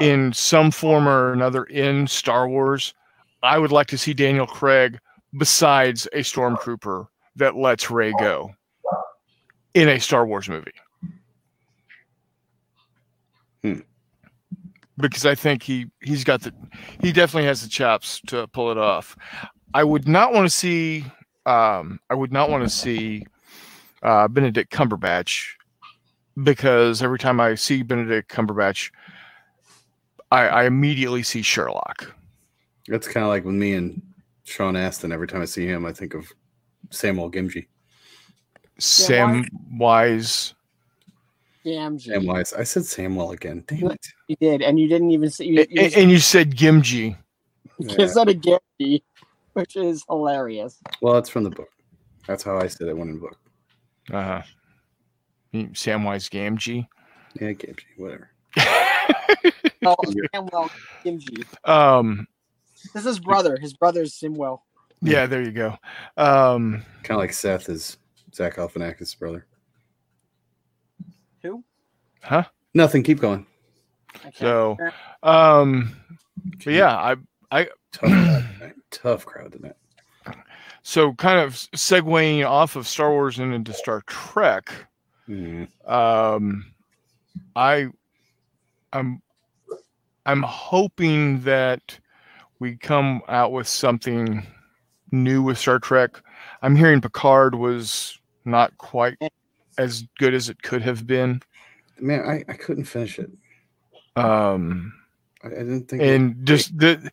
in 0.00 0.32
some 0.32 0.70
form 0.70 1.08
or 1.08 1.32
another 1.32 1.64
in 1.64 2.06
Star 2.06 2.48
Wars, 2.48 2.94
I 3.42 3.58
would 3.58 3.72
like 3.72 3.88
to 3.88 3.98
see 3.98 4.14
Daniel 4.14 4.46
Craig 4.46 4.98
besides 5.36 6.06
a 6.12 6.20
stormtrooper 6.20 7.06
that 7.36 7.56
lets 7.56 7.90
Rey 7.90 8.12
go 8.18 8.54
in 9.74 9.88
a 9.88 9.98
Star 9.98 10.26
Wars 10.26 10.48
movie. 10.48 10.72
Hmm. 13.62 13.80
Because 14.98 15.24
I 15.24 15.34
think 15.34 15.62
he 15.62 15.86
he's 16.00 16.22
got 16.22 16.42
the 16.42 16.52
he 17.00 17.12
definitely 17.12 17.46
has 17.46 17.62
the 17.62 17.68
chops 17.68 18.20
to 18.26 18.46
pull 18.48 18.70
it 18.70 18.78
off. 18.78 19.16
I 19.74 19.84
would 19.84 20.06
not 20.06 20.32
want 20.32 20.46
to 20.46 20.50
see 20.50 21.04
um, 21.46 21.98
I 22.10 22.14
would 22.14 22.32
not 22.32 22.50
want 22.50 22.62
to 22.62 22.68
see 22.68 23.24
uh, 24.02 24.28
Benedict 24.28 24.72
Cumberbatch 24.72 25.50
because 26.42 27.02
every 27.02 27.18
time 27.18 27.40
I 27.40 27.54
see 27.54 27.82
Benedict 27.82 28.30
Cumberbatch, 28.30 28.90
I, 30.30 30.48
I 30.48 30.64
immediately 30.64 31.22
see 31.22 31.42
Sherlock. 31.42 32.14
That's 32.88 33.06
kind 33.06 33.24
of 33.24 33.30
like 33.30 33.44
with 33.44 33.54
me 33.54 33.74
and 33.74 34.02
Sean 34.44 34.76
Astin. 34.76 35.12
Every 35.12 35.28
time 35.28 35.42
I 35.42 35.46
see 35.46 35.66
him, 35.66 35.86
I 35.86 35.92
think 35.92 36.14
of 36.14 36.26
Samuel 36.90 37.30
Gimji. 37.30 37.66
Sam 38.78 39.46
Wise. 39.72 40.54
Damn, 41.64 41.98
Sam 41.98 42.26
Wise. 42.26 42.52
I 42.52 42.64
said 42.64 42.84
Samuel 42.84 43.30
again. 43.30 43.62
Damn 43.68 43.92
it. 43.92 44.06
you 44.26 44.36
did, 44.36 44.62
and 44.62 44.80
you 44.80 44.88
didn't 44.88 45.10
even 45.10 45.30
say 45.30 45.44
you, 45.44 45.66
you, 45.70 45.82
a- 45.82 46.00
and 46.00 46.10
you 46.10 46.18
said 46.18 46.56
Gimji. 46.56 47.16
you 47.78 48.08
said 48.08 48.28
a 48.28 48.34
Gary, 48.34 49.04
which 49.52 49.76
is 49.76 50.04
hilarious. 50.08 50.78
Well, 51.00 51.18
it's 51.18 51.28
from 51.28 51.44
the 51.44 51.50
book. 51.50 51.68
That's 52.26 52.42
how 52.42 52.58
I 52.58 52.66
said 52.66 52.88
it 52.88 52.96
when 52.96 53.08
in 53.08 53.14
the 53.14 53.20
book. 53.20 53.38
Uh, 54.10 54.22
huh. 54.22 54.42
Samwise 55.54 56.28
Gamgee. 56.30 56.86
Yeah, 57.40 57.52
Gamgee, 57.52 57.84
whatever. 57.96 58.30
Oh, 59.84 59.96
Samuel 60.32 60.70
Kimji. 61.04 61.44
um, 61.68 62.28
This 62.94 63.04
is 63.04 63.18
brother. 63.18 63.18
his 63.18 63.18
brother. 63.18 63.58
His 63.60 63.74
brother's 63.74 64.14
Simwell. 64.14 64.60
yeah, 65.00 65.26
there 65.26 65.42
you 65.42 65.50
go. 65.50 65.76
Um, 66.16 66.84
Kind 67.02 67.16
of 67.16 67.18
like 67.18 67.32
Seth 67.32 67.68
is 67.68 67.96
Zach 68.32 68.54
Galifianakis' 68.56 69.18
brother. 69.18 69.44
Who? 71.42 71.64
huh? 72.22 72.44
Nothing. 72.74 73.02
Keep 73.02 73.18
going. 73.18 73.44
Okay. 74.24 74.30
So, 74.34 74.76
um, 75.24 75.96
but 76.64 76.72
yeah, 76.72 76.96
I, 76.96 77.16
I, 77.50 77.64
Tough 77.90 78.10
crowd 78.10 78.44
tonight. 78.58 78.74
Tough 78.92 79.26
crowd 79.26 79.52
tonight. 79.52 79.76
So 80.82 81.12
kind 81.14 81.38
of 81.40 81.54
segueing 81.54 82.46
off 82.48 82.76
of 82.76 82.86
Star 82.88 83.10
Wars 83.10 83.38
and 83.38 83.54
into 83.54 83.72
Star 83.72 84.02
Trek. 84.06 84.70
Mhm. 85.28 85.68
um 85.88 86.66
i 87.54 87.86
i'm 88.92 89.22
i'm 90.26 90.42
hoping 90.42 91.40
that 91.42 91.96
we 92.58 92.76
come 92.76 93.22
out 93.28 93.52
with 93.52 93.68
something 93.68 94.44
new 95.12 95.40
with 95.40 95.58
star 95.58 95.78
trek 95.78 96.20
i'm 96.62 96.74
hearing 96.74 97.00
picard 97.00 97.54
was 97.54 98.18
not 98.44 98.76
quite 98.78 99.16
as 99.78 100.02
good 100.18 100.34
as 100.34 100.48
it 100.48 100.60
could 100.62 100.82
have 100.82 101.06
been 101.06 101.40
Man, 102.00 102.20
I, 102.28 102.44
I 102.50 102.54
couldn't 102.56 102.84
finish 102.84 103.20
it. 103.20 103.30
um 104.16 104.92
I, 105.44 105.46
I 105.46 105.50
didn't 105.50 105.88
think. 105.88 106.02
and 106.02 106.44
just 106.44 106.76
the 106.76 107.10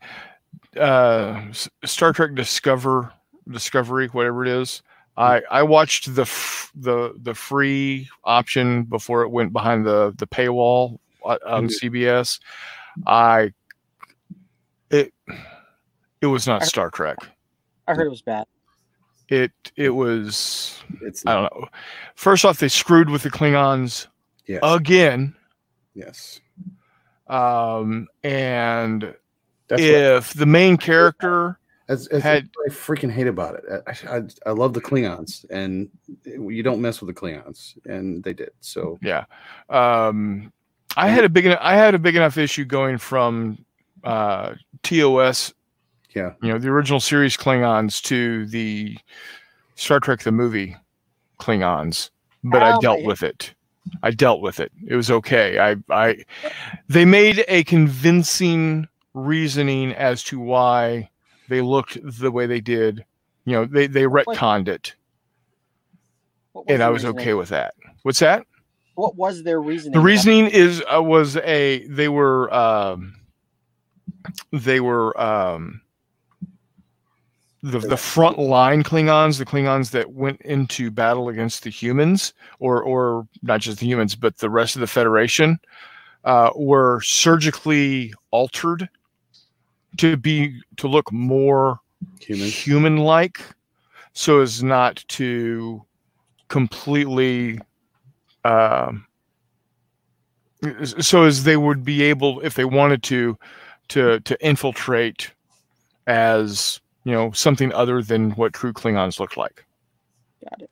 uh 0.77 1.43
star 1.85 2.11
trek 2.11 2.33
discover 2.33 3.13
discovery 3.51 4.07
whatever 4.07 4.43
it 4.45 4.49
is. 4.51 4.81
I 5.17 5.41
i 5.51 5.63
watched 5.63 6.15
the 6.15 6.21
f- 6.21 6.71
the 6.75 7.13
the 7.21 7.33
free 7.33 8.07
option 8.23 8.83
before 8.83 9.23
it 9.23 9.29
went 9.29 9.51
behind 9.51 9.85
the 9.85 10.13
the 10.17 10.25
paywall 10.27 10.99
uh, 11.25 11.37
on 11.45 11.67
Mhm. 11.67 11.79
cbs 11.81 12.39
i 13.05 13.51
it 14.89 15.13
it 16.21 16.27
was 16.27 16.47
not 16.47 16.63
star 16.63 16.89
trek. 16.89 17.17
I 17.87 17.93
heard 17.95 18.07
it 18.07 18.11
was 18.11 18.21
bad. 18.21 18.45
it 19.27 19.51
it 19.75 19.89
was 19.89 20.81
it's 21.01 21.25
i 21.25 21.33
don't 21.33 21.43
know. 21.53 21.67
First 22.15 22.45
off 22.45 22.59
they 22.59 22.69
screwed 22.69 23.09
with 23.09 23.23
the 23.23 23.29
klingons 23.31 24.07
yes, 24.45 24.59
again. 24.63 25.35
Yes. 25.93 26.39
um 27.27 28.07
and 28.23 29.13
That's 29.67 29.81
if 29.81 30.33
the 30.33 30.45
main 30.45 30.77
character 30.77 31.59
as, 31.89 32.07
as 32.07 32.23
had- 32.23 32.49
what 32.55 32.71
I 32.71 32.73
freaking 32.73 33.11
hate 33.11 33.27
about 33.27 33.55
it. 33.55 33.63
I, 33.85 34.17
I, 34.17 34.21
I 34.45 34.51
love 34.51 34.73
the 34.73 34.81
Klingons, 34.81 35.45
and 35.49 35.89
you 36.25 36.63
don't 36.63 36.79
mess 36.81 37.01
with 37.01 37.13
the 37.13 37.19
Klingons, 37.19 37.77
and 37.85 38.23
they 38.23 38.33
did. 38.33 38.51
So 38.61 38.97
Yeah. 39.01 39.25
Um, 39.69 40.53
I 40.95 41.07
had 41.09 41.23
a 41.25 41.29
big 41.29 41.45
enough, 41.45 41.59
I 41.61 41.75
had 41.75 41.93
a 41.95 41.99
big 41.99 42.15
enough 42.15 42.37
issue 42.37 42.63
going 42.65 42.97
from 42.97 43.63
uh, 44.03 44.53
TOS, 44.83 45.53
yeah, 46.15 46.33
you 46.41 46.49
know, 46.49 46.57
the 46.57 46.69
original 46.69 46.99
series 46.99 47.37
Klingons 47.37 48.01
to 48.03 48.45
the 48.47 48.97
Star 49.75 49.99
Trek 49.99 50.21
the 50.21 50.31
movie 50.31 50.75
Klingons, 51.39 52.09
but 52.43 52.63
I 52.63 52.77
dealt 52.79 53.01
my- 53.01 53.05
with 53.07 53.23
it. 53.23 53.53
I 54.03 54.11
dealt 54.11 54.41
with 54.41 54.59
it. 54.59 54.71
It 54.87 54.95
was 54.95 55.09
okay. 55.09 55.57
I 55.57 55.75
I 55.89 56.23
they 56.89 57.05
made 57.05 57.43
a 57.47 57.63
convincing 57.63 58.87
reasoning 59.13 59.93
as 59.93 60.23
to 60.25 60.39
why 60.39 61.09
they 61.49 61.61
looked 61.61 61.97
the 62.03 62.31
way 62.31 62.45
they 62.45 62.61
did. 62.61 63.03
You 63.45 63.53
know, 63.53 63.65
they 63.65 63.87
they 63.87 64.03
retconned 64.03 64.67
it, 64.67 64.95
and 66.67 66.83
I 66.83 66.89
was 66.89 67.03
reasoning? 67.03 67.21
okay 67.21 67.33
with 67.33 67.49
that. 67.49 67.73
What's 68.03 68.19
that? 68.19 68.45
What 68.95 69.15
was 69.15 69.43
their 69.43 69.61
reasoning? 69.61 69.93
The 69.93 70.01
reasoning 70.01 70.47
is 70.47 70.83
uh, 70.93 71.01
was 71.01 71.37
a 71.37 71.85
they 71.87 72.09
were 72.09 72.53
um, 72.53 73.15
they 74.51 74.79
were 74.79 75.19
um, 75.19 75.81
the 77.63 77.79
the 77.79 77.97
front 77.97 78.37
line 78.37 78.83
Klingons, 78.83 79.37
the 79.37 79.45
Klingons 79.45 79.91
that 79.91 80.11
went 80.11 80.41
into 80.41 80.91
battle 80.91 81.29
against 81.29 81.63
the 81.63 81.69
humans, 81.69 82.33
or 82.59 82.83
or 82.83 83.27
not 83.41 83.61
just 83.61 83.79
the 83.79 83.85
humans, 83.85 84.15
but 84.15 84.37
the 84.37 84.49
rest 84.49 84.75
of 84.75 84.81
the 84.81 84.87
Federation, 84.87 85.59
uh, 86.23 86.51
were 86.55 87.01
surgically 87.01 88.13
altered 88.31 88.89
to 89.97 90.17
be 90.17 90.59
to 90.77 90.87
look 90.87 91.11
more 91.11 91.79
human. 92.19 92.47
human 92.47 92.97
like 92.97 93.41
so 94.13 94.41
as 94.41 94.63
not 94.63 95.03
to 95.07 95.83
completely 96.47 97.59
um 98.45 99.05
so 101.01 101.23
as 101.23 101.43
they 101.43 101.57
would 101.57 101.83
be 101.83 102.01
able 102.03 102.39
if 102.41 102.53
they 102.55 102.65
wanted 102.65 103.03
to 103.03 103.37
to 103.87 104.19
to 104.21 104.45
infiltrate 104.45 105.31
as 106.07 106.79
you 107.03 107.11
know 107.11 107.31
something 107.31 107.71
other 107.73 108.01
than 108.01 108.31
what 108.31 108.53
true 108.53 108.73
klingons 108.73 109.19
look 109.19 109.37
like 109.37 109.65
Got 110.49 110.61
it. 110.63 110.71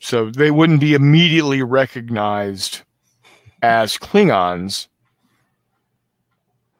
so 0.00 0.30
they 0.30 0.50
wouldn't 0.50 0.80
be 0.80 0.94
immediately 0.94 1.62
recognized 1.62 2.82
as 3.62 3.96
klingons 3.96 4.88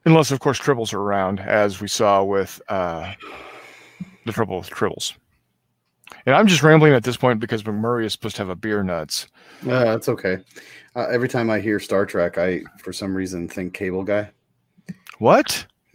unless 0.07 0.31
of 0.31 0.41
course 0.41 0.59
tribbles 0.59 0.93
are 0.95 1.01
around 1.01 1.41
as 1.41 1.81
we 1.81 1.89
saw 1.89 2.23
with 2.25 2.61
uh 2.69 3.13
the 4.27 4.33
trouble 4.33 4.59
with 4.59 4.71
tribbles 4.71 5.15
and 6.27 6.35
i'm 6.35 6.47
just 6.47 6.63
rambling 6.63 6.93
at 6.93 7.05
this 7.05 7.17
point 7.17 7.39
because 7.41 7.63
mcmurray 7.63 8.05
is 8.05 8.13
supposed 8.13 8.37
to 8.37 8.43
have 8.43 8.49
a 8.51 8.57
beer 8.57 8.83
nuts 8.83 9.27
Uh, 9.67 9.85
that's 9.85 10.09
okay. 10.09 10.39
Uh, 10.97 11.07
every 11.13 11.29
time 11.29 11.51
I 11.51 11.61
hear 11.61 11.79
Star 11.79 12.05
Trek, 12.07 12.37
I 12.39 12.63
for 12.83 12.93
some 12.93 13.15
reason 13.15 13.47
think 13.49 13.75
Cable 13.75 14.03
Guy. 14.05 14.31
what 15.19 15.67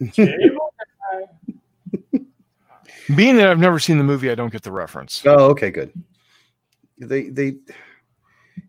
being 3.14 3.36
that 3.36 3.48
i've 3.48 3.58
never 3.58 3.78
seen 3.78 3.98
the 3.98 4.04
movie 4.04 4.30
i 4.30 4.34
don't 4.34 4.52
get 4.52 4.62
the 4.62 4.72
reference 4.72 5.22
Oh, 5.26 5.50
okay, 5.50 5.70
good. 5.70 5.92
They 6.98 7.28
they 7.28 7.56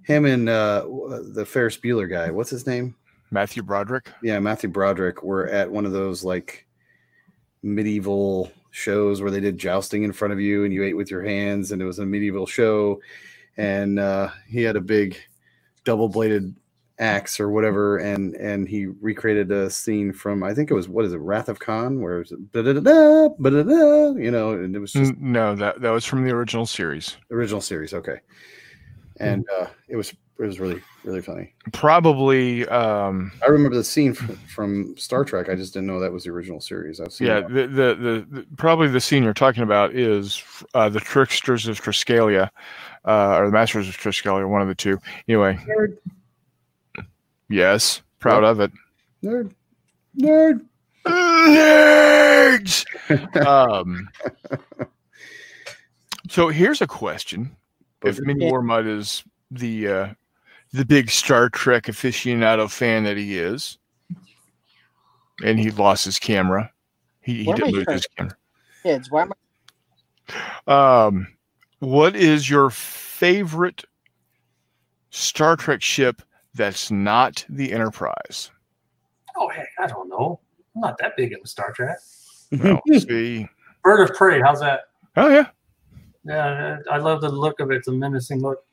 him 0.04 0.26
and 0.26 0.50
uh, 0.50 0.86
the 1.34 1.46
Ferris 1.46 1.78
Bueller 1.78 2.10
guy. 2.10 2.30
What's 2.32 2.50
his 2.50 2.66
name? 2.68 2.96
Matthew 3.32 3.64
broderick 3.64 4.10
Yeah, 4.22 4.40
Matthew 4.40 4.70
Broderick. 4.70 5.24
Were 5.24 5.48
at 5.48 5.70
one 5.72 5.86
of 5.86 5.91
those 5.91 6.24
like 6.24 6.66
medieval 7.64 8.52
shows 8.72 9.22
where 9.22 9.32
they 9.32 9.40
did 9.40 9.58
jousting 9.58 10.04
in 10.04 10.14
front 10.14 10.34
of 10.34 10.40
you 10.40 10.64
and 10.64 10.74
you 10.74 10.84
ate 10.84 10.95
with 10.95 11.10
your 11.12 11.24
hands, 11.24 11.72
and 11.72 11.82
it 11.82 11.86
was 11.86 11.99
a 11.99 12.06
medieval 12.06 12.45
show. 12.45 12.99
And 13.58 13.98
uh, 13.99 14.30
he 14.48 14.62
had 14.62 14.76
a 14.76 14.82
big 14.82 15.18
double 15.84 16.08
bladed 16.10 16.56
axe 16.99 17.40
or 17.40 17.49
whatever, 17.49 17.98
and 17.98 18.36
and 18.36 18.68
he 18.68 18.86
recreated 18.86 19.52
a 19.52 19.70
scene 19.70 20.14
from 20.14 20.44
I 20.44 20.54
think 20.54 20.70
it 20.70 20.76
was 20.76 20.88
what 20.88 21.06
is 21.06 21.14
it 21.14 21.18
Wrath 21.18 21.49
of 21.49 21.60
Khan 21.60 21.99
where 22.02 22.18
it 22.18 22.30
was 22.30 22.34
da-da-da-da, 22.54 23.30
ba-da-da, 23.40 24.16
you 24.20 24.32
know, 24.32 24.52
and 24.52 24.76
it 24.76 24.80
was 24.80 24.94
just 24.94 25.16
No, 25.18 25.56
that 25.56 25.82
that 25.82 25.90
was 25.91 26.06
from 26.06 26.24
the 26.24 26.32
original 26.32 26.66
series. 26.66 27.18
original 27.32 27.62
series. 27.62 27.94
Okay, 27.94 28.20
and 29.20 29.45
uh, 29.60 29.68
it 29.88 29.95
was 29.95 30.14
it 30.40 30.44
was 30.44 30.60
really 30.60 30.82
really 31.04 31.22
funny. 31.22 31.54
Probably, 31.72 32.68
um, 32.68 33.32
I 33.44 33.48
remember 33.48 33.76
the 33.78 33.84
scene 33.84 34.14
from, 34.14 34.36
from 34.36 34.98
Star 34.98 35.24
Trek. 35.24 35.50
I 35.50 35.56
just 35.56 35.74
didn't 35.74 35.88
know 35.88 36.00
that 36.00 36.12
was 36.12 36.26
the 36.26 36.32
original 36.32 36.60
series. 36.62 37.00
I've 37.00 37.14
seen 37.14 37.28
yeah. 37.28 37.42
The, 37.42 37.68
the 37.68 37.96
the 37.96 38.28
the 38.30 38.48
probably 38.58 38.88
the 38.90 39.02
scene 39.02 39.24
you're 39.24 39.34
talking 39.34 39.64
about 39.64 39.94
is 39.94 40.44
uh, 40.74 40.90
the 40.90 41.00
Tricksters 41.00 41.68
of 41.68 41.82
Triskelion, 41.82 42.50
uh, 43.06 43.38
or 43.38 43.46
the 43.48 43.52
Masters 43.52 43.88
of 43.88 43.98
Triskelion, 43.98 44.50
one 44.50 44.62
of 44.62 44.68
the 44.68 44.76
two. 44.76 45.00
Anyway, 45.28 45.58
nerd, 45.68 45.98
yes, 47.50 48.02
proud 48.20 48.44
of 48.44 48.60
it. 48.60 48.72
nerd, 49.24 49.54
nerd. 50.20 50.62
Nerds. 51.08 52.86
um, 53.48 54.10
so 56.30 56.50
here's 56.50 56.82
a 56.82 56.88
question: 56.88 57.56
If 58.04 58.20
Mini 58.20 58.46
Yeah. 58.46 58.52
Warmut 58.52 58.88
is 58.88 59.24
the 59.50 59.88
uh, 59.88 60.08
the 60.78 60.86
big 60.86 61.10
Star 61.10 61.49
Trek 61.49 61.84
aficionado 61.86 62.70
fan 62.70 63.04
that 63.04 63.18
he 63.18 63.38
is, 63.38 63.78
and 65.44 65.60
he 65.60 65.72
lost 65.72 66.06
his 66.06 66.20
camera, 66.20 66.72
he, 67.22 67.44
he 67.44 67.54
didn't 67.54 67.72
lose 67.72 67.86
his 67.90 68.08
camera. 68.16 68.38
Kids, 68.84 69.12
why 69.12 69.24
am 69.24 69.34
I? 70.68 71.06
Um, 71.06 71.28
what 71.80 72.16
is 72.16 72.49
your 72.49 72.70
favorite 72.70 73.84
Star 75.10 75.56
Trek 75.56 75.82
ship 75.82 76.22
that's 76.54 76.91
not 76.91 77.45
the 77.49 77.72
Enterprise? 77.72 78.52
Oh 79.36 79.49
heck, 79.49 79.70
I 79.80 79.88
don't 79.88 80.10
know. 80.10 80.40
I'm 80.76 80.82
not 80.82 80.98
that 80.99 81.18
big 81.18 81.32
into 81.34 81.48
Star 81.48 81.72
Trek. 81.72 81.98
Well, 82.52 82.82
see. 82.99 83.48
Bird 83.84 84.10
of 84.10 84.16
Prey, 84.16 84.41
how's 84.41 84.60
that? 84.60 84.82
Oh 85.16 85.30
yeah, 85.30 85.48
Yeah, 86.24 86.78
I 86.91 86.98
love 86.98 87.22
the 87.22 87.30
look 87.30 87.60
of 87.60 87.72
it. 87.72 87.78
It's 87.78 87.88
a 87.88 87.91
menacing 87.91 88.41
look. 88.41 88.64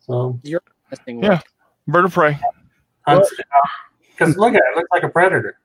So, 0.00 0.38
This 0.42 0.60
thing 0.94 1.22
Yeah. 1.22 1.40
Bird 1.88 2.04
of 2.04 2.12
Prey. 2.14 2.38
because 3.06 3.28
uh, 4.20 4.24
look 4.40 4.54
at 4.54 4.56
it, 4.56 4.62
it 4.72 4.76
looks 4.76 4.88
like 4.92 5.02
a 5.02 5.08
predator. 5.08 5.58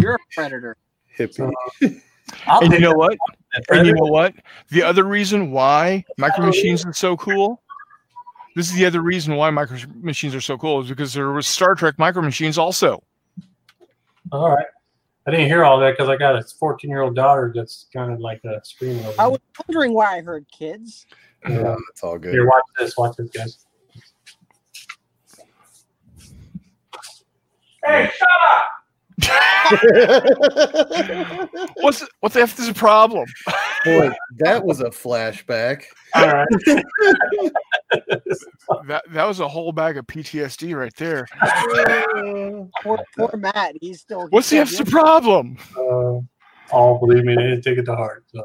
You're 0.00 0.14
a 0.14 0.18
predator. 0.34 0.76
Hippie. 1.18 1.50
I'll 2.46 2.62
And 2.62 2.72
you 2.72 2.80
know 2.80 2.92
what? 2.92 3.16
And 3.70 3.86
you 3.86 3.94
know 3.94 4.04
what? 4.04 4.34
The 4.70 4.82
other 4.82 5.04
reason 5.04 5.50
why 5.50 6.04
Micro 6.18 6.44
Machines 6.44 6.84
are 6.84 6.92
so 6.92 7.16
cool. 7.16 7.62
This 8.54 8.68
is 8.70 8.76
the 8.76 8.86
other 8.86 9.00
reason 9.00 9.36
why 9.36 9.50
Micro 9.50 9.78
Machines 10.00 10.34
are 10.34 10.40
so 10.40 10.58
cool 10.58 10.82
is 10.82 10.88
because 10.88 11.12
there 11.14 11.30
was 11.30 11.46
Star 11.46 11.74
Trek 11.74 11.98
Micro 11.98 12.22
Machines 12.22 12.58
also. 12.58 13.02
All 14.32 14.50
right. 14.54 14.66
I 15.28 15.30
didn't 15.30 15.48
hear 15.48 15.62
all 15.62 15.78
that 15.80 15.90
because 15.90 16.08
I 16.08 16.16
got 16.16 16.36
a 16.36 16.42
14 16.42 16.88
year 16.88 17.02
old 17.02 17.14
daughter 17.14 17.52
that's 17.54 17.86
kind 17.92 18.10
of 18.10 18.18
like 18.18 18.42
a 18.44 18.64
screaming 18.64 19.04
over 19.04 19.20
I 19.20 19.26
me. 19.26 19.32
was 19.32 19.40
wondering 19.68 19.92
why 19.92 20.16
I 20.16 20.22
heard 20.22 20.46
kids. 20.50 21.04
Yeah, 21.46 21.76
it's 21.90 22.02
all 22.02 22.18
good. 22.18 22.32
Here, 22.32 22.46
watch 22.46 22.62
this. 22.78 22.96
Watch 22.96 23.16
this, 23.18 23.28
guys. 23.28 23.66
Hey, 27.84 28.10
shut 28.16 28.28
up! 28.54 28.77
What's 31.76 32.06
what 32.20 32.32
the 32.32 32.40
f 32.42 32.58
is 32.58 32.68
the 32.68 32.74
problem? 32.74 33.26
Boy, 33.84 34.10
that 34.38 34.64
was 34.64 34.80
a 34.80 34.90
flashback. 34.90 35.84
All 36.14 36.26
right. 36.28 36.46
That 38.86 39.02
that 39.10 39.24
was 39.26 39.40
a 39.40 39.48
whole 39.48 39.72
bag 39.72 39.96
of 39.96 40.06
PTSD 40.06 40.76
right 40.76 40.94
there. 40.96 41.26
Poor, 42.82 42.98
poor 43.16 43.36
Matt. 43.36 43.74
He's 43.80 44.00
still. 44.00 44.28
What's 44.30 44.50
the 44.50 44.56
he's 44.58 44.68
f's 44.68 44.74
still 44.74 44.84
the 44.84 44.90
problem? 44.90 45.56
Uh, 45.76 46.20
oh, 46.72 46.98
believe 46.98 47.24
me, 47.24 47.34
they 47.34 47.42
didn't 47.42 47.62
take 47.62 47.78
it 47.78 47.84
to 47.86 47.96
heart. 47.96 48.24
So. 48.34 48.44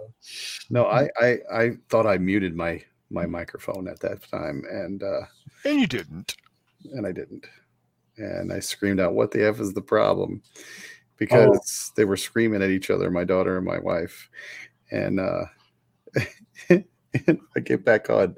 No, 0.69 0.85
I, 0.85 1.07
I 1.21 1.37
I 1.53 1.71
thought 1.89 2.07
I 2.07 2.17
muted 2.17 2.55
my 2.55 2.81
my 3.11 3.25
microphone 3.25 3.87
at 3.87 3.99
that 3.99 4.23
time, 4.29 4.63
and 4.69 5.03
uh, 5.03 5.21
And 5.65 5.79
you 5.79 5.87
didn't. 5.87 6.35
and 6.93 7.05
I 7.05 7.11
didn't, 7.11 7.45
and 8.17 8.51
I 8.51 8.59
screamed 8.59 8.99
out, 8.99 9.13
"What 9.13 9.31
the 9.31 9.47
f 9.47 9.59
is 9.59 9.73
the 9.73 9.81
problem?" 9.81 10.41
Because 11.17 11.91
they 11.95 12.05
were 12.05 12.17
screaming 12.17 12.61
at 12.61 12.69
each 12.69 12.89
other, 12.89 13.09
my 13.11 13.23
daughter 13.23 13.57
and 13.57 13.65
my 13.65 13.79
wife, 13.79 14.29
and 14.91 15.19
uh, 15.19 15.45
I 16.69 17.59
get 17.63 17.85
back 17.85 18.09
on, 18.09 18.35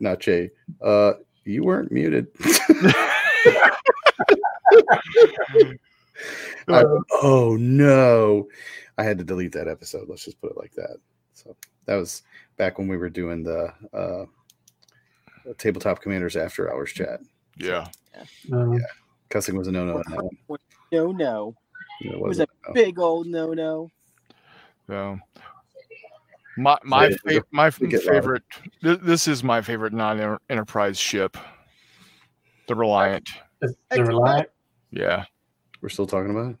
not 0.00 0.20
Jay. 0.20 0.50
Uh, 0.82 1.14
you 1.44 1.62
weren't 1.64 1.92
muted. 1.92 2.26
I- 6.68 6.84
oh 7.22 7.56
no, 7.58 8.48
I 8.98 9.04
had 9.04 9.18
to 9.18 9.24
delete 9.24 9.52
that 9.52 9.68
episode. 9.68 10.08
Let's 10.08 10.24
just 10.24 10.40
put 10.40 10.50
it 10.50 10.56
like 10.56 10.72
that. 10.74 10.96
So 11.34 11.54
that 11.86 11.96
was 11.96 12.22
back 12.56 12.78
when 12.78 12.88
we 12.88 12.96
were 12.96 13.10
doing 13.10 13.42
the 13.42 13.72
uh, 13.92 14.24
tabletop 15.58 16.00
commanders 16.00 16.36
after 16.36 16.72
hours 16.72 16.92
chat. 16.92 17.20
Yeah. 17.56 17.86
Uh, 18.52 18.78
Cussing 19.28 19.56
was 19.56 19.68
a 19.68 19.72
no 19.72 19.84
no. 19.84 19.96
on 19.96 20.02
that 20.08 20.24
one. 20.46 20.58
No, 20.92 21.12
no. 21.12 21.54
It 22.00 22.12
It 22.12 22.20
was 22.20 22.28
wasn't 22.38 22.50
a 22.64 22.68
no. 22.68 22.74
big 22.74 22.98
old 22.98 23.26
no, 23.26 23.52
no. 23.52 23.90
So 24.86 25.18
my 26.56 26.78
my 26.84 27.08
Yeah, 27.08 27.16
fa- 27.40 27.44
my 27.50 27.70
we 27.80 27.88
get 27.88 28.04
louder. 28.06 28.14
favorite 28.20 28.42
th- 28.82 29.00
this 29.02 29.26
is 29.28 29.42
my 29.42 29.60
favorite 29.62 29.92
non-enterprise 29.92 30.98
ship. 30.98 31.36
The 32.68 32.74
Reliant. 32.74 33.28
is 33.62 33.74
the 33.90 34.04
Reliant. 34.04 34.48
Yeah. 34.90 35.24
We're 35.80 35.88
still 35.88 36.06
talking 36.06 36.30
about 36.30 36.50
it. 36.52 36.56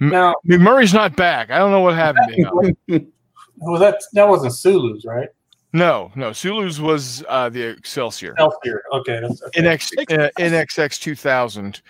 Now, 0.00 0.34
McMurray's 0.46 0.94
not 0.94 1.14
back. 1.16 1.50
I 1.50 1.58
don't 1.58 1.70
know 1.70 1.80
what 1.80 1.94
happened 1.94 2.32
to 2.34 2.74
him. 2.88 3.12
well, 3.56 3.78
that 3.80 4.02
that 4.14 4.28
wasn't 4.28 4.52
Sulu's, 4.54 5.04
right? 5.04 5.28
No, 5.72 6.12
no. 6.14 6.32
Sulu's 6.32 6.80
was 6.80 7.24
uh, 7.28 7.48
the 7.48 7.62
Excelsior. 7.62 8.32
Excelsior. 8.32 8.82
Okay, 8.92 9.20
that's 9.20 9.42
okay. 9.42 9.62
NX, 9.62 10.12
uh, 10.18 10.30
NXX 10.38 11.00
2000. 11.00 11.80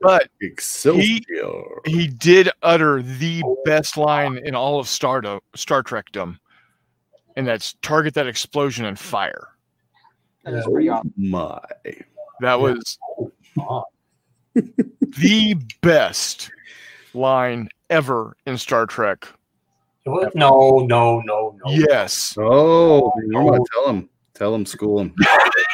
But 0.00 0.28
Excelsior. 0.40 1.62
he 1.84 2.06
did 2.06 2.50
utter 2.62 3.02
the 3.02 3.42
best 3.64 3.96
line 3.96 4.38
in 4.44 4.54
all 4.54 4.78
of 4.78 4.86
Star, 4.86 5.22
Star 5.56 5.82
Trekdom, 5.82 6.38
and 7.36 7.46
that's 7.46 7.74
target 7.82 8.14
that 8.14 8.28
explosion 8.28 8.84
and 8.84 8.96
fire. 8.98 9.48
That 10.44 10.54
is 10.54 10.64
pretty 10.66 10.88
awesome. 10.88 11.12
My. 11.16 11.58
That 12.40 12.60
was 12.60 12.98
Oh, 13.58 13.84
the 14.54 15.54
best 15.82 16.50
line 17.14 17.68
ever 17.90 18.36
in 18.46 18.56
Star 18.56 18.86
Trek. 18.86 19.28
What? 20.04 20.34
No, 20.34 20.80
no, 20.88 21.20
no, 21.20 21.56
no. 21.64 21.70
Yes. 21.70 22.34
Oh, 22.38 23.12
Norma, 23.26 23.58
tell 23.72 23.88
him. 23.88 24.08
Tell 24.34 24.54
him, 24.54 24.66
school 24.66 25.00
him. 25.00 25.14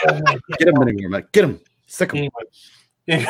Oh 0.06 0.20
Get 0.58 0.68
him 0.68 0.80
anywhere, 0.80 1.08
Mike. 1.08 1.32
Get 1.32 1.42
him. 1.42 1.60
Sick 1.88 2.12
him. 2.12 2.30
it's 3.08 3.28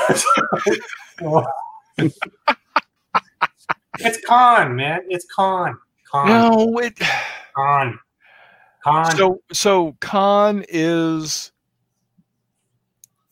Khan, 4.27 4.77
man. 4.77 5.01
It's 5.09 5.25
Khan. 5.35 5.79
Khan. 6.11 6.29
No, 6.29 6.79
it. 6.79 6.99
Khan. 7.57 7.99
Khan. 8.85 9.17
So 9.17 9.41
so 9.51 9.97
Khan 10.01 10.63
is 10.69 11.53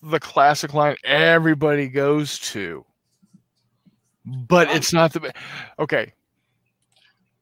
the 0.02 0.18
classic 0.20 0.72
line 0.72 0.96
everybody 1.04 1.88
goes 1.88 2.38
to, 2.38 2.86
but 4.24 4.70
it's 4.70 4.94
not 4.94 5.12
the. 5.12 5.20
be- 5.20 5.30
Okay, 5.78 6.12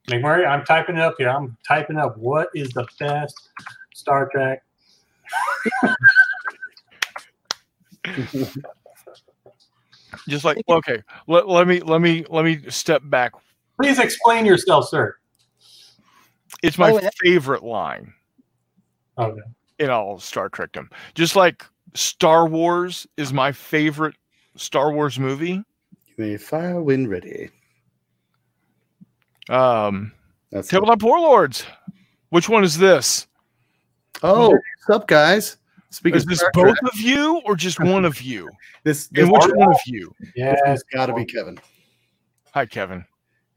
McMurray, 0.08 0.46
I'm 0.46 0.64
typing 0.64 0.96
it 0.96 1.02
up 1.02 1.14
here. 1.18 1.28
I'm 1.30 1.56
typing 1.66 1.96
up 1.96 2.16
what 2.18 2.48
is 2.54 2.70
the 2.70 2.86
best 2.98 3.50
Star 3.94 4.28
Trek. 4.30 4.62
just 10.28 10.44
like 10.44 10.58
okay, 10.68 11.02
let, 11.26 11.48
let 11.48 11.66
me 11.66 11.80
let 11.80 12.00
me 12.00 12.24
let 12.28 12.44
me 12.44 12.60
step 12.68 13.02
back. 13.04 13.32
Please 13.80 13.98
explain 13.98 14.44
yourself, 14.46 14.88
sir. 14.88 15.16
It's 16.62 16.78
my 16.78 16.90
Oh, 16.92 16.98
that- 16.98 17.14
favorite 17.22 17.62
line 17.64 18.12
oh, 19.18 19.24
Okay. 19.26 19.40
in 19.78 19.90
all 19.90 20.14
of 20.14 20.22
Star 20.22 20.48
Trekdom. 20.48 20.90
Just 21.14 21.34
like 21.36 21.64
Star 21.94 22.46
Wars 22.46 23.06
is 23.16 23.32
my 23.32 23.52
favorite 23.52 24.14
Star 24.56 24.92
Wars 24.92 25.18
movie. 25.18 25.52
You 25.52 25.64
may 26.18 26.36
fire 26.36 26.80
when 26.82 27.08
ready. 27.08 27.50
Um, 29.48 30.12
That's 30.50 30.68
Tabletop 30.68 31.02
Warlords. 31.02 31.64
Which 32.30 32.48
one 32.48 32.64
is 32.64 32.78
this? 32.78 33.26
Oh, 34.22 34.48
what's 34.50 34.90
up, 34.90 35.06
guys? 35.08 35.56
Speaking 35.90 36.16
Is 36.16 36.24
this 36.24 36.38
Star 36.38 36.50
both 36.52 36.76
Trek, 36.78 36.92
of 36.92 36.98
you 36.98 37.40
or 37.44 37.54
just 37.54 37.78
one 37.78 38.04
of 38.04 38.20
you? 38.20 38.48
this 38.82 39.06
this 39.12 39.22
And 39.22 39.32
which 39.32 39.44
one 39.54 39.70
of 39.70 39.80
you? 39.86 40.12
Yeah. 40.34 40.56
it's 40.66 40.82
got 40.92 41.06
to 41.06 41.14
be 41.14 41.24
Kevin. 41.24 41.58
Hi, 42.52 42.66
Kevin. 42.66 43.04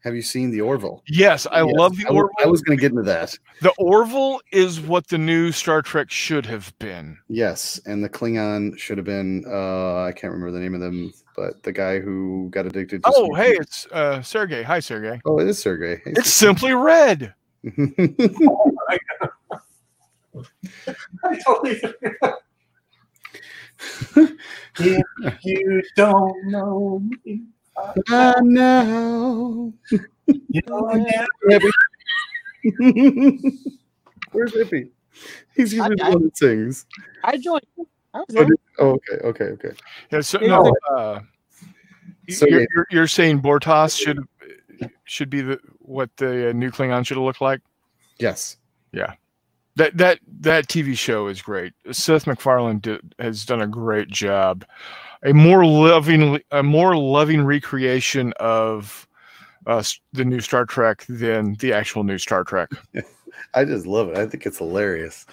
Have 0.08 0.16
you 0.16 0.22
seen 0.22 0.50
the 0.50 0.62
Orville? 0.62 1.02
Yes, 1.06 1.46
I 1.50 1.62
Yes, 1.62 1.74
love 1.76 1.94
the 1.98 2.06
I, 2.06 2.08
Orville. 2.08 2.30
I 2.42 2.46
was 2.46 2.62
going 2.62 2.78
to 2.78 2.80
get 2.80 2.92
into 2.92 3.02
that. 3.02 3.38
The 3.60 3.74
Orville 3.76 4.40
is 4.52 4.80
what 4.80 5.06
the 5.08 5.18
new 5.18 5.52
Star 5.52 5.82
Trek 5.82 6.10
should 6.10 6.46
have 6.46 6.72
been. 6.78 7.18
Yes, 7.28 7.78
and 7.84 8.02
the 8.02 8.08
Klingon 8.08 8.78
should 8.78 8.96
have 8.96 9.04
been. 9.04 9.44
Uh, 9.46 10.04
I 10.04 10.12
can't 10.12 10.32
remember 10.32 10.50
the 10.50 10.60
name 10.60 10.74
of 10.74 10.80
them, 10.80 11.12
but 11.36 11.62
the 11.62 11.72
guy 11.72 11.98
who 12.00 12.48
got 12.50 12.64
addicted. 12.64 13.02
to 13.04 13.10
Oh, 13.10 13.26
smoking- 13.26 13.36
hey, 13.36 13.50
it's 13.60 13.86
uh, 13.92 14.22
Sergey. 14.22 14.62
Hi, 14.62 14.80
Sergey. 14.80 15.20
Oh, 15.26 15.38
it 15.40 15.46
is 15.46 15.58
Sergey. 15.58 16.00
Hey, 16.02 16.12
It's 16.16 16.32
simply 16.32 16.72
red. 16.72 17.34
Sergey. 17.64 18.00
I 21.24 21.36
totally 21.44 21.82
if 24.78 25.44
you 25.44 25.82
don't 25.96 26.46
know 26.46 27.02
me, 27.26 27.42
I 28.08 28.34
know. 28.42 29.72
you 29.90 30.62
don't 30.62 31.08
have 31.08 31.62
Where's 34.32 34.52
Hippie? 34.52 34.90
He's 35.54 35.72
usually 35.72 35.96
the 35.96 36.04
I- 36.04 36.10
one 36.10 36.24
that 36.24 36.36
sings. 36.36 36.86
I 37.24 37.36
joined. 37.38 37.62
I 38.14 38.18
was 38.18 38.26
Oh, 38.30 38.44
there. 38.44 38.48
oh, 38.78 38.88
okay, 38.90 39.24
okay, 39.24 39.44
okay. 39.44 39.70
Yeah, 40.10 40.20
so, 40.20 40.40
Yeah. 40.40 40.48
no, 40.48 40.72
uh, 40.96 41.20
So, 42.30 42.46
you're, 42.46 42.60
yeah. 42.60 42.66
you're, 42.74 42.86
you're 42.90 43.06
saying 43.06 43.40
Bortus 43.42 43.98
should 43.98 44.18
should 45.04 45.28
be 45.30 45.40
the 45.40 45.58
what 45.80 46.10
the 46.18 46.50
uh, 46.50 46.52
new 46.52 46.70
Klingon 46.70 47.04
should 47.06 47.16
look 47.16 47.40
like. 47.40 47.60
Yes. 48.18 48.56
Yeah. 48.92 49.14
That 49.76 49.96
that 49.98 50.20
that 50.40 50.68
TV 50.68 50.96
show 50.96 51.26
is 51.28 51.40
great. 51.42 51.72
Seth 51.92 52.26
MacFarlane 52.26 52.78
did, 52.80 53.14
has 53.18 53.44
done 53.44 53.60
a 53.62 53.66
great 53.66 54.08
job. 54.08 54.64
A 55.24 55.32
more 55.32 55.66
loving 55.66 56.40
a 56.50 56.62
more 56.62 56.96
loving 56.96 57.44
recreation 57.44 58.32
of 58.38 59.08
uh, 59.66 59.82
the 60.12 60.24
new 60.24 60.40
Star 60.40 60.64
Trek 60.64 61.04
than 61.08 61.54
the 61.54 61.72
actual 61.72 62.04
new 62.04 62.18
Star 62.18 62.44
Trek. 62.44 62.70
I 63.54 63.64
just 63.64 63.86
love 63.86 64.08
it. 64.08 64.16
I 64.16 64.26
think 64.26 64.46
it's 64.46 64.58
hilarious. 64.58 65.26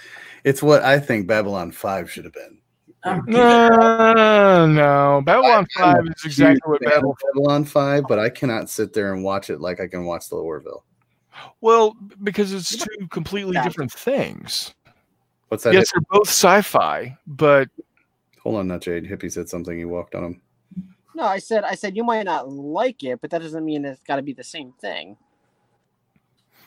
It's 0.44 0.62
what 0.62 0.84
I 0.84 1.00
think 1.00 1.28
Babylon 1.28 1.72
5 1.72 2.12
should 2.12 2.26
have 2.26 2.34
been. 2.34 2.60
I'm 3.04 3.24
No, 3.28 4.66
no, 4.68 5.22
Babylon 5.26 5.68
I'm 5.78 5.96
Five 5.96 6.08
is 6.08 6.26
exactly 6.26 6.62
what 6.66 6.82
Babylon. 6.82 7.16
Babylon 7.34 7.66
5, 7.66 8.04
but 8.08 8.20
I 8.20 8.30
cannot 8.30 8.70
sit 8.70 8.94
there 8.94 9.14
and 9.14 9.24
watch 9.24 9.50
it 9.50 9.62
like 9.62 9.80
I 9.80 9.88
can 9.88 10.06
watch 10.06 10.30
the 10.30 10.36
Orville. 10.36 10.84
Well, 11.62 11.96
because 12.24 12.54
it's 12.54 12.76
two 12.76 13.08
completely 13.10 13.58
different 13.62 13.92
things. 13.92 14.74
What's 15.50 15.64
that? 15.64 15.74
Yes, 15.74 15.92
they're 15.92 16.02
both 16.10 16.28
sci-fi, 16.28 17.18
but 17.28 17.70
Hold 18.46 18.58
on, 18.58 18.68
not 18.68 18.82
Jade. 18.82 19.10
Hippie 19.10 19.32
said 19.32 19.50
something. 19.50 19.76
He 19.78 19.86
walked 19.86 20.14
on 20.14 20.24
him. 20.24 20.42
No, 21.16 21.24
I 21.24 21.40
said 21.40 21.64
I 21.64 21.76
said 21.76 21.96
you 21.98 22.04
might 22.04 22.24
not 22.24 22.50
like 22.50 23.04
it, 23.04 23.20
but 23.22 23.32
that 23.32 23.42
doesn't 23.42 23.66
mean 23.66 23.84
it's 23.86 24.04
got 24.04 24.18
to 24.18 24.22
be 24.22 24.34
the 24.34 24.44
same 24.44 24.72
thing. 24.80 25.18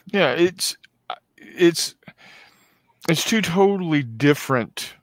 yeah, 0.06 0.32
it's 0.32 0.76
it's 1.38 1.94
it's 3.08 3.24
two 3.24 3.40
totally 3.42 4.02
different 4.02 4.94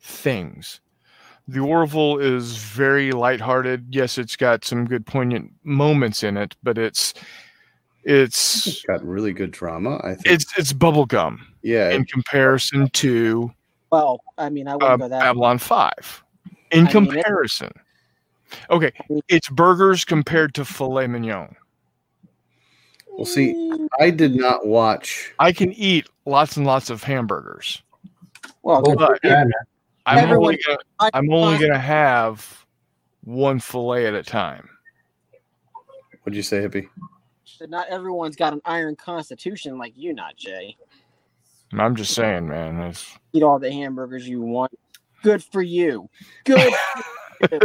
things. 0.00 0.80
The 1.48 1.60
Orville 1.60 2.18
is 2.18 2.56
very 2.56 3.12
lighthearted. 3.12 3.86
Yes, 3.90 4.18
it's 4.18 4.36
got 4.36 4.64
some 4.64 4.84
good 4.84 5.06
poignant 5.06 5.52
moments 5.62 6.22
in 6.22 6.36
it, 6.36 6.56
but 6.62 6.76
it's 6.76 7.14
it's 8.02 8.66
It's 8.66 8.82
got 8.82 9.02
really 9.02 9.32
good 9.32 9.50
drama. 9.50 9.98
I 10.04 10.14
think. 10.14 10.26
it's 10.26 10.58
it's 10.58 10.72
bubblegum 10.74 11.38
yeah. 11.62 11.90
in 11.90 12.04
comparison 12.04 12.90
to 12.90 13.50
Well, 13.94 14.20
I 14.38 14.50
mean, 14.50 14.66
I 14.66 14.74
wouldn't 14.74 14.90
uh, 14.90 14.96
go 14.96 15.08
that. 15.08 15.20
Babylon 15.20 15.58
5 15.58 16.24
in 16.72 16.78
I 16.78 16.80
mean, 16.80 16.86
it- 16.88 16.90
comparison. 16.90 17.70
Okay, 18.70 18.90
it's 19.28 19.48
burgers 19.48 20.04
compared 20.04 20.52
to 20.54 20.64
filet 20.64 21.06
mignon. 21.06 21.54
Well, 23.12 23.24
see, 23.24 23.72
I 24.00 24.10
did 24.10 24.34
not 24.34 24.66
watch. 24.66 25.32
I 25.38 25.52
can 25.52 25.72
eat 25.74 26.08
lots 26.26 26.56
and 26.56 26.66
lots 26.66 26.90
of 26.90 27.04
hamburgers. 27.04 27.82
Well, 28.64 28.82
But 28.82 29.20
yeah. 29.22 29.44
I'm 30.06 30.18
Everyone- 30.18 30.46
only 30.54 30.58
gonna, 30.66 30.78
I- 30.98 31.10
I'm 31.14 31.32
only 31.32 31.58
gonna 31.58 31.78
have 31.78 32.66
one 33.22 33.60
fillet 33.60 34.06
at 34.06 34.14
a 34.14 34.24
time. 34.24 34.68
What'd 36.22 36.36
you 36.36 36.42
say, 36.42 36.58
Hippie? 36.58 36.88
not 37.68 37.88
everyone's 37.88 38.34
got 38.34 38.52
an 38.52 38.60
iron 38.64 38.96
constitution 38.96 39.78
like 39.78 39.92
you, 39.96 40.12
not 40.12 40.36
Jay. 40.36 40.76
And 41.74 41.82
I'm 41.82 41.96
just 41.96 42.14
saying, 42.14 42.46
man. 42.46 42.78
It's, 42.82 43.18
Eat 43.32 43.42
all 43.42 43.58
the 43.58 43.72
hamburgers 43.72 44.28
you 44.28 44.40
want. 44.40 44.70
Good 45.24 45.42
for 45.42 45.60
you. 45.60 46.08
Good. 46.44 46.72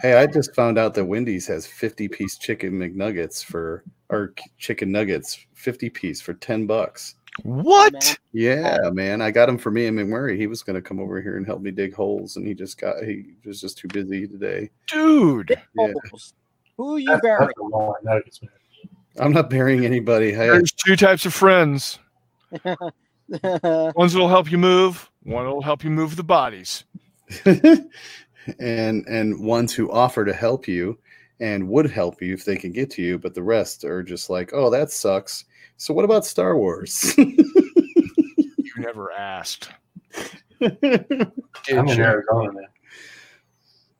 Hey, 0.00 0.14
I 0.14 0.26
just 0.26 0.54
found 0.54 0.78
out 0.78 0.94
that 0.94 1.06
Wendy's 1.06 1.48
has 1.48 1.66
50 1.66 2.06
piece 2.06 2.38
chicken 2.38 2.72
McNuggets 2.74 3.44
for, 3.44 3.82
or 4.10 4.32
chicken 4.56 4.92
nuggets, 4.92 5.44
50 5.54 5.90
piece 5.90 6.20
for 6.20 6.34
10 6.34 6.68
bucks. 6.68 7.16
what? 7.42 7.92
Oh, 7.94 7.98
man. 8.06 8.16
Yeah, 8.32 8.90
man. 8.92 9.20
I 9.20 9.32
got 9.32 9.48
him 9.48 9.58
for 9.58 9.72
me 9.72 9.86
and 9.86 9.98
McMurray. 9.98 10.36
He 10.36 10.46
was 10.46 10.62
going 10.62 10.76
to 10.76 10.82
come 10.82 11.00
over 11.00 11.20
here 11.20 11.36
and 11.36 11.44
help 11.44 11.62
me 11.62 11.72
dig 11.72 11.94
holes, 11.94 12.36
and 12.36 12.46
he 12.46 12.54
just 12.54 12.80
got, 12.80 13.02
he 13.02 13.34
was 13.44 13.60
just 13.60 13.76
too 13.76 13.88
busy 13.88 14.28
today. 14.28 14.70
Dude. 14.86 15.50
Yeah. 15.76 15.92
Holes. 16.10 16.32
Who 16.76 16.98
you 16.98 17.06
That's, 17.08 17.20
burying? 17.20 17.48
that's 17.48 17.58
a 17.58 17.64
long 17.64 17.94
nuggets, 18.04 18.40
man. 18.40 18.50
I'm 19.18 19.32
not 19.32 19.50
burying 19.50 19.84
anybody. 19.84 20.30
Hey, 20.30 20.46
There's 20.46 20.70
two 20.70 20.94
types 20.94 21.26
of 21.26 21.34
friends. 21.34 21.98
Ones 23.94 24.12
that'll 24.12 24.28
help 24.28 24.50
you 24.50 24.58
move, 24.58 25.10
one 25.22 25.44
that'll 25.44 25.62
help 25.62 25.84
you 25.84 25.90
move 25.90 26.16
the 26.16 26.24
bodies. 26.24 26.84
and 27.44 29.06
and 29.06 29.40
ones 29.44 29.74
who 29.74 29.90
offer 29.90 30.24
to 30.24 30.32
help 30.32 30.66
you 30.66 30.98
and 31.40 31.68
would 31.68 31.90
help 31.90 32.22
you 32.22 32.34
if 32.34 32.44
they 32.44 32.56
can 32.56 32.72
get 32.72 32.90
to 32.90 33.02
you, 33.02 33.18
but 33.18 33.34
the 33.34 33.42
rest 33.42 33.84
are 33.84 34.02
just 34.02 34.30
like, 34.30 34.50
oh, 34.52 34.70
that 34.70 34.90
sucks. 34.90 35.44
So 35.76 35.94
what 35.94 36.04
about 36.04 36.26
Star 36.26 36.56
Wars? 36.56 37.14
You 38.78 38.84
never 38.84 39.10
asked. 39.12 39.70
I'm 40.60 40.76
in? 40.82 42.00
Arizona, 42.00 42.52
man. 42.52 42.64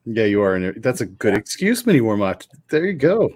yeah, 0.05 0.25
you 0.25 0.41
are. 0.41 0.55
In. 0.55 0.81
That's 0.81 1.01
a 1.01 1.07
good 1.07 1.37
excuse, 1.37 1.85
Mini 1.85 2.01
Warmut. 2.01 2.47
There 2.70 2.87
you 2.87 2.93
go. 2.93 3.29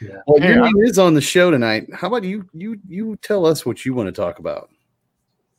Yeah. 0.00 0.20
Well, 0.26 0.40
Hey, 0.40 0.54
your 0.54 0.64
name 0.64 0.78
is 0.84 0.98
on 0.98 1.14
the 1.14 1.20
show 1.20 1.50
tonight. 1.50 1.86
How 1.92 2.08
about 2.08 2.24
you? 2.24 2.48
You 2.52 2.78
you 2.88 3.16
tell 3.22 3.46
us 3.46 3.66
what 3.66 3.84
you 3.84 3.94
want 3.94 4.06
to 4.08 4.12
talk 4.12 4.38
about. 4.38 4.70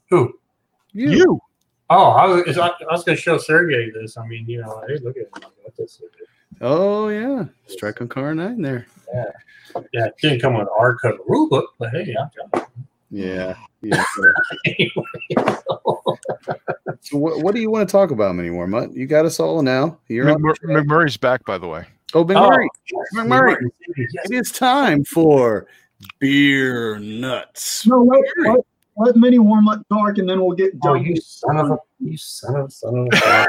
Who? 0.10 0.34
You. 0.92 1.10
You. 1.12 1.40
Oh, 1.92 2.10
I 2.12 2.28
was, 2.28 2.58
I 2.58 2.72
was 2.92 3.04
going 3.04 3.16
to 3.16 3.22
show 3.22 3.38
Sergey 3.40 3.90
this. 3.92 4.16
I 4.18 4.26
mean, 4.28 4.46
you 4.48 4.62
know, 4.62 4.84
hey, 4.88 4.98
look 5.04 5.18
at 5.18 5.24
him. 5.24 5.52
I 5.66 5.70
this. 5.78 6.02
Oh 6.62 7.08
yeah, 7.10 7.46
Strike 7.68 8.02
on 8.02 8.08
Car 8.10 8.36
Nine 8.36 8.62
there. 8.62 8.86
Yeah, 9.94 10.06
it 10.06 10.14
didn't 10.22 10.42
come 10.42 10.54
with 10.56 10.64
an 10.64 10.68
R 10.78 10.98
code 10.98 11.20
rule 11.28 11.48
book, 11.48 11.74
but 11.80 11.92
hey, 11.92 12.16
I'm 12.20 12.62
Yeah. 13.10 13.56
yeah. 13.82 14.04
anyway. 14.66 15.04
so 17.00 17.18
what, 17.18 17.42
what 17.42 17.56
do 17.56 17.62
you 17.62 17.72
want 17.72 17.88
to 17.88 17.92
talk 17.92 18.12
about, 18.12 18.38
anymore, 18.38 18.68
Warmut? 18.68 18.94
You 18.96 19.08
got 19.08 19.26
us 19.26 19.40
all 19.40 19.62
now. 19.62 19.98
You're 20.10 20.30
on. 20.30 20.42
McMur- 20.42 20.84
McMurray's 20.86 21.18
back, 21.18 21.46
by 21.46 21.58
the 21.58 21.68
way. 21.68 21.86
Oh, 22.14 22.26
McMurray. 22.26 22.68
Oh, 22.96 23.06
McMurray. 23.14 23.58
Yes. 23.98 24.26
It 24.26 24.36
is 24.36 24.52
time 24.52 25.04
for 25.04 25.68
beer 26.20 26.98
nuts. 27.00 27.86
No, 27.86 28.02
let, 28.04 28.22
let, 28.38 28.60
let 28.98 29.16
Minnie 29.16 29.40
warm 29.40 29.68
up 29.68 29.82
dark, 29.90 30.18
and 30.18 30.28
then 30.28 30.42
we'll 30.42 30.56
get 30.56 30.74
Oh, 30.84 30.96
you 30.96 31.16
son 31.18 31.58
of 31.58 31.72
a, 31.72 31.78
you 32.00 32.18
son 32.18 32.56
of 32.56 32.68
a, 32.68 32.72
son 32.72 32.98
of 32.98 33.08
a. 33.14 33.48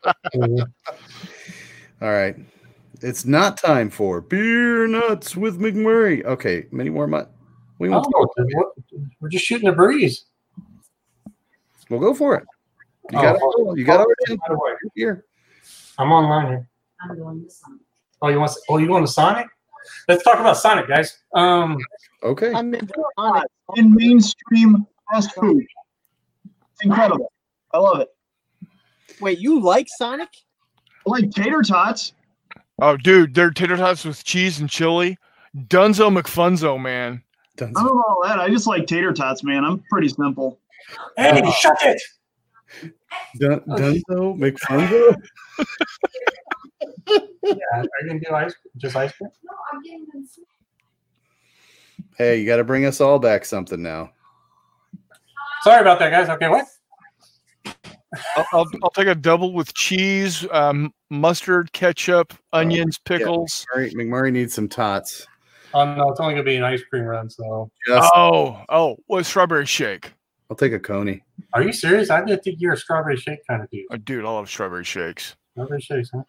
Mm-hmm. 0.34 0.62
All 2.02 2.12
right. 2.12 2.36
It's 3.02 3.24
not 3.24 3.56
time 3.56 3.90
for 3.90 4.20
beer 4.20 4.86
nuts 4.86 5.34
with 5.36 5.58
McMurray. 5.58 6.24
Okay, 6.24 6.66
Mini 6.70 6.90
Warmut. 6.90 7.28
We 7.78 7.88
want 7.88 8.06
oh, 8.14 8.28
we're 9.20 9.28
just 9.30 9.44
shooting 9.44 9.68
a 9.68 9.72
breeze. 9.72 10.26
we'll 11.88 12.00
go 12.00 12.12
for 12.14 12.36
it. 12.36 12.44
You 13.10 13.18
Oh, 13.18 13.22
got 13.22 13.38
oh, 13.42 13.72
it. 13.72 13.78
You 13.78 13.84
got 13.84 14.00
oh, 14.06 14.14
it. 14.28 14.38
by 14.38 14.44
the 14.48 14.54
way, 14.54 14.72
Here. 14.94 15.24
I'm 15.98 16.12
online 16.12 16.46
here. 16.48 16.69
I'm 17.02 17.16
going 17.18 17.44
to 17.44 17.50
some. 17.50 17.80
Oh, 18.22 18.28
you 18.28 18.38
want? 18.38 18.52
To, 18.52 18.58
oh, 18.68 18.78
you 18.78 18.88
want 18.88 19.06
to 19.06 19.12
Sonic? 19.12 19.46
Let's 20.08 20.22
talk 20.22 20.38
about 20.38 20.56
Sonic, 20.56 20.88
guys. 20.88 21.18
Um, 21.34 21.78
Okay. 22.22 22.52
I'm 22.52 22.74
in 22.74 22.88
on 23.16 23.38
it. 23.42 23.48
in 23.76 23.94
mainstream 23.94 24.86
fast 25.10 25.34
food. 25.34 25.64
It's 26.44 26.82
incredible. 26.84 27.32
I 27.72 27.78
love 27.78 28.00
it. 28.00 28.08
Wait, 29.20 29.38
you 29.38 29.58
like 29.60 29.86
Sonic? 29.88 30.28
I 31.06 31.10
like 31.10 31.30
tater 31.30 31.62
tots. 31.62 32.12
Oh, 32.82 32.96
dude, 32.98 33.34
they're 33.34 33.50
tater 33.50 33.76
tots 33.78 34.04
with 34.04 34.22
cheese 34.22 34.60
and 34.60 34.68
chili. 34.68 35.16
Dunzo 35.56 36.14
McFunzo, 36.16 36.78
man. 36.80 37.22
Done. 37.56 37.72
I 37.76 37.82
don't 37.82 37.96
know 37.96 38.04
all 38.06 38.22
that. 38.24 38.38
I 38.38 38.48
just 38.50 38.66
like 38.66 38.86
tater 38.86 39.12
tots, 39.12 39.42
man. 39.42 39.64
I'm 39.64 39.82
pretty 39.90 40.08
simple. 40.08 40.60
hey, 41.16 41.42
shut 41.58 41.76
it! 41.82 42.02
Dun- 43.38 43.60
Dunzo 43.60 44.38
McFunzo. 44.38 45.14
Yeah, 47.08 47.22
are 47.42 47.82
you 48.02 48.08
gonna 48.08 48.20
do 48.20 48.34
ice? 48.34 48.54
Just 48.76 48.96
ice 48.96 49.12
cream? 49.12 49.30
No, 49.44 49.52
I'm 49.72 49.82
getting 49.82 50.06
them. 50.12 50.26
some- 50.26 50.44
Hey, 52.16 52.38
you 52.40 52.46
got 52.46 52.56
to 52.56 52.64
bring 52.64 52.84
us 52.86 53.00
all 53.00 53.18
back 53.18 53.44
something 53.44 53.82
now. 53.82 54.10
Sorry 55.62 55.80
about 55.80 55.98
that, 56.00 56.10
guys. 56.10 56.28
Okay, 56.28 56.48
what? 56.48 56.66
I'll, 58.36 58.46
I'll, 58.52 58.66
I'll 58.82 58.90
take 58.90 59.06
a 59.06 59.14
double 59.14 59.52
with 59.54 59.72
cheese, 59.74 60.46
um, 60.50 60.92
mustard, 61.10 61.72
ketchup, 61.72 62.34
onions, 62.52 62.98
pickles. 62.98 63.64
McMurray, 63.74 63.92
McMurray 63.94 64.32
needs 64.32 64.52
some 64.54 64.68
tots. 64.68 65.26
Oh 65.72 65.94
no, 65.94 66.10
it's 66.10 66.18
only 66.20 66.34
gonna 66.34 66.42
be 66.44 66.56
an 66.56 66.64
ice 66.64 66.82
cream 66.90 67.04
run. 67.04 67.30
So, 67.30 67.70
Just, 67.86 68.10
Oh, 68.14 68.60
oh, 68.68 68.96
what 69.06 69.24
strawberry 69.24 69.66
shake? 69.66 70.12
I'll 70.50 70.56
take 70.56 70.72
a 70.72 70.80
coney. 70.80 71.22
are 71.54 71.62
you 71.62 71.72
serious? 71.72 72.10
I 72.10 72.24
didn't 72.24 72.42
think 72.42 72.56
you're 72.60 72.72
a 72.72 72.76
strawberry 72.76 73.16
shake 73.16 73.46
kind 73.48 73.62
of 73.62 73.70
dude. 73.70 73.84
Oh, 73.92 73.96
dude, 73.96 74.24
I 74.24 74.28
love 74.30 74.48
strawberry 74.50 74.84
shakes. 74.84 75.36
Strawberry 75.52 75.80
shakes, 75.80 76.10
huh? 76.12 76.22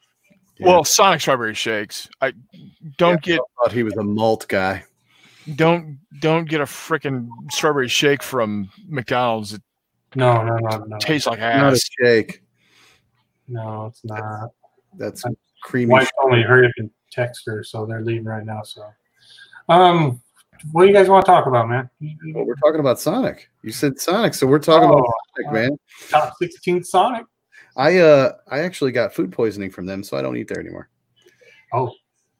Yeah. 0.61 0.67
Well, 0.67 0.83
Sonic 0.83 1.21
strawberry 1.21 1.55
shakes. 1.55 2.07
I 2.21 2.33
don't 2.97 3.21
get 3.21 3.39
I 3.39 3.63
thought 3.65 3.73
he 3.73 3.83
was 3.83 3.95
a 3.97 4.03
malt 4.03 4.45
guy. 4.47 4.83
don't 5.55 5.97
don't 6.19 6.47
get 6.47 6.61
a 6.61 6.65
freaking 6.65 7.27
strawberry 7.51 7.87
shake 7.87 8.21
from 8.21 8.69
McDonald's. 8.87 9.53
It 9.53 9.61
No, 10.15 10.43
no, 10.43 10.55
no, 10.57 10.77
no. 10.85 10.97
tastes 10.99 11.25
like 11.27 11.39
Not 11.39 11.63
a 11.63 11.75
ass. 11.75 11.89
shake. 11.99 12.43
No, 13.47 13.87
it's 13.87 14.05
not. 14.05 14.51
That's 14.97 15.23
creamy. 15.63 15.91
Wife 15.91 16.09
told 16.21 16.31
me 16.33 16.41
hurry 16.43 16.67
up 16.67 16.71
and 16.77 16.89
text 17.11 17.43
her, 17.47 17.63
so 17.63 17.85
they're 17.85 18.01
leaving 18.01 18.25
right 18.25 18.45
now. 18.45 18.61
So, 18.63 18.83
um, 19.67 20.21
what 20.71 20.83
do 20.83 20.87
you 20.89 20.93
guys 20.93 21.09
want 21.09 21.25
to 21.25 21.31
talk 21.31 21.47
about, 21.47 21.67
man? 21.69 21.89
Well, 22.33 22.45
we're 22.45 22.55
talking 22.55 22.79
about 22.79 22.99
Sonic. 22.99 23.49
You 23.63 23.71
said 23.71 23.99
Sonic, 23.99 24.35
so 24.35 24.45
we're 24.47 24.59
talking 24.59 24.87
about 24.89 25.03
Oh, 25.07 25.13
Sonic, 25.43 25.53
man. 25.53 25.77
Top 26.09 26.33
16 26.39 26.83
Sonic. 26.83 27.25
I 27.75 27.99
uh 27.99 28.33
I 28.49 28.59
actually 28.59 28.91
got 28.91 29.13
food 29.13 29.31
poisoning 29.31 29.71
from 29.71 29.85
them, 29.85 30.03
so 30.03 30.17
I 30.17 30.21
don't 30.21 30.37
eat 30.37 30.47
there 30.47 30.59
anymore. 30.59 30.89
Oh, 31.73 31.93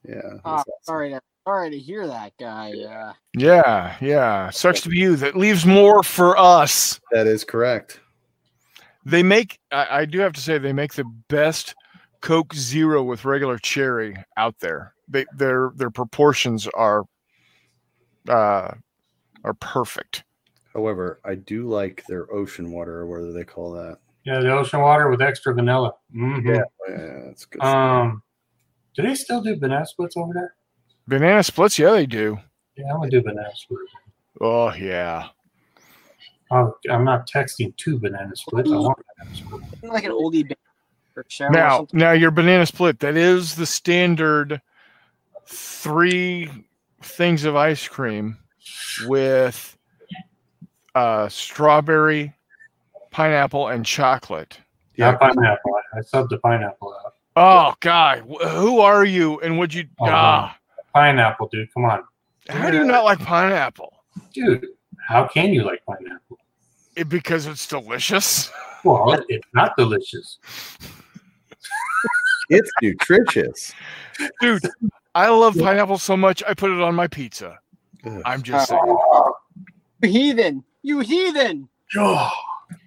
Yeah. 0.06 0.20
Ah, 0.44 0.62
sorry 0.82 1.10
to 1.10 1.20
sorry 1.44 1.70
to 1.70 1.78
hear 1.78 2.06
that, 2.06 2.32
guy. 2.38 2.72
Yeah. 2.74 3.12
Yeah, 3.34 3.96
yeah. 4.00 4.50
Sucks 4.50 4.82
to 4.82 4.88
be 4.88 4.98
you. 4.98 5.16
That 5.16 5.36
leaves 5.36 5.64
more 5.64 6.02
for 6.02 6.36
us. 6.36 7.00
That 7.12 7.26
is 7.26 7.44
correct. 7.44 8.00
They 9.04 9.22
make. 9.22 9.58
I, 9.70 10.00
I 10.00 10.04
do 10.04 10.20
have 10.20 10.32
to 10.34 10.40
say 10.40 10.58
they 10.58 10.72
make 10.72 10.94
the 10.94 11.04
best 11.28 11.74
Coke 12.20 12.54
Zero 12.54 13.02
with 13.02 13.24
regular 13.24 13.58
cherry 13.58 14.16
out 14.36 14.58
there. 14.60 14.94
They 15.08 15.24
their 15.34 15.72
their 15.74 15.90
proportions 15.90 16.68
are 16.68 17.04
uh 18.28 18.74
are 19.44 19.54
perfect. 19.54 20.24
However, 20.72 21.20
I 21.24 21.34
do 21.34 21.68
like 21.68 22.04
their 22.08 22.32
ocean 22.32 22.70
water 22.70 23.00
or 23.00 23.06
whatever 23.06 23.32
they 23.32 23.44
call 23.44 23.72
that. 23.72 23.98
Yeah, 24.24 24.40
the 24.40 24.52
ocean 24.52 24.80
water 24.80 25.08
with 25.10 25.22
extra 25.22 25.54
vanilla. 25.54 25.94
Mhm. 26.14 26.44
Yeah, 26.44 26.62
yeah, 26.88 27.20
that's 27.26 27.44
good. 27.44 27.62
Um, 27.62 28.22
do 28.94 29.02
they 29.02 29.14
still 29.14 29.42
do 29.42 29.56
banana 29.56 29.86
splits 29.86 30.16
over 30.16 30.32
there? 30.32 30.54
Banana 31.08 31.42
splits, 31.42 31.78
yeah, 31.78 31.90
they 31.92 32.06
do. 32.06 32.38
Yeah, 32.76 32.92
I'm 32.92 32.98
gonna 32.98 33.10
do 33.10 33.22
banana 33.22 33.50
splits. 33.54 33.92
Oh 34.40 34.72
yeah. 34.74 35.28
Oh, 36.50 36.74
I'm 36.90 37.04
not 37.04 37.28
texting 37.28 37.74
two 37.76 37.98
banana 37.98 38.36
splits. 38.36 38.70
I 38.70 38.76
want 38.76 38.98
banana 39.18 39.36
splits. 39.36 39.82
like 39.82 40.04
an 40.04 40.12
oldie 40.12 40.42
band 40.42 40.56
or 41.16 41.24
shower 41.28 41.48
or 41.48 41.52
Now, 41.52 41.86
now 41.92 42.12
your 42.12 42.30
banana 42.30 42.66
split, 42.66 43.00
that 43.00 43.16
is 43.16 43.54
the 43.54 43.66
standard 43.66 44.60
three 45.46 46.50
things 47.02 47.44
of 47.44 47.56
ice 47.56 47.88
cream 47.88 48.38
with 49.06 49.76
uh, 50.94 51.28
strawberry, 51.28 52.34
pineapple, 53.12 53.68
and 53.68 53.86
chocolate. 53.86 54.58
Yeah, 54.96 55.16
pineapple. 55.16 55.72
I, 55.94 55.98
I 55.98 56.00
subbed 56.00 56.30
the 56.30 56.38
pineapple 56.38 56.94
out. 57.04 57.14
Oh 57.36 57.74
God, 57.80 58.24
who 58.50 58.80
are 58.80 59.04
you? 59.04 59.38
And 59.40 59.58
would 59.58 59.72
you? 59.72 59.84
Oh, 60.00 60.06
ah, 60.06 60.56
Pineapple, 60.94 61.48
dude. 61.52 61.72
Come 61.72 61.84
on, 61.84 62.02
how 62.48 62.70
do 62.70 62.76
you 62.78 62.84
not 62.84 63.04
like 63.04 63.18
pineapple? 63.20 63.92
dude. 64.34 64.66
How 65.06 65.26
can 65.26 65.52
you 65.52 65.62
like 65.64 65.84
pineapple? 65.86 66.38
It, 66.96 67.08
because 67.08 67.46
it's 67.46 67.66
delicious. 67.66 68.50
Well, 68.84 69.16
it's 69.28 69.46
not 69.54 69.76
delicious. 69.76 70.38
It's 72.50 72.68
nutritious. 72.82 73.72
Dude, 74.40 74.60
I 75.14 75.28
love 75.28 75.56
pineapple 75.56 75.98
so 75.98 76.16
much. 76.16 76.42
I 76.46 76.52
put 76.52 76.70
it 76.72 76.80
on 76.80 76.94
my 76.94 77.06
pizza. 77.06 77.58
Ugh. 78.04 78.20
I'm 78.24 78.42
just 78.42 78.68
saying. 78.68 78.98
You 80.02 80.08
heathen, 80.10 80.64
you 80.82 80.98
heathen. 81.00 81.68
Oh, 81.96 82.30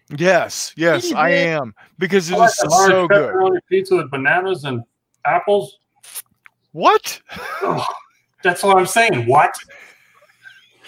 Yes, 0.10 0.74
yes, 0.78 1.12
I 1.14 1.30
am 1.32 1.74
because 1.98 2.30
it 2.30 2.36
I 2.36 2.38
like 2.38 2.50
is 2.50 2.60
a 2.62 2.70
large 2.70 2.92
so 2.92 3.08
good. 3.08 3.34
pepperoni 3.34 3.60
pizza 3.70 3.96
with 3.96 4.12
bananas 4.12 4.64
and 4.64 4.84
apples. 5.26 5.80
What? 6.74 7.20
Ugh, 7.64 7.82
that's 8.44 8.62
what 8.64 8.78
I'm 8.78 8.86
saying. 8.86 9.26
What? 9.28 9.56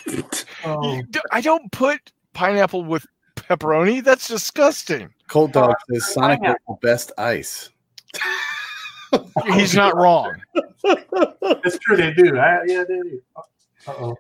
Oh, 0.64 1.02
D- 1.12 1.20
I 1.34 1.42
don't 1.42 1.70
put 1.74 2.14
pineapple 2.32 2.86
with 2.86 3.06
pepperoni. 3.36 4.02
That's 4.02 4.28
disgusting. 4.30 5.10
Cold 5.28 5.52
dog 5.52 5.76
says 5.92 6.14
Sonic 6.14 6.42
has 6.44 6.56
the 6.68 6.76
best 6.82 7.12
ice. 7.18 7.70
He's 9.54 9.76
not 9.76 9.96
wrong. 9.98 10.36
it's 10.84 11.78
true. 11.80 11.98
They 11.98 12.14
do. 12.14 12.38
I, 12.38 12.60
yeah, 12.66 12.86
they 12.88 13.02
do. 13.02 13.22
Uh 13.86 13.92
oh. 14.00 14.18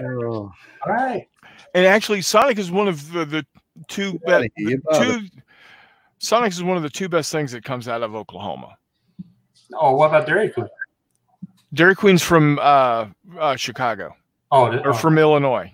Oh, 0.00 0.52
All 0.86 0.92
right. 0.92 1.28
And 1.74 1.84
actually, 1.86 2.22
Sonic 2.22 2.58
is 2.58 2.70
one 2.70 2.88
of 2.88 3.12
the, 3.12 3.24
the 3.26 3.46
two 3.88 4.18
Get 4.26 4.42
be- 4.56 4.62
here, 4.62 4.70
you 4.70 4.76
the 4.76 4.82
bother. 4.90 5.04
two. 5.20 5.26
Sonic 6.18 6.52
is 6.52 6.62
one 6.62 6.76
of 6.76 6.82
the 6.82 6.90
two 6.90 7.08
best 7.08 7.32
things 7.32 7.50
that 7.52 7.64
comes 7.64 7.88
out 7.88 8.02
of 8.02 8.14
Oklahoma. 8.14 8.76
Oh, 9.74 9.96
what 9.96 10.06
about 10.08 10.26
Dairy 10.26 10.50
Queen? 10.50 10.68
Dairy 11.74 11.94
Queen's 11.96 12.22
from 12.22 12.58
uh, 12.60 13.06
uh, 13.38 13.56
Chicago 13.56 14.14
Oh, 14.50 14.66
or 14.66 14.88
oh, 14.90 14.92
from 14.92 15.16
Illinois. 15.18 15.72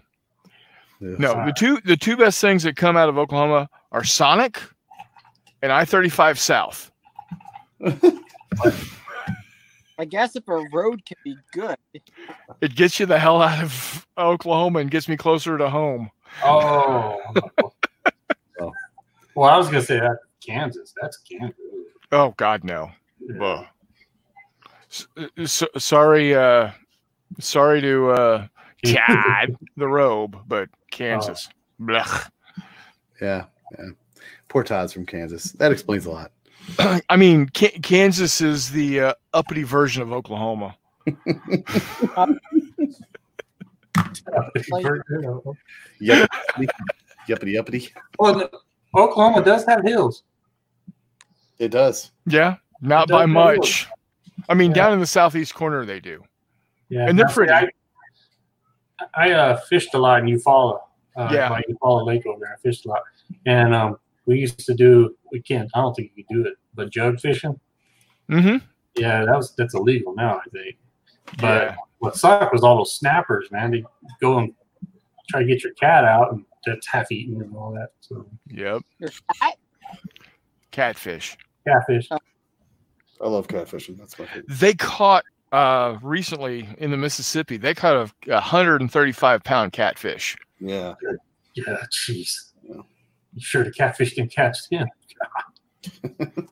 ugh. 1.03 1.19
No, 1.19 1.45
the 1.45 1.53
two 1.57 1.79
the 1.85 1.97
two 1.97 2.17
best 2.17 2.41
things 2.41 2.63
that 2.63 2.77
come 2.77 2.97
out 2.97 3.09
of 3.09 3.19
Oklahoma 3.19 3.69
are 3.93 4.05
Sonic 4.05 4.61
and 5.63 5.73
I 5.73 5.85
thirty 5.85 6.09
five 6.09 6.39
South. 6.39 6.91
I 10.01 10.05
guess 10.05 10.37
if 10.37 10.47
a 10.47 10.65
road 10.73 11.05
can 11.05 11.17
be 11.25 11.37
good, 11.53 11.77
It 12.61 12.75
gets 12.77 13.01
you 13.01 13.07
the 13.07 13.19
hell 13.19 13.43
out 13.43 13.63
of 13.63 14.07
Oklahoma 14.17 14.79
and 14.79 14.91
gets 14.91 15.09
me 15.09 15.17
closer 15.17 15.59
to 15.59 15.69
home. 15.69 16.11
Oh. 16.45 17.21
Well, 19.39 19.51
I 19.51 19.57
was 19.57 19.69
gonna 19.69 19.83
say 19.83 20.01
that 20.01 20.19
Kansas. 20.45 20.93
That's 21.01 21.19
Kansas. 21.19 21.55
Oh 22.11 22.35
God, 22.37 22.65
no. 22.65 22.91
Ugh. 23.41 23.67
S- 24.91 25.07
uh, 25.17 25.47
so, 25.47 25.69
sorry, 25.79 26.35
uh, 26.35 26.73
sorry 27.39 27.81
to 27.81 28.11
uh, 28.11 28.47
God, 28.93 29.57
the 29.77 29.87
robe, 29.87 30.39
but 30.49 30.69
Kansas. 30.91 31.49
Blech. 31.81 32.29
Yeah, 33.21 33.45
yeah. 33.79 33.91
Poor 34.49 34.65
Todd's 34.65 34.93
from 34.93 35.07
Kansas. 35.07 35.53
That 35.53 35.71
explains 35.71 36.07
a 36.07 36.11
lot. 36.11 36.33
I 37.09 37.17
mean, 37.17 37.49
Ka- 37.51 37.79
Kansas 37.81 38.41
is 38.41 38.73
the 38.73 39.01
uh, 39.01 39.15
uppity 39.35 39.63
version 39.63 40.03
of 40.03 40.13
Oklahoma. 40.13 40.77
Yuppity, 46.01 46.29
yuppity, 47.29 47.55
yuppity. 47.55 47.91
well, 48.19 48.35
the- 48.35 48.51
Oklahoma 48.97 49.45
does 49.45 49.65
have 49.67 49.83
hills. 49.85 50.23
It 51.59 51.69
does. 51.69 52.13
Yeah, 52.27 52.57
not 52.81 53.05
It 53.09 53.13
by 53.13 53.27
does 53.27 53.29
much. 53.31 53.87
I 54.49 54.55
mean, 54.55 54.71
Yeah. 54.71 54.75
down 54.77 54.93
in 54.95 55.01
the 55.01 55.07
southeast 55.07 55.55
corner, 55.55 55.85
they 55.85 56.01
do. 56.01 56.23
Yeah, 56.89 57.07
And 57.09 57.19
they're 57.19 57.27
Now, 57.27 57.33
pretty. 57.33 57.53
I, 57.53 57.69
I 59.15 59.33
uh, 59.33 59.57
fished 59.69 59.95
a 59.95 59.99
lot 59.99 60.21
in 60.21 60.27
Eufaula. 60.27 60.81
Uh, 61.17 61.29
Yeah. 61.33 61.49
by 61.49 61.63
Eufaula 61.69 62.07
Lake 62.07 62.25
over 62.27 62.39
there. 62.41 62.55
I 62.55 62.61
fished 62.61 62.87
a 62.87 62.89
lot, 62.91 63.03
and 63.47 63.75
um, 63.75 63.99
we 64.27 64.39
used 64.39 64.61
to 64.67 64.75
do. 64.75 65.17
We 65.33 65.43
can't. 65.43 65.69
I 65.75 65.81
don't 65.81 65.95
think 65.95 66.13
you 66.15 66.25
can 66.25 66.43
do 66.43 66.49
it, 66.49 66.55
but 66.75 66.91
jug 66.91 67.19
fishing. 67.21 67.59
Mm-hmm. 68.31 68.65
Yeah, 68.97 69.25
that 69.25 69.37
was 69.37 69.55
that's 69.57 69.75
illegal 69.75 70.15
now. 70.15 70.39
I 70.45 70.49
think. 70.51 70.77
But 71.41 71.63
Yeah. 71.63 71.77
what 71.99 72.17
sucked 72.17 72.53
was 72.53 72.63
all 72.63 72.77
those 72.79 72.95
snappers, 72.95 73.51
man. 73.51 73.73
They 73.73 73.85
go 74.21 74.39
and 74.39 74.55
try 75.29 75.41
to 75.41 75.47
get 75.47 75.65
your 75.65 75.73
cat 75.75 76.05
out, 76.05 76.33
and 76.33 76.45
that's 76.69 76.87
half 76.87 77.11
eaten 77.13 77.41
and 77.43 77.55
all 77.57 77.73
that. 77.73 77.91
So 78.01 78.27
Yep. 78.49 78.83
Catfish. 80.71 81.37
catfish. 81.67 82.09
I 82.11 83.27
love 83.27 83.49
catfishing. 83.49 83.97
That's 83.99 84.19
my 84.19 84.27
favorite. 84.27 84.47
They 84.49 84.75
caught 84.75 85.25
uh 85.53 85.97
recently 86.03 86.69
in 86.79 86.91
the 86.91 86.97
Mississippi. 86.97 87.57
They 87.57 87.75
caught 87.75 87.97
a 87.97 88.33
135 88.33 89.43
pound 89.45 89.73
catfish. 89.73 90.37
Yeah. 90.61 90.95
Yeah, 91.55 91.77
jeez. 91.91 92.53
Yeah. 92.63 92.77
You 93.35 93.41
sure 93.41 93.65
the 93.65 93.73
catfish 93.73 94.15
can 94.15 94.29
catch 94.29 94.59
him? 94.71 94.87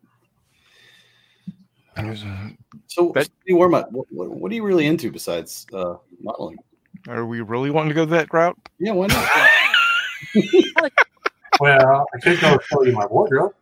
It 1.98 2.56
So, 2.88 3.12
That- 3.14 3.24
Steve 3.42 3.56
Warmut, 3.56 3.90
what, 3.90 4.06
what, 4.10 4.30
what 4.30 4.52
are 4.52 4.54
you 4.54 4.62
really 4.64 4.86
into 4.86 5.10
besides 5.10 5.66
uh, 5.72 5.94
modeling? 6.20 6.58
Are 7.08 7.24
we 7.24 7.40
really 7.40 7.70
wanting 7.70 7.88
to 7.90 7.94
go 7.94 8.04
that 8.06 8.32
route? 8.34 8.58
Yeah, 8.78 8.92
why 8.92 9.06
not? 9.06 9.30
Well, 11.58 12.06
I 12.14 12.18
could 12.20 12.38
go 12.40 12.58
show 12.62 12.84
you 12.84 12.92
my 12.92 13.06
wardrobe. 13.06 13.52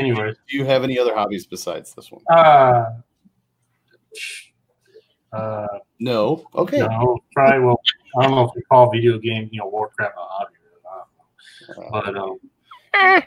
Anyways, 0.00 0.34
Do 0.50 0.56
you 0.56 0.64
have 0.64 0.82
any 0.82 0.98
other 0.98 1.14
hobbies 1.14 1.46
besides 1.46 1.94
this 1.94 2.10
one? 2.10 2.22
uh, 2.28 2.90
uh, 5.32 5.66
No. 6.00 6.44
Okay. 6.56 6.78
no, 6.80 7.18
probably 7.34 7.60
well. 7.64 7.80
I 8.18 8.22
don't 8.22 8.32
know 8.32 8.44
if 8.44 8.50
we 8.56 8.62
call 8.62 8.90
video 8.90 9.16
game, 9.18 9.48
you 9.52 9.60
know, 9.60 9.68
Warcraft 9.68 10.14
a 10.16 10.20
hobby 10.20 10.54
or 10.74 11.76
not. 11.86 11.86
Uh, 11.86 11.90
But 12.02 12.16
um, 12.16 12.38
Eh. 12.94 13.20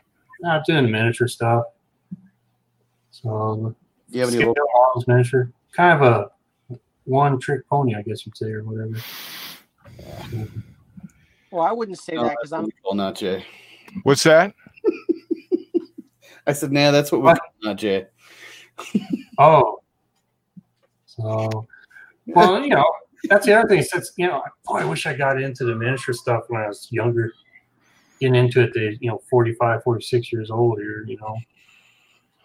I'm 0.46 0.62
doing 0.68 0.84
the 0.86 0.90
miniature 0.92 1.30
stuff. 1.30 1.64
So 3.12 3.74
Do 4.10 4.18
you 4.18 4.26
have 4.26 4.34
any? 4.34 4.40
scale 4.42 4.54
models, 4.74 5.08
miniature, 5.08 5.50
kind 5.72 6.04
of 6.04 6.30
a 6.70 6.78
one 7.06 7.40
trick 7.40 7.66
pony, 7.70 7.96
I 7.96 8.02
guess 8.02 8.26
you'd 8.26 8.36
say, 8.36 8.48
or 8.52 8.64
whatever. 8.64 8.98
Well, 11.52 11.64
I 11.64 11.72
wouldn't 11.72 12.00
say 12.00 12.16
Oh, 12.18 12.24
that 12.24 12.38
because 12.38 12.54
I'm 12.54 12.66
we 12.66 12.72
not 12.94 13.16
Jay. 13.16 13.46
What's 14.04 14.24
that? 14.24 14.54
I 16.48 16.54
said, 16.54 16.72
nah, 16.72 16.92
that's 16.92 17.12
what 17.12 17.22
we 17.22 17.26
What? 17.26 17.40
call 17.40 17.50
not 17.62 17.78
Jay. 17.78 18.08
Oh, 19.38 19.80
so 21.06 21.68
well, 22.28 22.62
you 22.62 22.70
know, 22.70 22.86
that's 23.30 23.46
the 23.46 23.54
other 23.54 23.68
thing. 23.68 23.82
Since 23.82 24.12
you 24.18 24.28
know, 24.28 24.44
boy, 24.66 24.80
I 24.80 24.86
wish 24.86 25.08
I 25.08 25.14
got 25.14 25.42
into 25.42 25.64
the 25.64 25.74
miniature 25.74 26.14
stuff 26.14 26.44
when 26.50 26.62
I 26.62 26.68
was 26.68 26.88
younger. 26.92 27.34
Getting 28.20 28.36
into 28.36 28.62
it, 28.62 28.74
the 28.74 28.98
you 29.00 29.10
know, 29.10 29.22
45, 29.32 29.84
46 29.84 30.32
years 30.32 30.52
old 30.52 30.80
here, 30.80 31.06
you 31.08 31.18
know, 31.18 31.38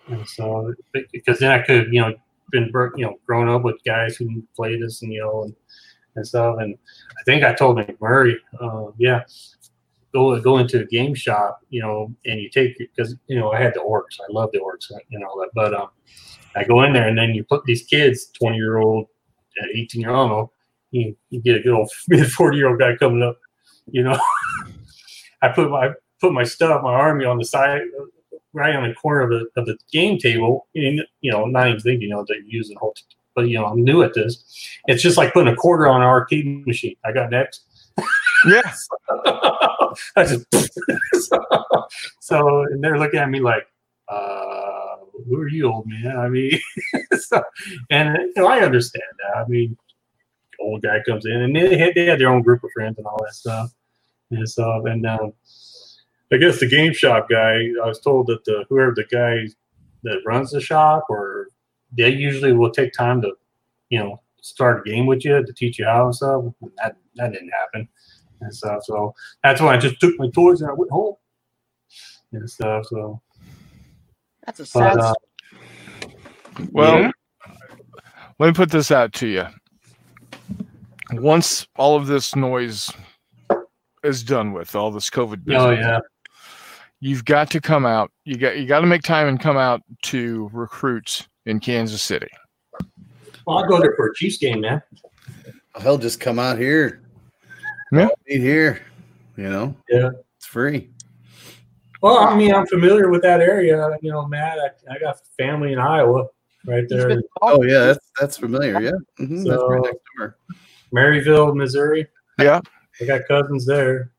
and 0.09 0.27
so 0.27 0.73
because 1.13 1.39
then 1.39 1.51
I 1.51 1.61
could, 1.63 1.93
you 1.93 2.01
know, 2.01 2.15
been 2.51 2.71
you 2.97 3.05
know, 3.05 3.19
grown 3.27 3.49
up 3.49 3.63
with 3.63 3.77
guys 3.85 4.17
who 4.17 4.43
played 4.55 4.81
this 4.83 5.03
and 5.03 5.13
you 5.13 5.21
know 5.21 5.45
and, 5.45 5.55
and 6.17 6.27
stuff. 6.27 6.57
And 6.61 6.77
I 7.19 7.23
think 7.25 7.45
I 7.45 7.55
told 7.55 7.79
McMurray, 7.79 8.35
uh, 8.61 8.93
yeah, 8.99 9.23
go 10.13 10.39
go 10.41 10.59
into 10.59 10.79
the 10.79 10.87
game 10.87 11.15
shop, 11.15 11.61
you 11.71 11.81
know, 11.81 12.15
and 12.25 12.41
you 12.41 12.49
take 12.49 12.79
because 12.79 13.15
you 13.27 13.39
know 13.39 13.53
I 13.53 13.61
had 13.61 13.75
the 13.75 13.81
orcs. 13.81 14.21
I 14.21 14.31
love 14.31 14.51
the 14.53 14.59
orcs, 14.61 14.91
and 15.11 15.25
all 15.25 15.39
that. 15.41 15.51
but 15.55 15.75
um, 15.75 15.89
I 16.55 16.65
go 16.65 16.83
in 16.83 16.93
there 16.93 17.09
and 17.09 17.19
then 17.19 17.35
you 17.35 17.45
put 17.45 17.65
these 17.65 17.83
kids, 17.83 18.27
twenty 18.27 18.57
year 18.57 18.79
old, 18.79 19.07
eighteen 19.75 20.01
year 20.01 20.11
old, 20.11 20.51
you 20.91 21.17
you 21.31 21.41
get 21.41 21.57
a 21.57 21.61
good 21.61 21.75
old 21.75 21.91
forty 22.33 22.59
year 22.59 22.69
old 22.69 22.79
guy 22.79 22.97
coming 22.97 23.23
up, 23.23 23.39
you 23.87 24.03
know. 24.03 24.19
I 25.43 25.49
put 25.49 25.71
my 25.71 25.91
put 26.21 26.33
my 26.33 26.45
stuff, 26.45 26.83
my 26.83 26.95
army 26.95 27.25
on 27.25 27.39
the 27.39 27.45
side, 27.45 27.83
right 28.53 28.75
on 28.75 28.89
the 28.89 28.95
corner 28.95 29.21
of 29.21 29.31
the 29.31 29.61
of 29.61 29.67
the 29.67 29.77
game 29.93 30.19
table, 30.19 30.67
and 30.75 31.03
you 31.21 31.31
know, 31.31 31.45
not 31.45 31.69
even 31.69 31.81
thinking, 31.81 32.09
you 32.09 32.09
know, 32.09 32.25
they're 32.27 32.41
using 32.41 32.75
the 32.75 32.81
whole. 32.81 32.95
But 33.37 33.49
you 33.49 33.59
know, 33.59 33.67
I'm 33.67 33.85
new 33.85 34.03
at 34.03 34.15
this. 34.15 34.43
It's 34.87 35.03
just 35.03 35.17
like 35.17 35.33
putting 35.35 35.53
a 35.53 35.57
quarter 35.57 35.87
on 35.87 36.01
an 36.01 36.09
arcade 36.09 36.67
machine. 36.67 36.97
I 37.05 37.13
got 37.13 37.31
next. 37.31 37.65
Yes. 38.47 38.87
I 40.15 40.25
just 40.25 40.45
so 42.21 42.63
and 42.65 42.85
they're 42.85 42.99
looking 42.99 43.19
at 43.19 43.31
me 43.31 43.41
like, 43.41 43.67
uh, 44.09 44.97
who 45.27 45.39
are 45.39 45.49
you, 45.49 45.73
old 45.73 45.87
man? 45.87 46.17
I 46.17 46.29
mean, 46.29 46.53
so, 47.19 47.43
and 47.91 48.17
you 48.19 48.33
know, 48.37 48.47
I 48.47 48.61
understand 48.61 49.05
that. 49.19 49.39
I 49.39 49.49
mean, 49.49 49.77
old 50.61 50.83
guy 50.83 51.03
comes 51.07 51.25
in 51.25 51.33
and 51.33 51.57
they 51.57 51.79
had, 51.79 51.95
they 51.95 52.05
had 52.05 52.21
their 52.21 52.29
own 52.29 52.43
group 52.43 52.63
of 52.63 52.71
friends 52.73 52.99
and 52.99 53.07
all 53.07 53.19
that 53.25 53.35
stuff 53.35 53.71
and 54.31 54.49
stuff. 54.49 54.85
And 54.85 55.07
um, 55.07 55.33
I 56.33 56.37
guess 56.37 56.61
the 56.61 56.69
game 56.69 56.93
shop 56.93 57.29
guy, 57.31 57.71
I 57.83 57.87
was 57.87 58.01
told 58.01 58.27
that 58.29 58.45
the 58.45 58.65
whoever 58.69 58.93
the 58.95 59.05
guy 59.05 59.49
that 60.03 60.23
runs 60.27 60.51
the 60.51 60.61
shop 60.61 61.07
or 61.09 61.49
they 61.93 62.11
usually 62.11 62.53
will 62.53 62.71
take 62.71 62.93
time 62.93 63.21
to, 63.23 63.33
you 63.91 63.99
know, 63.99 64.21
start 64.43 64.81
a 64.87 64.91
game 64.91 65.07
with 65.07 65.25
you 65.25 65.45
to 65.45 65.53
teach 65.53 65.79
you 65.79 65.85
how 65.85 66.07
and 66.07 66.15
stuff. 66.15 66.45
That 66.79 66.97
that 67.17 67.33
didn't 67.33 67.51
happen 67.51 67.89
and 68.41 68.55
stuff. 68.55 68.85
So 68.85 69.15
that's 69.43 69.61
why 69.61 69.75
I 69.75 69.77
just 69.79 70.01
took 70.01 70.19
my 70.19 70.29
toys 70.31 70.61
and 70.61 70.71
I 70.71 70.75
went 70.75 70.91
home 70.91 71.15
and 72.33 72.49
stuff. 72.49 72.87
So, 72.87 73.21
that's 74.45 74.61
a 74.61 74.67
sad. 74.67 74.97
but 74.97 75.01
uh, 75.01 75.15
Well, 76.73 77.01
Yeah. 77.01 77.11
let 78.39 78.47
me 78.49 78.53
put 78.53 78.71
this 78.71 78.91
out 78.91 79.13
to 79.15 79.27
you. 79.27 79.47
Once 81.13 81.67
all 81.77 81.97
of 81.97 82.07
this 82.07 82.35
noise 82.35 82.91
is 84.03 84.23
done 84.23 84.53
with, 84.53 84.75
all 84.75 84.91
this 84.91 85.09
COVID 85.11 85.45
business, 85.45 85.63
oh 85.63 85.71
yeah, 85.71 86.01
you've 87.01 87.25
got 87.25 87.51
to 87.51 87.61
come 87.61 87.87
out. 87.87 88.11
You 88.25 88.37
got 88.37 88.59
you 88.59 88.67
got 88.67 88.81
to 88.81 88.87
make 88.87 89.03
time 89.03 89.29
and 89.29 89.41
come 89.41 89.57
out 89.57 89.83
to 90.05 90.51
recruits 90.53 91.29
in 91.47 91.61
Kansas 91.61 92.03
City. 92.03 92.29
well, 93.47 93.59
I'll 93.59 93.67
go 93.69 93.81
there 93.81 93.95
for 93.97 94.09
a 94.09 94.15
Chiefs 94.15 94.39
game, 94.39 94.61
man. 94.61 94.83
Hell, 95.81 95.99
just 95.99 96.21
come 96.21 96.39
out 96.39 96.59
here. 96.59 97.03
Yeah. 97.93 98.09
Meet 98.29 98.41
here. 98.41 98.83
You 99.37 99.49
know, 99.49 99.77
Yeah. 99.89 100.11
it's 100.37 100.47
free. 100.47 100.91
Well, 102.03 102.19
I 102.19 102.37
mean, 102.37 102.55
I'm 102.55 102.67
familiar 102.67 103.09
with 103.11 103.23
that 103.23 103.41
area. 103.41 103.89
You 104.03 104.11
know, 104.13 104.27
Matt, 104.27 104.59
I, 104.59 104.95
I 104.95 104.99
got 104.99 105.19
family 105.39 105.73
in 105.73 105.79
Iowa, 105.79 106.27
right 106.67 106.85
there, 106.89 107.21
Oh 107.43 107.63
yeah, 107.63 107.79
that's 107.87 108.11
that's 108.21 108.39
familiar. 108.39 108.81
Yeah, 108.81 108.91
Mhm, 109.21 109.45
that's 109.47 109.63
right 109.63 109.83
So- 109.85 109.91
next 109.91 109.99
door. 110.17 110.37
Maryville, 110.95 111.55
Missouri. 111.55 112.07
Yeah. 112.39 112.61
I 113.01 113.05
got 113.05 113.23
cousins 113.29 113.67
there. 113.67 114.13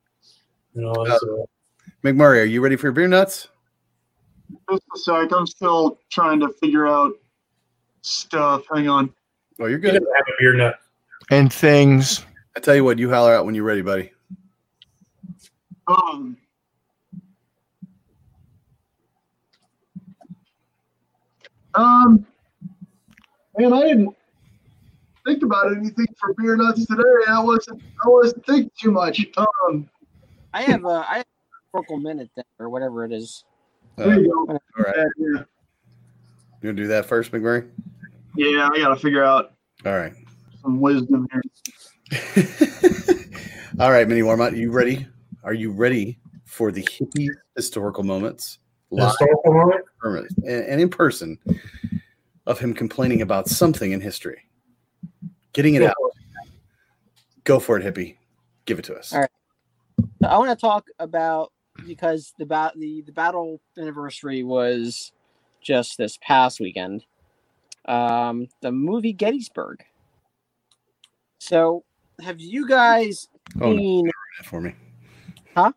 You 0.75 0.81
know, 0.83 0.91
Uh, 0.91 1.17
so 1.17 1.49
McMurray, 2.03 2.41
are 2.41 2.45
you 2.45 2.61
ready 2.61 2.75
for 2.75 2.87
your 2.87 2.93
beer 2.93 3.07
nuts? 3.07 3.47
Just 4.69 4.83
a 4.95 4.97
sec. 4.97 5.31
I'm 5.31 5.47
still 5.47 5.99
trying 6.09 6.39
to 6.41 6.49
figure 6.61 6.87
out 6.87 7.13
stuff. 8.01 8.63
Hang 8.73 8.87
on. 8.87 9.13
Oh, 9.59 9.65
you're 9.65 9.79
good. 9.79 9.93
didn't 9.93 10.15
have 10.15 10.25
a 10.27 10.33
beer 10.39 10.53
nut. 10.53 10.75
And 11.29 11.51
things. 11.51 12.25
I 12.55 12.59
tell 12.59 12.75
you 12.75 12.83
what, 12.83 12.99
you 12.99 13.09
holler 13.09 13.33
out 13.33 13.45
when 13.45 13.55
you're 13.55 13.63
ready, 13.63 13.81
buddy. 13.81 14.11
Um. 15.87 16.37
Um. 21.75 22.25
Man, 23.57 23.73
I 23.73 23.81
didn't 23.81 24.15
think 25.25 25.43
about 25.43 25.75
anything 25.75 26.07
for 26.19 26.33
beer 26.35 26.55
nuts 26.55 26.85
today. 26.85 27.03
I 27.27 27.41
wasn't. 27.41 27.81
I 28.03 28.09
wasn't 28.09 28.45
thinking 28.45 28.71
too 28.79 28.91
much. 28.91 29.25
Um. 29.37 29.89
I 30.53 30.61
have 30.63 30.85
a 30.85 31.05
I 31.07 31.17
have 31.17 31.25
a 31.25 31.77
vocal 31.77 31.97
minute 31.97 32.29
there 32.35 32.45
or 32.59 32.69
whatever 32.69 33.05
it 33.05 33.11
is. 33.11 33.43
There 33.97 34.09
Uh, 34.09 34.17
you 34.17 34.25
go. 34.47 34.53
all 34.53 34.61
right, 34.77 34.95
Yeah, 34.95 35.05
you 35.17 35.45
gonna 36.61 36.73
do 36.73 36.87
that 36.87 37.05
first, 37.05 37.31
McMurray? 37.31 37.67
yeah, 38.35 38.69
I 38.71 38.77
gotta 38.77 38.95
figure 38.95 39.23
out 39.23 39.53
All 39.85 39.93
right. 39.97 40.13
some 40.61 40.79
wisdom 40.79 41.27
here. 41.31 41.41
all 43.79 43.91
right, 43.91 44.07
Mini 44.07 44.21
Warmut, 44.21 44.55
you 44.55 44.71
ready? 44.71 45.07
Are 45.43 45.53
you 45.53 45.71
ready 45.71 46.19
for 46.45 46.71
the 46.71 46.83
hippie 46.83 47.27
historical 47.55 48.03
moments? 48.03 48.59
Live 48.91 49.09
Historical 49.09 49.53
moment. 49.53 50.27
and, 50.45 50.65
and 50.65 50.79
in 50.81 50.89
person 50.89 51.37
of 52.45 52.59
him 52.59 52.73
complaining 52.73 53.21
about 53.23 53.49
something 53.49 53.91
in 53.91 53.99
history. 53.99 54.43
Getting 55.53 55.75
it 55.75 55.79
Go 55.79 55.87
out. 55.87 55.95
Go 57.43 57.59
for 57.59 57.77
it, 57.79 57.83
hippie. 57.83 58.15
Give 58.65 58.77
it 58.79 58.85
to 58.85 58.95
us. 58.95 59.11
All 59.13 59.21
right. 59.21 59.29
I 60.25 60.37
want 60.37 60.49
to 60.51 60.55
talk 60.55 60.85
about 60.99 61.51
because 61.85 62.33
the 62.39 62.45
bat 62.45 62.73
the 62.77 63.01
the 63.01 63.11
battle 63.11 63.59
anniversary 63.77 64.43
was 64.43 65.11
just 65.61 65.97
this 65.97 66.17
past 66.21 66.59
weekend. 66.59 67.03
Um, 67.85 68.47
the 68.61 68.71
movie 68.71 69.13
Gettysburg. 69.13 69.83
So, 71.39 71.83
have 72.21 72.39
you 72.39 72.67
guys 72.67 73.27
Oh, 73.61 73.71
no. 73.71 73.77
seen? 73.77 74.05
Ruin 74.05 74.13
it 74.39 74.45
for 74.45 74.61
me. 74.61 74.73
Huh? 75.55 75.71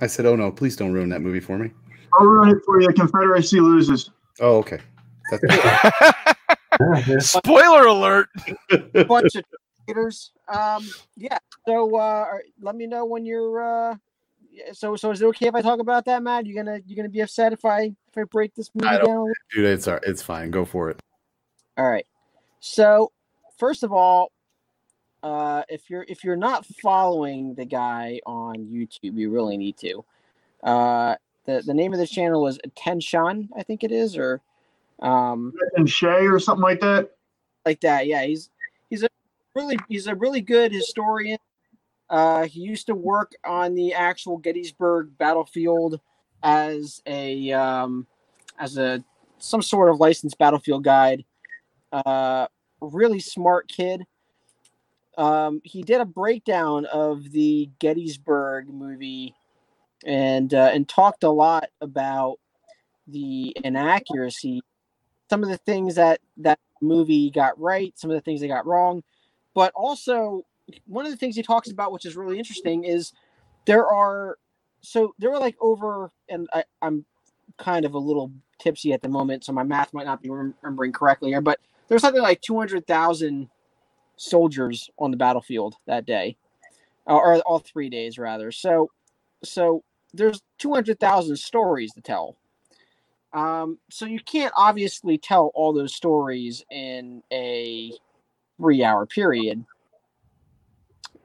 I 0.00 0.06
said, 0.06 0.26
oh 0.26 0.36
no, 0.36 0.52
please 0.52 0.76
don't 0.76 0.92
ruin 0.92 1.08
that 1.08 1.20
movie 1.20 1.40
for 1.40 1.58
me. 1.58 1.70
I'll 2.14 2.26
ruin 2.26 2.50
it 2.50 2.62
for 2.64 2.80
you. 2.80 2.88
Confederacy 2.88 3.60
loses. 3.60 4.10
Oh, 4.40 4.58
okay. 4.58 4.78
That's 5.30 5.42
Yeah, 5.50 6.32
yeah. 7.08 7.18
Spoiler 7.18 7.86
alert. 7.86 8.28
a 8.94 9.04
bunch 9.04 9.34
of 9.34 9.44
traitors. 9.86 10.30
Um, 10.48 10.88
yeah. 11.16 11.38
So 11.66 11.96
uh, 11.96 12.26
let 12.60 12.76
me 12.76 12.86
know 12.86 13.04
when 13.04 13.26
you're. 13.26 13.60
Uh, 13.60 13.90
yeah, 13.90 13.96
so 14.72 14.96
so 14.96 15.10
is 15.10 15.22
it 15.22 15.26
okay 15.26 15.46
if 15.48 15.54
I 15.54 15.62
talk 15.62 15.80
about 15.80 16.04
that, 16.06 16.22
Matt? 16.22 16.46
You 16.46 16.54
gonna 16.54 16.80
you 16.86 16.96
gonna 16.96 17.08
be 17.08 17.20
upset 17.20 17.52
if 17.52 17.64
I 17.64 17.82
if 18.08 18.16
I 18.16 18.24
break 18.24 18.54
this 18.54 18.70
movie 18.74 18.88
I 18.88 18.96
down? 18.96 19.04
don't- 19.04 19.30
a 19.30 19.54
dude, 19.54 19.64
it's 19.66 19.86
it's 19.86 20.22
fine. 20.22 20.50
Go 20.50 20.64
for 20.64 20.90
it. 20.90 21.00
All 21.76 21.88
right. 21.88 22.06
So 22.60 23.12
first 23.58 23.82
of 23.82 23.92
all, 23.92 24.32
uh, 25.22 25.62
if 25.68 25.88
you're 25.90 26.04
if 26.08 26.24
you're 26.24 26.36
not 26.36 26.64
following 26.66 27.54
the 27.54 27.64
guy 27.64 28.20
on 28.26 28.56
YouTube, 28.66 29.16
you 29.16 29.30
really 29.30 29.56
need 29.56 29.76
to. 29.78 30.04
Uh, 30.62 31.14
the 31.44 31.62
the 31.64 31.74
name 31.74 31.92
of 31.92 31.98
the 31.98 32.06
channel 32.06 32.46
is 32.46 32.58
Attention, 32.64 33.48
I 33.56 33.62
think 33.62 33.84
it 33.84 33.92
is, 33.92 34.16
or 34.16 34.40
um, 35.00 35.52
And 35.76 35.88
Shay 35.88 36.26
or 36.26 36.38
something 36.38 36.62
like 36.62 36.80
that. 36.80 37.10
like 37.64 37.80
that. 37.80 38.06
Yeah, 38.06 38.24
he's 38.24 38.50
he's 38.90 39.02
a 39.04 39.08
really 39.54 39.78
he's 39.88 40.06
a 40.08 40.14
really 40.14 40.40
good 40.40 40.72
historian. 40.72 41.38
Uh, 42.10 42.46
he 42.46 42.60
used 42.60 42.86
to 42.86 42.94
work 42.94 43.32
on 43.44 43.74
the 43.74 43.92
actual 43.92 44.38
Gettysburg 44.38 45.10
battlefield 45.18 46.00
as 46.42 47.02
a 47.06 47.52
um, 47.52 48.06
as 48.58 48.78
a 48.78 49.02
some 49.38 49.62
sort 49.62 49.90
of 49.90 50.00
licensed 50.00 50.38
battlefield 50.38 50.84
guide. 50.84 51.24
Uh, 51.92 52.46
really 52.80 53.20
smart 53.20 53.68
kid. 53.68 54.04
Um, 55.16 55.60
he 55.64 55.82
did 55.82 56.00
a 56.00 56.04
breakdown 56.04 56.86
of 56.86 57.30
the 57.32 57.68
Gettysburg 57.78 58.68
movie, 58.68 59.34
and 60.06 60.52
uh, 60.54 60.70
and 60.72 60.88
talked 60.88 61.24
a 61.24 61.30
lot 61.30 61.68
about 61.80 62.38
the 63.06 63.56
inaccuracy, 63.64 64.60
some 65.28 65.42
of 65.42 65.48
the 65.48 65.56
things 65.58 65.96
that 65.96 66.20
that 66.38 66.58
movie 66.80 67.30
got 67.30 67.58
right, 67.60 67.98
some 67.98 68.10
of 68.10 68.14
the 68.14 68.20
things 68.20 68.40
they 68.40 68.48
got 68.48 68.66
wrong, 68.66 69.02
but 69.54 69.72
also 69.74 70.44
one 70.86 71.06
of 71.06 71.12
the 71.12 71.18
things 71.18 71.36
he 71.36 71.42
talks 71.42 71.70
about, 71.70 71.92
which 71.92 72.06
is 72.06 72.16
really 72.16 72.38
interesting, 72.38 72.84
is 72.84 73.12
there 73.66 73.86
are 73.86 74.38
so 74.82 75.14
there 75.18 75.30
were 75.30 75.38
like 75.40 75.56
over, 75.60 76.12
and 76.28 76.48
I, 76.54 76.64
I'm 76.82 77.04
kind 77.58 77.84
of 77.84 77.94
a 77.94 77.98
little 77.98 78.32
tipsy 78.60 78.92
at 78.92 79.02
the 79.02 79.08
moment, 79.08 79.44
so 79.44 79.52
my 79.52 79.64
math 79.64 79.94
might 79.94 80.06
not 80.06 80.22
be 80.22 80.30
remembering 80.30 80.92
correctly 80.92 81.30
here, 81.30 81.40
but 81.42 81.60
there's 81.88 82.02
something 82.02 82.22
like 82.22 82.40
200,000 82.42 83.48
soldiers 84.16 84.90
on 84.98 85.10
the 85.12 85.18
battlefield 85.18 85.76
that 85.86 86.06
day, 86.06 86.36
or 87.06 87.38
all 87.40 87.60
three 87.60 87.90
days 87.90 88.18
rather. 88.18 88.52
So, 88.52 88.90
so 89.44 89.84
there's 90.14 90.42
200,000 90.58 91.36
stories 91.36 91.92
to 91.94 92.02
tell. 92.02 92.36
Um, 93.32 93.78
so 93.90 94.06
you 94.06 94.20
can't 94.20 94.54
obviously 94.56 95.18
tell 95.18 95.52
all 95.54 95.72
those 95.74 95.94
stories 95.94 96.64
in 96.70 97.22
a 97.32 97.92
three-hour 98.58 99.06
period. 99.06 99.64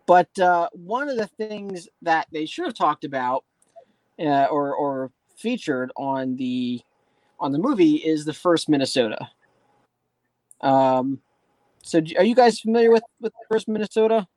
But 0.05 0.37
uh, 0.39 0.69
one 0.73 1.07
of 1.09 1.17
the 1.17 1.27
things 1.27 1.87
that 2.01 2.27
they 2.31 2.45
should 2.45 2.65
have 2.65 2.73
talked 2.73 3.03
about, 3.05 3.45
uh, 4.19 4.45
or 4.45 4.75
or 4.75 5.11
featured 5.37 5.91
on 5.95 6.35
the 6.35 6.81
on 7.39 7.51
the 7.51 7.57
movie, 7.59 7.95
is 7.95 8.25
the 8.25 8.33
first 8.33 8.67
Minnesota. 8.69 9.29
Um, 10.61 11.19
so 11.83 12.01
do- 12.01 12.15
are 12.17 12.23
you 12.23 12.35
guys 12.35 12.59
familiar 12.59 12.91
with 12.91 13.03
with 13.21 13.31
the 13.33 13.45
first 13.49 13.67
Minnesota? 13.67 14.27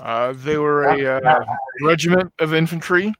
Uh, 0.00 0.32
they 0.36 0.58
were 0.58 0.84
a 0.84 1.04
uh, 1.24 1.44
regiment 1.82 2.32
of 2.40 2.52
infantry 2.52 3.14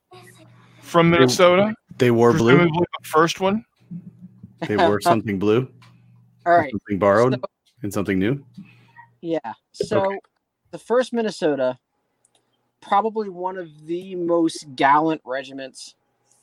from 0.80 1.08
Minnesota. 1.10 1.74
They 1.98 2.10
wore 2.10 2.32
blue. 2.32 2.58
The 2.66 2.86
first 3.04 3.40
one. 3.40 3.64
They 4.66 4.76
wore 4.76 5.00
something 5.02 5.38
blue. 5.38 5.68
All 6.46 6.56
right. 6.56 6.70
Something 6.70 6.98
borrowed 6.98 7.34
So- 7.34 7.40
and 7.82 7.92
something 7.92 8.18
new. 8.18 8.44
Yeah. 9.24 9.54
So 9.72 10.18
the 10.70 10.76
first 10.76 11.14
Minnesota, 11.14 11.78
probably 12.82 13.30
one 13.30 13.56
of 13.56 13.86
the 13.86 14.14
most 14.16 14.66
gallant 14.76 15.22
regiments 15.24 15.94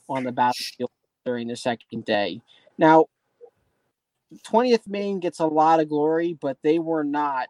on 0.10 0.24
the 0.24 0.32
battlefield 0.32 0.90
during 1.24 1.48
the 1.48 1.56
second 1.56 2.06
day. 2.06 2.41
Now, 2.80 3.06
20th 4.48 4.88
Maine 4.88 5.20
gets 5.20 5.40
a 5.40 5.45
lot 5.45 5.80
of 5.80 5.90
glory, 5.90 6.36
but 6.41 6.58
they 6.64 6.80
were 6.80 7.03
not 7.03 7.49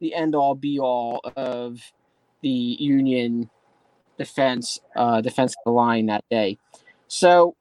the 0.00 0.14
end 0.14 0.34
all 0.34 0.54
be 0.54 0.78
all 0.78 1.22
of 1.34 1.80
the 2.42 2.76
Union 2.78 3.48
defense 4.18 4.80
uh, 4.96 5.22
defense 5.22 5.52
of 5.52 5.64
the 5.64 5.72
line 5.72 6.06
that 6.06 6.24
day. 6.30 6.58
So, 7.08 7.56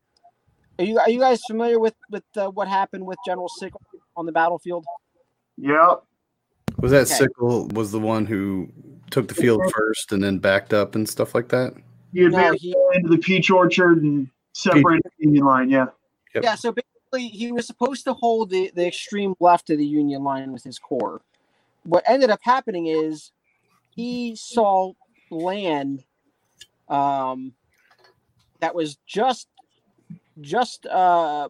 are 0.77 0.83
you 0.83 0.99
are 0.99 1.09
you 1.09 1.21
guys 1.21 1.41
familiar 1.45 1.79
with 1.79 1.95
with 2.11 2.25
uh, 2.35 2.49
what 2.49 2.67
happened 2.67 3.05
with 3.05 3.17
General 3.25 3.47
Sickle 3.47 3.79
on 4.17 4.25
the 4.25 4.33
battlefield? 4.33 4.83
Yeah. 5.57 5.95
Was 6.79 6.91
that 6.91 7.07
Okay. 7.07 7.15
Sickle 7.15 7.67
was 7.69 7.91
the 7.91 7.99
one 7.99 8.25
who 8.25 8.69
took 9.09 9.27
the 9.27 9.33
field 9.33 9.61
first 9.75 10.11
and 10.11 10.23
then 10.23 10.39
backed 10.39 10.73
up 10.73 10.95
and 10.95 11.07
stuff 11.07 11.33
like 11.33 11.49
that? 11.49 11.73
He 12.13 12.21
No, 12.21 12.27
advanced 12.27 12.61
he 12.61 12.75
into 12.93 13.09
the 13.09 13.17
peach 13.17 13.49
orchard 13.49 14.03
and 14.03 14.29
separated 14.53 15.11
the 15.17 15.25
Union 15.25 15.45
line. 15.45 15.69
Yeah. 15.69 15.87
Yep. 16.33 16.43
Yeah, 16.43 16.55
so 16.55 16.71
basically, 16.73 17.29
he 17.29 17.51
was 17.51 17.65
supposed 17.65 18.03
to 18.05 18.13
hold 18.13 18.49
the, 18.49 18.71
the 18.75 18.85
extreme 18.85 19.35
left 19.39 19.69
of 19.69 19.77
the 19.77 19.85
Union 19.85 20.23
line 20.23 20.51
with 20.51 20.63
his 20.63 20.79
corps. 20.79 21.21
What 21.83 22.03
ended 22.07 22.29
up 22.29 22.39
happening 22.41 22.87
is 22.87 23.31
he 23.95 24.35
saw 24.35 24.93
land 25.29 26.03
um, 26.89 27.53
that 28.59 28.75
was 28.75 28.97
just 29.07 29.47
just 30.41 30.85
uh, 30.85 31.47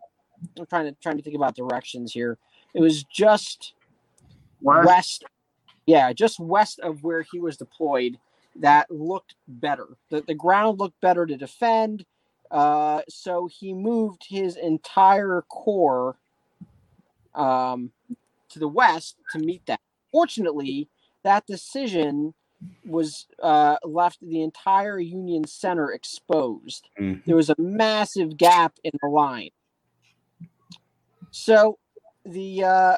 I'm 0.57 0.65
trying 0.68 0.85
to 0.85 0.95
trying 1.02 1.18
to 1.18 1.23
think 1.23 1.35
about 1.35 1.56
directions 1.56 2.14
here. 2.14 2.38
It 2.73 2.81
was 2.81 3.03
just 3.03 3.73
West. 4.65 4.85
west 4.87 5.25
yeah 5.87 6.13
just 6.13 6.39
west 6.39 6.79
of 6.81 7.03
where 7.03 7.23
he 7.23 7.39
was 7.39 7.57
deployed 7.57 8.17
that 8.57 8.89
looked 8.91 9.35
better 9.47 9.87
the, 10.11 10.21
the 10.27 10.35
ground 10.35 10.79
looked 10.79 10.99
better 11.01 11.25
to 11.25 11.37
defend 11.37 12.05
uh, 12.51 13.01
so 13.09 13.49
he 13.51 13.73
moved 13.73 14.23
his 14.29 14.55
entire 14.57 15.43
corps 15.49 16.17
um, 17.35 17.91
to 18.49 18.59
the 18.59 18.67
west 18.67 19.17
to 19.31 19.39
meet 19.39 19.65
that 19.67 19.79
fortunately 20.11 20.89
that 21.23 21.45
decision 21.47 22.33
was 22.85 23.27
uh, 23.43 23.77
left 23.83 24.19
the 24.21 24.41
entire 24.43 24.99
union 24.99 25.45
center 25.47 25.91
exposed 25.91 26.89
Mhm. 26.99 27.23
there 27.25 27.35
was 27.35 27.49
a 27.49 27.55
massive 27.59 28.37
gap 28.37 28.75
in 28.83 28.91
the 29.01 29.09
line 29.09 29.49
so 31.31 31.79
the 32.25 32.63
uh, 32.63 32.97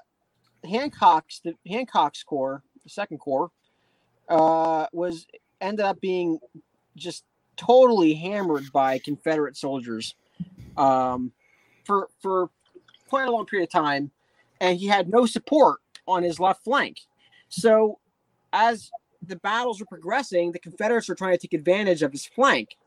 Hancock's 0.68 1.40
the 1.40 1.56
Hancock's 1.68 2.24
corps, 2.24 2.64
the 2.84 2.90
second 2.90 3.20
corps, 3.20 3.52
uh, 4.30 4.88
was 4.92 5.26
ended 5.62 5.86
up 5.86 6.00
being 6.02 6.40
just 6.96 7.24
totally 7.56 8.14
hammered 8.14 8.72
by 8.72 9.00
Confederate 9.00 9.58
soldiers 9.58 10.16
um, 10.78 11.32
for 11.86 12.10
for 12.22 12.50
quite 13.10 13.28
a 13.28 13.32
long 13.32 13.46
period 13.46 13.68
of 13.68 13.72
time, 13.72 14.12
and 14.62 14.78
he 14.78 14.88
had 14.88 15.10
no 15.10 15.26
support 15.26 15.80
on 16.08 16.24
his 16.24 16.40
left 16.40 16.64
flank. 16.64 17.02
So, 17.50 18.00
as 18.54 18.92
the 19.26 19.38
battles 19.38 19.80
were 19.80 19.86
progressing, 19.86 20.52
the 20.52 20.60
Confederates 20.60 21.10
were 21.10 21.16
trying 21.16 21.34
to 21.34 21.38
take 21.38 21.54
advantage 21.54 22.02
of 22.02 22.12
his 22.12 22.26
flank 22.26 22.78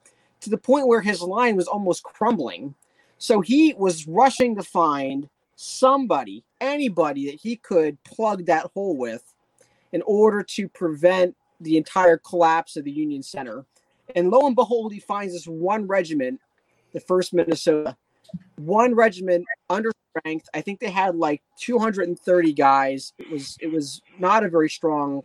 to 0.40 0.50
the 0.50 0.58
point 0.58 0.86
where 0.86 1.00
his 1.00 1.20
line 1.20 1.56
was 1.56 1.66
almost 1.66 2.02
crumbling. 2.02 2.74
So 3.18 3.40
he 3.40 3.74
was 3.74 4.08
rushing 4.08 4.56
to 4.56 4.62
find 4.62 5.28
somebody, 5.60 6.42
anybody 6.58 7.26
that 7.26 7.38
he 7.38 7.54
could 7.54 8.02
plug 8.02 8.46
that 8.46 8.70
hole 8.72 8.96
with 8.96 9.34
in 9.92 10.02
order 10.06 10.42
to 10.42 10.68
prevent 10.68 11.36
the 11.60 11.76
entire 11.76 12.16
collapse 12.16 12.76
of 12.76 12.84
the 12.84 12.90
Union 12.90 13.22
Center. 13.22 13.66
And 14.16 14.30
lo 14.30 14.46
and 14.46 14.56
behold, 14.56 14.94
he 14.94 15.00
finds 15.00 15.34
this 15.34 15.46
one 15.46 15.86
regiment, 15.86 16.40
the 16.94 17.00
1st 17.00 17.34
Minnesota, 17.34 17.96
one 18.56 18.94
regiment 18.94 19.44
under 19.68 19.92
strength. 20.16 20.48
I 20.54 20.62
think 20.62 20.80
they 20.80 20.90
had 20.90 21.14
like 21.14 21.42
230 21.60 22.54
guys. 22.54 23.12
It 23.18 23.30
was 23.30 23.58
it 23.60 23.70
was 23.70 24.00
not 24.18 24.44
a 24.44 24.48
very 24.48 24.70
strong 24.70 25.22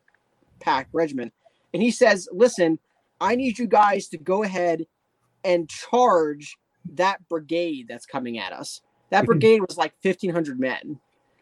packed 0.59 0.89
regiment. 0.93 1.33
And 1.73 1.81
he 1.81 1.91
says, 1.91 2.27
"Listen, 2.31 2.77
I 3.21 3.35
need 3.35 3.57
you 3.57 3.67
guys 3.67 4.09
to 4.09 4.17
go 4.17 4.43
ahead 4.43 4.85
and 5.45 5.69
charge 5.69 6.57
that 6.93 7.27
brigade 7.29 7.87
that's 7.87 8.05
coming 8.05 8.37
at 8.37 8.51
us." 8.51 8.81
That 9.09 9.25
brigade 9.25 9.61
was 9.61 9.77
like 9.77 9.93
1,500 10.01 10.59
men. 10.59 10.99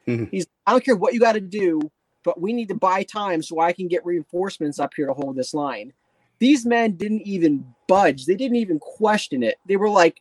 Mhm. 0.08 0.30
He's, 0.32 0.48
I 0.68 0.72
don't 0.72 0.84
care 0.84 0.96
what 0.96 1.14
you 1.14 1.20
got 1.20 1.34
to 1.34 1.42
do, 1.42 1.80
but 2.24 2.40
we 2.40 2.54
need 2.54 2.68
to 2.70 2.76
buy 2.76 3.04
time 3.04 3.42
so 3.42 3.60
I 3.60 3.72
can 3.74 3.88
get 3.88 4.06
reinforcements 4.06 4.80
up 4.80 4.94
here 4.96 5.08
to 5.08 5.14
hold 5.14 5.36
this 5.36 5.54
line. 5.54 5.94
These 6.40 6.66
men 6.66 6.94
didn't 6.98 7.22
even 7.22 7.66
budge. 7.88 8.26
They 8.26 8.36
didn't 8.36 8.58
even 8.58 8.80
question 8.80 9.44
it. 9.44 9.56
They 9.66 9.78
were 9.78 9.90
like, 9.90 10.20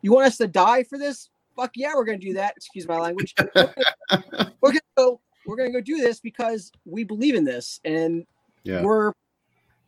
"You 0.00 0.12
want 0.12 0.26
us 0.26 0.38
to 0.38 0.48
die 0.48 0.82
for 0.84 0.96
this? 0.98 1.28
Fuck 1.56 1.72
yeah, 1.76 1.92
we're 1.94 2.04
gonna 2.04 2.18
do 2.18 2.32
that." 2.34 2.54
Excuse 2.56 2.88
my 2.88 2.98
language. 2.98 3.34
we're 3.54 3.74
gonna 4.62 4.80
go. 4.96 5.20
We're 5.46 5.56
gonna 5.56 5.72
go 5.72 5.80
do 5.80 5.98
this 5.98 6.20
because 6.20 6.72
we 6.86 7.04
believe 7.04 7.34
in 7.34 7.44
this, 7.44 7.80
and 7.84 8.26
Yeah. 8.64 8.82
we're 8.82 9.08
a 9.08 9.14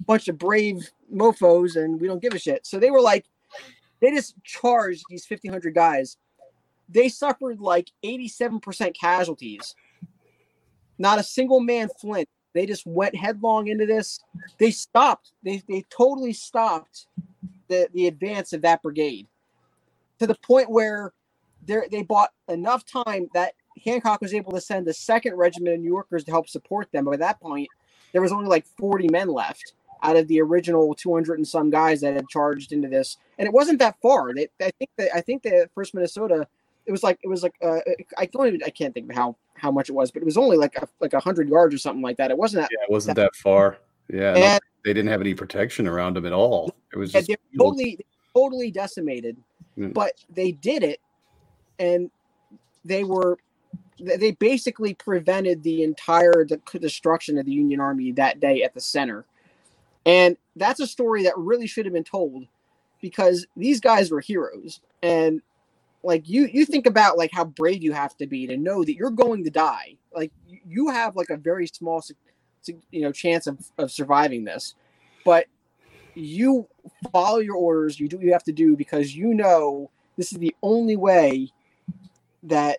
bunch 0.06 0.28
of 0.28 0.36
brave 0.38 0.90
mofos, 1.12 1.76
and 1.76 2.00
we 2.00 2.06
don't 2.06 2.20
give 2.20 2.34
a 2.34 2.38
shit. 2.38 2.66
So 2.66 2.78
they 2.78 2.90
were 2.90 3.00
like, 3.00 3.26
they 4.00 4.10
just 4.10 4.34
charged 4.44 5.04
these 5.08 5.24
1,500 5.26 5.74
guys. 5.74 6.16
They 6.90 7.08
suffered 7.08 7.60
like 7.60 7.90
87% 8.04 8.94
casualties. 8.98 9.74
Not 10.98 11.18
a 11.18 11.22
single 11.24 11.60
man 11.60 11.88
flint. 12.00 12.28
They 12.52 12.66
just 12.66 12.86
went 12.86 13.14
headlong 13.16 13.68
into 13.68 13.86
this. 13.86 14.20
They 14.58 14.70
stopped. 14.70 15.32
They 15.44 15.62
they 15.68 15.84
totally 15.88 16.32
stopped 16.32 17.06
the 17.68 17.88
the 17.94 18.06
advance 18.08 18.52
of 18.52 18.62
that 18.62 18.82
brigade 18.82 19.28
to 20.18 20.26
the 20.26 20.36
point 20.36 20.70
where 20.70 21.12
they 21.66 22.02
bought 22.02 22.30
enough 22.48 22.84
time 22.84 23.28
that 23.34 23.54
Hancock 23.84 24.20
was 24.20 24.34
able 24.34 24.52
to 24.52 24.60
send 24.60 24.86
the 24.86 24.94
second 24.94 25.34
regiment 25.36 25.74
of 25.74 25.80
New 25.80 25.88
Yorkers 25.88 26.24
to 26.24 26.30
help 26.30 26.48
support 26.48 26.90
them. 26.92 27.04
But 27.04 27.12
by 27.12 27.16
that 27.18 27.40
point, 27.40 27.68
there 28.12 28.22
was 28.22 28.32
only 28.32 28.48
like 28.48 28.66
40 28.78 29.08
men 29.08 29.28
left 29.28 29.74
out 30.02 30.16
of 30.16 30.28
the 30.28 30.40
original 30.40 30.94
200 30.94 31.38
and 31.38 31.46
some 31.46 31.70
guys 31.70 32.00
that 32.00 32.14
had 32.14 32.28
charged 32.28 32.72
into 32.72 32.88
this, 32.88 33.18
and 33.38 33.46
it 33.46 33.52
wasn't 33.52 33.78
that 33.80 33.96
far. 34.02 34.34
They, 34.34 34.48
I 34.60 34.70
think 34.78 34.90
that 34.98 35.10
I 35.14 35.20
think 35.20 35.42
the 35.42 35.68
first 35.74 35.94
Minnesota, 35.94 36.48
it 36.90 36.92
was 36.92 37.04
like 37.04 37.20
it 37.22 37.28
was 37.28 37.44
like 37.44 37.54
uh, 37.62 37.78
I 38.18 38.26
don't 38.26 38.48
even 38.48 38.62
I 38.66 38.70
can't 38.70 38.92
think 38.92 39.08
of 39.08 39.16
how 39.16 39.36
how 39.54 39.70
much 39.70 39.88
it 39.88 39.92
was, 39.92 40.10
but 40.10 40.22
it 40.22 40.24
was 40.24 40.36
only 40.36 40.56
like 40.56 40.76
a, 40.76 40.88
like 41.00 41.12
a 41.12 41.20
hundred 41.20 41.48
yards 41.48 41.74
or 41.74 41.78
something 41.78 42.02
like 42.02 42.16
that. 42.16 42.30
It 42.30 42.36
wasn't 42.36 42.62
that. 42.62 42.70
Yeah, 42.72 42.84
it 42.84 42.90
wasn't 42.90 43.16
that 43.16 43.36
far. 43.36 43.78
Yeah, 44.12 44.34
And 44.34 44.60
they 44.84 44.92
didn't 44.92 45.10
have 45.10 45.20
any 45.20 45.34
protection 45.34 45.86
around 45.86 46.16
them 46.16 46.26
at 46.26 46.32
all. 46.32 46.74
It 46.92 46.98
was 46.98 47.12
just 47.12 47.30
totally 47.56 48.04
totally 48.34 48.72
decimated 48.72 49.36
Mm. 49.78 49.94
but 49.94 50.12
they 50.28 50.52
did 50.52 50.82
it 50.82 51.00
and 51.78 52.10
they 52.84 53.04
were 53.04 53.38
they 53.98 54.32
basically 54.32 54.94
prevented 54.94 55.62
the 55.62 55.82
entire 55.82 56.44
de- 56.44 56.60
destruction 56.78 57.38
of 57.38 57.46
the 57.46 57.52
union 57.52 57.80
army 57.80 58.12
that 58.12 58.40
day 58.40 58.62
at 58.62 58.74
the 58.74 58.80
center 58.80 59.24
and 60.06 60.36
that's 60.56 60.80
a 60.80 60.86
story 60.86 61.22
that 61.22 61.36
really 61.36 61.66
should 61.66 61.86
have 61.86 61.94
been 61.94 62.04
told 62.04 62.46
because 63.00 63.46
these 63.56 63.80
guys 63.80 64.10
were 64.10 64.20
heroes 64.20 64.80
and 65.02 65.40
like 66.02 66.28
you 66.28 66.48
you 66.52 66.64
think 66.64 66.86
about 66.86 67.18
like 67.18 67.30
how 67.32 67.44
brave 67.44 67.82
you 67.82 67.92
have 67.92 68.16
to 68.16 68.26
be 68.26 68.46
to 68.46 68.56
know 68.56 68.84
that 68.84 68.94
you're 68.94 69.10
going 69.10 69.44
to 69.44 69.50
die 69.50 69.96
like 70.14 70.32
you- 70.46 70.88
have 70.88 71.14
like 71.16 71.30
a 71.30 71.36
very 71.36 71.66
small 71.66 72.02
you 72.90 73.00
know 73.00 73.12
chance 73.12 73.46
of, 73.46 73.58
of 73.78 73.90
surviving 73.90 74.44
this 74.44 74.74
but 75.24 75.46
you 76.14 76.68
follow 77.12 77.38
your 77.38 77.56
orders. 77.56 77.98
You 77.98 78.08
do 78.08 78.16
what 78.16 78.26
you 78.26 78.32
have 78.32 78.44
to 78.44 78.52
do 78.52 78.76
because 78.76 79.14
you 79.14 79.34
know 79.34 79.90
this 80.16 80.32
is 80.32 80.38
the 80.38 80.54
only 80.62 80.96
way 80.96 81.50
that 82.44 82.78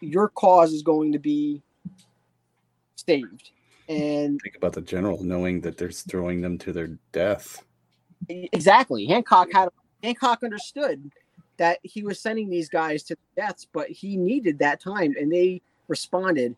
your 0.00 0.28
cause 0.28 0.72
is 0.72 0.82
going 0.82 1.12
to 1.12 1.18
be 1.18 1.62
saved. 2.96 3.50
And 3.88 4.40
Think 4.42 4.56
about 4.56 4.72
the 4.72 4.80
general 4.80 5.22
knowing 5.22 5.60
that 5.62 5.76
they're 5.76 5.90
throwing 5.90 6.40
them 6.40 6.58
to 6.58 6.72
their 6.72 6.98
death. 7.12 7.64
exactly, 8.28 9.06
Hancock 9.06 9.48
had 9.52 9.68
Hancock 10.02 10.42
understood 10.42 11.10
that 11.56 11.78
he 11.82 12.02
was 12.02 12.20
sending 12.20 12.48
these 12.48 12.68
guys 12.68 13.02
to 13.04 13.16
deaths, 13.36 13.66
but 13.72 13.88
he 13.88 14.16
needed 14.16 14.58
that 14.58 14.80
time, 14.80 15.14
and 15.18 15.30
they 15.32 15.62
responded. 15.88 16.56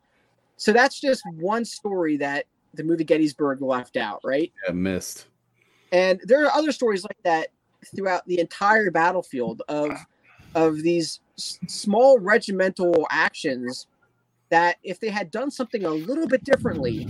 So 0.57 0.73
that's 0.73 1.01
just 1.01 1.23
one 1.37 1.65
story 1.65 2.17
that 2.19 2.47
the 2.75 2.85
movie 2.85 3.05
Gettysburg 3.05 3.61
left 3.61 3.97
out, 3.97 4.21
right? 4.25 4.53
Yeah, 4.67 4.73
missed. 4.73 5.27
And 5.93 6.21
there 6.25 6.45
are 6.47 6.53
other 6.53 6.73
stories 6.73 7.05
like 7.05 7.19
that 7.25 7.49
throughout 7.95 8.27
the 8.27 8.41
entire 8.41 8.91
battlefield 8.91 9.63
of 9.69 9.93
of 10.55 10.83
these 10.83 11.21
s- 11.39 11.61
small 11.67 12.19
regimental 12.19 13.07
actions 13.11 13.87
that 14.49 14.77
if 14.83 14.99
they 14.99 15.11
had 15.11 15.31
done 15.31 15.51
something 15.51 15.85
a 15.85 15.91
little 15.91 16.27
bit 16.27 16.43
differently, 16.45 17.09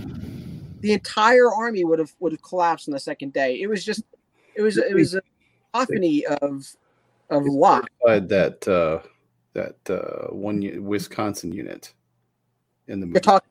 the 0.81 0.93
entire 0.93 1.51
army 1.51 1.83
would 1.83 1.99
have 1.99 2.13
would 2.19 2.31
have 2.31 2.41
collapsed 2.41 2.87
on 2.87 2.93
the 2.93 2.99
second 2.99 3.33
day. 3.33 3.61
It 3.61 3.67
was 3.67 3.83
just 3.83 4.03
it 4.55 4.61
was 4.61 4.77
it 4.77 4.93
was 4.93 5.15
a 5.15 5.21
cacophony 5.73 6.25
of 6.25 6.67
of. 7.29 7.43
But 8.03 8.29
that 8.29 8.67
uh, 8.67 8.99
that 9.53 9.75
uh, 9.89 10.33
one 10.33 10.83
Wisconsin 10.83 11.51
unit 11.51 11.93
in 12.87 12.99
the 12.99 13.05
You're 13.05 13.13
movie. 13.13 13.19
talking 13.21 13.49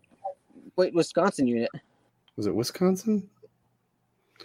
wait, 0.76 0.94
Wisconsin 0.94 1.46
unit. 1.46 1.70
was 2.36 2.46
it 2.46 2.54
Wisconsin? 2.54 3.28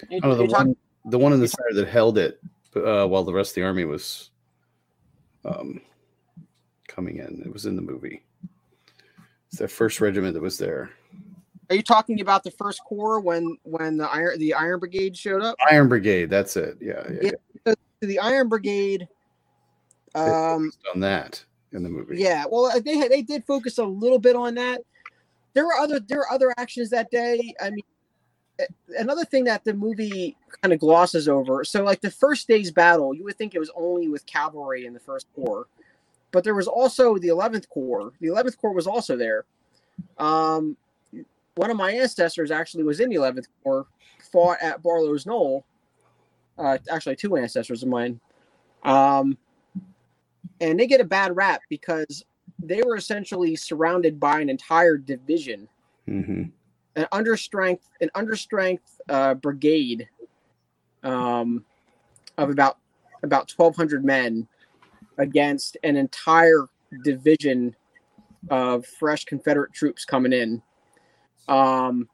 You're, 0.10 0.22
Oh, 0.24 0.36
the 0.36 0.44
you're 0.44 0.48
talking- 0.52 0.68
one, 0.68 1.12
the 1.12 1.18
one 1.20 1.34
in 1.34 1.40
the 1.40 1.48
center 1.48 1.74
that 1.74 1.88
held 1.88 2.18
it 2.18 2.40
uh, 2.76 3.06
while 3.08 3.24
the 3.24 3.34
rest 3.34 3.52
of 3.52 3.56
the 3.56 3.64
army 3.64 3.86
was 3.86 4.30
um, 5.46 5.82
coming 6.88 7.18
in. 7.18 7.42
It 7.46 7.52
was 7.52 7.66
in 7.66 7.76
the 7.76 7.82
movie. 7.82 8.22
It's 9.50 9.60
that 9.60 9.70
first 9.70 10.00
regiment 10.00 10.34
that 10.36 10.42
was 10.42 10.58
there. 10.58 10.90
are 11.70 11.76
you 11.76 11.82
talking 11.84 12.22
about 12.22 12.44
the 12.44 12.52
first 12.52 12.82
corps 12.86 13.20
when 13.20 13.58
when 13.64 13.98
the 13.98 14.10
iron 14.10 14.40
the 14.40 14.54
Iron 14.54 14.80
Brigade 14.80 15.18
showed 15.18 15.42
up? 15.42 15.56
Iron 15.70 15.90
Brigade. 15.90 16.30
That's 16.30 16.56
it. 16.56 16.78
Yeah, 16.80 17.04
yeah. 17.22 17.32
Yeah. 17.66 17.74
The 18.02 18.20
Iron 18.20 18.48
Brigade. 18.50 19.08
Um, 20.16 20.72
on 20.94 21.00
that 21.02 21.44
in 21.72 21.84
the 21.84 21.90
movie. 21.90 22.18
Yeah, 22.18 22.46
well, 22.50 22.66
uh, 22.66 22.80
they 22.80 23.08
they 23.08 23.22
did 23.22 23.46
focus 23.46 23.78
a 23.78 23.84
little 23.86 24.20
bit 24.20 24.36
on 24.36 24.56
that. 24.56 24.82
There 25.54 25.66
were 25.66 25.76
other 25.76 26.00
there 26.00 26.20
were 26.20 26.32
other 26.32 26.54
actions 26.58 26.90
that 26.90 27.12
day. 27.12 27.54
I 27.62 27.70
mean, 27.70 27.84
another 28.98 29.26
thing 29.26 29.46
that 29.46 29.64
the 29.64 29.74
movie 29.74 30.36
kind 30.62 30.74
of 30.74 30.80
glosses 30.80 31.28
over. 31.28 31.64
So, 31.64 31.84
like 31.84 32.02
the 32.02 32.12
first 32.12 32.48
day's 32.48 32.72
battle, 32.72 33.14
you 33.14 33.24
would 33.24 33.38
think 33.38 33.56
it 33.56 33.60
was 33.60 33.72
only 33.76 34.08
with 34.08 34.26
cavalry 34.26 34.86
in 34.86 34.94
the 34.94 35.00
First 35.00 35.28
Corps, 35.36 35.68
but 36.32 36.44
there 36.44 36.56
was 36.56 36.68
also 36.68 37.18
the 37.18 37.30
Eleventh 37.30 37.70
Corps. 37.70 38.12
The 38.20 38.28
Eleventh 38.28 38.58
Corps 38.60 38.74
was 38.74 38.88
also 38.88 39.16
there. 39.16 39.46
Um, 40.18 40.78
one 41.56 41.70
of 41.70 41.78
my 41.78 41.92
ancestors 41.92 42.52
actually 42.52 42.84
was 42.84 43.00
in 43.00 43.10
the 43.10 43.16
Eleventh 43.16 43.48
Corps, 43.64 43.86
fought 44.32 44.58
at 44.62 44.82
Barlow's 44.82 45.26
Knoll. 45.26 45.66
Uh, 46.58 46.78
actually, 46.90 47.16
two 47.16 47.38
ancestors 47.38 47.84
of 47.84 47.90
mine. 47.90 48.20
Um, 48.84 49.38
and 50.60 50.80
they 50.80 50.88
get 50.88 51.02
a 51.02 51.06
bad 51.06 51.36
rap 51.36 51.62
because 51.70 52.26
they 52.62 52.82
were 52.84 52.96
essentially 52.96 53.56
surrounded 53.56 54.20
by 54.20 54.40
an 54.40 54.50
entire 54.50 54.98
division, 54.98 55.68
hmm 56.06 56.44
an 56.96 57.08
understrength, 57.14 57.84
an 58.02 58.10
understrength 58.16 59.00
uh, 59.10 59.34
brigade 59.36 60.08
um, 61.04 61.64
of 62.38 62.50
about 62.50 62.78
about 63.24 63.48
twelve 63.48 63.76
hundred 63.76 64.04
men 64.04 64.48
against 65.18 65.78
an 65.84 65.96
entire 65.96 66.66
division 67.04 67.76
of 68.50 68.86
fresh 68.86 69.24
Confederate 69.26 69.74
troops 69.74 70.04
coming 70.04 70.34
in. 70.34 70.62
Um, 71.48 72.10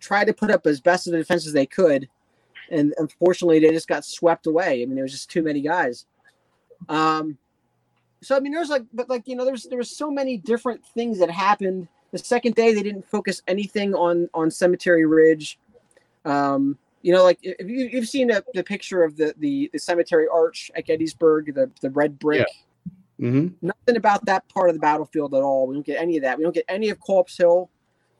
tried 0.00 0.26
to 0.26 0.32
put 0.32 0.50
up 0.50 0.66
as 0.66 0.80
best 0.80 1.06
of 1.06 1.14
a 1.14 1.18
defense 1.18 1.46
as 1.46 1.52
they 1.52 1.66
could, 1.66 2.08
and 2.70 2.94
unfortunately, 2.98 3.58
they 3.58 3.70
just 3.70 3.88
got 3.88 4.04
swept 4.04 4.46
away. 4.46 4.82
I 4.82 4.86
mean, 4.86 4.94
there 4.94 5.04
was 5.04 5.12
just 5.12 5.30
too 5.30 5.42
many 5.42 5.60
guys. 5.60 6.06
Um, 6.88 7.38
so 8.22 8.36
I 8.36 8.40
mean, 8.40 8.52
there's 8.52 8.68
like, 8.68 8.84
but 8.92 9.08
like 9.08 9.28
you 9.28 9.36
know, 9.36 9.44
there's 9.44 9.64
there 9.64 9.78
was 9.78 9.96
so 9.96 10.10
many 10.10 10.36
different 10.36 10.84
things 10.84 11.18
that 11.18 11.30
happened. 11.30 11.88
The 12.10 12.18
second 12.18 12.54
day, 12.54 12.74
they 12.74 12.82
didn't 12.82 13.08
focus 13.08 13.42
anything 13.46 13.94
on 13.94 14.28
on 14.34 14.50
Cemetery 14.50 15.06
Ridge. 15.06 15.58
Um, 16.24 16.78
you 17.02 17.12
know, 17.12 17.22
like 17.22 17.38
if 17.42 17.68
you, 17.68 17.88
you've 17.92 18.08
seen 18.08 18.28
the, 18.28 18.44
the 18.54 18.64
picture 18.64 19.04
of 19.04 19.16
the, 19.16 19.34
the 19.38 19.70
the 19.72 19.78
cemetery 19.78 20.26
arch 20.32 20.70
at 20.74 20.86
Gettysburg, 20.86 21.54
the 21.54 21.70
the 21.80 21.90
red 21.90 22.18
brick. 22.18 22.46
hmm 23.18 23.48
Nothing 23.62 23.96
about 23.96 24.24
that 24.26 24.48
part 24.48 24.68
of 24.68 24.74
the 24.74 24.80
battlefield 24.80 25.34
at 25.34 25.42
all. 25.42 25.66
We 25.66 25.74
don't 25.74 25.86
get 25.86 26.00
any 26.00 26.16
of 26.16 26.22
that. 26.22 26.38
We 26.38 26.44
don't 26.44 26.54
get 26.54 26.64
any 26.68 26.88
of 26.88 26.98
Culp's 27.04 27.36
Hill. 27.36 27.70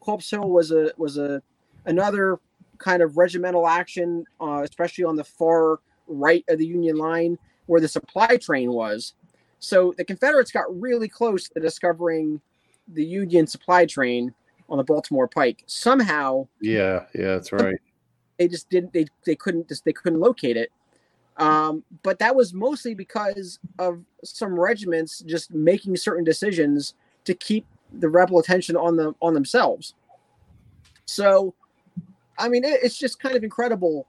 Culp's 0.05 0.30
Hill 0.30 0.48
was 0.48 0.70
a 0.70 0.93
was 0.97 1.18
a 1.18 1.43
another 1.86 2.39
kind 2.78 3.02
of 3.02 3.16
regimental 3.16 3.66
action, 3.66 4.24
uh, 4.40 4.62
especially 4.62 5.05
on 5.05 5.16
the 5.16 5.24
far 5.24 5.80
right 6.06 6.44
of 6.48 6.59
the 6.59 6.66
Union 6.66 6.97
line 6.97 7.36
where 7.68 7.80
the 7.80 7.88
supply 7.88 8.36
train 8.36 8.72
was. 8.72 9.14
So 9.60 9.94
the 9.96 10.04
Confederates 10.04 10.50
got 10.50 10.64
really 10.80 11.08
close 11.08 11.48
to 11.50 11.60
discovering 11.60 12.40
the 12.88 13.04
Union 13.04 13.46
supply 13.46 13.86
train 13.86 14.34
on 14.68 14.78
the 14.78 14.84
Baltimore 14.84 15.28
Pike. 15.28 15.62
Somehow 15.66 16.46
Yeah, 16.60 17.04
yeah, 17.14 17.34
that's 17.34 17.52
right. 17.52 17.78
they 18.38 18.48
just 18.48 18.68
didn't 18.70 18.92
they, 18.92 19.06
they 19.24 19.34
couldn't 19.36 19.68
just 19.68 19.84
they 19.84 19.92
couldn't 19.92 20.20
locate 20.20 20.56
it 20.56 20.70
um, 21.36 21.84
but 22.02 22.18
that 22.18 22.34
was 22.34 22.52
mostly 22.52 22.94
because 22.94 23.60
of 23.78 24.02
some 24.24 24.58
regiments 24.58 25.20
just 25.20 25.52
making 25.52 25.96
certain 25.96 26.24
decisions 26.24 26.94
to 27.24 27.34
keep 27.34 27.64
the 27.92 28.08
rebel 28.08 28.38
attention 28.38 28.76
on 28.76 28.96
the 28.96 29.14
on 29.22 29.34
themselves 29.34 29.94
so 31.06 31.54
i 32.38 32.48
mean 32.48 32.64
it, 32.64 32.80
it's 32.82 32.98
just 32.98 33.18
kind 33.18 33.36
of 33.36 33.42
incredible 33.44 34.06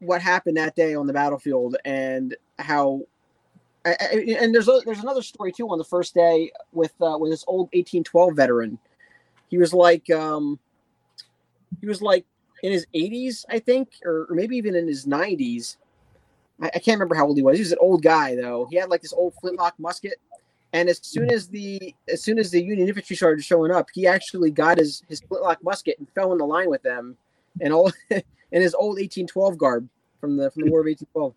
what 0.00 0.20
happened 0.20 0.56
that 0.56 0.76
day 0.76 0.94
on 0.94 1.06
the 1.06 1.12
battlefield 1.12 1.76
and 1.84 2.36
how 2.58 3.00
and 3.84 4.54
there's 4.54 4.68
a, 4.68 4.80
there's 4.86 5.00
another 5.00 5.22
story 5.22 5.52
too 5.52 5.68
on 5.68 5.78
the 5.78 5.84
first 5.84 6.14
day 6.14 6.50
with 6.72 6.92
uh, 7.02 7.18
with 7.18 7.30
this 7.30 7.44
old 7.46 7.66
1812 7.74 8.34
veteran 8.34 8.78
he 9.48 9.58
was 9.58 9.74
like 9.74 10.08
um 10.10 10.58
he 11.80 11.86
was 11.86 12.00
like 12.00 12.24
in 12.64 12.72
his 12.72 12.86
80s, 12.94 13.44
I 13.50 13.58
think, 13.58 13.90
or, 14.06 14.26
or 14.30 14.34
maybe 14.34 14.56
even 14.56 14.74
in 14.74 14.88
his 14.88 15.04
90s. 15.04 15.76
I, 16.62 16.68
I 16.68 16.78
can't 16.78 16.98
remember 16.98 17.14
how 17.14 17.26
old 17.26 17.36
he 17.36 17.42
was. 17.42 17.58
He 17.58 17.62
was 17.62 17.72
an 17.72 17.78
old 17.80 18.02
guy 18.02 18.34
though. 18.34 18.66
He 18.70 18.76
had 18.76 18.88
like 18.88 19.02
this 19.02 19.12
old 19.12 19.34
flintlock 19.34 19.74
musket, 19.78 20.14
and 20.72 20.88
as 20.88 20.98
soon 21.02 21.30
as 21.30 21.46
the 21.48 21.94
as 22.08 22.22
soon 22.22 22.38
as 22.38 22.50
the 22.50 22.62
Union 22.62 22.88
infantry 22.88 23.16
started 23.16 23.44
showing 23.44 23.70
up, 23.70 23.88
he 23.92 24.06
actually 24.06 24.50
got 24.50 24.78
his 24.78 25.02
his 25.08 25.20
flintlock 25.20 25.62
musket 25.62 25.98
and 25.98 26.08
fell 26.14 26.32
in 26.32 26.38
the 26.38 26.46
line 26.46 26.70
with 26.70 26.82
them, 26.82 27.16
and 27.60 27.72
all 27.72 27.92
in 28.10 28.22
his 28.50 28.74
old 28.74 28.96
1812 28.96 29.58
garb 29.58 29.88
from 30.18 30.36
the 30.38 30.50
from 30.50 30.64
the 30.64 30.70
War 30.70 30.80
of 30.80 30.86
1812. 30.86 31.34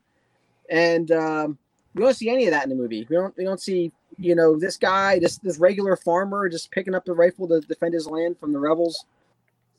And 0.70 1.12
um, 1.12 1.58
we 1.94 2.04
don't 2.04 2.14
see 2.14 2.30
any 2.30 2.46
of 2.46 2.52
that 2.52 2.64
in 2.64 2.70
the 2.70 2.76
movie. 2.76 3.06
We 3.10 3.16
don't 3.16 3.36
we 3.38 3.44
don't 3.44 3.62
see 3.62 3.92
you 4.18 4.36
know 4.36 4.58
this 4.58 4.78
guy 4.78 5.20
this 5.20 5.38
this 5.40 5.60
regular 5.60 5.96
farmer 5.96 6.50
just 6.50 6.72
picking 6.72 6.96
up 6.96 7.06
the 7.06 7.14
rifle 7.14 7.48
to 7.48 7.62
defend 7.62 7.94
his 7.94 8.08
land 8.08 8.38
from 8.40 8.52
the 8.54 8.60
rebels 8.60 9.06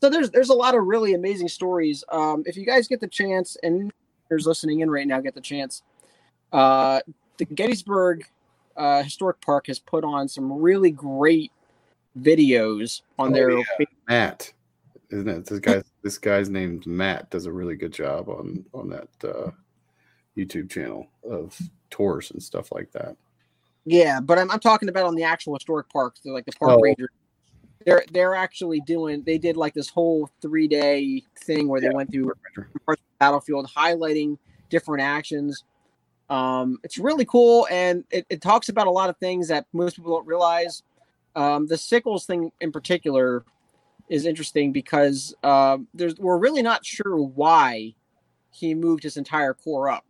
so 0.01 0.09
there's 0.09 0.29
there's 0.31 0.49
a 0.49 0.53
lot 0.53 0.75
of 0.75 0.85
really 0.85 1.13
amazing 1.13 1.49
stories. 1.49 2.03
Um, 2.09 2.43
if 2.45 2.55
you 2.55 2.65
guys 2.65 2.87
get 2.87 3.01
the 3.01 3.07
chance, 3.07 3.57
and 3.63 3.91
there's 4.29 4.47
listening 4.47 4.79
in 4.79 4.89
right 4.89 5.05
now, 5.07 5.19
get 5.19 5.35
the 5.35 5.41
chance. 5.41 5.83
Uh, 6.53 7.01
the 7.37 7.45
Gettysburg 7.45 8.23
uh, 8.77 9.03
Historic 9.03 9.41
Park 9.41 9.67
has 9.67 9.77
put 9.79 10.03
on 10.05 10.27
some 10.29 10.53
really 10.53 10.91
great 10.91 11.51
videos 12.19 13.01
on 13.17 13.31
Oh, 13.31 13.33
their. 13.33 13.51
yeah. 13.51 13.63
Matt, 14.07 14.53
isn't 15.09 15.27
it? 15.27 15.45
This 15.45 15.59
guy, 15.59 15.83
this 16.01 16.17
guy's 16.17 16.49
named 16.49 16.87
Matt. 16.87 17.29
Does 17.29 17.45
a 17.45 17.51
really 17.51 17.75
good 17.75 17.91
job 17.93 18.29
on 18.29 18.63
on 18.73 18.89
that 18.89 19.09
uh, 19.23 19.51
YouTube 20.37 20.69
channel 20.69 21.07
of 21.29 21.59
tours 21.89 22.31
and 22.31 22.41
stuff 22.41 22.71
like 22.71 22.91
that. 22.91 23.15
Yeah, 23.85 24.19
but 24.19 24.37
I'm, 24.37 24.51
I'm 24.51 24.59
talking 24.59 24.89
about 24.89 25.05
on 25.05 25.15
the 25.15 25.23
actual 25.23 25.55
historic 25.55 25.89
park, 25.89 26.15
so 26.21 26.31
like 26.31 26.45
the 26.45 26.51
park 26.53 26.77
Oh. 26.77 26.81
ranger. 26.81 27.09
They're 27.85 28.03
they're 28.11 28.35
actually 28.35 28.81
doing. 28.81 29.23
They 29.25 29.37
did 29.37 29.55
like 29.55 29.73
this 29.73 29.87
whole 29.89 30.29
three 30.41 30.67
day 30.67 31.23
thing 31.45 31.67
where 31.69 31.79
they 31.79 31.87
Yeah. 31.87 31.93
went 31.93 32.11
through 32.11 32.33
parts 32.85 33.01
of 33.01 33.05
the 33.07 33.17
battlefield, 33.19 33.69
highlighting 33.73 34.37
different 34.69 35.01
actions. 35.01 35.63
Um, 36.29 36.77
it's 36.83 36.97
really 36.97 37.25
cool, 37.25 37.67
and 37.71 38.03
it, 38.11 38.25
it 38.29 38.41
talks 38.41 38.67
about 38.69 38.87
a 38.87 38.91
lot 38.91 39.09
of 39.09 39.17
things 39.17 39.47
that 39.47 39.65
most 39.73 39.95
people 39.95 40.13
don't 40.13 40.27
realize. 40.27 40.83
Um, 41.35 41.67
the 41.67 41.77
Sickles 41.77 42.25
thing 42.25 42.51
in 42.59 42.71
particular 42.71 43.45
is 44.09 44.25
interesting 44.25 44.71
because 44.73 45.33
um, 45.43 45.87
there's 45.93 46.15
we're 46.17 46.37
really 46.37 46.61
not 46.61 46.85
sure 46.85 47.17
why 47.17 47.95
he 48.51 48.75
moved 48.75 49.03
his 49.03 49.15
entire 49.15 49.53
corps 49.53 49.89
up, 49.89 50.08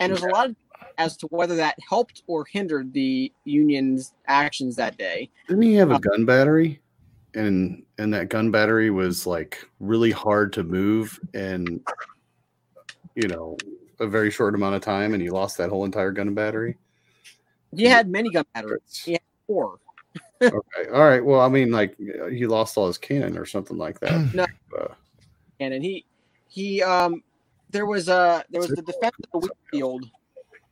and 0.00 0.12
there's 0.12 0.22
a 0.22 0.28
lot 0.28 0.50
of 0.50 0.56
as 0.98 1.16
to 1.16 1.26
whether 1.28 1.54
that 1.56 1.76
helped 1.88 2.22
or 2.26 2.44
hindered 2.44 2.92
the 2.92 3.32
Union's 3.44 4.14
actions 4.26 4.74
that 4.76 4.98
day. 4.98 5.30
Didn't 5.46 5.62
he 5.62 5.74
have 5.74 5.90
a 5.90 5.94
Uh, 5.94 5.98
gun 5.98 6.24
battery? 6.24 6.80
And 7.34 7.84
and 7.98 8.12
that 8.14 8.30
gun 8.30 8.50
battery 8.50 8.90
was 8.90 9.26
like 9.26 9.64
really 9.80 10.10
hard 10.10 10.52
to 10.54 10.64
move, 10.64 11.18
and 11.34 11.80
you 13.14 13.28
know, 13.28 13.56
a 14.00 14.06
very 14.06 14.30
short 14.30 14.54
amount 14.54 14.74
of 14.76 14.80
time 14.82 15.12
and 15.12 15.22
he 15.22 15.28
lost 15.30 15.58
that 15.58 15.70
whole 15.70 15.84
entire 15.84 16.12
gun 16.12 16.34
battery? 16.34 16.76
He 17.74 17.84
had 17.84 18.08
many 18.08 18.30
gun 18.30 18.44
batteries. 18.54 19.02
He 19.04 19.12
had 19.12 19.20
four. 19.46 19.78
okay. 20.42 20.88
All 20.92 21.04
right. 21.04 21.24
Well, 21.24 21.40
I 21.40 21.48
mean, 21.48 21.70
like 21.70 21.96
he 21.98 22.46
lost 22.46 22.76
all 22.76 22.86
his 22.86 22.98
cannon 22.98 23.36
or 23.36 23.44
something 23.44 23.76
like 23.76 24.00
that. 24.00 24.34
No. 24.34 24.46
Uh, 24.78 24.94
And 25.60 25.82
he 25.82 26.04
he 26.48 26.82
um 26.82 27.22
there 27.70 27.86
was 27.86 28.08
a 28.08 28.44
there 28.50 28.60
was 28.60 28.70
the 28.70 28.82
defense 28.82 29.14
of 29.18 29.30
the 29.32 29.38
wheat 29.38 29.52
field. 29.70 30.04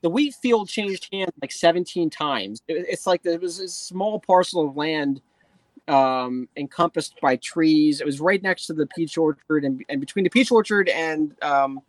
The 0.02 0.10
wheat 0.10 0.35
field 0.40 0.68
changed 0.68 1.09
hands 1.12 1.32
like 1.43 1.51
17 1.52 2.10
times. 2.10 2.60
It- 2.68 2.86
it's 2.89 3.06
like 3.06 3.23
there 3.23 3.39
was 3.39 3.59
a 3.60 3.68
small 3.68 4.20
parcel 4.20 4.66
of 4.68 4.77
land 4.77 5.20
um 5.89 6.48
encompassed 6.56 7.14
by 7.20 7.36
trees. 7.36 8.01
It 8.01 8.06
was 8.06 8.20
right 8.20 8.43
next 8.43 8.66
to 8.66 8.73
the 8.73 8.86
peach 8.89 9.16
orchard 9.18 9.64
and, 9.64 9.85
and 9.89 10.01
between 10.01 10.24
the 10.24 10.31
peach 10.31 10.51
orchard 10.51 10.89
and 10.89 11.35
um 11.43 11.81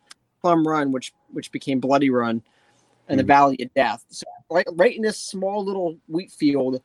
Plum 0.42 0.68
Run, 0.68 0.92
which 0.92 1.14
which 1.32 1.52
became 1.52 1.80
Bloody 1.80 2.10
Run 2.10 2.42
and 3.08 3.20
the 3.20 3.24
Mhm. 3.24 3.28
Valley 3.28 3.58
of 3.64 3.74
Death. 3.74 4.06
So 4.10 4.26
right 4.52 4.68
right 4.74 4.96
in 4.96 5.02
this 5.02 5.18
small 5.18 5.64
little 5.66 5.98
wheat 6.08 6.32
field, 6.32 6.82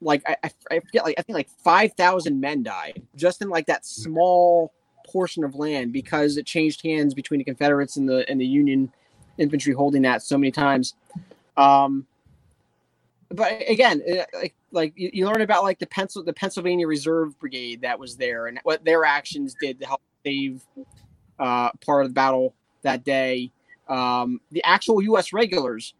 like 0.00 0.22
I, 0.28 0.36
I, 0.44 0.50
I 0.70 0.80
forget 0.80 1.04
like 1.04 1.16
I 1.18 1.22
think 1.22 1.34
like 1.34 1.48
five 1.64 1.92
thousand 1.94 2.40
men 2.40 2.62
died 2.62 3.02
just 3.16 3.42
in 3.42 3.48
like 3.48 3.66
that 3.66 3.84
small 3.84 4.72
portion 5.06 5.44
of 5.44 5.54
land 5.54 5.92
because 5.92 6.36
it 6.36 6.46
changed 6.46 6.82
hands 6.82 7.14
between 7.14 7.38
the 7.38 7.44
Confederates 7.44 7.96
and 7.96 8.08
the 8.08 8.28
and 8.28 8.40
the 8.40 8.46
Union 8.46 8.92
infantry 9.38 9.74
holding 9.74 10.02
that 10.02 10.22
so 10.22 10.36
many 10.38 10.50
times. 10.50 10.94
Um, 11.56 12.06
but 13.30 13.62
again, 13.68 14.02
uh, 14.08 14.24
like 14.34 14.54
like 14.70 14.92
you, 14.96 15.10
you 15.12 15.26
learn 15.26 15.40
about 15.40 15.64
like 15.64 15.78
the 15.78 15.86
pencil 15.86 16.22
the 16.22 16.32
Pennsylvania 16.32 16.86
Reserve 16.86 17.38
Brigade 17.38 17.82
that 17.82 17.98
was 17.98 18.16
there 18.16 18.46
and 18.46 18.60
what 18.62 18.84
their 18.84 19.04
actions 19.04 19.54
did 19.60 19.80
to 19.80 19.86
help 19.86 20.02
save 20.24 20.62
uh, 21.38 21.70
part 21.84 22.04
of 22.04 22.10
the 22.10 22.14
battle 22.14 22.54
that 22.82 23.04
day. 23.04 23.50
Um, 23.88 24.40
the 24.50 24.64
actual 24.64 25.02
U.S. 25.02 25.32
regulars. 25.32 25.94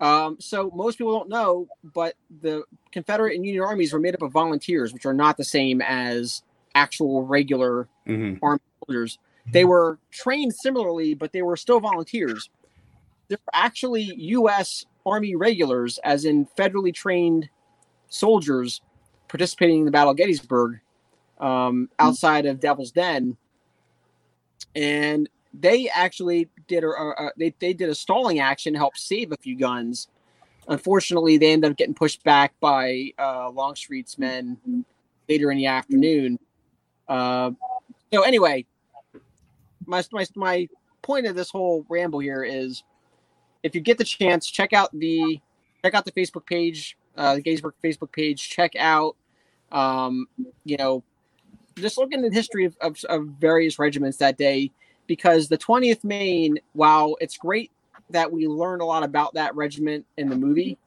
Um, 0.00 0.38
so 0.40 0.70
most 0.74 0.96
people 0.96 1.18
don't 1.18 1.28
know, 1.28 1.68
but 1.92 2.14
the 2.40 2.64
Confederate 2.90 3.34
and 3.34 3.44
Union 3.44 3.62
armies 3.62 3.92
were 3.92 4.00
made 4.00 4.14
up 4.14 4.22
of 4.22 4.32
volunteers, 4.32 4.94
which 4.94 5.04
are 5.04 5.12
not 5.12 5.36
the 5.36 5.44
same 5.44 5.82
as 5.82 6.42
actual 6.74 7.26
regular 7.26 7.88
mhm. 8.06 8.38
soldiers. 8.84 9.18
They 9.52 9.64
were 9.64 9.98
trained 10.10 10.54
similarly, 10.54 11.14
but 11.14 11.32
they 11.32 11.42
were 11.42 11.56
still 11.56 11.80
volunteers. 11.80 12.50
They're 13.28 13.38
actually 13.52 14.02
U.S. 14.02 14.84
Army 15.06 15.34
regulars, 15.34 15.98
as 16.04 16.24
in 16.24 16.46
federally 16.58 16.92
trained 16.92 17.48
soldiers 18.08 18.80
participating 19.28 19.80
in 19.80 19.84
the 19.84 19.90
Battle 19.90 20.10
of 20.10 20.16
Gettysburg 20.16 20.80
um, 21.38 21.88
outside 21.98 22.46
of 22.46 22.60
Devil's 22.60 22.90
Den. 22.90 23.36
And 24.74 25.28
they 25.54 25.88
actually 25.88 26.48
did 26.68 26.84
a, 26.84 26.88
a, 26.88 27.10
a- 27.10 27.32
they, 27.36 27.54
they 27.58 27.72
did 27.72 27.88
a 27.88 27.94
stalling 27.94 28.40
action 28.40 28.74
to 28.74 28.78
help 28.78 28.96
save 28.96 29.32
a 29.32 29.36
few 29.36 29.56
guns. 29.56 30.08
Unfortunately, 30.68 31.38
they 31.38 31.52
ended 31.52 31.70
up 31.70 31.76
getting 31.76 31.94
pushed 31.94 32.22
back 32.22 32.52
by 32.60 33.12
uh, 33.18 33.50
Longstreet's 33.50 34.18
men 34.18 34.84
later 35.28 35.50
in 35.50 35.58
the 35.58 35.66
afternoon. 35.66 36.38
Uh, 37.10 37.50
so 38.12 38.22
anyway, 38.22 38.64
my, 39.84 40.02
my 40.12 40.26
my 40.36 40.68
point 41.02 41.26
of 41.26 41.34
this 41.34 41.50
whole 41.50 41.84
ramble 41.88 42.20
here 42.20 42.44
is, 42.44 42.84
if 43.62 43.74
you 43.74 43.80
get 43.80 43.98
the 43.98 44.04
chance, 44.04 44.48
check 44.48 44.72
out 44.72 44.90
the 44.92 45.40
check 45.84 45.94
out 45.94 46.04
the 46.04 46.12
Facebook 46.12 46.46
page, 46.46 46.96
uh, 47.16 47.34
the 47.34 47.42
Gettysburg 47.42 47.74
Facebook 47.82 48.12
page. 48.12 48.48
Check 48.48 48.76
out, 48.76 49.16
um, 49.72 50.26
you 50.64 50.76
know, 50.76 51.02
just 51.76 51.98
look 51.98 52.12
into 52.12 52.28
the 52.28 52.34
history 52.34 52.64
of, 52.64 52.76
of, 52.80 52.96
of 53.08 53.26
various 53.40 53.78
regiments 53.78 54.18
that 54.18 54.38
day, 54.38 54.70
because 55.06 55.48
the 55.48 55.58
20th 55.58 56.04
Maine, 56.04 56.58
while 56.74 57.16
it's 57.20 57.36
great 57.36 57.72
that 58.10 58.30
we 58.30 58.46
learned 58.46 58.82
a 58.82 58.84
lot 58.84 59.02
about 59.02 59.34
that 59.34 59.54
regiment 59.56 60.06
in 60.16 60.28
the 60.28 60.36
movie, 60.36 60.78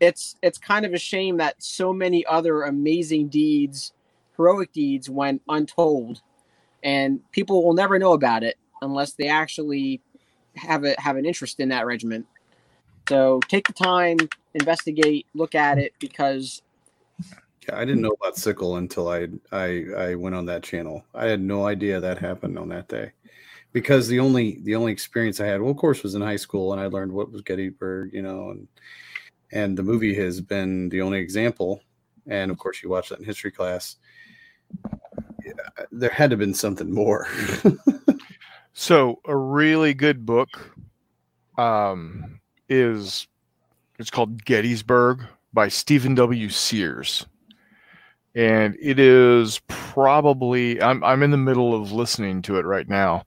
it's 0.00 0.36
it's 0.42 0.58
kind 0.58 0.84
of 0.84 0.92
a 0.92 0.98
shame 0.98 1.38
that 1.38 1.62
so 1.62 1.92
many 1.92 2.26
other 2.26 2.64
amazing 2.64 3.28
deeds, 3.28 3.92
heroic 4.36 4.72
deeds, 4.72 5.08
went 5.10 5.42
untold, 5.48 6.22
and 6.82 7.20
people 7.32 7.64
will 7.64 7.74
never 7.74 7.98
know 7.98 8.12
about 8.12 8.42
it 8.42 8.56
unless 8.82 9.12
they 9.12 9.28
actually 9.28 10.00
have 10.56 10.84
a 10.84 10.94
have 10.98 11.16
an 11.16 11.26
interest 11.26 11.60
in 11.60 11.68
that 11.70 11.86
regiment. 11.86 12.26
So 13.08 13.40
take 13.48 13.66
the 13.66 13.72
time, 13.72 14.16
investigate, 14.54 15.26
look 15.34 15.54
at 15.54 15.78
it, 15.78 15.92
because 15.98 16.62
Yeah, 17.68 17.76
I 17.78 17.84
didn't 17.84 18.02
know 18.02 18.16
about 18.20 18.36
sickle 18.36 18.76
until 18.76 19.08
I 19.08 19.28
I 19.52 19.86
I 19.96 20.14
went 20.14 20.34
on 20.36 20.46
that 20.46 20.62
channel. 20.62 21.04
I 21.14 21.26
had 21.26 21.40
no 21.40 21.66
idea 21.66 22.00
that 22.00 22.18
happened 22.18 22.58
on 22.58 22.68
that 22.70 22.88
day, 22.88 23.12
because 23.72 24.08
the 24.08 24.20
only 24.20 24.60
the 24.62 24.74
only 24.76 24.92
experience 24.92 25.40
I 25.40 25.46
had, 25.46 25.60
well, 25.60 25.70
of 25.72 25.76
course, 25.76 26.02
was 26.02 26.14
in 26.14 26.22
high 26.22 26.36
school, 26.36 26.72
and 26.72 26.80
I 26.80 26.86
learned 26.86 27.12
what 27.12 27.32
was 27.32 27.42
Gettysburg, 27.42 28.12
you 28.12 28.22
know, 28.22 28.50
and 28.50 28.68
and 29.52 29.76
the 29.78 29.82
movie 29.82 30.14
has 30.14 30.40
been 30.40 30.88
the 30.90 31.02
only 31.02 31.18
example. 31.18 31.82
And 32.28 32.50
of 32.50 32.58
course, 32.58 32.82
you 32.82 32.88
watch 32.88 33.08
that 33.10 33.18
in 33.20 33.24
history 33.24 33.52
class. 33.52 33.96
Yeah, 35.44 35.52
there 35.92 36.10
had 36.10 36.30
to 36.30 36.34
have 36.34 36.40
been 36.40 36.54
something 36.54 36.92
more. 36.92 37.26
So 38.78 39.20
a 39.24 39.34
really 39.34 39.94
good 39.94 40.26
book 40.26 40.76
um, 41.56 42.38
is 42.68 43.26
it's 43.98 44.10
called 44.10 44.44
Gettysburg 44.44 45.24
by 45.54 45.68
Stephen 45.68 46.14
W. 46.14 46.50
Sears, 46.50 47.24
and 48.34 48.76
it 48.78 48.98
is 48.98 49.62
probably 49.66 50.80
I'm 50.82 51.02
I'm 51.02 51.22
in 51.22 51.30
the 51.30 51.38
middle 51.38 51.74
of 51.74 51.90
listening 51.90 52.42
to 52.42 52.58
it 52.58 52.66
right 52.66 52.86
now. 52.86 53.24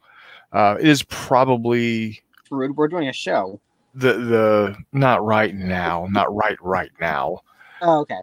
Uh, 0.54 0.78
it 0.80 0.88
is 0.88 1.02
probably 1.02 2.22
Rude, 2.52 2.78
we're 2.78 2.88
doing 2.88 3.08
a 3.08 3.14
show. 3.14 3.60
the 3.96 4.14
the 4.14 4.76
not 4.94 5.26
right 5.26 5.56
now, 5.56 6.06
not 6.12 6.32
right 6.34 6.58
right 6.62 6.92
now. 7.02 7.40
Oh, 7.82 8.00
okay. 8.02 8.18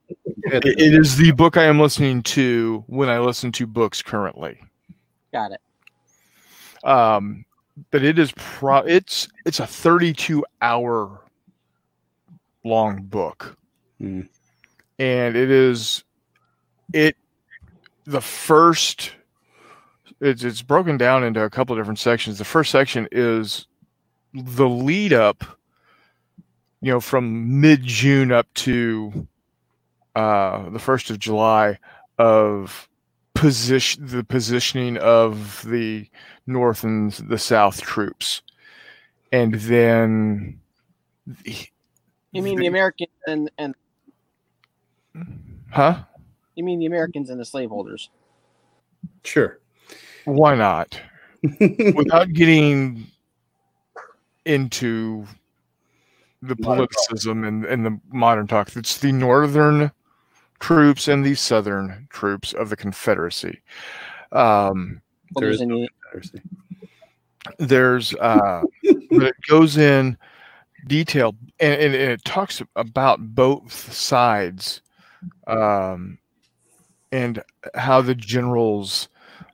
It, 0.44 0.64
it 0.66 0.94
is 0.94 1.16
the 1.16 1.32
book 1.32 1.56
I 1.56 1.64
am 1.64 1.80
listening 1.80 2.22
to 2.24 2.84
when 2.88 3.08
I 3.08 3.18
listen 3.18 3.52
to 3.52 3.66
books 3.66 4.02
currently. 4.02 4.60
Got 5.32 5.52
it. 5.52 5.60
um 6.84 7.44
but 7.90 8.02
it 8.02 8.18
is 8.18 8.32
pro 8.36 8.78
it's 8.78 9.28
it's 9.44 9.60
a 9.60 9.66
32 9.66 10.44
hour 10.62 11.20
long 12.64 13.02
book 13.02 13.56
Hmm. 13.98 14.22
and 14.98 15.36
it 15.36 15.50
is 15.50 16.04
it 16.92 17.16
the 18.04 18.20
first 18.20 19.12
it's 20.20 20.44
it's 20.44 20.62
broken 20.62 20.96
down 20.96 21.24
into 21.24 21.42
a 21.42 21.50
couple 21.50 21.74
of 21.74 21.80
different 21.80 21.98
sections 21.98 22.38
the 22.38 22.44
first 22.44 22.70
section 22.70 23.08
is 23.12 23.66
the 24.32 24.68
lead 24.68 25.12
up 25.12 25.44
you 26.80 26.92
know 26.92 27.00
from 27.00 27.60
mid 27.60 27.82
june 27.82 28.30
up 28.32 28.46
to 28.54 29.26
uh 30.16 30.68
the 30.70 30.78
first 30.78 31.10
of 31.10 31.18
july 31.18 31.78
of 32.18 32.88
position 33.34 34.04
the 34.06 34.24
positioning 34.24 34.96
of 34.96 35.62
the 35.68 36.08
north 36.46 36.82
and 36.82 37.12
the 37.12 37.38
south 37.38 37.82
troops 37.82 38.42
and 39.30 39.54
then 39.54 40.58
You 42.32 42.42
mean 42.42 42.58
the 42.58 42.66
Americans 42.66 43.10
and 43.26 43.50
and 43.58 43.74
huh 45.70 46.02
you 46.54 46.64
mean 46.64 46.78
the 46.78 46.86
Americans 46.86 47.28
and 47.28 47.38
the 47.38 47.44
slaveholders? 47.44 48.08
sure. 49.22 49.58
why 50.24 50.54
not 50.54 50.98
without 51.94 52.32
getting 52.32 53.06
into 54.46 55.26
the 56.40 56.56
politicism 56.56 57.46
and, 57.46 57.66
and 57.66 57.84
the 57.84 58.00
modern 58.10 58.46
talk 58.46 58.74
it's 58.76 58.98
the 58.98 59.12
northern 59.12 59.90
troops 60.58 61.08
and 61.08 61.24
the 61.24 61.34
southern 61.34 62.06
troops 62.10 62.52
of 62.52 62.70
the 62.70 62.76
confederacy 62.76 63.60
um 64.32 65.00
There 65.36 65.50
is 65.50 65.58
Soldiers 65.58 65.60
in 65.60 65.88
Confederacy. 66.12 66.42
there's 67.58 68.14
uh 68.16 68.62
but 69.10 69.22
it 69.22 69.36
goes 69.48 69.76
in 69.76 70.16
detail 70.86 71.34
and, 71.60 71.74
and, 71.74 71.94
and 71.94 72.12
it 72.12 72.24
talks 72.24 72.62
about 72.76 73.20
both 73.34 73.92
sides 73.92 74.80
um 75.46 76.18
and 77.12 77.42
how 77.74 78.00
the 78.02 78.14
generals 78.14 79.08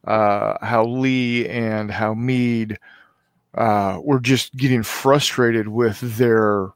uh 0.06 0.56
how 0.64 0.84
lee 0.84 1.48
and 1.48 1.90
how 1.90 2.14
meade 2.14 2.78
uh 3.54 3.98
were 4.02 4.20
just 4.20 4.54
getting 4.56 4.82
frustrated 4.82 5.68
with 5.68 6.00
their 6.16 6.68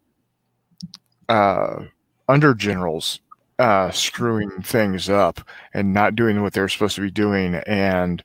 uh 1.29 1.83
under 2.29 2.55
generals 2.55 3.21
uh 3.59 3.91
screwing 3.91 4.51
things 4.63 5.09
up 5.09 5.41
and 5.75 5.93
not 5.95 6.15
doing 6.15 6.43
what 6.43 6.53
they're 6.53 6.69
supposed 6.69 6.95
to 6.95 7.01
be 7.01 7.11
doing 7.11 7.55
and 7.67 8.23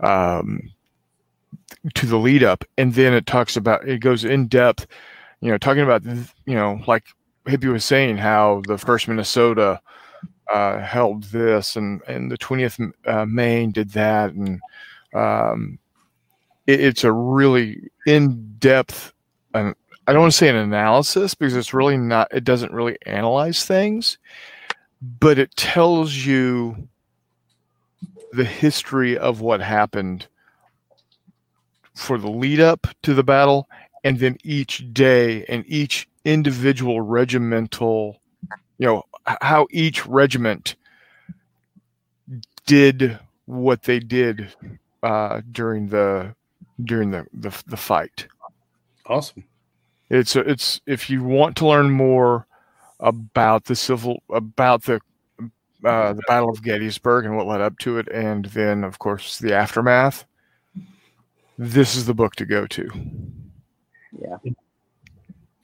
um 0.00 0.70
to 1.94 2.06
the 2.06 2.16
lead 2.16 2.42
up 2.42 2.64
and 2.78 2.94
then 2.94 3.12
it 3.12 3.26
talks 3.26 3.56
about 3.56 3.86
it 3.86 3.98
goes 3.98 4.24
in 4.24 4.46
depth 4.46 4.86
you 5.40 5.50
know 5.50 5.58
talking 5.58 5.82
about 5.82 6.04
you 6.04 6.54
know 6.54 6.80
like 6.86 7.04
hippie 7.46 7.70
was 7.70 7.84
saying 7.84 8.16
how 8.16 8.62
the 8.66 8.78
first 8.78 9.08
minnesota 9.08 9.80
uh, 10.52 10.80
held 10.80 11.24
this 11.24 11.76
and 11.76 12.02
and 12.06 12.30
the 12.30 12.38
20th 12.38 12.92
uh, 13.06 13.24
maine 13.26 13.70
did 13.70 13.90
that 13.90 14.32
and 14.32 14.60
um, 15.14 15.78
it, 16.66 16.80
it's 16.80 17.04
a 17.04 17.12
really 17.12 17.90
in 18.06 18.54
depth. 18.58 19.12
Um, 19.54 19.74
I 20.06 20.12
don't 20.12 20.22
want 20.22 20.32
to 20.32 20.38
say 20.38 20.48
an 20.48 20.56
analysis 20.56 21.34
because 21.34 21.54
it's 21.54 21.74
really 21.74 21.96
not. 21.96 22.28
It 22.32 22.44
doesn't 22.44 22.72
really 22.72 22.96
analyze 23.06 23.64
things, 23.64 24.18
but 25.02 25.38
it 25.38 25.54
tells 25.56 26.14
you 26.14 26.88
the 28.32 28.44
history 28.44 29.18
of 29.18 29.40
what 29.40 29.60
happened 29.60 30.26
for 31.94 32.16
the 32.16 32.30
lead 32.30 32.60
up 32.60 32.86
to 33.02 33.12
the 33.12 33.22
battle 33.24 33.68
and 34.04 34.18
then 34.20 34.38
each 34.44 34.92
day 34.94 35.44
and 35.46 35.64
each 35.66 36.08
individual 36.24 37.00
regimental 37.00 38.20
you 38.78 38.86
know 38.86 39.02
how 39.40 39.66
each 39.70 40.06
regiment 40.06 40.76
did 42.66 43.18
what 43.46 43.82
they 43.82 43.98
did 43.98 44.54
uh, 45.02 45.40
during 45.50 45.88
the 45.88 46.34
during 46.84 47.10
the, 47.10 47.26
the 47.32 47.50
the 47.66 47.76
fight 47.76 48.26
Awesome. 49.06 49.44
it's 50.08 50.36
it's 50.36 50.80
if 50.86 51.10
you 51.10 51.22
want 51.24 51.56
to 51.56 51.66
learn 51.66 51.90
more 51.90 52.46
about 53.02 53.64
the 53.66 53.76
civil 53.76 54.22
about 54.30 54.84
the 54.84 55.00
uh, 55.84 56.12
the 56.12 56.22
Battle 56.28 56.48
of 56.48 56.62
Gettysburg 56.62 57.24
and 57.24 57.36
what 57.36 57.46
led 57.46 57.60
up 57.60 57.76
to 57.80 57.98
it, 57.98 58.08
and 58.08 58.46
then 58.46 58.84
of 58.84 58.98
course 58.98 59.38
the 59.38 59.52
aftermath. 59.52 60.24
This 61.58 61.96
is 61.96 62.06
the 62.06 62.14
book 62.14 62.34
to 62.36 62.46
go 62.46 62.66
to. 62.66 62.90
Yeah. 64.18 64.36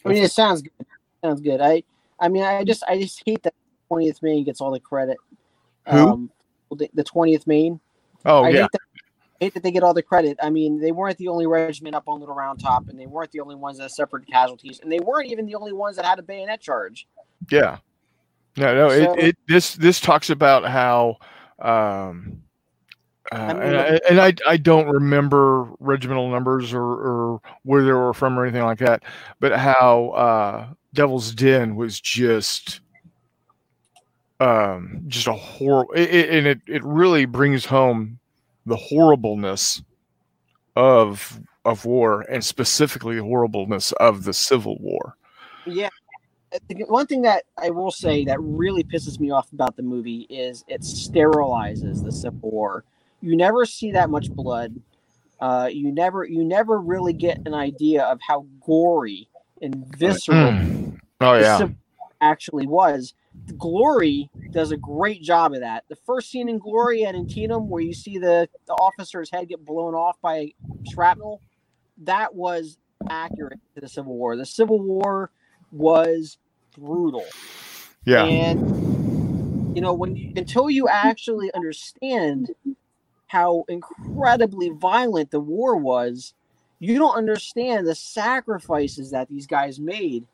I 0.05 0.09
mean, 0.09 0.23
it 0.23 0.33
sounds 0.33 0.63
good. 0.63 0.87
Sounds 1.23 1.41
good. 1.41 1.61
I, 1.61 1.83
I 2.21 2.29
mean, 2.29 2.43
I 2.43 2.63
just, 2.63 2.85
I 2.87 3.01
just 3.01 3.23
hate 3.25 3.43
that 3.43 3.55
20th 3.91 4.23
Maine 4.23 4.45
gets 4.45 4.61
all 4.61 4.71
the 4.71 4.81
credit. 4.81 5.17
Who? 5.89 5.97
Um, 5.97 6.31
the, 6.71 6.89
the 6.95 7.05
20th 7.05 7.47
Maine. 7.47 7.81
Oh 8.25 8.45
I 8.45 8.51
yeah, 8.51 8.63
hate 8.63 8.73
that, 8.73 8.81
hate 9.41 9.55
that 9.55 9.63
they 9.63 9.71
get 9.71 9.83
all 9.83 9.95
the 9.95 10.03
credit. 10.03 10.39
I 10.43 10.51
mean, 10.51 10.81
they 10.81 10.93
weren't 10.93 11.17
the 11.19 11.29
only 11.29 11.47
regiment 11.47 11.95
up 11.95 12.05
on 12.07 12.21
Little 12.21 12.35
Round 12.35 12.61
Top, 12.61 12.89
and 12.89 12.99
they 12.99 13.07
weren't 13.07 13.31
the 13.33 13.41
only 13.41 13.55
ones 13.55 13.79
that 13.79 13.91
suffered 13.91 14.27
casualties, 14.27 14.81
and 14.81 14.91
they 14.91 15.01
weren't 15.01 15.31
even 15.31 15.47
the 15.47 15.55
only 15.55 15.73
ones 15.73 15.97
that 15.97 16.05
had 16.05 16.19
a 16.19 16.23
bayonet 16.23 16.61
charge. 16.61 17.07
Yeah. 17.51 17.79
No, 18.57 18.75
no. 18.75 18.89
So- 18.89 19.15
it, 19.15 19.25
it 19.25 19.37
this 19.49 19.75
this 19.77 20.01
talks 20.01 20.31
about 20.31 20.65
how. 20.65 21.17
Um, 21.61 22.43
uh, 23.31 23.53
mean, 23.53 23.63
and, 23.63 23.77
I, 23.77 24.01
and 24.09 24.21
I 24.21 24.35
I 24.47 24.57
don't 24.57 24.89
remember 24.89 25.65
regimental 25.81 26.31
numbers 26.31 26.73
or, 26.73 26.83
or 26.83 27.41
where 27.63 27.85
they 27.85 27.93
were 27.93 28.15
from 28.15 28.39
or 28.39 28.45
anything 28.45 28.63
like 28.65 28.79
that, 28.79 29.03
but 29.39 29.53
how 29.53 30.09
uh, 30.11 30.69
Devil's 30.95 31.35
Den 31.35 31.77
was 31.77 32.01
just 32.01 32.81
um, 34.41 35.03
just 35.09 35.27
a 35.27 35.33
horrible, 35.33 35.93
it, 35.95 36.09
it, 36.09 36.31
and 36.31 36.47
it 36.47 36.61
it 36.67 36.85
really 36.85 37.27
brings 37.27 37.65
home 37.65 38.19
the 38.67 38.77
horribleness 38.77 39.83
of 40.77 41.41
of 41.65 41.85
war 41.85 42.23
and 42.31 42.45
specifically 42.45 43.17
the 43.17 43.23
horribleness 43.23 43.93
of 43.93 44.25
the 44.25 44.33
Civil 44.33 44.79
War. 44.81 45.17
Yeah. 45.67 45.91
One 46.87 47.07
thing 47.07 47.23
that 47.23 47.45
I 47.57 47.71
will 47.71 47.91
say 47.91 48.25
that 48.25 48.41
really 48.41 48.83
pisses 48.85 49.21
me 49.21 49.31
off 49.31 49.53
about 49.53 49.77
the 49.77 49.83
movie 49.83 50.27
is 50.31 50.65
it 50.69 50.81
sterilizes 50.83 52.03
the 52.03 52.13
Civil 52.13 52.51
War. 52.51 52.85
You 53.21 53.37
never 53.37 53.67
see 53.67 53.93
that 53.93 54.11
much 54.11 54.31
blood. 54.31 54.81
Uh, 55.41 55.69
you 55.71 55.93
never, 55.93 56.25
you 56.25 56.45
never 56.45 56.81
really 56.81 57.13
get 57.13 57.39
an 57.47 57.55
idea 57.55 58.05
of 58.05 58.19
how 58.27 58.47
gory 58.65 59.29
and 59.61 59.87
visceral 59.97 60.37
Mm. 60.37 60.99
Oh 61.21 61.35
the 61.35 61.41
yeah, 61.43 61.59
Civil 61.59 61.77
War 61.99 62.09
actually 62.21 62.67
was. 62.67 63.15
Glory 63.57 64.31
does 64.51 64.73
a 64.73 64.77
great 64.77 65.23
job 65.23 65.53
of 65.53 65.61
that. 65.61 65.85
The 65.89 65.97
first 65.97 66.31
scene 66.31 66.49
in 66.49 66.59
Glory 66.59 67.05
at 67.05 67.15
Antietam, 67.15 67.69
where 67.69 67.83
you 67.83 67.95
see 67.95 68.19
the, 68.19 68.49
the 68.67 68.75
officer's 68.75 69.31
head 69.31 69.49
get 69.49 69.65
blown 69.65 69.95
off 69.95 70.21
by 70.21 70.53
shrapnel, 70.91 71.41
that 71.99 72.35
was 72.35 72.79
accurate 73.09 73.61
to 73.75 73.81
the 73.81 73.89
Civil 73.89 74.17
War. 74.17 74.37
The 74.37 74.47
Civil 74.47 74.81
War 74.81 75.31
was 75.73 76.39
brutal. 76.77 77.25
yeah. 78.05 78.25
And 78.25 79.77
you 79.77 79.83
know, 79.83 79.93
when 79.93 80.17
you, 80.17 80.33
until 80.37 80.71
you 80.71 80.89
actually 80.89 81.53
understand 81.55 82.51
how 83.29 83.65
incredibly 83.69 84.71
violent 84.71 85.31
the 85.31 85.41
war 85.41 85.77
was, 85.77 86.35
you 86.81 86.99
don't 86.99 87.17
understand 87.17 87.87
the 87.87 87.95
sacrifices 87.95 89.11
that 89.11 89.29
these 89.29 89.47
guys 89.47 89.79
made 89.79 90.27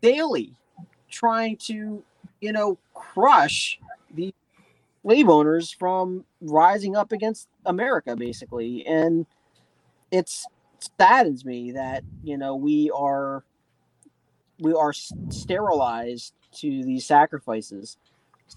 daily, 0.00 0.54
trying 1.10 1.56
to, 1.56 2.02
you 2.40 2.52
know, 2.52 2.78
crush 2.94 3.78
the 4.14 4.32
slave 5.02 5.28
owners 5.28 5.70
from 5.72 6.24
rising 6.40 6.96
up 6.96 7.12
against 7.12 7.48
America, 7.66 8.14
basically. 8.14 8.86
And 8.86 9.26
it's 10.10 10.46
saddens 10.98 11.44
me 11.44 11.72
that 11.72 12.02
you 12.24 12.36
know 12.36 12.56
we 12.56 12.90
are 12.90 13.44
we 14.62 14.72
are 14.72 14.92
sterilized 14.92 16.34
to 16.56 16.82
these 16.84 17.06
sacrifices. 17.06 17.96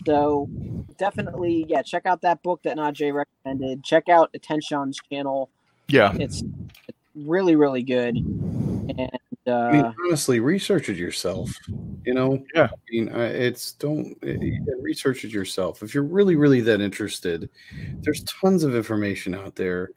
So 0.06 0.49
definitely, 0.98 1.65
yeah, 1.68 1.82
check 1.82 2.06
out 2.06 2.22
that 2.22 2.44
book 2.44 2.61
that 2.64 2.77
Najee 2.77 3.14
recommended. 3.14 3.84
Check 3.84 4.10
out 4.10 4.30
Attention's 4.34 4.99
channel. 5.10 5.49
Yeah. 5.88 6.14
It's, 6.19 6.44
it's 6.88 6.98
really, 7.15 7.56
really 7.56 7.84
good. 7.84 8.18
And 8.18 9.10
I 9.48 9.72
mean, 9.72 9.86
uh, 9.86 9.94
honestly, 10.06 10.40
research 10.40 10.90
it 10.90 10.98
yourself. 10.98 11.52
You 12.03 12.14
know. 12.14 12.44
Yeah. 12.53 12.69
I 12.72 12.91
mean, 12.91 13.10
it's 13.10 13.73
don't 13.73 14.18
eh, 14.23 14.38
you 14.41 14.64
can 14.65 14.82
research 14.82 15.23
it 15.23 15.32
yourself 15.32 15.84
if 15.84 15.94
you're 15.94 16.03
really, 16.03 16.36
really 16.36 16.61
that 16.61 16.82
interested. 16.82 17.49
There's 18.02 18.23
tons 18.23 18.64
of 18.64 18.76
information 18.76 19.36
out 19.36 19.56
there, 19.56 19.90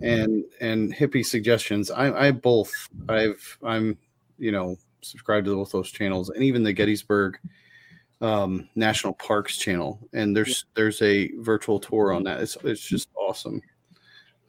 and 0.00 0.44
and 0.60 0.94
hippie 0.94 1.24
suggestions. 1.24 1.90
I 1.90 2.28
I 2.28 2.30
both 2.30 2.72
I've 3.08 3.58
I'm 3.62 3.98
you 4.38 4.52
know 4.52 4.76
subscribed 5.00 5.46
to 5.46 5.54
both 5.54 5.72
those 5.72 5.90
channels 5.90 6.30
and 6.30 6.42
even 6.42 6.62
the 6.62 6.72
Gettysburg 6.72 7.38
um, 8.20 8.68
National 8.74 9.12
Parks 9.14 9.56
channel. 9.56 9.98
And 10.12 10.36
there's 10.36 10.66
there's 10.74 11.00
a 11.02 11.30
virtual 11.38 11.78
tour 11.78 12.12
on 12.12 12.24
that. 12.24 12.40
It's 12.40 12.56
it's 12.64 12.80
just 12.80 13.08
awesome. 13.14 13.60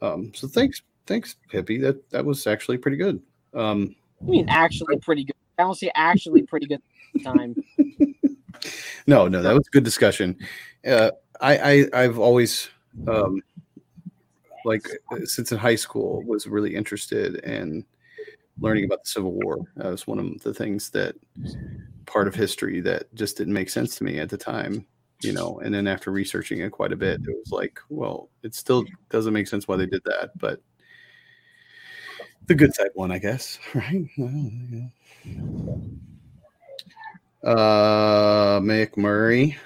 Um, 0.02 0.32
so 0.34 0.48
thanks 0.48 0.82
thanks 1.06 1.36
hippie. 1.52 1.80
That 1.80 2.08
that 2.10 2.24
was 2.24 2.46
actually 2.46 2.78
pretty 2.78 2.96
good. 2.96 3.20
Um, 3.54 3.94
I 4.20 4.24
mean, 4.24 4.48
actually 4.48 4.98
pretty 4.98 5.24
good. 5.24 5.36
I 5.58 5.62
don't 5.62 5.74
say 5.74 5.90
actually 5.94 6.42
pretty 6.42 6.66
good 6.66 6.82
time. 7.24 7.54
no, 9.06 9.28
no, 9.28 9.42
that 9.42 9.54
was 9.54 9.68
good 9.68 9.84
discussion. 9.84 10.36
Uh, 10.86 11.10
I, 11.40 11.58
I 11.58 12.02
I've 12.02 12.18
always 12.18 12.68
um, 13.08 13.42
like 14.64 14.86
since 15.24 15.52
in 15.52 15.58
high 15.58 15.74
school 15.74 16.22
was 16.24 16.46
really 16.46 16.74
interested 16.74 17.36
in 17.36 17.84
learning 18.58 18.84
about 18.84 19.04
the 19.04 19.10
Civil 19.10 19.32
War. 19.32 19.58
That 19.76 19.90
was 19.90 20.06
one 20.06 20.18
of 20.18 20.40
the 20.42 20.54
things 20.54 20.90
that 20.90 21.14
part 22.06 22.28
of 22.28 22.34
history 22.34 22.80
that 22.80 23.14
just 23.14 23.36
didn't 23.36 23.54
make 23.54 23.70
sense 23.70 23.96
to 23.96 24.04
me 24.04 24.18
at 24.18 24.28
the 24.28 24.38
time. 24.38 24.86
You 25.22 25.32
know, 25.34 25.60
and 25.60 25.74
then 25.74 25.86
after 25.86 26.10
researching 26.10 26.60
it 26.60 26.72
quite 26.72 26.92
a 26.92 26.96
bit, 26.96 27.20
it 27.20 27.36
was 27.36 27.52
like, 27.52 27.78
well, 27.90 28.30
it 28.42 28.54
still 28.54 28.84
doesn't 29.10 29.34
make 29.34 29.48
sense 29.48 29.68
why 29.68 29.76
they 29.76 29.84
did 29.84 30.02
that, 30.04 30.30
but 30.38 30.62
the 32.46 32.54
good 32.54 32.74
side 32.74 32.88
one, 32.94 33.12
I 33.12 33.18
guess, 33.18 33.58
right? 33.74 34.08
Uh, 37.44 38.60
McMurray. 38.60 39.56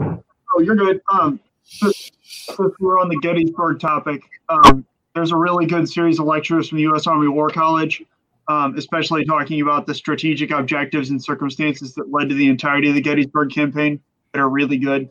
Oh, 0.00 0.60
you're 0.60 0.76
good. 0.76 1.00
Um, 1.12 1.40
since, 1.64 2.10
since 2.22 2.74
we're 2.78 3.00
on 3.00 3.08
the 3.08 3.18
Gettysburg 3.22 3.80
topic, 3.80 4.22
um, 4.48 4.84
there's 5.14 5.32
a 5.32 5.36
really 5.36 5.66
good 5.66 5.88
series 5.88 6.18
of 6.18 6.26
lectures 6.26 6.68
from 6.68 6.76
the 6.76 6.82
U.S. 6.82 7.06
Army 7.06 7.28
War 7.28 7.50
College, 7.50 8.02
um, 8.48 8.76
especially 8.76 9.24
talking 9.24 9.60
about 9.60 9.86
the 9.86 9.94
strategic 9.94 10.50
objectives 10.50 11.10
and 11.10 11.22
circumstances 11.22 11.94
that 11.94 12.10
led 12.10 12.28
to 12.28 12.34
the 12.34 12.48
entirety 12.48 12.88
of 12.88 12.94
the 12.94 13.00
Gettysburg 13.00 13.50
campaign 13.50 14.00
that 14.32 14.40
are 14.40 14.48
really 14.48 14.78
good. 14.78 15.10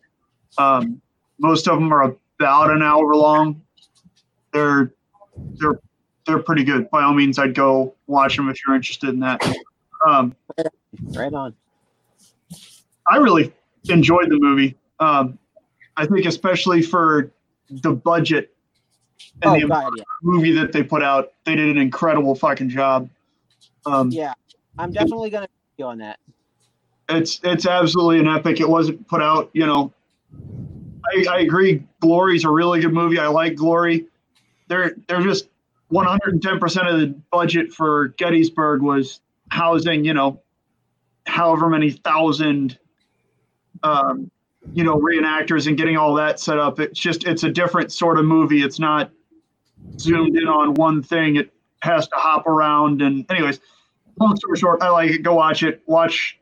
Um, 0.58 1.02
most 1.40 1.68
of 1.68 1.80
them 1.80 1.94
are 1.94 2.16
about 2.40 2.72
an 2.72 2.82
hour 2.82 3.16
long. 3.16 3.62
They're 4.54 4.94
they're 5.60 5.80
they're 6.26 6.44
pretty 6.44 6.64
good. 6.64 6.90
By 6.92 7.04
all 7.04 7.14
means, 7.14 7.40
I'd 7.40 7.56
go 7.56 7.96
watch 8.08 8.36
them 8.36 8.50
if 8.50 8.58
you're 8.66 8.76
interested 8.76 9.10
in 9.10 9.20
that. 9.22 9.42
Um, 10.08 10.36
Right 11.00 11.34
on. 11.34 11.56
I 13.08 13.18
really 13.18 13.54
enjoyed 13.90 14.30
the 14.30 14.38
movie. 14.40 14.78
Um, 15.00 15.40
I 15.98 16.06
think 16.06 16.26
especially 16.26 16.82
for 16.82 17.32
the 17.70 17.94
budget 17.94 18.54
and 19.42 19.52
Oh 19.52 19.60
the 19.60 19.68
God, 19.68 19.94
yeah, 19.98 20.04
movie 20.22 20.52
that 20.52 20.72
they 20.72 20.84
put 20.84 21.02
out, 21.02 21.34
they 21.46 21.56
did 21.56 21.70
an 21.70 21.78
incredible 21.78 22.36
fucking 22.36 22.70
job. 22.70 23.10
Um, 23.86 24.12
yeah. 24.12 24.34
I'm 24.78 24.92
definitely 24.92 25.30
gonna 25.30 25.48
be 25.78 25.84
on 25.84 25.98
that. 26.00 26.20
It's 27.10 27.40
it's 27.44 27.66
absolutely 27.66 28.20
an 28.20 28.28
epic. 28.28 28.60
It 28.60 28.70
wasn't 28.70 29.08
put 29.08 29.22
out, 29.22 29.50
you 29.54 29.66
know. 29.66 29.94
I, 31.06 31.26
I 31.30 31.40
agree. 31.40 31.84
Glory's 32.00 32.46
a 32.46 32.50
really 32.50 32.80
good 32.80 32.94
movie. 32.94 33.20
I 33.20 33.28
like 33.28 33.56
Glory. 33.56 34.08
They're 34.68 34.96
they're 35.08 35.22
just 35.22 35.50
110 35.90 36.60
percent 36.60 36.88
of 36.88 37.00
the 37.00 37.08
budget 37.32 37.74
for 37.74 38.10
Gettysburg 38.18 38.82
was 38.82 39.20
housing, 39.50 40.06
you 40.06 40.14
know, 40.14 40.42
however 41.26 41.70
many 41.70 41.92
thousand, 41.92 42.78
um, 43.84 44.32
you 44.74 44.84
know, 44.84 44.96
reenactors 44.98 45.68
and 45.68 45.78
getting 45.78 45.98
all 45.98 46.14
that 46.16 46.40
set 46.40 46.58
up. 46.58 46.80
It's 46.80 47.00
just 47.00 47.26
it's 47.26 47.44
a 47.44 47.52
different 47.52 47.92
sort 47.92 48.18
of 48.18 48.26
movie. 48.26 48.64
It's 48.64 48.80
not 48.80 49.12
zoomed 50.00 50.38
in 50.38 50.48
on 50.48 50.76
one 50.76 51.04
thing. 51.04 51.36
It 51.36 51.52
has 51.82 52.08
to 52.08 52.16
hop 52.16 52.48
around. 52.48 53.02
And 53.02 53.30
anyways, 53.32 53.60
long 54.20 54.36
story 54.36 54.58
short, 54.58 54.82
I 54.82 54.90
like 54.90 55.12
it. 55.12 55.24
Go 55.24 55.36
watch 55.36 55.64
it. 55.64 55.82
Watch 55.86 56.40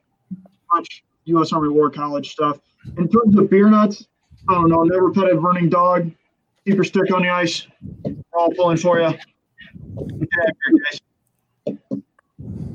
watch 0.72 1.04
U.S. 1.26 1.52
Army 1.54 1.70
War 1.70 1.90
College 1.90 2.32
stuff. 2.32 2.60
In 2.98 3.08
terms 3.10 3.38
of 3.38 3.50
beer 3.50 3.70
nuts, 3.70 4.08
I 4.48 4.54
don't 4.54 4.70
know. 4.70 4.84
Never 4.84 5.12
pet 5.12 5.30
a 5.32 5.36
burning 5.36 5.70
dog. 5.70 6.12
Keep 6.66 6.76
your 6.76 6.84
stick 6.84 7.12
on 7.14 7.24
the 7.24 7.30
ice. 7.30 7.68
We're 8.04 8.16
all 8.34 8.52
pulling 8.52 8.78
for 8.78 9.00
you. 9.00 9.14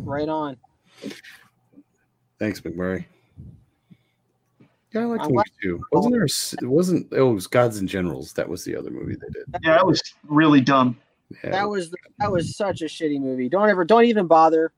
Right 0.05 0.28
on. 0.28 0.57
Thanks, 2.39 2.61
McMurray. 2.61 3.07
Yeah, 4.93 5.03
I 5.03 5.05
like 5.05 5.20
I 5.23 5.27
the 5.27 5.32
like- 5.32 5.47
too. 5.62 5.82
Wasn't 5.93 6.12
there? 6.12 6.23
a 6.23 6.27
s- 6.27 6.55
It 6.61 6.66
wasn't. 6.66 7.09
Oh, 7.12 7.31
it 7.31 7.35
was 7.35 7.47
Gods 7.47 7.78
and 7.78 7.89
Generals. 7.89 8.32
That 8.35 8.49
was 8.49 8.65
the 8.65 8.77
other 8.77 8.91
movie 8.91 9.15
they 9.15 9.28
did. 9.32 9.45
Yeah, 9.65 9.74
that 9.77 9.86
was 9.86 10.01
really 10.28 10.61
dumb. 10.61 10.97
Yeah. 11.43 11.51
That 11.51 11.69
was 11.69 11.93
that 12.19 12.31
was 12.31 12.56
such 12.56 12.82
a 12.82 12.86
shitty 12.86 13.20
movie. 13.20 13.48
Don't 13.48 13.69
ever, 13.69 13.85
don't 13.85 14.05
even 14.05 14.27
bother. 14.27 14.73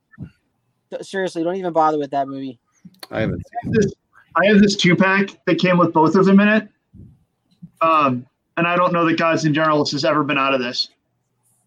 Seriously, 1.02 1.42
don't 1.42 1.56
even 1.56 1.72
bother 1.72 1.98
with 1.98 2.10
that 2.12 2.28
movie. 2.28 2.58
I 3.10 3.20
haven't 3.20 3.42
seen. 3.64 3.72
this 3.72 3.92
I 4.36 4.46
have 4.46 4.60
this 4.60 4.76
two 4.76 4.94
pack 4.94 5.30
that 5.46 5.58
came 5.58 5.78
with 5.78 5.92
both 5.92 6.14
of 6.14 6.24
them 6.26 6.40
in 6.40 6.48
it. 6.48 6.68
Um, 7.80 8.26
and 8.56 8.66
I 8.66 8.76
don't 8.76 8.92
know 8.92 9.04
that 9.04 9.18
Gods 9.18 9.44
and 9.44 9.54
Generals 9.54 9.90
has 9.92 10.04
ever 10.04 10.22
been 10.24 10.38
out 10.38 10.54
of 10.54 10.60
this. 10.60 10.88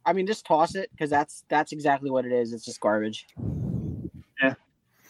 I 0.05 0.13
mean, 0.13 0.25
just 0.25 0.45
toss 0.45 0.75
it 0.75 0.89
because 0.91 1.09
that's 1.09 1.43
that's 1.49 1.71
exactly 1.71 2.09
what 2.09 2.25
it 2.25 2.31
is. 2.31 2.53
It's 2.53 2.65
just 2.65 2.79
garbage. 2.79 3.27
Yeah. 4.41 4.53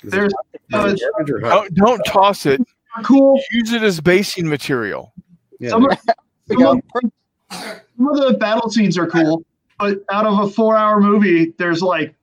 There's 0.03 0.33
it 0.53 0.61
garbage? 0.71 0.99
Don't, 1.41 1.73
don't 1.75 2.01
toss 2.05 2.45
it. 2.45 2.61
cool. 3.03 3.39
Use 3.51 3.71
it 3.71 3.83
as 3.83 4.01
basing 4.01 4.47
material. 4.47 5.13
Yeah, 5.59 5.69
Some 5.69 5.85
of, 5.89 5.97
some 6.47 6.63
of- 6.63 6.81
some 7.51 8.07
of 8.07 8.17
the 8.17 8.37
battle 8.39 8.69
scenes 8.69 8.97
are 8.97 9.07
cool, 9.07 9.43
but 9.79 10.03
out 10.11 10.25
of 10.25 10.39
a 10.39 10.49
four-hour 10.49 10.99
movie, 10.99 11.53
there's 11.57 11.81
like 11.81 12.13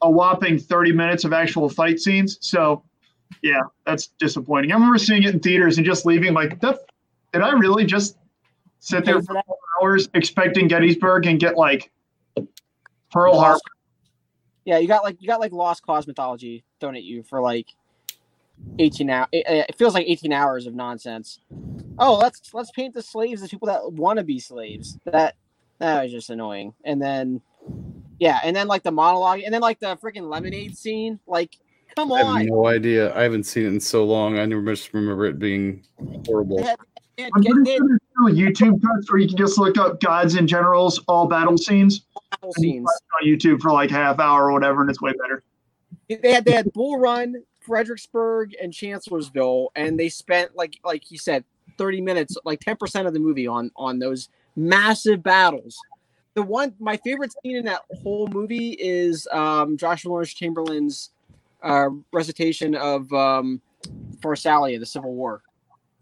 a 0.00 0.10
whopping 0.10 0.58
30 0.58 0.92
minutes 0.92 1.24
of 1.24 1.32
actual 1.32 1.68
fight 1.68 2.00
scenes. 2.00 2.38
So, 2.40 2.82
yeah, 3.42 3.60
that's 3.84 4.08
disappointing. 4.18 4.72
I 4.72 4.74
remember 4.74 4.98
seeing 4.98 5.22
it 5.22 5.34
in 5.34 5.40
theaters 5.40 5.76
and 5.76 5.86
just 5.86 6.06
leaving 6.06 6.32
like, 6.34 6.60
that, 6.60 6.80
did 7.32 7.42
I 7.42 7.52
really 7.52 7.84
just 7.84 8.16
sit 8.80 9.04
there 9.04 9.22
for 9.22 9.34
four 9.46 9.56
hours 9.80 10.08
expecting 10.14 10.68
Gettysburg 10.68 11.26
and 11.26 11.38
get 11.38 11.56
like 11.56 11.90
Pearl 13.12 13.38
Harbor? 13.38 13.60
Yeah, 14.64 14.78
you 14.78 14.88
got 14.88 15.02
like 15.02 15.20
you 15.20 15.26
got 15.26 15.40
like 15.40 15.52
Lost 15.52 15.82
Cause 15.82 16.06
mythology 16.06 16.64
thrown 16.78 16.94
at 16.94 17.02
you 17.02 17.22
for 17.22 17.40
like 17.40 17.66
eighteen 18.78 19.10
hours. 19.10 19.28
It, 19.32 19.74
feels 19.76 19.94
like 19.94 20.06
eighteen 20.06 20.32
hours 20.32 20.66
of 20.66 20.74
nonsense. 20.74 21.40
Oh, 21.98 22.14
let's 22.14 22.54
let's 22.54 22.70
paint 22.70 22.94
the 22.94 23.02
slaves 23.02 23.42
as 23.42 23.50
people 23.50 23.66
that 23.66 23.92
want 23.92 24.18
to 24.18 24.24
be 24.24 24.38
slaves. 24.38 24.98
That 25.04 25.34
that 25.78 26.02
was 26.02 26.12
just 26.12 26.30
annoying. 26.30 26.74
And 26.84 27.00
then 27.00 27.40
yeah, 28.18 28.40
and 28.44 28.54
then 28.54 28.68
like 28.68 28.82
the 28.82 28.92
monologue, 28.92 29.40
and 29.40 29.52
then 29.52 29.60
like 29.60 29.80
the 29.80 29.96
freaking 29.96 30.28
lemonade 30.30 30.76
scene. 30.76 31.18
Like, 31.26 31.56
come 31.96 32.12
on. 32.12 32.36
I 32.36 32.38
have 32.40 32.48
no 32.48 32.66
idea. 32.66 33.14
I 33.16 33.22
haven't 33.22 33.44
seen 33.44 33.64
it 33.64 33.68
in 33.68 33.80
so 33.80 34.04
long. 34.04 34.38
I 34.38 34.44
never 34.46 34.62
just 34.74 34.92
remember 34.94 35.26
it 35.26 35.38
being 35.38 35.84
horrible. 36.26 36.56
They 36.58 36.62
had- 36.64 36.76
they 37.16 37.22
had- 37.24 37.30
I'm 37.36 37.42
they 37.42 37.50
pretty 37.50 37.76
sure 37.76 37.88
there's 37.88 38.00
still 38.38 38.46
YouTube 38.72 38.82
cuts 38.82 39.12
where 39.12 39.20
you 39.20 39.28
can 39.28 39.36
just 39.36 39.58
look 39.58 39.76
up 39.76 40.00
Gods 40.00 40.34
and 40.34 40.48
Generals 40.48 40.98
all 41.08 41.26
battle 41.26 41.58
scenes 41.58 42.06
battle 42.30 42.52
and 42.56 42.64
you 42.64 42.72
scenes. 42.72 42.90
on 43.20 43.28
YouTube 43.28 43.60
for 43.60 43.70
like 43.70 43.90
half 43.90 44.18
hour 44.18 44.48
or 44.48 44.52
whatever, 44.52 44.80
and 44.80 44.88
it's 44.88 45.02
way 45.02 45.12
better. 45.20 45.42
they 46.08 46.32
had 46.32 46.44
they 46.46 46.52
had 46.52 46.72
Bull 46.72 46.98
Run, 46.98 47.42
Fredericksburg, 47.60 48.54
and 48.60 48.72
Chancellorsville, 48.72 49.72
and 49.76 50.00
they 50.00 50.08
spent 50.08 50.56
like 50.56 50.78
like 50.84 51.02
he 51.04 51.18
said, 51.18 51.44
thirty 51.76 52.00
minutes, 52.00 52.36
like 52.44 52.60
ten 52.60 52.76
percent 52.76 53.06
of 53.06 53.12
the 53.12 53.20
movie 53.20 53.46
on 53.46 53.70
on 53.76 53.98
those 53.98 54.28
massive 54.56 55.22
battles. 55.22 55.76
The 56.34 56.42
one 56.42 56.74
my 56.78 56.96
favorite 56.98 57.32
scene 57.42 57.56
in 57.56 57.64
that 57.66 57.82
whole 58.02 58.26
movie 58.28 58.70
is 58.78 59.28
um, 59.32 59.76
Joshua 59.76 60.10
Lawrence 60.10 60.32
Chamberlain's 60.32 61.10
uh, 61.62 61.88
recitation 62.12 62.74
of 62.74 63.12
um, 63.12 63.60
Pharsalia, 64.20 64.78
the 64.80 64.86
Civil 64.86 65.12
War, 65.14 65.42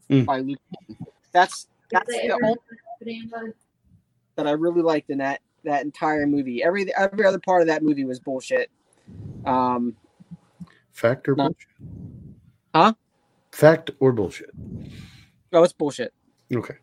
Mm. 0.09 0.27
by 0.27 0.39
Luke. 0.41 0.59
That's 1.33 1.69
that's 1.91 2.09
the 2.09 2.33
only 2.43 3.23
that 4.37 4.47
I 4.47 4.53
really 4.53 4.83
liked 4.83 5.11
in 5.11 5.19
that 5.19 5.41
that 5.65 5.83
entire 5.85 6.27
movie. 6.27 6.63
Every 6.63 6.93
every 6.97 7.25
other 7.27 7.39
part 7.39 7.61
of 7.63 7.69
that 7.69 7.83
movie 7.83 8.05
was 8.05 8.19
bullshit. 8.21 8.71
Um, 9.45 9.97
Fact 10.93 11.29
or 11.29 11.35
No. 11.37 11.45
bullshit? 11.45 11.67
Huh? 12.75 12.93
Fact 13.53 13.91
or 14.01 14.13
bullshit? 14.13 14.51
oh, 15.53 15.63
it's 15.63 15.73
bullshit. 15.73 16.13
Okay. 16.53 16.77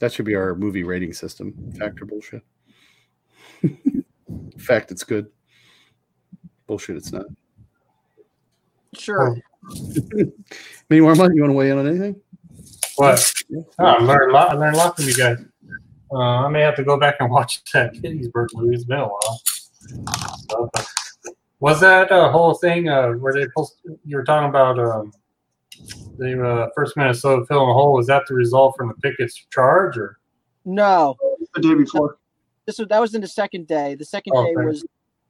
That 0.00 0.12
should 0.12 0.24
be 0.24 0.34
our 0.34 0.54
movie 0.54 0.82
rating 0.82 1.12
system. 1.12 1.72
Fact 1.78 2.00
or 2.02 2.06
bullshit? 2.06 2.42
Fact, 4.58 4.90
it's 4.90 5.04
good. 5.04 5.30
Bullshit, 6.66 6.96
it's 6.96 7.12
not. 7.12 7.26
Sure. 8.94 9.36
Mini 10.12 11.02
Warmut, 11.02 11.34
you 11.34 11.42
want 11.42 11.50
to 11.50 11.52
weigh 11.52 11.70
in 11.70 11.78
on 11.78 11.86
anything? 11.86 12.20
What? 12.96 13.32
Oh, 13.78 13.84
I 13.84 13.98
learned 13.98 14.30
a 14.30 14.34
lot. 14.34 14.50
I 14.50 14.54
learned 14.54 14.74
a 14.74 14.78
lot 14.78 14.96
from 14.96 15.06
you 15.06 15.14
guys. 15.14 15.38
Uh, 16.12 16.18
I 16.18 16.48
may 16.48 16.60
have 16.62 16.76
to 16.76 16.82
go 16.82 16.98
back 16.98 17.16
and 17.20 17.30
watch 17.30 17.62
that 17.72 17.92
Gettysburg 18.00 18.50
movie. 18.54 18.74
It's 18.74 18.84
been 18.84 18.98
a 18.98 19.06
while. 19.06 19.42
So, 20.50 20.70
was 21.60 21.80
that 21.80 22.10
a 22.10 22.30
whole 22.30 22.54
thing 22.54 22.88
uh, 22.88 23.12
where 23.12 23.34
they 23.34 23.46
post, 23.54 23.76
you 24.04 24.16
were 24.16 24.24
talking 24.24 24.48
about 24.48 24.78
um, 24.78 25.12
the 26.18 26.42
uh, 26.46 26.68
first 26.74 26.96
Minnesota 26.96 27.44
filling 27.46 27.70
a 27.70 27.72
hole? 27.72 27.92
Was 27.94 28.06
that 28.08 28.22
the 28.28 28.34
result 28.34 28.74
from 28.76 28.88
the 28.88 28.94
Pickett's 28.94 29.46
charge, 29.50 29.96
or 29.96 30.18
No, 30.64 31.16
The 31.54 31.62
day 31.62 31.74
before. 31.74 32.18
this 32.66 32.78
was 32.78 32.88
that 32.88 33.00
was 33.00 33.14
in 33.14 33.20
the 33.20 33.28
second 33.28 33.66
day. 33.66 33.94
The 33.94 34.04
second 34.04 34.32
Oh, 34.36 34.44
day 34.44 34.52
okay. 34.56 34.66
was 34.66 34.84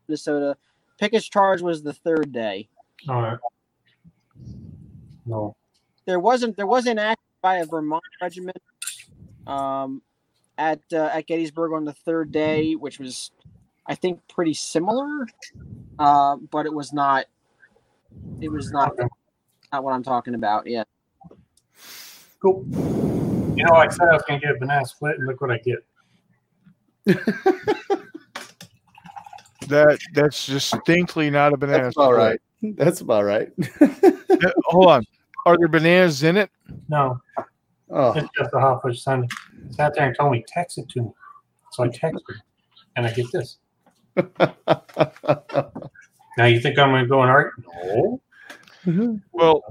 Minnesota. 0.08 0.56
Pickett's 0.98 1.28
charge 1.28 1.62
was 1.62 1.82
the 1.82 1.92
third 1.94 2.32
day. 2.32 2.68
all 3.08 3.22
right? 3.22 3.38
No. 5.26 5.56
There 6.06 6.18
wasn't 6.20 6.56
there 6.56 6.66
was 6.66 6.86
an 6.86 6.98
act 6.98 7.20
by 7.42 7.56
a 7.56 7.66
Vermont 7.66 8.02
regiment 8.20 8.56
um, 9.46 10.02
at 10.58 10.80
uh, 10.92 11.10
at 11.12 11.26
Gettysburg 11.26 11.72
on 11.72 11.84
the 11.84 11.92
third 11.92 12.32
day, 12.32 12.74
which 12.74 12.98
was 12.98 13.30
I 13.86 13.94
think 13.94 14.20
pretty 14.28 14.54
similar, 14.54 15.26
uh, 15.98 16.36
but 16.50 16.66
it 16.66 16.72
was 16.74 16.92
not. 16.92 17.26
It 18.40 18.50
was 18.50 18.70
not 18.72 18.92
not 19.72 19.84
what 19.84 19.92
I'm 19.92 20.02
talking 20.02 20.34
about. 20.34 20.66
Yeah. 20.66 20.84
Cool. 22.40 22.64
You 23.56 23.64
know, 23.64 23.74
I 23.74 23.88
said 23.88 24.08
I 24.08 24.14
was 24.14 24.22
going 24.26 24.40
to 24.40 24.46
get 24.46 24.56
a 24.56 24.58
banana 24.58 24.86
split, 24.86 25.18
and 25.18 25.26
look 25.26 25.40
what 25.40 25.50
I 25.50 25.58
get. 25.58 25.84
That 29.68 30.00
that's 30.14 30.46
distinctly 30.46 31.30
not 31.30 31.52
a 31.52 31.56
banana. 31.56 31.84
That's 31.84 31.96
about 31.96 32.14
split. 32.14 32.18
right. 32.18 32.40
That's 32.76 33.00
about 33.02 33.24
right. 33.24 33.52
Uh, 33.80 34.50
Hold 34.64 34.86
on. 34.90 35.04
Are 35.46 35.56
there 35.56 35.68
bananas 35.68 36.24
in 36.24 36.36
it? 36.36 36.50
No, 36.88 37.20
Oh, 37.88 38.12
it's 38.14 38.28
just 38.36 38.50
a 38.52 38.58
hot 38.58 38.82
fudge 38.82 39.00
sundae. 39.00 39.28
Sat 39.70 39.94
there 39.94 40.06
and 40.06 40.16
told 40.18 40.32
me 40.32 40.44
text 40.48 40.78
it 40.78 40.88
to 40.88 41.02
me, 41.02 41.10
so 41.70 41.84
I 41.84 41.88
texted, 41.88 42.18
her, 42.26 42.34
and 42.96 43.06
I 43.06 43.12
get 43.12 43.26
this. 43.32 43.58
Now 46.38 46.44
you 46.46 46.60
think 46.60 46.78
I'm 46.78 46.90
going 46.90 47.02
to 47.04 47.08
go 47.08 47.22
and 47.22 47.30
argue? 47.30 47.62
No. 47.84 48.20
Well, 49.32 49.62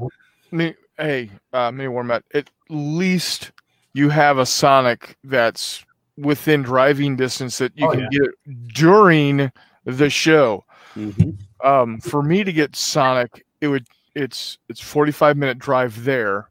me, 0.52 0.76
hey, 0.98 1.30
uh, 1.54 1.72
Mini 1.72 1.90
Warmut, 1.90 2.22
at 2.34 2.50
least 2.70 3.52
you 3.94 4.10
have 4.10 4.38
a 4.38 4.46
Sonic 4.46 5.18
that's 5.24 5.84
within 6.18 6.62
driving 6.64 7.16
distance 7.16 7.58
that 7.60 7.72
you 7.78 7.88
Oh, 7.88 7.92
can 7.92 8.02
yeah. 8.02 8.08
get 8.12 8.74
during 8.74 9.52
the 9.86 10.10
show. 10.10 10.66
Mhm. 10.96 11.38
Um, 11.64 12.00
for 12.02 12.22
me 12.22 12.44
to 12.44 12.52
get 12.52 12.76
Sonic, 12.76 13.46
it 13.62 13.68
would 13.68 13.86
it's 14.16 14.58
it's 14.68 14.82
45 14.82 15.38
minute 15.38 15.60
drive 15.60 16.04
there. 16.04 16.50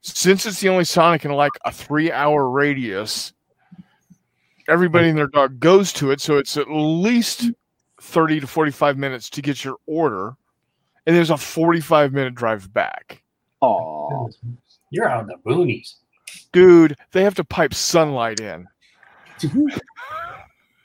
Since 0.00 0.46
it's 0.46 0.60
the 0.60 0.68
only 0.68 0.84
Sonic 0.84 1.24
in 1.24 1.30
like 1.32 1.52
a 1.64 1.70
three 1.72 2.10
hour 2.10 2.48
radius, 2.48 3.32
everybody 4.68 5.08
and 5.08 5.18
their 5.18 5.26
dog 5.28 5.60
goes 5.60 5.92
to 5.94 6.10
it, 6.10 6.20
so 6.20 6.38
it's 6.38 6.56
at 6.56 6.70
least 6.70 7.50
30 8.00 8.40
to 8.40 8.46
45 8.46 8.96
minutes 8.98 9.30
to 9.30 9.42
get 9.42 9.64
your 9.64 9.76
order, 9.86 10.34
and 11.06 11.14
there's 11.16 11.30
a 11.30 11.36
45 11.36 12.12
minute 12.12 12.34
drive 12.34 12.72
back. 12.72 13.22
Oh, 13.62 14.30
You're 14.90 15.08
out 15.08 15.22
in 15.22 15.28
the 15.28 15.36
boonies. 15.50 15.94
Dude, 16.52 16.96
they 17.12 17.22
have 17.22 17.34
to 17.36 17.44
pipe 17.44 17.74
sunlight 17.74 18.40
in. 18.40 18.66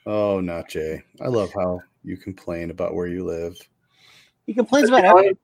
oh, 0.05 0.39
not 0.39 0.69
Jay. 0.69 1.03
I 1.21 1.27
love 1.27 1.51
how 1.53 1.81
you 2.03 2.17
complain 2.17 2.69
about 2.71 2.93
where 2.93 3.07
you 3.07 3.23
live. 3.23 3.57
he 4.45 4.53
complains 4.53 4.89
about 4.89 5.05
everything. 5.05 5.37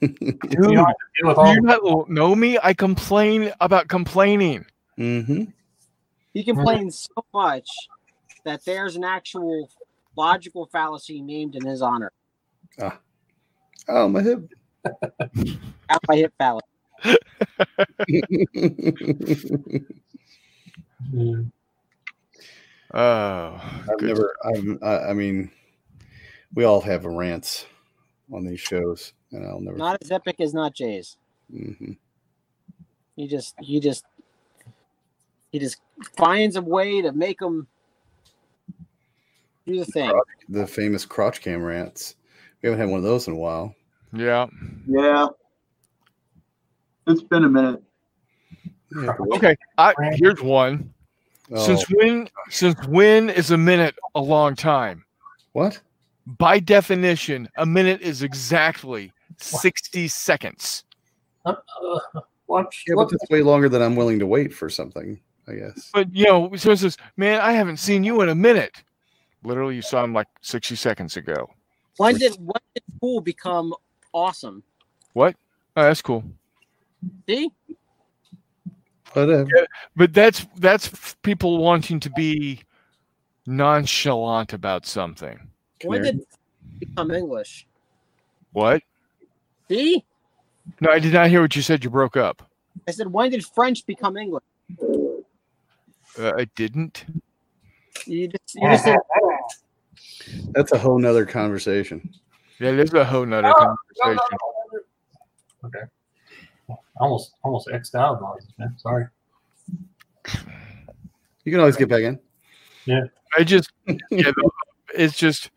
Dude, 0.00 0.18
You 0.20 0.58
don't 0.58 0.76
have 0.76 0.86
to 0.86 0.94
deal 1.20 1.28
with 1.28 1.38
all 1.38 1.54
you 1.54 1.60
not 1.60 2.10
know 2.10 2.34
me? 2.34 2.58
I 2.62 2.74
complain 2.74 3.52
about 3.60 3.88
complaining. 3.88 4.64
Mm-hmm. 4.98 5.44
He 6.34 6.44
complains 6.44 7.08
so 7.14 7.24
much 7.32 7.68
that 8.44 8.64
there's 8.64 8.96
an 8.96 9.04
actual 9.04 9.70
logical 10.16 10.66
fallacy 10.66 11.20
named 11.20 11.54
in 11.56 11.64
his 11.64 11.82
honor. 11.82 12.12
Oh, 13.88 14.08
my 14.08 14.22
hip. 14.22 14.48
Out 15.90 16.00
by 16.06 16.16
hip 16.16 16.32
fallacy. 16.38 16.66
Mm. 21.12 21.50
Oh, 22.94 23.60
I've 23.90 23.98
good. 23.98 24.08
never. 24.08 24.36
I've. 24.44 24.78
I, 24.82 25.10
I 25.10 25.12
mean, 25.14 25.50
we 26.54 26.64
all 26.64 26.80
have 26.80 27.04
rants 27.04 27.66
on 28.32 28.44
these 28.44 28.60
shows, 28.60 29.12
and 29.30 29.46
I'll 29.46 29.60
never. 29.60 29.76
Not 29.76 29.98
as 30.02 30.10
epic 30.10 30.36
as 30.40 30.54
not 30.54 30.74
Jay's. 30.74 31.16
Mhm. 31.52 31.96
He 33.16 33.26
just 33.26 33.54
he 33.60 33.80
just 33.80 34.04
he 35.50 35.58
just 35.58 35.78
finds 36.16 36.56
a 36.56 36.62
way 36.62 37.02
to 37.02 37.12
make 37.12 37.38
them 37.38 37.66
do 39.66 39.78
the 39.78 39.84
thing. 39.86 40.12
The 40.48 40.66
famous 40.66 41.04
crotch 41.04 41.40
cam 41.40 41.62
rants. 41.62 42.16
We 42.62 42.68
haven't 42.68 42.80
had 42.80 42.90
one 42.90 42.98
of 42.98 43.04
those 43.04 43.26
in 43.26 43.34
a 43.34 43.36
while. 43.36 43.74
Yeah. 44.12 44.46
Yeah. 44.86 45.26
It's 47.06 47.22
been 47.22 47.44
a 47.44 47.48
minute. 47.48 47.82
Yeah, 48.94 49.14
Okay. 49.34 49.56
I, 49.78 49.94
here's 50.12 50.40
one. 50.42 50.92
Oh, 51.50 51.66
Since 51.66 51.84
when? 51.90 52.28
Since 52.50 52.86
when 52.86 53.30
is 53.30 53.50
a 53.50 53.56
minute 53.58 53.96
a 54.14 54.20
long 54.20 54.54
time? 54.54 55.04
what? 55.52 55.80
By 56.26 56.60
definition, 56.60 57.48
a 57.56 57.66
minute 57.66 58.00
is 58.00 58.22
exactly 58.22 59.12
sixty 59.38 60.06
seconds. 60.06 60.84
Uh, 61.44 61.56
uh, 61.84 62.20
what? 62.46 62.72
Yeah, 62.86 62.94
but 62.94 63.10
that's 63.10 63.28
way 63.28 63.42
longer 63.42 63.68
than 63.68 63.82
I'm 63.82 63.96
willing 63.96 64.20
to 64.20 64.26
wait 64.26 64.54
for 64.54 64.70
something. 64.70 65.18
I 65.48 65.54
guess. 65.54 65.90
But 65.92 66.14
you 66.14 66.26
know, 66.26 66.54
someone 66.54 66.76
says, 66.76 66.96
"Man, 67.16 67.40
I 67.40 67.52
haven't 67.52 67.78
seen 67.78 68.04
you 68.04 68.20
in 68.20 68.28
a 68.28 68.36
minute." 68.36 68.84
Literally, 69.42 69.74
you 69.74 69.82
saw 69.82 70.04
him 70.04 70.14
like 70.14 70.28
sixty 70.42 70.76
seconds 70.76 71.16
ago. 71.16 71.48
When 71.96 72.16
did 72.16 72.32
when 72.38 72.60
did 72.74 72.84
pool 73.00 73.20
become 73.20 73.74
awesome? 74.12 74.62
What? 75.12 75.36
Oh, 75.76 75.82
that's 75.82 76.02
cool. 76.02 76.24
See? 77.28 77.50
Whatever. 79.12 79.48
But 79.94 80.14
that's 80.14 80.46
that's 80.56 81.16
people 81.22 81.58
wanting 81.58 82.00
to 82.00 82.10
be 82.10 82.60
nonchalant 83.46 84.52
about 84.52 84.86
something. 84.86 85.38
When 85.84 86.02
did 86.02 86.20
become 86.80 87.10
English? 87.10 87.66
What? 88.52 88.82
See? 89.68 90.04
No, 90.80 90.90
I 90.90 90.98
did 90.98 91.12
not 91.12 91.28
hear 91.28 91.42
what 91.42 91.56
you 91.56 91.62
said. 91.62 91.84
You 91.84 91.90
broke 91.90 92.16
up. 92.16 92.48
I 92.88 92.92
said 92.92 93.08
when 93.08 93.30
did 93.30 93.44
French 93.44 93.84
become 93.86 94.16
English? 94.16 94.44
Uh, 96.18 96.32
I 96.36 96.44
didn't. 96.56 97.04
You 98.06 98.28
just 98.28 98.54
you 98.54 98.68
just 98.68 98.84
said 98.84 98.98
That's 100.52 100.72
a 100.72 100.78
whole 100.78 100.98
nother 100.98 101.24
conversation. 101.26 102.12
Yeah, 102.58 102.72
there's 102.72 102.92
a 102.94 103.04
whole 103.04 103.26
nother 103.26 103.42
No, 103.42 103.48
no, 103.50 103.54
conversation. 104.04 104.28
no, 104.32 104.78
no. 105.62 105.68
Okay. 105.68 106.78
Almost, 106.98 107.32
almost 107.42 107.68
xed 107.68 107.94
out 107.94 108.16
of 108.16 108.22
all 108.22 108.36
this, 108.36 108.46
man. 108.58 108.74
Sorry. 108.78 109.06
You 111.44 111.50
can 111.52 111.60
always 111.60 111.76
get 111.76 111.88
back 111.88 112.02
in. 112.02 112.18
Yeah. 112.84 113.02
I 113.36 113.44
just, 113.44 113.70
yeah, 114.10 114.30
it's 114.94 115.16
just. 115.16 115.50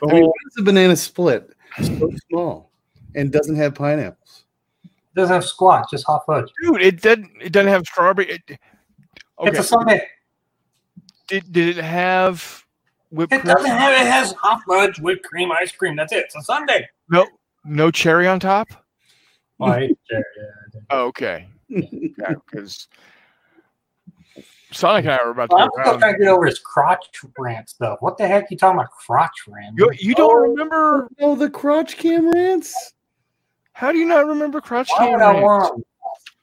the 0.00 0.06
I 0.08 0.12
mean, 0.12 0.22
whole- 0.22 0.28
why 0.30 0.60
a 0.60 0.62
banana 0.62 0.96
split 0.96 1.50
so 1.82 2.10
small 2.30 2.70
and 3.14 3.30
doesn't 3.30 3.56
have 3.56 3.74
pineapples? 3.74 4.44
It 4.84 4.90
doesn't 5.14 5.34
have 5.34 5.44
squat, 5.44 5.86
just 5.90 6.06
hot 6.06 6.22
fudge. 6.26 6.50
dude, 6.62 6.80
it 6.80 7.02
doesn't. 7.02 7.30
It 7.40 7.52
doesn't 7.52 7.68
have 7.70 7.84
strawberry. 7.86 8.30
It, 8.30 8.58
It's 9.42 9.58
a 9.58 9.62
Sunday. 9.62 10.06
did, 11.28 11.52
did 11.52 11.76
it 11.76 11.84
have 11.84 12.61
whipped 13.12 13.32
It 13.32 13.40
cream? 13.40 13.54
doesn't 13.54 13.70
have. 13.70 13.92
It 13.92 14.10
has 14.10 14.32
hot 14.32 14.62
fudge, 14.66 14.98
whipped 14.98 15.24
cream, 15.24 15.52
ice 15.52 15.72
cream. 15.72 15.96
That's 15.96 16.12
it. 16.12 16.24
It's 16.24 16.36
a 16.36 16.42
Sunday. 16.42 16.88
No, 17.08 17.26
no 17.64 17.90
cherry 17.90 18.26
on 18.26 18.40
top. 18.40 18.68
Oh, 19.60 19.66
cherry, 19.70 19.96
yeah, 20.10 20.18
I 20.18 20.70
did. 20.72 20.82
Oh, 20.90 21.06
okay. 21.06 21.48
Yeah, 21.68 22.34
because 22.50 22.88
Sonic 24.72 25.04
and 25.04 25.14
I 25.14 25.24
were 25.24 25.30
about 25.30 25.50
to 25.50 25.56
Well, 25.56 25.64
I'm 25.64 25.70
go 25.76 25.82
still 25.82 25.98
trying 26.00 26.14
to 26.14 26.18
get 26.18 26.28
over 26.28 26.46
his 26.46 26.58
crotch 26.58 27.06
rant 27.38 27.68
stuff. 27.68 27.98
What 28.00 28.18
the 28.18 28.26
heck 28.26 28.44
are 28.44 28.48
you 28.50 28.56
talking 28.56 28.78
about 28.78 28.90
crotch 28.90 29.44
rant? 29.48 29.78
You, 29.78 29.90
you 29.98 30.14
don't 30.14 30.30
oh, 30.30 30.50
remember? 30.50 31.08
Oh, 31.20 31.36
the 31.36 31.48
crotch 31.48 31.96
cam 31.96 32.30
rants? 32.30 32.92
How 33.72 33.92
do 33.92 33.98
you 33.98 34.06
not 34.06 34.26
remember 34.26 34.60
Crotch 34.60 34.90
Why 34.90 35.06
Cam 35.06 35.14
would 35.14 35.22
I 35.22 35.32
Rants? 35.32 35.42
want 35.42 35.84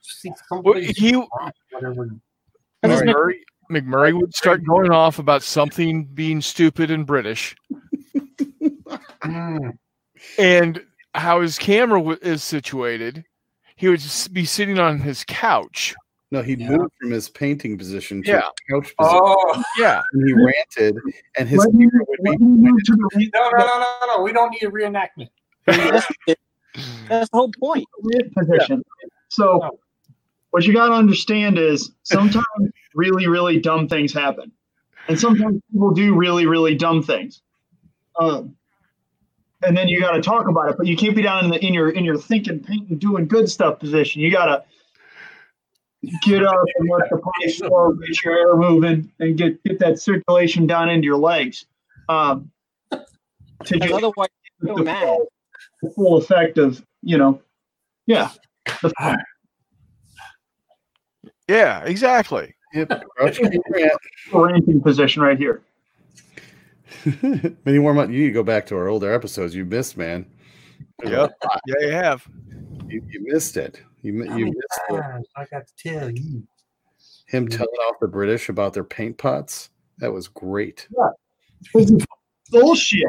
see 0.00 0.28
Well, 0.28 0.38
somebody's 0.48 0.96
he 0.98 1.12
crotch, 1.12 1.56
whatever? 1.70 2.10
Because 2.82 3.02
Mc- 3.02 3.16
McMurray, 3.70 3.82
McMurray 3.82 4.20
would 4.20 4.34
start 4.34 4.64
going 4.64 4.90
off 4.90 5.18
about 5.18 5.42
something 5.42 6.04
being 6.04 6.40
stupid 6.40 6.90
and 6.90 7.06
British, 7.06 7.54
and 10.38 10.84
how 11.14 11.40
his 11.40 11.58
camera 11.58 11.98
w- 11.98 12.18
is 12.22 12.42
situated. 12.42 13.24
He 13.76 13.88
would 13.88 14.00
just 14.00 14.32
be 14.32 14.44
sitting 14.44 14.78
on 14.78 14.98
his 14.98 15.24
couch. 15.26 15.94
No, 16.32 16.42
he 16.42 16.54
Yeah. 16.54 16.70
moved 16.70 16.92
from 17.00 17.10
his 17.10 17.28
painting 17.28 17.76
position 17.78 18.22
to 18.22 18.28
Yeah. 18.30 18.38
a 18.38 18.72
couch 18.72 18.94
oh. 18.98 19.04
position. 19.04 19.20
Oh 19.24 19.62
Yeah, 19.78 20.02
and 20.12 20.28
he 20.28 20.34
ranted, 20.34 20.96
and 21.38 21.48
his 21.48 21.58
Let 21.58 21.72
me- 21.74 21.86
camera 21.90 22.04
would 22.08 22.18
be 22.22 22.30
let 22.30 22.40
move 22.40 22.82
to 22.84 22.92
the 22.92 23.30
no, 23.34 23.50
no, 23.50 23.58
no, 23.58 23.78
no, 24.00 24.16
no! 24.16 24.22
We 24.22 24.32
don't 24.32 24.50
need 24.50 24.62
a 24.64 24.70
reenactment. 24.70 25.30
that's, 25.66 26.06
that's 27.08 27.30
the 27.30 27.36
whole 27.36 27.50
point. 27.58 27.86
weird 27.98 28.32
position. 28.32 28.82
So, 29.28 29.78
what 30.50 30.66
you 30.66 30.72
got 30.72 30.88
to 30.88 30.94
understand 30.94 31.58
is 31.58 31.92
sometimes 32.02 32.44
really, 32.94 33.26
really 33.26 33.60
dumb 33.60 33.88
things 33.88 34.12
happen, 34.12 34.50
and 35.08 35.18
sometimes 35.18 35.60
people 35.70 35.92
do 35.92 36.14
really, 36.14 36.46
really 36.46 36.74
dumb 36.74 37.02
things. 37.02 37.42
Um, 38.18 38.56
and 39.62 39.76
then 39.76 39.88
you 39.88 40.00
got 40.00 40.12
to 40.12 40.22
talk 40.22 40.48
about 40.48 40.70
it, 40.70 40.76
but 40.76 40.86
you 40.86 40.96
can't 40.96 41.14
be 41.14 41.22
down 41.22 41.44
in 41.44 41.50
the 41.50 41.64
in 41.64 41.74
your 41.74 41.90
in 41.90 42.04
your 42.04 42.16
thinking, 42.16 42.60
painting, 42.60 42.98
doing 42.98 43.26
good 43.26 43.48
stuff 43.48 43.78
position. 43.78 44.22
You 44.22 44.30
got 44.30 44.46
to 44.46 44.64
get 46.22 46.42
up 46.44 46.64
and 46.76 46.88
let 46.88 47.10
the 47.10 47.16
body 47.16 47.52
flow, 47.52 47.92
get 48.06 48.22
your 48.24 48.36
air 48.36 48.56
moving, 48.56 49.10
and 49.20 49.36
get 49.36 49.62
get 49.64 49.78
that 49.80 50.00
circulation 50.00 50.66
down 50.66 50.88
into 50.88 51.04
your 51.04 51.18
legs. 51.18 51.66
Um, 52.08 52.50
to 52.90 52.98
Because 53.74 53.80
just 53.80 53.92
otherwise, 53.92 54.28
the 54.60 54.68
full, 54.84 55.28
the 55.82 55.90
full 55.90 56.16
effect 56.16 56.58
of 56.58 56.84
you 57.02 57.18
know, 57.18 57.40
yeah. 58.06 58.30
The, 58.82 59.18
yeah, 61.50 61.82
exactly. 61.84 62.54
Yep, 62.74 63.04
crotch 63.16 63.38
cam 63.38 63.50
rant. 63.70 63.92
ranting 64.32 64.80
position 64.80 65.22
right 65.22 65.38
here. 65.38 65.62
Many 67.64 67.78
more 67.78 67.94
months. 67.94 68.12
You 68.12 68.20
need 68.20 68.26
to 68.26 68.32
go 68.32 68.42
back 68.42 68.66
to 68.66 68.76
our 68.76 68.88
older 68.88 69.12
episodes. 69.12 69.54
You 69.54 69.64
missed, 69.64 69.96
man. 69.96 70.26
Yep. 71.04 71.32
Yeah, 71.66 71.74
you 71.80 71.90
have. 71.92 72.26
You, 72.88 73.02
you 73.08 73.24
missed 73.24 73.56
it. 73.56 73.82
You, 74.02 74.12
mi- 74.12 74.28
How 74.28 74.36
you 74.36 74.46
missed 74.46 74.80
it. 74.90 75.26
I 75.36 75.44
got 75.50 75.66
to 75.66 75.74
tell 75.76 76.10
you? 76.10 76.42
him 77.30 77.46
mm. 77.46 77.56
telling 77.56 77.72
off 77.88 78.00
the 78.00 78.08
British 78.08 78.48
about 78.48 78.74
their 78.74 78.84
paint 78.84 79.16
pots. 79.16 79.70
That 79.98 80.12
was 80.12 80.28
great. 80.28 80.88
Yeah. 80.96 81.84
Bullshit. 82.50 83.02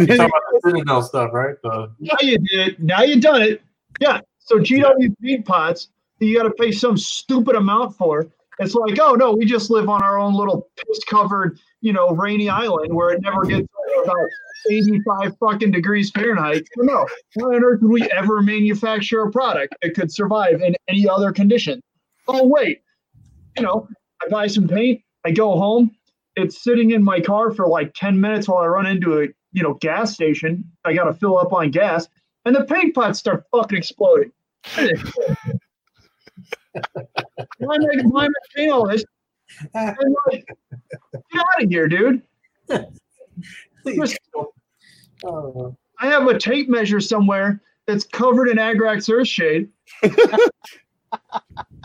You 0.00 0.06
talking 0.06 0.20
about 0.20 0.30
the 0.52 0.60
Citadel 0.64 1.02
stuff, 1.02 1.30
right? 1.32 1.54
The, 1.62 1.92
Now 2.00 2.16
you 2.20 2.38
did. 2.38 2.82
Now 2.82 3.02
you 3.02 3.20
done 3.20 3.42
it. 3.42 3.62
Yeah. 4.00 4.20
So 4.38 4.58
GW 4.58 5.14
paint 5.22 5.46
pots 5.46 5.88
that 6.22 6.28
you 6.28 6.36
got 6.36 6.44
to 6.44 6.52
pay 6.52 6.70
some 6.70 6.96
stupid 6.96 7.56
amount 7.56 7.96
for. 7.96 8.28
It's 8.60 8.76
like, 8.76 8.96
oh 9.00 9.14
no, 9.14 9.32
we 9.32 9.44
just 9.44 9.70
live 9.70 9.88
on 9.88 10.04
our 10.04 10.20
own 10.20 10.34
little 10.34 10.68
piss-covered, 10.76 11.58
you 11.80 11.92
know, 11.92 12.10
rainy 12.10 12.48
island 12.48 12.94
where 12.94 13.10
it 13.10 13.20
never 13.22 13.42
gets 13.42 13.66
about 14.04 14.28
85 14.70 15.36
fucking 15.38 15.72
degrees 15.72 16.12
Fahrenheit. 16.12 16.62
No, 16.76 17.08
why 17.34 17.56
on 17.56 17.64
earth 17.64 17.82
would 17.82 17.90
we 17.90 18.08
ever 18.12 18.40
manufacture 18.40 19.22
a 19.22 19.32
product 19.32 19.74
that 19.82 19.94
could 19.96 20.12
survive 20.12 20.60
in 20.62 20.76
any 20.86 21.08
other 21.08 21.32
condition? 21.32 21.82
Oh 22.28 22.46
wait, 22.46 22.82
you 23.56 23.64
know, 23.64 23.88
I 24.22 24.28
buy 24.28 24.46
some 24.46 24.68
paint, 24.68 25.02
I 25.24 25.32
go 25.32 25.56
home, 25.56 25.90
it's 26.36 26.62
sitting 26.62 26.92
in 26.92 27.02
my 27.02 27.20
car 27.20 27.50
for 27.50 27.66
like 27.66 27.94
10 27.94 28.20
minutes 28.20 28.46
while 28.46 28.62
I 28.62 28.66
run 28.66 28.86
into 28.86 29.22
a 29.22 29.26
you 29.50 29.64
know 29.64 29.74
gas 29.74 30.14
station. 30.14 30.62
I 30.84 30.92
gotta 30.92 31.14
fill 31.14 31.36
up 31.36 31.52
on 31.52 31.72
gas, 31.72 32.06
and 32.44 32.54
the 32.54 32.64
paint 32.64 32.94
pots 32.94 33.18
start 33.18 33.44
fucking 33.50 33.76
exploding. 33.76 34.30
Why 37.58 37.74
am 37.76 37.82
I 37.82 38.02
why 38.04 38.24
am 38.26 38.30
I 38.30 38.56
saying? 38.56 38.72
I'm 39.74 40.14
like, 40.30 40.46
get 41.12 41.40
out 41.40 41.62
of 41.62 41.68
here, 41.68 41.88
dude. 41.88 42.22
Just- 43.86 44.18
oh, 45.24 45.76
I 46.00 46.06
have 46.06 46.26
a 46.28 46.38
tape 46.38 46.68
measure 46.68 47.00
somewhere 47.00 47.60
that's 47.86 48.04
covered 48.04 48.48
in 48.48 48.56
Agrax 48.56 49.08
Earthshade 49.10 49.68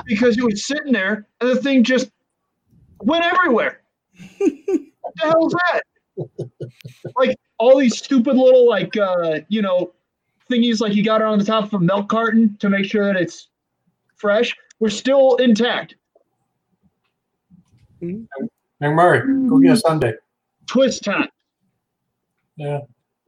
because 0.06 0.38
it 0.38 0.44
was 0.44 0.66
sitting 0.66 0.94
there 0.94 1.28
and 1.42 1.50
the 1.50 1.56
thing 1.62 1.84
just 1.84 2.12
went 3.02 3.26
everywhere. 3.26 3.82
what 4.38 4.50
the 5.16 5.22
hell 5.22 5.48
is 5.48 5.54
that? 5.54 5.82
like 7.16 7.38
all 7.60 7.78
these 7.78 7.96
stupid 7.98 8.36
little 8.36 8.68
like 8.68 8.98
uh 8.98 9.40
you 9.50 9.62
know 9.62 9.94
thingies 10.50 10.80
like 10.82 10.96
you 10.96 11.04
got 11.04 11.22
it 11.22 11.28
on 11.28 11.38
the 11.38 11.46
top 11.46 11.66
of 11.66 11.74
a 11.76 11.80
milk 11.80 12.10
carton 12.10 12.58
to 12.60 12.70
make 12.70 12.86
sure 12.86 13.06
that 13.06 13.22
it's 13.22 13.50
fresh 14.16 14.56
were 14.80 14.90
still 14.90 15.36
intact. 15.38 15.96
Hmm? 18.00 18.24
McMurray, 18.82 19.50
go 19.50 19.60
get 19.60 19.70
a 19.70 19.74
hmm. 19.74 19.80
Sunday. 19.80 20.14
Twist 20.68 21.04
time. 21.04 21.30
Yeah. 22.56 22.82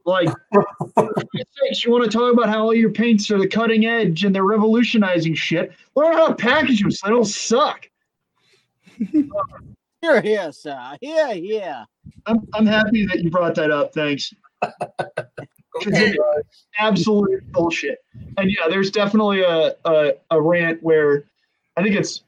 Like, 0.06 0.28
for 0.52 0.64
Christ's 0.96 1.58
sakes, 1.62 1.84
you 1.84 1.90
want 1.90 2.10
to 2.10 2.10
talk 2.10 2.32
about 2.32 2.48
how 2.48 2.62
all 2.62 2.74
your 2.74 2.90
paints 2.90 3.30
are 3.30 3.38
the 3.38 3.46
cutting 3.46 3.86
edge 3.86 4.24
and 4.24 4.34
they're 4.34 4.44
revolutionizing 4.44 5.34
shit? 5.34 5.72
Learn 5.94 6.14
how 6.14 6.28
to 6.28 6.34
package 6.34 6.80
them 6.80 6.90
so 6.90 7.06
they 7.06 7.12
don't 7.12 7.24
suck. 7.24 7.88
Here, 10.02 10.22
here, 10.22 10.50
sir. 10.50 10.96
Here, 11.02 11.34
here. 11.34 11.84
I'm, 12.24 12.48
I'm 12.54 12.64
happy 12.64 13.04
that 13.04 13.22
you 13.22 13.30
brought 13.30 13.54
that 13.56 13.70
up. 13.70 13.92
Thanks. 13.92 14.32
'Cause 14.62 15.92
it 15.92 16.14
is 16.14 16.18
absolute 16.78 17.52
bullshit. 17.52 17.98
And 18.38 18.50
yeah, 18.50 18.68
there's 18.68 18.90
definitely 18.90 19.42
a, 19.42 19.74
a, 19.84 20.12
a 20.30 20.40
rant 20.40 20.82
where 20.82 21.24
I 21.76 21.82
think 21.82 21.96
it's 21.96 22.22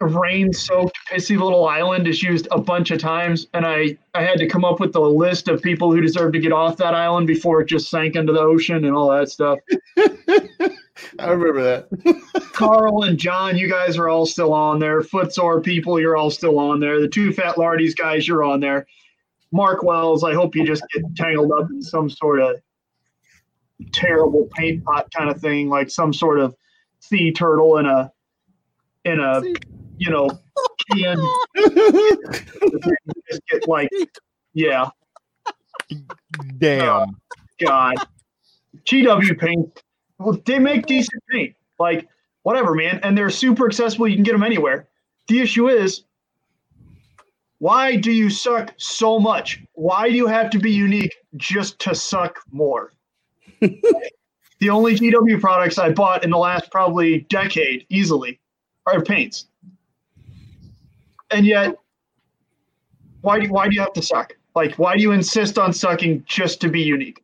rain 0.00 0.52
soaked 0.52 0.96
pissy 1.10 1.40
little 1.40 1.66
island 1.66 2.06
is 2.06 2.22
used 2.22 2.48
a 2.50 2.60
bunch 2.60 2.90
of 2.90 2.98
times. 2.98 3.46
And 3.54 3.64
I, 3.64 3.96
I 4.14 4.22
had 4.22 4.38
to 4.38 4.46
come 4.46 4.64
up 4.64 4.78
with 4.78 4.92
the 4.92 5.00
list 5.00 5.48
of 5.48 5.62
people 5.62 5.92
who 5.92 6.00
deserve 6.00 6.32
to 6.32 6.38
get 6.38 6.52
off 6.52 6.76
that 6.78 6.94
island 6.94 7.26
before 7.26 7.62
it 7.62 7.68
just 7.68 7.88
sank 7.88 8.14
into 8.14 8.32
the 8.32 8.40
ocean 8.40 8.84
and 8.84 8.94
all 8.94 9.10
that 9.10 9.30
stuff. 9.30 9.58
I 11.18 11.30
remember 11.30 11.62
that. 11.62 12.22
Carl 12.52 13.04
and 13.04 13.18
John, 13.18 13.56
you 13.56 13.70
guys 13.70 13.96
are 13.96 14.08
all 14.08 14.26
still 14.26 14.52
on 14.52 14.78
there. 14.78 15.00
Footsore 15.00 15.62
people, 15.62 15.98
you're 15.98 16.16
all 16.16 16.30
still 16.30 16.58
on 16.58 16.80
there. 16.80 17.00
The 17.00 17.08
Too 17.08 17.32
Fat 17.32 17.56
Lardies 17.56 17.96
guys, 17.96 18.28
you're 18.28 18.44
on 18.44 18.60
there. 18.60 18.86
Mark 19.52 19.82
Wells, 19.82 20.24
I 20.24 20.34
hope 20.34 20.54
you 20.54 20.66
just 20.66 20.84
get 20.92 21.04
tangled 21.16 21.52
up 21.52 21.70
in 21.70 21.80
some 21.80 22.10
sort 22.10 22.40
of 22.40 22.60
terrible 23.92 24.48
paint 24.54 24.84
pot 24.84 25.06
kind 25.16 25.30
of 25.30 25.40
thing, 25.40 25.68
like 25.68 25.88
some 25.88 26.12
sort 26.12 26.38
of 26.38 26.54
sea 27.00 27.32
turtle 27.32 27.78
in 27.78 27.86
a 27.86 28.12
in 29.06 29.20
a 29.20 29.42
you 29.98 30.10
know 30.10 30.28
can 30.92 31.18
just 33.28 33.40
get 33.50 33.66
like 33.68 33.88
yeah, 34.52 34.90
Damn. 36.58 36.88
Oh, 36.88 37.06
God. 37.64 37.94
GW 38.84 39.38
paint. 39.38 39.82
Well, 40.18 40.38
they 40.44 40.58
make 40.58 40.86
decent 40.86 41.22
paint. 41.30 41.54
Like, 41.78 42.08
whatever, 42.42 42.74
man. 42.74 43.00
And 43.02 43.16
they're 43.16 43.30
super 43.30 43.66
accessible. 43.66 44.08
You 44.08 44.16
can 44.16 44.24
get 44.24 44.32
them 44.32 44.42
anywhere. 44.42 44.88
The 45.28 45.40
issue 45.40 45.68
is, 45.68 46.04
why 47.58 47.96
do 47.96 48.12
you 48.12 48.30
suck 48.30 48.74
so 48.76 49.18
much? 49.18 49.62
Why 49.72 50.08
do 50.08 50.14
you 50.14 50.26
have 50.26 50.50
to 50.50 50.58
be 50.58 50.70
unique 50.70 51.14
just 51.36 51.78
to 51.80 51.94
suck 51.94 52.38
more? 52.50 52.92
the 53.60 54.70
only 54.70 54.94
GW 54.94 55.40
products 55.40 55.78
I 55.78 55.90
bought 55.90 56.22
in 56.22 56.30
the 56.30 56.38
last 56.38 56.70
probably 56.70 57.20
decade, 57.30 57.86
easily, 57.88 58.38
are 58.86 59.02
paints. 59.02 59.46
And 61.30 61.44
yet, 61.44 61.76
why 63.22 63.40
do, 63.40 63.48
why 63.48 63.68
do 63.68 63.74
you 63.74 63.80
have 63.80 63.92
to 63.94 64.02
suck? 64.02 64.36
Like, 64.54 64.76
why 64.76 64.96
do 64.96 65.02
you 65.02 65.12
insist 65.12 65.58
on 65.58 65.72
sucking 65.72 66.24
just 66.26 66.60
to 66.60 66.68
be 66.68 66.80
unique? 66.80 67.22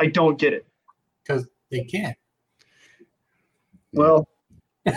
I 0.00 0.06
don't 0.06 0.38
get 0.38 0.52
it. 0.52 0.66
because 1.22 1.46
they 1.70 1.84
can't. 1.84 2.16
Well, 3.92 4.28
right. 4.86 4.96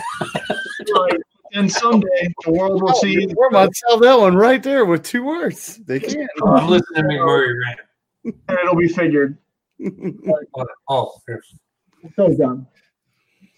and 1.52 1.70
someday 1.70 2.32
the 2.44 2.52
world 2.52 2.82
will 2.82 2.90
oh, 2.90 3.00
see. 3.00 3.26
Four 3.34 3.50
months 3.50 3.80
sell 3.86 3.98
that 4.00 4.18
one 4.18 4.34
right 4.34 4.62
there 4.62 4.84
with 4.84 5.02
two 5.02 5.24
words. 5.24 5.78
They 5.84 6.00
can't. 6.00 6.28
I'm 6.46 6.68
listening 6.68 7.04
to 7.04 7.08
McMurray 7.08 7.52
rant. 7.64 7.80
and 8.24 8.58
it'll 8.62 8.76
be 8.76 8.88
figured. 8.88 9.38
Oh. 10.88 11.12
So 12.16 12.34
dumb. 12.36 12.66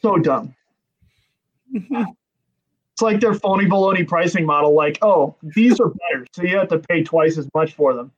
So 0.01 0.17
dumb. 0.17 0.56
Mm-hmm. 1.75 2.03
it's 2.93 3.03
like 3.03 3.21
their 3.21 3.35
phony 3.35 3.67
baloney 3.67 4.07
pricing 4.07 4.47
model. 4.47 4.75
Like, 4.75 4.99
oh, 5.03 5.35
these 5.43 5.81
are 5.81 5.89
better, 5.89 6.27
so 6.33 6.43
you 6.43 6.57
have 6.57 6.69
to 6.69 6.79
pay 6.79 7.03
twice 7.03 7.39
as 7.39 7.49
much 7.55 7.75
for 7.75 7.95
them. 7.95 8.13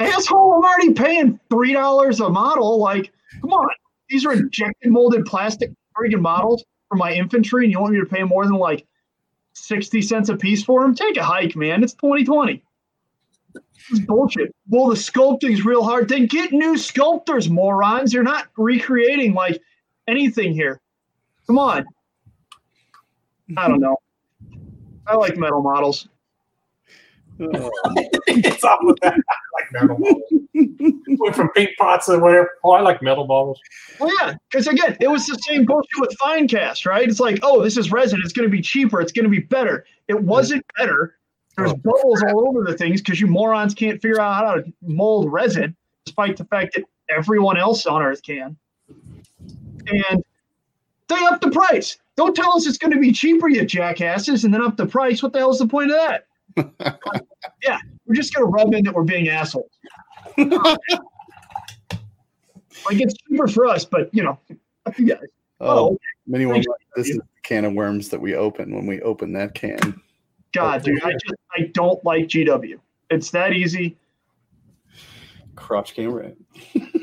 Asshole, 0.00 0.54
I'm 0.54 0.62
already 0.64 0.92
paying 0.94 1.40
three 1.50 1.72
dollars 1.72 2.20
a 2.20 2.28
model. 2.28 2.78
Like, 2.78 3.12
come 3.40 3.52
on, 3.52 3.68
these 4.08 4.24
are 4.24 4.32
injected 4.32 4.90
molded 4.90 5.26
plastic 5.26 5.72
friggin' 5.96 6.20
models 6.20 6.64
for 6.88 6.96
my 6.96 7.12
infantry, 7.12 7.64
and 7.64 7.72
you 7.72 7.80
want 7.80 7.94
me 7.94 8.00
to 8.00 8.06
pay 8.06 8.22
more 8.22 8.44
than 8.44 8.54
like 8.54 8.86
sixty 9.52 10.00
cents 10.02 10.28
a 10.28 10.36
piece 10.36 10.62
for 10.64 10.82
them? 10.82 10.94
Take 10.94 11.16
a 11.16 11.24
hike, 11.24 11.56
man. 11.56 11.82
It's 11.82 11.94
2020. 11.94 12.62
This 13.54 14.00
is 14.00 14.00
bullshit. 14.00 14.54
Well, 14.68 14.88
the 14.88 14.96
sculpting's 14.96 15.64
real 15.64 15.82
hard. 15.82 16.08
Then 16.08 16.26
get 16.26 16.52
new 16.52 16.76
sculptors, 16.76 17.48
morons. 17.48 18.12
You're 18.12 18.22
not 18.22 18.48
recreating 18.56 19.34
like 19.34 19.60
anything 20.06 20.52
here. 20.52 20.80
Come 21.46 21.58
on. 21.58 21.86
I 23.56 23.68
don't 23.68 23.80
know. 23.80 23.96
I 25.06 25.16
like 25.16 25.36
metal 25.36 25.62
models. 25.62 26.08
it's 27.38 28.64
up 28.64 28.80
with 28.82 28.98
that. 29.00 29.14
I 29.14 29.62
like 29.62 29.72
metal 29.72 29.96
bottles. 29.96 31.18
Went 31.18 31.36
from 31.36 31.48
pink 31.50 31.70
pots 31.78 32.06
to 32.06 32.18
whatever. 32.18 32.50
Oh, 32.64 32.72
I 32.72 32.80
like 32.80 33.00
metal 33.00 33.26
models. 33.26 33.60
Well, 34.00 34.10
yeah, 34.20 34.34
because 34.50 34.66
again, 34.66 34.96
it 35.00 35.08
was 35.08 35.24
the 35.26 35.38
same 35.46 35.64
bullshit 35.64 36.00
with 36.00 36.16
Finecast, 36.20 36.84
right? 36.84 37.08
It's 37.08 37.20
like, 37.20 37.38
oh, 37.42 37.62
this 37.62 37.76
is 37.76 37.92
resin. 37.92 38.20
It's 38.24 38.32
going 38.32 38.48
to 38.48 38.50
be 38.50 38.60
cheaper. 38.60 39.00
It's 39.00 39.12
going 39.12 39.24
to 39.24 39.30
be 39.30 39.38
better. 39.38 39.86
It 40.08 40.20
wasn't 40.20 40.64
better. 40.76 41.14
There's 41.56 41.72
oh. 41.72 41.76
bubbles 41.76 42.22
all 42.22 42.48
over 42.48 42.64
the 42.64 42.76
things 42.76 43.00
because 43.00 43.20
you 43.20 43.28
morons 43.28 43.74
can't 43.74 44.00
figure 44.02 44.20
out 44.20 44.34
how 44.34 44.54
to 44.56 44.72
mold 44.82 45.32
resin, 45.32 45.76
despite 46.04 46.36
the 46.36 46.44
fact 46.44 46.74
that 46.74 46.84
everyone 47.08 47.56
else 47.56 47.86
on 47.86 48.02
Earth 48.02 48.22
can. 48.22 48.56
And 49.86 50.24
they 51.08 51.24
up 51.26 51.40
the 51.40 51.50
price. 51.50 51.98
Don't 52.18 52.34
tell 52.34 52.56
us 52.56 52.66
it's 52.66 52.78
going 52.78 52.92
to 52.92 52.98
be 52.98 53.12
cheaper, 53.12 53.48
you 53.48 53.64
jackasses, 53.64 54.42
and 54.42 54.52
then 54.52 54.60
up 54.60 54.76
the 54.76 54.86
price. 54.86 55.22
What 55.22 55.32
the 55.32 55.38
hell 55.38 55.52
is 55.52 55.60
the 55.60 55.68
point 55.68 55.92
of 55.92 55.98
that? 55.98 56.26
yeah, 57.62 57.78
we're 58.06 58.16
just 58.16 58.34
going 58.34 58.44
to 58.44 58.50
rub 58.50 58.74
in 58.74 58.82
that 58.82 58.92
we're 58.92 59.04
being 59.04 59.28
assholes. 59.28 59.70
like 60.36 60.50
it's 62.90 63.14
cheaper 63.22 63.46
for 63.46 63.66
us, 63.66 63.84
but 63.84 64.12
you 64.12 64.24
know, 64.24 64.36
up 64.84 64.98
you 64.98 65.06
guys. 65.06 65.28
Oh, 65.60 65.90
Oh, 65.90 65.98
many 66.26 66.44
thanks. 66.44 66.66
This 66.96 67.10
is 67.10 67.18
the 67.18 67.22
can 67.44 67.64
of 67.64 67.74
worms 67.74 68.08
that 68.08 68.20
we 68.20 68.34
open 68.34 68.74
when 68.74 68.84
we 68.84 69.00
open 69.02 69.32
that 69.34 69.54
can. 69.54 70.00
God, 70.52 70.82
dude, 70.82 71.00
I 71.04 71.12
just 71.12 71.34
I 71.56 71.70
don't 71.72 72.04
like 72.04 72.24
GW. 72.24 72.80
It's 73.10 73.30
that 73.30 73.52
easy. 73.52 73.96
Crotch 75.54 75.94
can 75.94 76.10
red. 76.10 76.36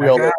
we 0.00 0.08
all. 0.08 0.18
Okay. 0.18 0.30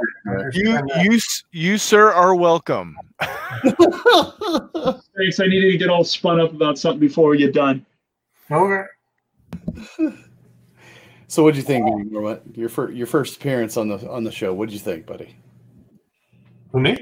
You, 0.53 0.79
you, 1.03 1.19
you, 1.51 1.77
sir, 1.77 2.11
are 2.11 2.33
welcome. 2.33 2.97
Thanks. 3.21 5.39
I 5.39 5.45
needed 5.45 5.71
to 5.71 5.77
get 5.77 5.89
all 5.89 6.03
spun 6.03 6.39
up 6.39 6.51
about 6.51 6.79
something 6.79 6.99
before 6.99 7.29
we 7.29 7.37
get 7.37 7.53
done. 7.53 7.85
Okay. 8.49 8.81
So, 11.27 11.43
what'd 11.43 11.57
you 11.57 11.63
think? 11.63 11.85
Benny 11.85 12.05
Moore? 12.05 12.41
Your 12.55 12.69
first 12.69 12.95
your 12.95 13.05
first 13.05 13.37
appearance 13.37 13.77
on 13.77 13.87
the 13.87 14.09
on 14.09 14.23
the 14.23 14.31
show. 14.31 14.51
What'd 14.51 14.73
you 14.73 14.79
think, 14.79 15.05
buddy? 15.05 15.35
Who 16.71 16.79
me? 16.79 16.97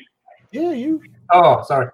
Yeah, 0.52 0.74
you. 0.74 1.02
Oh, 1.32 1.64
sorry. 1.64 1.88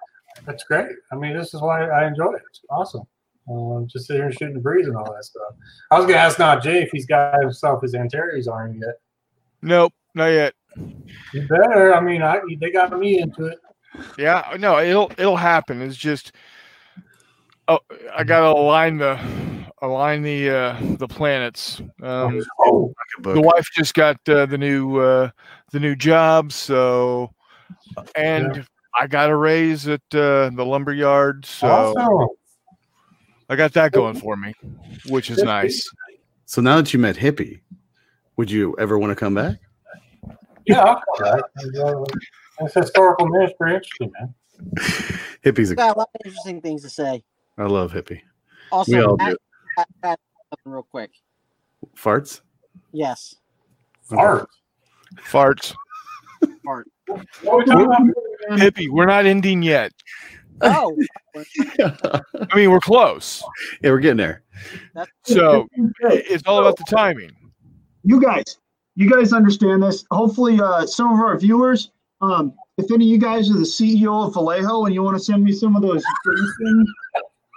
That's 0.45 0.63
great. 0.63 0.87
I 1.11 1.15
mean, 1.15 1.37
this 1.37 1.53
is 1.53 1.61
why 1.61 1.87
I 1.87 2.07
enjoy 2.07 2.33
it. 2.33 2.41
It's 2.49 2.61
awesome. 2.71 3.03
Um, 3.47 3.87
just 3.87 4.07
sitting 4.07 4.23
here 4.23 4.31
shooting 4.31 4.55
the 4.55 4.59
breeze 4.59 4.87
and 4.87 4.97
all 4.97 5.13
that 5.13 5.23
stuff. 5.23 5.53
I 5.91 5.97
was 5.97 6.07
gonna 6.07 6.17
ask 6.17 6.39
now 6.39 6.59
Jay 6.59 6.81
if 6.81 6.89
he's 6.91 7.05
got 7.05 7.39
himself 7.39 7.83
his 7.83 7.93
Antares 7.93 8.47
on 8.47 8.79
yet. 8.79 8.95
Nope, 9.61 9.93
not 10.15 10.27
yet. 10.27 10.53
You 11.33 11.47
better. 11.47 11.93
I 11.93 12.01
mean, 12.01 12.21
I 12.21 12.39
they 12.59 12.71
got 12.71 12.97
me 12.97 13.19
into 13.19 13.45
it. 13.45 13.59
Yeah, 14.17 14.55
no, 14.59 14.79
it'll 14.79 15.11
it'll 15.17 15.37
happen. 15.37 15.81
It's 15.81 15.95
just, 15.95 16.31
oh, 17.67 17.79
I 18.15 18.23
gotta 18.23 18.47
align 18.47 18.97
the 18.97 19.19
align 19.81 20.21
the 20.21 20.49
uh, 20.49 20.77
the 20.97 21.07
planets. 21.07 21.81
Um, 22.01 22.43
Oh, 22.59 22.93
the 23.21 23.41
wife 23.41 23.65
just 23.73 23.93
got 23.93 24.17
uh, 24.27 24.45
the 24.45 24.57
new 24.57 24.97
uh, 24.97 25.29
the 25.71 25.79
new 25.79 25.95
job, 25.95 26.51
so 26.51 27.33
and 28.15 28.65
I 28.97 29.07
got 29.07 29.29
a 29.29 29.35
raise 29.35 29.87
at 29.87 30.01
uh, 30.13 30.49
the 30.49 30.65
lumber 30.65 30.93
yard, 30.93 31.45
so 31.45 31.67
awesome. 31.67 32.27
I 33.49 33.55
got 33.55 33.73
that 33.73 33.91
going 33.91 34.15
for 34.15 34.35
me, 34.35 34.53
which 35.07 35.29
is 35.29 35.43
nice. 35.43 35.87
So 36.45 36.61
now 36.61 36.77
that 36.77 36.93
you 36.93 36.99
met 36.99 37.15
Hippie, 37.15 37.61
would 38.37 38.49
you 38.49 38.75
ever 38.79 38.97
want 38.97 39.11
to 39.11 39.15
come 39.15 39.35
back? 39.35 39.57
Yeah, 40.65 40.81
I'll 40.81 41.01
come 41.17 41.39
back. 41.39 41.43
That's 42.59 42.73
historical 42.73 43.27
ministry 43.27 43.75
interesting, 43.75 44.11
man. 44.19 44.33
Hippie's 45.43 45.71
a. 45.71 45.75
Got 45.75 45.95
a 45.95 45.99
lot 45.99 46.09
of 46.15 46.21
interesting 46.25 46.61
things 46.61 46.81
to 46.83 46.89
say. 46.89 47.23
I 47.57 47.63
love 47.65 47.91
Hippie. 47.91 48.21
Also, 48.71 48.91
We 48.93 49.03
all 49.03 49.17
Matt- 49.17 49.31
do. 49.31 49.37
Matt- 49.77 49.87
Matt, 50.03 50.19
something 50.49 50.71
real 50.71 50.83
quick. 50.83 51.11
Farts. 51.97 52.41
Yes. 52.91 53.35
Art. 54.11 54.47
Farts, 55.17 55.73
Fart. 56.65 56.87
hippie, 58.51 58.89
we're 58.89 59.05
not 59.05 59.25
ending 59.25 59.61
yet. 59.61 59.91
Oh, 60.61 60.95
I 61.35 62.55
mean, 62.55 62.71
we're 62.71 62.79
close. 62.79 63.43
Yeah, 63.81 63.91
we're 63.91 63.99
getting 63.99 64.17
there. 64.17 64.43
that's 64.93 65.09
So 65.23 65.67
it's 66.01 66.43
all 66.45 66.59
about 66.59 66.77
the 66.77 66.85
timing. 66.89 67.31
You 68.03 68.21
guys, 68.21 68.57
you 68.95 69.09
guys 69.09 69.33
understand 69.33 69.83
this. 69.83 70.05
Hopefully, 70.11 70.59
uh, 70.59 70.85
some 70.85 71.13
of 71.13 71.19
our 71.19 71.37
viewers, 71.37 71.91
um, 72.21 72.53
if 72.77 72.91
any 72.91 73.05
of 73.05 73.11
you 73.11 73.17
guys 73.17 73.49
are 73.49 73.55
the 73.55 73.59
CEO 73.59 74.27
of 74.27 74.33
Vallejo 74.33 74.85
and 74.85 74.93
you 74.93 75.03
want 75.03 75.17
to 75.17 75.23
send 75.23 75.43
me 75.43 75.51
some 75.51 75.75
of 75.75 75.81
those 75.81 76.03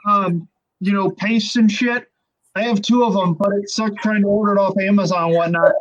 um, 0.09 0.49
you 0.81 0.93
know, 0.93 1.11
pastes 1.11 1.57
and 1.57 1.71
shit, 1.71 2.11
I 2.55 2.63
have 2.63 2.83
two 2.83 3.05
of 3.05 3.15
them, 3.15 3.35
but 3.35 3.53
it 3.53 3.71
sucks 3.71 4.01
trying 4.03 4.23
to 4.23 4.29
order 4.29 4.55
it 4.55 4.59
off 4.59 4.77
Amazon 4.79 5.33
whatnot. 5.33 5.73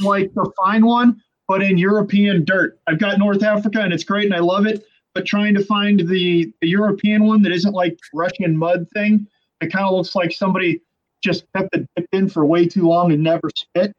Like 0.00 0.32
the 0.34 0.50
fine 0.62 0.84
one, 0.84 1.22
but 1.46 1.62
in 1.62 1.76
European 1.76 2.44
dirt. 2.44 2.78
I've 2.86 2.98
got 2.98 3.18
North 3.18 3.42
Africa 3.42 3.80
and 3.80 3.92
it's 3.92 4.04
great 4.04 4.24
and 4.24 4.34
I 4.34 4.38
love 4.38 4.66
it. 4.66 4.86
but 5.14 5.26
trying 5.26 5.54
to 5.54 5.64
find 5.64 6.00
the, 6.00 6.52
the 6.62 6.68
European 6.68 7.24
one 7.24 7.42
that 7.42 7.52
isn't 7.52 7.74
like 7.74 7.98
Russian 8.14 8.56
mud 8.56 8.86
thing. 8.94 9.26
It 9.60 9.70
kind 9.70 9.84
of 9.84 9.92
looks 9.92 10.14
like 10.14 10.32
somebody 10.32 10.80
just 11.22 11.44
kept 11.54 11.76
it 11.76 11.86
dipped 11.94 12.14
in 12.14 12.28
for 12.28 12.46
way 12.46 12.66
too 12.66 12.88
long 12.88 13.12
and 13.12 13.22
never 13.22 13.50
spit, 13.54 13.94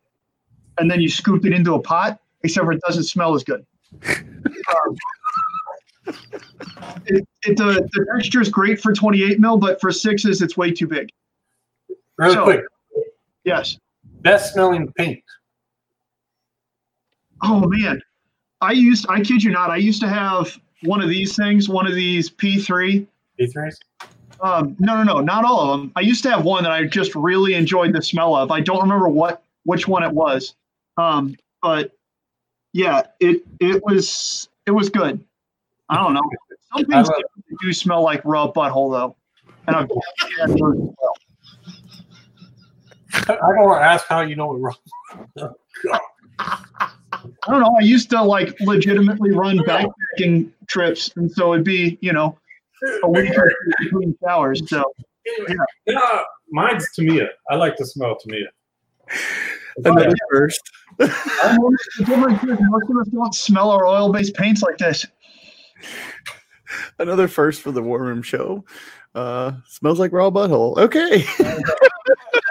and 0.80 0.90
then 0.90 1.02
you 1.02 1.10
scooped 1.10 1.46
it 1.46 1.54
into 1.54 1.74
a 1.74 1.80
pot. 1.80 2.20
Except 2.46 2.66
for 2.66 2.74
it 2.74 2.82
doesn't 2.86 3.04
smell 3.06 3.34
as 3.36 3.44
good. 3.44 3.66
Um, 4.06 4.98
it, 7.06 7.26
it 7.44 7.58
the, 7.58 7.88
the 7.94 8.06
texture 8.14 8.42
is 8.42 8.50
great 8.50 8.82
for 8.82 8.92
28 8.94 9.40
mil, 9.40 9.58
but 9.58 9.80
for 9.80 9.92
sixes, 9.94 10.42
it's 10.42 10.58
way 10.58 10.72
too 10.72 10.88
big. 10.88 11.08
Really 12.18 12.34
So- 12.34 12.44
quick, 12.44 12.62
Yes. 13.46 13.78
best 14.22 14.54
smelling 14.54 14.92
paint. 14.98 15.24
Oh 17.42 17.68
man, 17.68 18.02
I 18.62 18.72
used 18.72 19.06
I 19.10 19.22
kid 19.22 19.44
you 19.44 19.52
not, 19.52 19.70
I 19.70 19.78
used 19.78 20.02
to 20.02 20.08
have 20.10 20.58
one 20.84 21.02
of 21.02 21.10
these 21.10 21.36
things, 21.36 21.68
one 21.70 21.88
of 21.88 21.96
these 21.96 22.30
P3. 22.30 23.06
P3s? 23.40 23.76
Um, 24.42 24.76
no, 24.80 24.98
no, 24.98 25.04
no, 25.04 25.20
not 25.20 25.46
all 25.46 25.62
of 25.74 25.80
them. 25.80 25.92
I 25.96 26.02
used 26.02 26.24
to 26.24 26.30
have 26.32 26.44
one 26.44 26.64
that 26.64 26.72
I 26.72 26.84
just 26.86 27.16
really 27.16 27.54
enjoyed 27.54 27.94
the 27.94 28.02
smell 28.02 28.36
of. 28.36 28.52
I 28.52 28.60
don't 28.60 28.82
remember 28.82 29.08
what 29.08 29.44
which 29.66 29.88
one 29.88 30.04
it 30.04 30.12
was, 30.12 30.56
um, 30.98 31.36
but 31.62 31.92
yeah, 32.74 33.04
it 33.20 33.44
it 33.60 33.84
was 33.84 34.50
it 34.66 34.72
was 34.72 34.90
good. 34.90 35.24
I 35.90 35.96
don't 35.96 36.14
know. 36.14 36.22
Some 36.76 36.86
things 36.86 37.08
love- 37.08 37.22
do 37.62 37.74
smell 37.74 38.02
like 38.02 38.22
raw 38.26 38.52
butthole 38.52 38.92
though, 38.92 39.16
and 39.68 39.76
I've 39.76 39.90
yeah, 40.38 40.48
those. 40.48 40.90
I 43.14 43.36
don't 43.36 43.64
want 43.64 43.82
to 43.82 43.86
ask 43.86 44.06
how 44.08 44.22
you 44.22 44.36
know 44.36 44.56
it 44.56 44.60
wrong. 44.60 45.56
I 46.40 46.58
don't 47.48 47.62
know. 47.62 47.76
I 47.80 47.84
used 47.84 48.10
to 48.10 48.22
like 48.24 48.60
legitimately 48.60 49.32
run 49.32 49.60
backpacking 49.60 50.50
trips, 50.68 51.12
and 51.16 51.32
so 51.32 51.54
it'd 51.54 51.64
be 51.66 51.98
you 52.02 52.12
know 52.12 52.38
a 53.04 53.10
week 53.10 53.38
or 53.38 53.50
two 53.50 53.84
between 53.86 54.18
showers. 54.24 54.68
So 54.68 54.84
Yeah, 55.86 56.24
mine's 56.50 56.90
Tamiya. 56.96 57.30
I 57.50 57.56
like 57.56 57.76
to 57.78 57.86
smell 57.86 58.18
Tamiya. 58.18 58.48
Another 59.78 60.14
first. 60.32 60.62
I 61.04 61.58
know 61.58 61.70
the 61.70 62.58
most 62.62 62.90
of 62.90 62.98
us 62.98 63.08
don't 63.08 63.36
smell 63.36 63.72
our 63.72 63.86
oil-based 63.86 64.36
paints 64.36 64.62
like 64.62 64.78
this. 64.78 65.06
Another 67.00 67.28
first 67.28 67.62
for 67.62 67.72
the 67.72 67.82
War 67.82 68.02
Room 68.02 68.22
show. 68.22 68.64
Uh, 69.16 69.54
smells 69.68 70.00
like 70.00 70.12
raw 70.12 70.30
butthole. 70.30 70.78
Okay. 70.78 71.26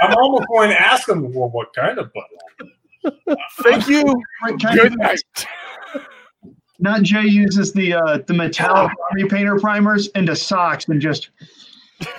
I'm 0.01 0.15
almost 0.17 0.47
going 0.49 0.71
to 0.71 0.81
ask 0.81 1.09
him, 1.09 1.33
well, 1.33 1.51
what 1.51 1.75
kind 1.75 1.99
of 1.99 2.13
butthole? 2.13 3.39
Thank 3.63 3.89
you. 3.89 4.05
Good 4.73 4.97
night. 4.99 5.47
Not 6.79 7.03
Jay 7.03 7.27
uses 7.27 7.73
the 7.73 7.95
uh, 7.95 8.19
the 8.27 8.35
metallic 8.35 8.91
army 9.11 9.29
painter 9.29 9.57
primers 9.61 10.09
into 10.09 10.35
socks 10.35 10.89
and 10.89 11.01
just 11.01 11.31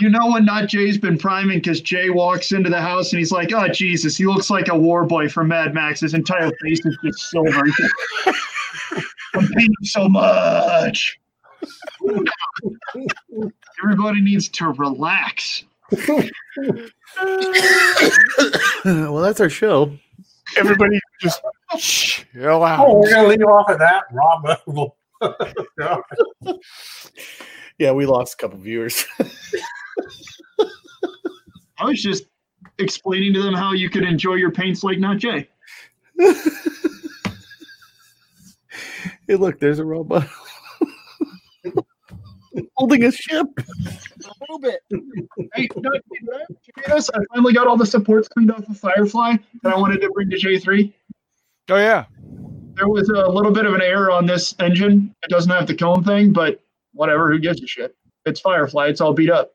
you 0.00 0.08
know 0.10 0.30
when 0.32 0.44
not 0.44 0.68
Jay's 0.68 0.98
been 0.98 1.16
priming 1.18 1.58
because 1.58 1.80
Jay 1.80 2.10
walks 2.10 2.52
into 2.52 2.68
the 2.70 2.80
house 2.80 3.12
and 3.12 3.18
he's 3.18 3.32
like, 3.32 3.52
oh 3.52 3.68
Jesus, 3.68 4.16
he 4.16 4.26
looks 4.26 4.50
like 4.50 4.68
a 4.68 4.76
war 4.76 5.04
boy 5.04 5.28
from 5.28 5.48
Mad 5.48 5.72
Max. 5.74 6.00
His 6.00 6.14
entire 6.14 6.50
face 6.62 6.84
is 6.84 6.98
just 7.04 7.18
silver. 7.30 7.64
He's 7.64 7.76
just, 7.76 7.94
I'm 9.34 9.46
painting 9.48 9.74
so 9.84 10.08
much. 10.08 11.18
Everybody 13.82 14.20
needs 14.20 14.48
to 14.50 14.68
relax. 14.72 15.64
well, 18.84 19.16
that's 19.22 19.40
our 19.40 19.48
show. 19.50 19.96
Everybody 20.56 20.98
just 21.20 21.40
chill 21.78 22.44
Oh, 22.44 22.62
out. 22.64 22.88
we're 22.98 23.10
going 23.10 23.22
to 23.24 23.28
leave 23.28 23.42
off 23.42 23.70
of 23.70 23.78
that. 23.78 24.04
Rob 24.12 24.44
butthole. 24.44 24.92
Yeah, 27.78 27.92
we 27.92 28.06
lost 28.06 28.32
a 28.34 28.36
couple 28.38 28.58
viewers. 28.58 29.04
I 31.78 31.84
was 31.84 32.02
just 32.02 32.24
explaining 32.78 33.34
to 33.34 33.42
them 33.42 33.54
how 33.54 33.72
you 33.72 33.90
could 33.90 34.04
enjoy 34.04 34.34
your 34.34 34.50
paints 34.50 34.82
like 34.82 34.98
not 34.98 35.18
Jay. 35.18 35.48
hey, 36.18 36.34
look, 39.36 39.60
there's 39.60 39.78
a 39.78 39.84
robot 39.84 40.26
holding 42.76 43.04
a 43.04 43.12
ship. 43.12 43.46
A 43.58 44.32
little 44.40 44.58
bit. 44.58 44.80
Hey, 45.54 45.68
no, 45.76 45.90
tomatoes, 46.74 47.10
I 47.10 47.18
finally 47.34 47.52
got 47.52 47.66
all 47.66 47.76
the 47.76 47.86
supports 47.86 48.28
cleaned 48.28 48.50
off 48.50 48.68
of 48.68 48.78
Firefly 48.78 49.36
that 49.62 49.74
I 49.74 49.78
wanted 49.78 50.00
to 50.02 50.10
bring 50.10 50.30
to 50.30 50.36
J3. 50.36 50.92
Oh 51.68 51.76
yeah. 51.76 52.04
There 52.74 52.88
was 52.88 53.08
a 53.08 53.28
little 53.28 53.52
bit 53.52 53.66
of 53.66 53.74
an 53.74 53.82
error 53.82 54.10
on 54.10 54.26
this 54.26 54.54
engine. 54.60 55.14
It 55.22 55.30
doesn't 55.30 55.50
have 55.50 55.66
the 55.66 55.74
cone 55.74 56.04
thing, 56.04 56.32
but 56.32 56.62
whatever. 56.92 57.32
Who 57.32 57.38
gives 57.38 57.62
a 57.62 57.66
shit? 57.66 57.96
It's 58.26 58.40
Firefly. 58.40 58.88
It's 58.88 59.00
all 59.00 59.14
beat 59.14 59.30
up. 59.30 59.54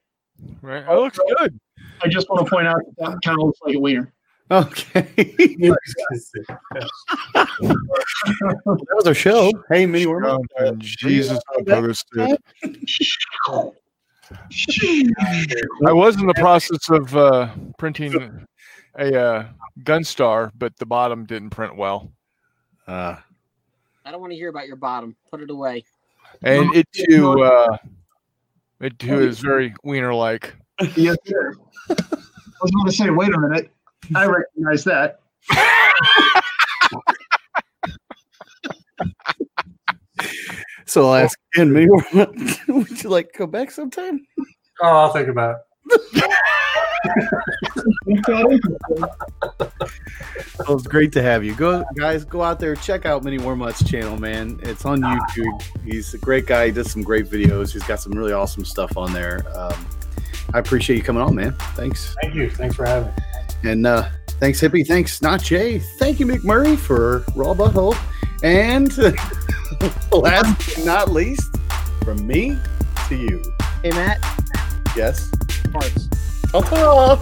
Right. 0.61 0.85
That 0.85 0.93
looks 0.93 1.19
good. 1.37 1.59
I 2.03 2.07
just 2.07 2.29
want 2.29 2.45
to 2.45 2.49
point 2.49 2.67
out 2.67 2.81
that, 2.97 3.11
that 3.11 3.21
kind 3.23 3.39
of 3.39 3.45
looks 3.47 3.59
like 3.63 3.75
a 3.75 3.79
wiener. 3.79 4.11
Okay. 4.49 5.07
that 5.15 5.77
was 8.65 9.07
our 9.07 9.13
show. 9.13 9.51
Hey, 9.69 9.85
Mini 9.85 10.05
Worm. 10.07 10.45
Oh, 10.59 10.75
Jesus, 10.77 11.39
what 11.53 11.65
posted. 11.67 12.37
I 15.87 15.93
was 15.93 16.19
in 16.19 16.27
the 16.27 16.33
process 16.35 16.89
of 16.89 17.15
uh, 17.15 17.49
printing 17.77 18.45
a 18.97 19.21
uh, 19.21 19.45
Gunstar, 19.83 20.51
but 20.55 20.75
the 20.77 20.85
bottom 20.85 21.25
didn't 21.25 21.51
print 21.51 21.77
well, 21.77 22.11
Uh, 22.87 23.15
I 24.03 24.11
don't 24.11 24.19
want 24.19 24.31
to 24.31 24.37
hear 24.37 24.49
about 24.49 24.67
your 24.67 24.75
bottom. 24.75 25.15
Put 25.29 25.41
it 25.41 25.49
away. 25.49 25.85
and 26.41 26.75
it 26.75 26.87
too, 26.91 27.41
uh, 27.43 27.77
it 28.79 28.97
too 28.99 29.19
is 29.19 29.39
very 29.39 29.73
wiener-like. 29.83 30.55
Yes, 30.95 31.17
sir. 31.25 31.53
I 31.89 31.95
was 32.61 32.71
going 32.71 32.85
to 32.85 32.91
say, 32.91 33.09
wait 33.09 33.33
a 33.33 33.39
minute. 33.39 33.71
I 34.15 34.25
recognize 34.25 34.83
that. 34.85 35.19
so 40.85 41.07
I'll 41.07 41.15
ask 41.15 41.39
again, 41.55 41.71
Mini 41.71 41.87
Worm, 41.89 42.03
would 42.67 43.03
you 43.03 43.09
like 43.09 43.31
to 43.31 43.37
come 43.37 43.51
back 43.51 43.71
sometime? 43.71 44.25
Oh, 44.81 44.87
I'll 44.87 45.13
think 45.13 45.27
about 45.27 45.57
it. 45.89 46.35
Well, 50.67 50.77
it's 50.77 50.87
great 50.87 51.11
to 51.13 51.21
have 51.21 51.43
you. 51.43 51.55
Go, 51.55 51.83
guys, 51.95 52.23
go 52.23 52.43
out 52.43 52.59
there, 52.59 52.75
check 52.75 53.05
out 53.05 53.23
Mini 53.23 53.39
Warmut's 53.39 53.83
channel, 53.83 54.17
man. 54.19 54.59
It's 54.63 54.85
on 54.85 55.01
YouTube. 55.01 55.61
He's 55.83 56.13
a 56.13 56.17
great 56.17 56.45
guy. 56.45 56.67
He 56.67 56.71
does 56.71 56.91
some 56.91 57.01
great 57.01 57.25
videos. 57.25 57.73
He's 57.73 57.83
got 57.83 57.99
some 57.99 58.11
really 58.13 58.33
awesome 58.33 58.63
stuff 58.63 58.95
on 58.95 59.11
there. 59.11 59.43
Um, 59.57 59.87
I 60.53 60.59
appreciate 60.59 60.97
you 60.97 61.03
coming 61.03 61.21
on, 61.21 61.35
man. 61.35 61.53
Thanks. 61.75 62.15
Thank 62.21 62.35
you. 62.35 62.49
Thanks 62.49 62.75
for 62.75 62.85
having 62.85 63.13
me. 63.13 63.71
And 63.71 63.85
uh, 63.85 64.09
thanks, 64.39 64.59
Hippie. 64.59 64.85
Thanks, 64.85 65.21
Not 65.21 65.41
Jay. 65.41 65.79
Thank 65.79 66.19
you, 66.19 66.25
McMurray, 66.25 66.77
for 66.77 67.23
Raw 67.35 67.53
Butthole. 67.53 67.95
And 68.43 68.95
last 70.11 70.75
but 70.75 70.85
not 70.85 71.11
least, 71.11 71.55
from 72.03 72.25
me 72.25 72.57
to 73.07 73.15
you. 73.15 73.41
Hey, 73.83 73.91
Matt. 73.91 74.19
Yes. 74.95 75.31
Parts. 75.71 76.07
Ta-ta! 76.51 77.21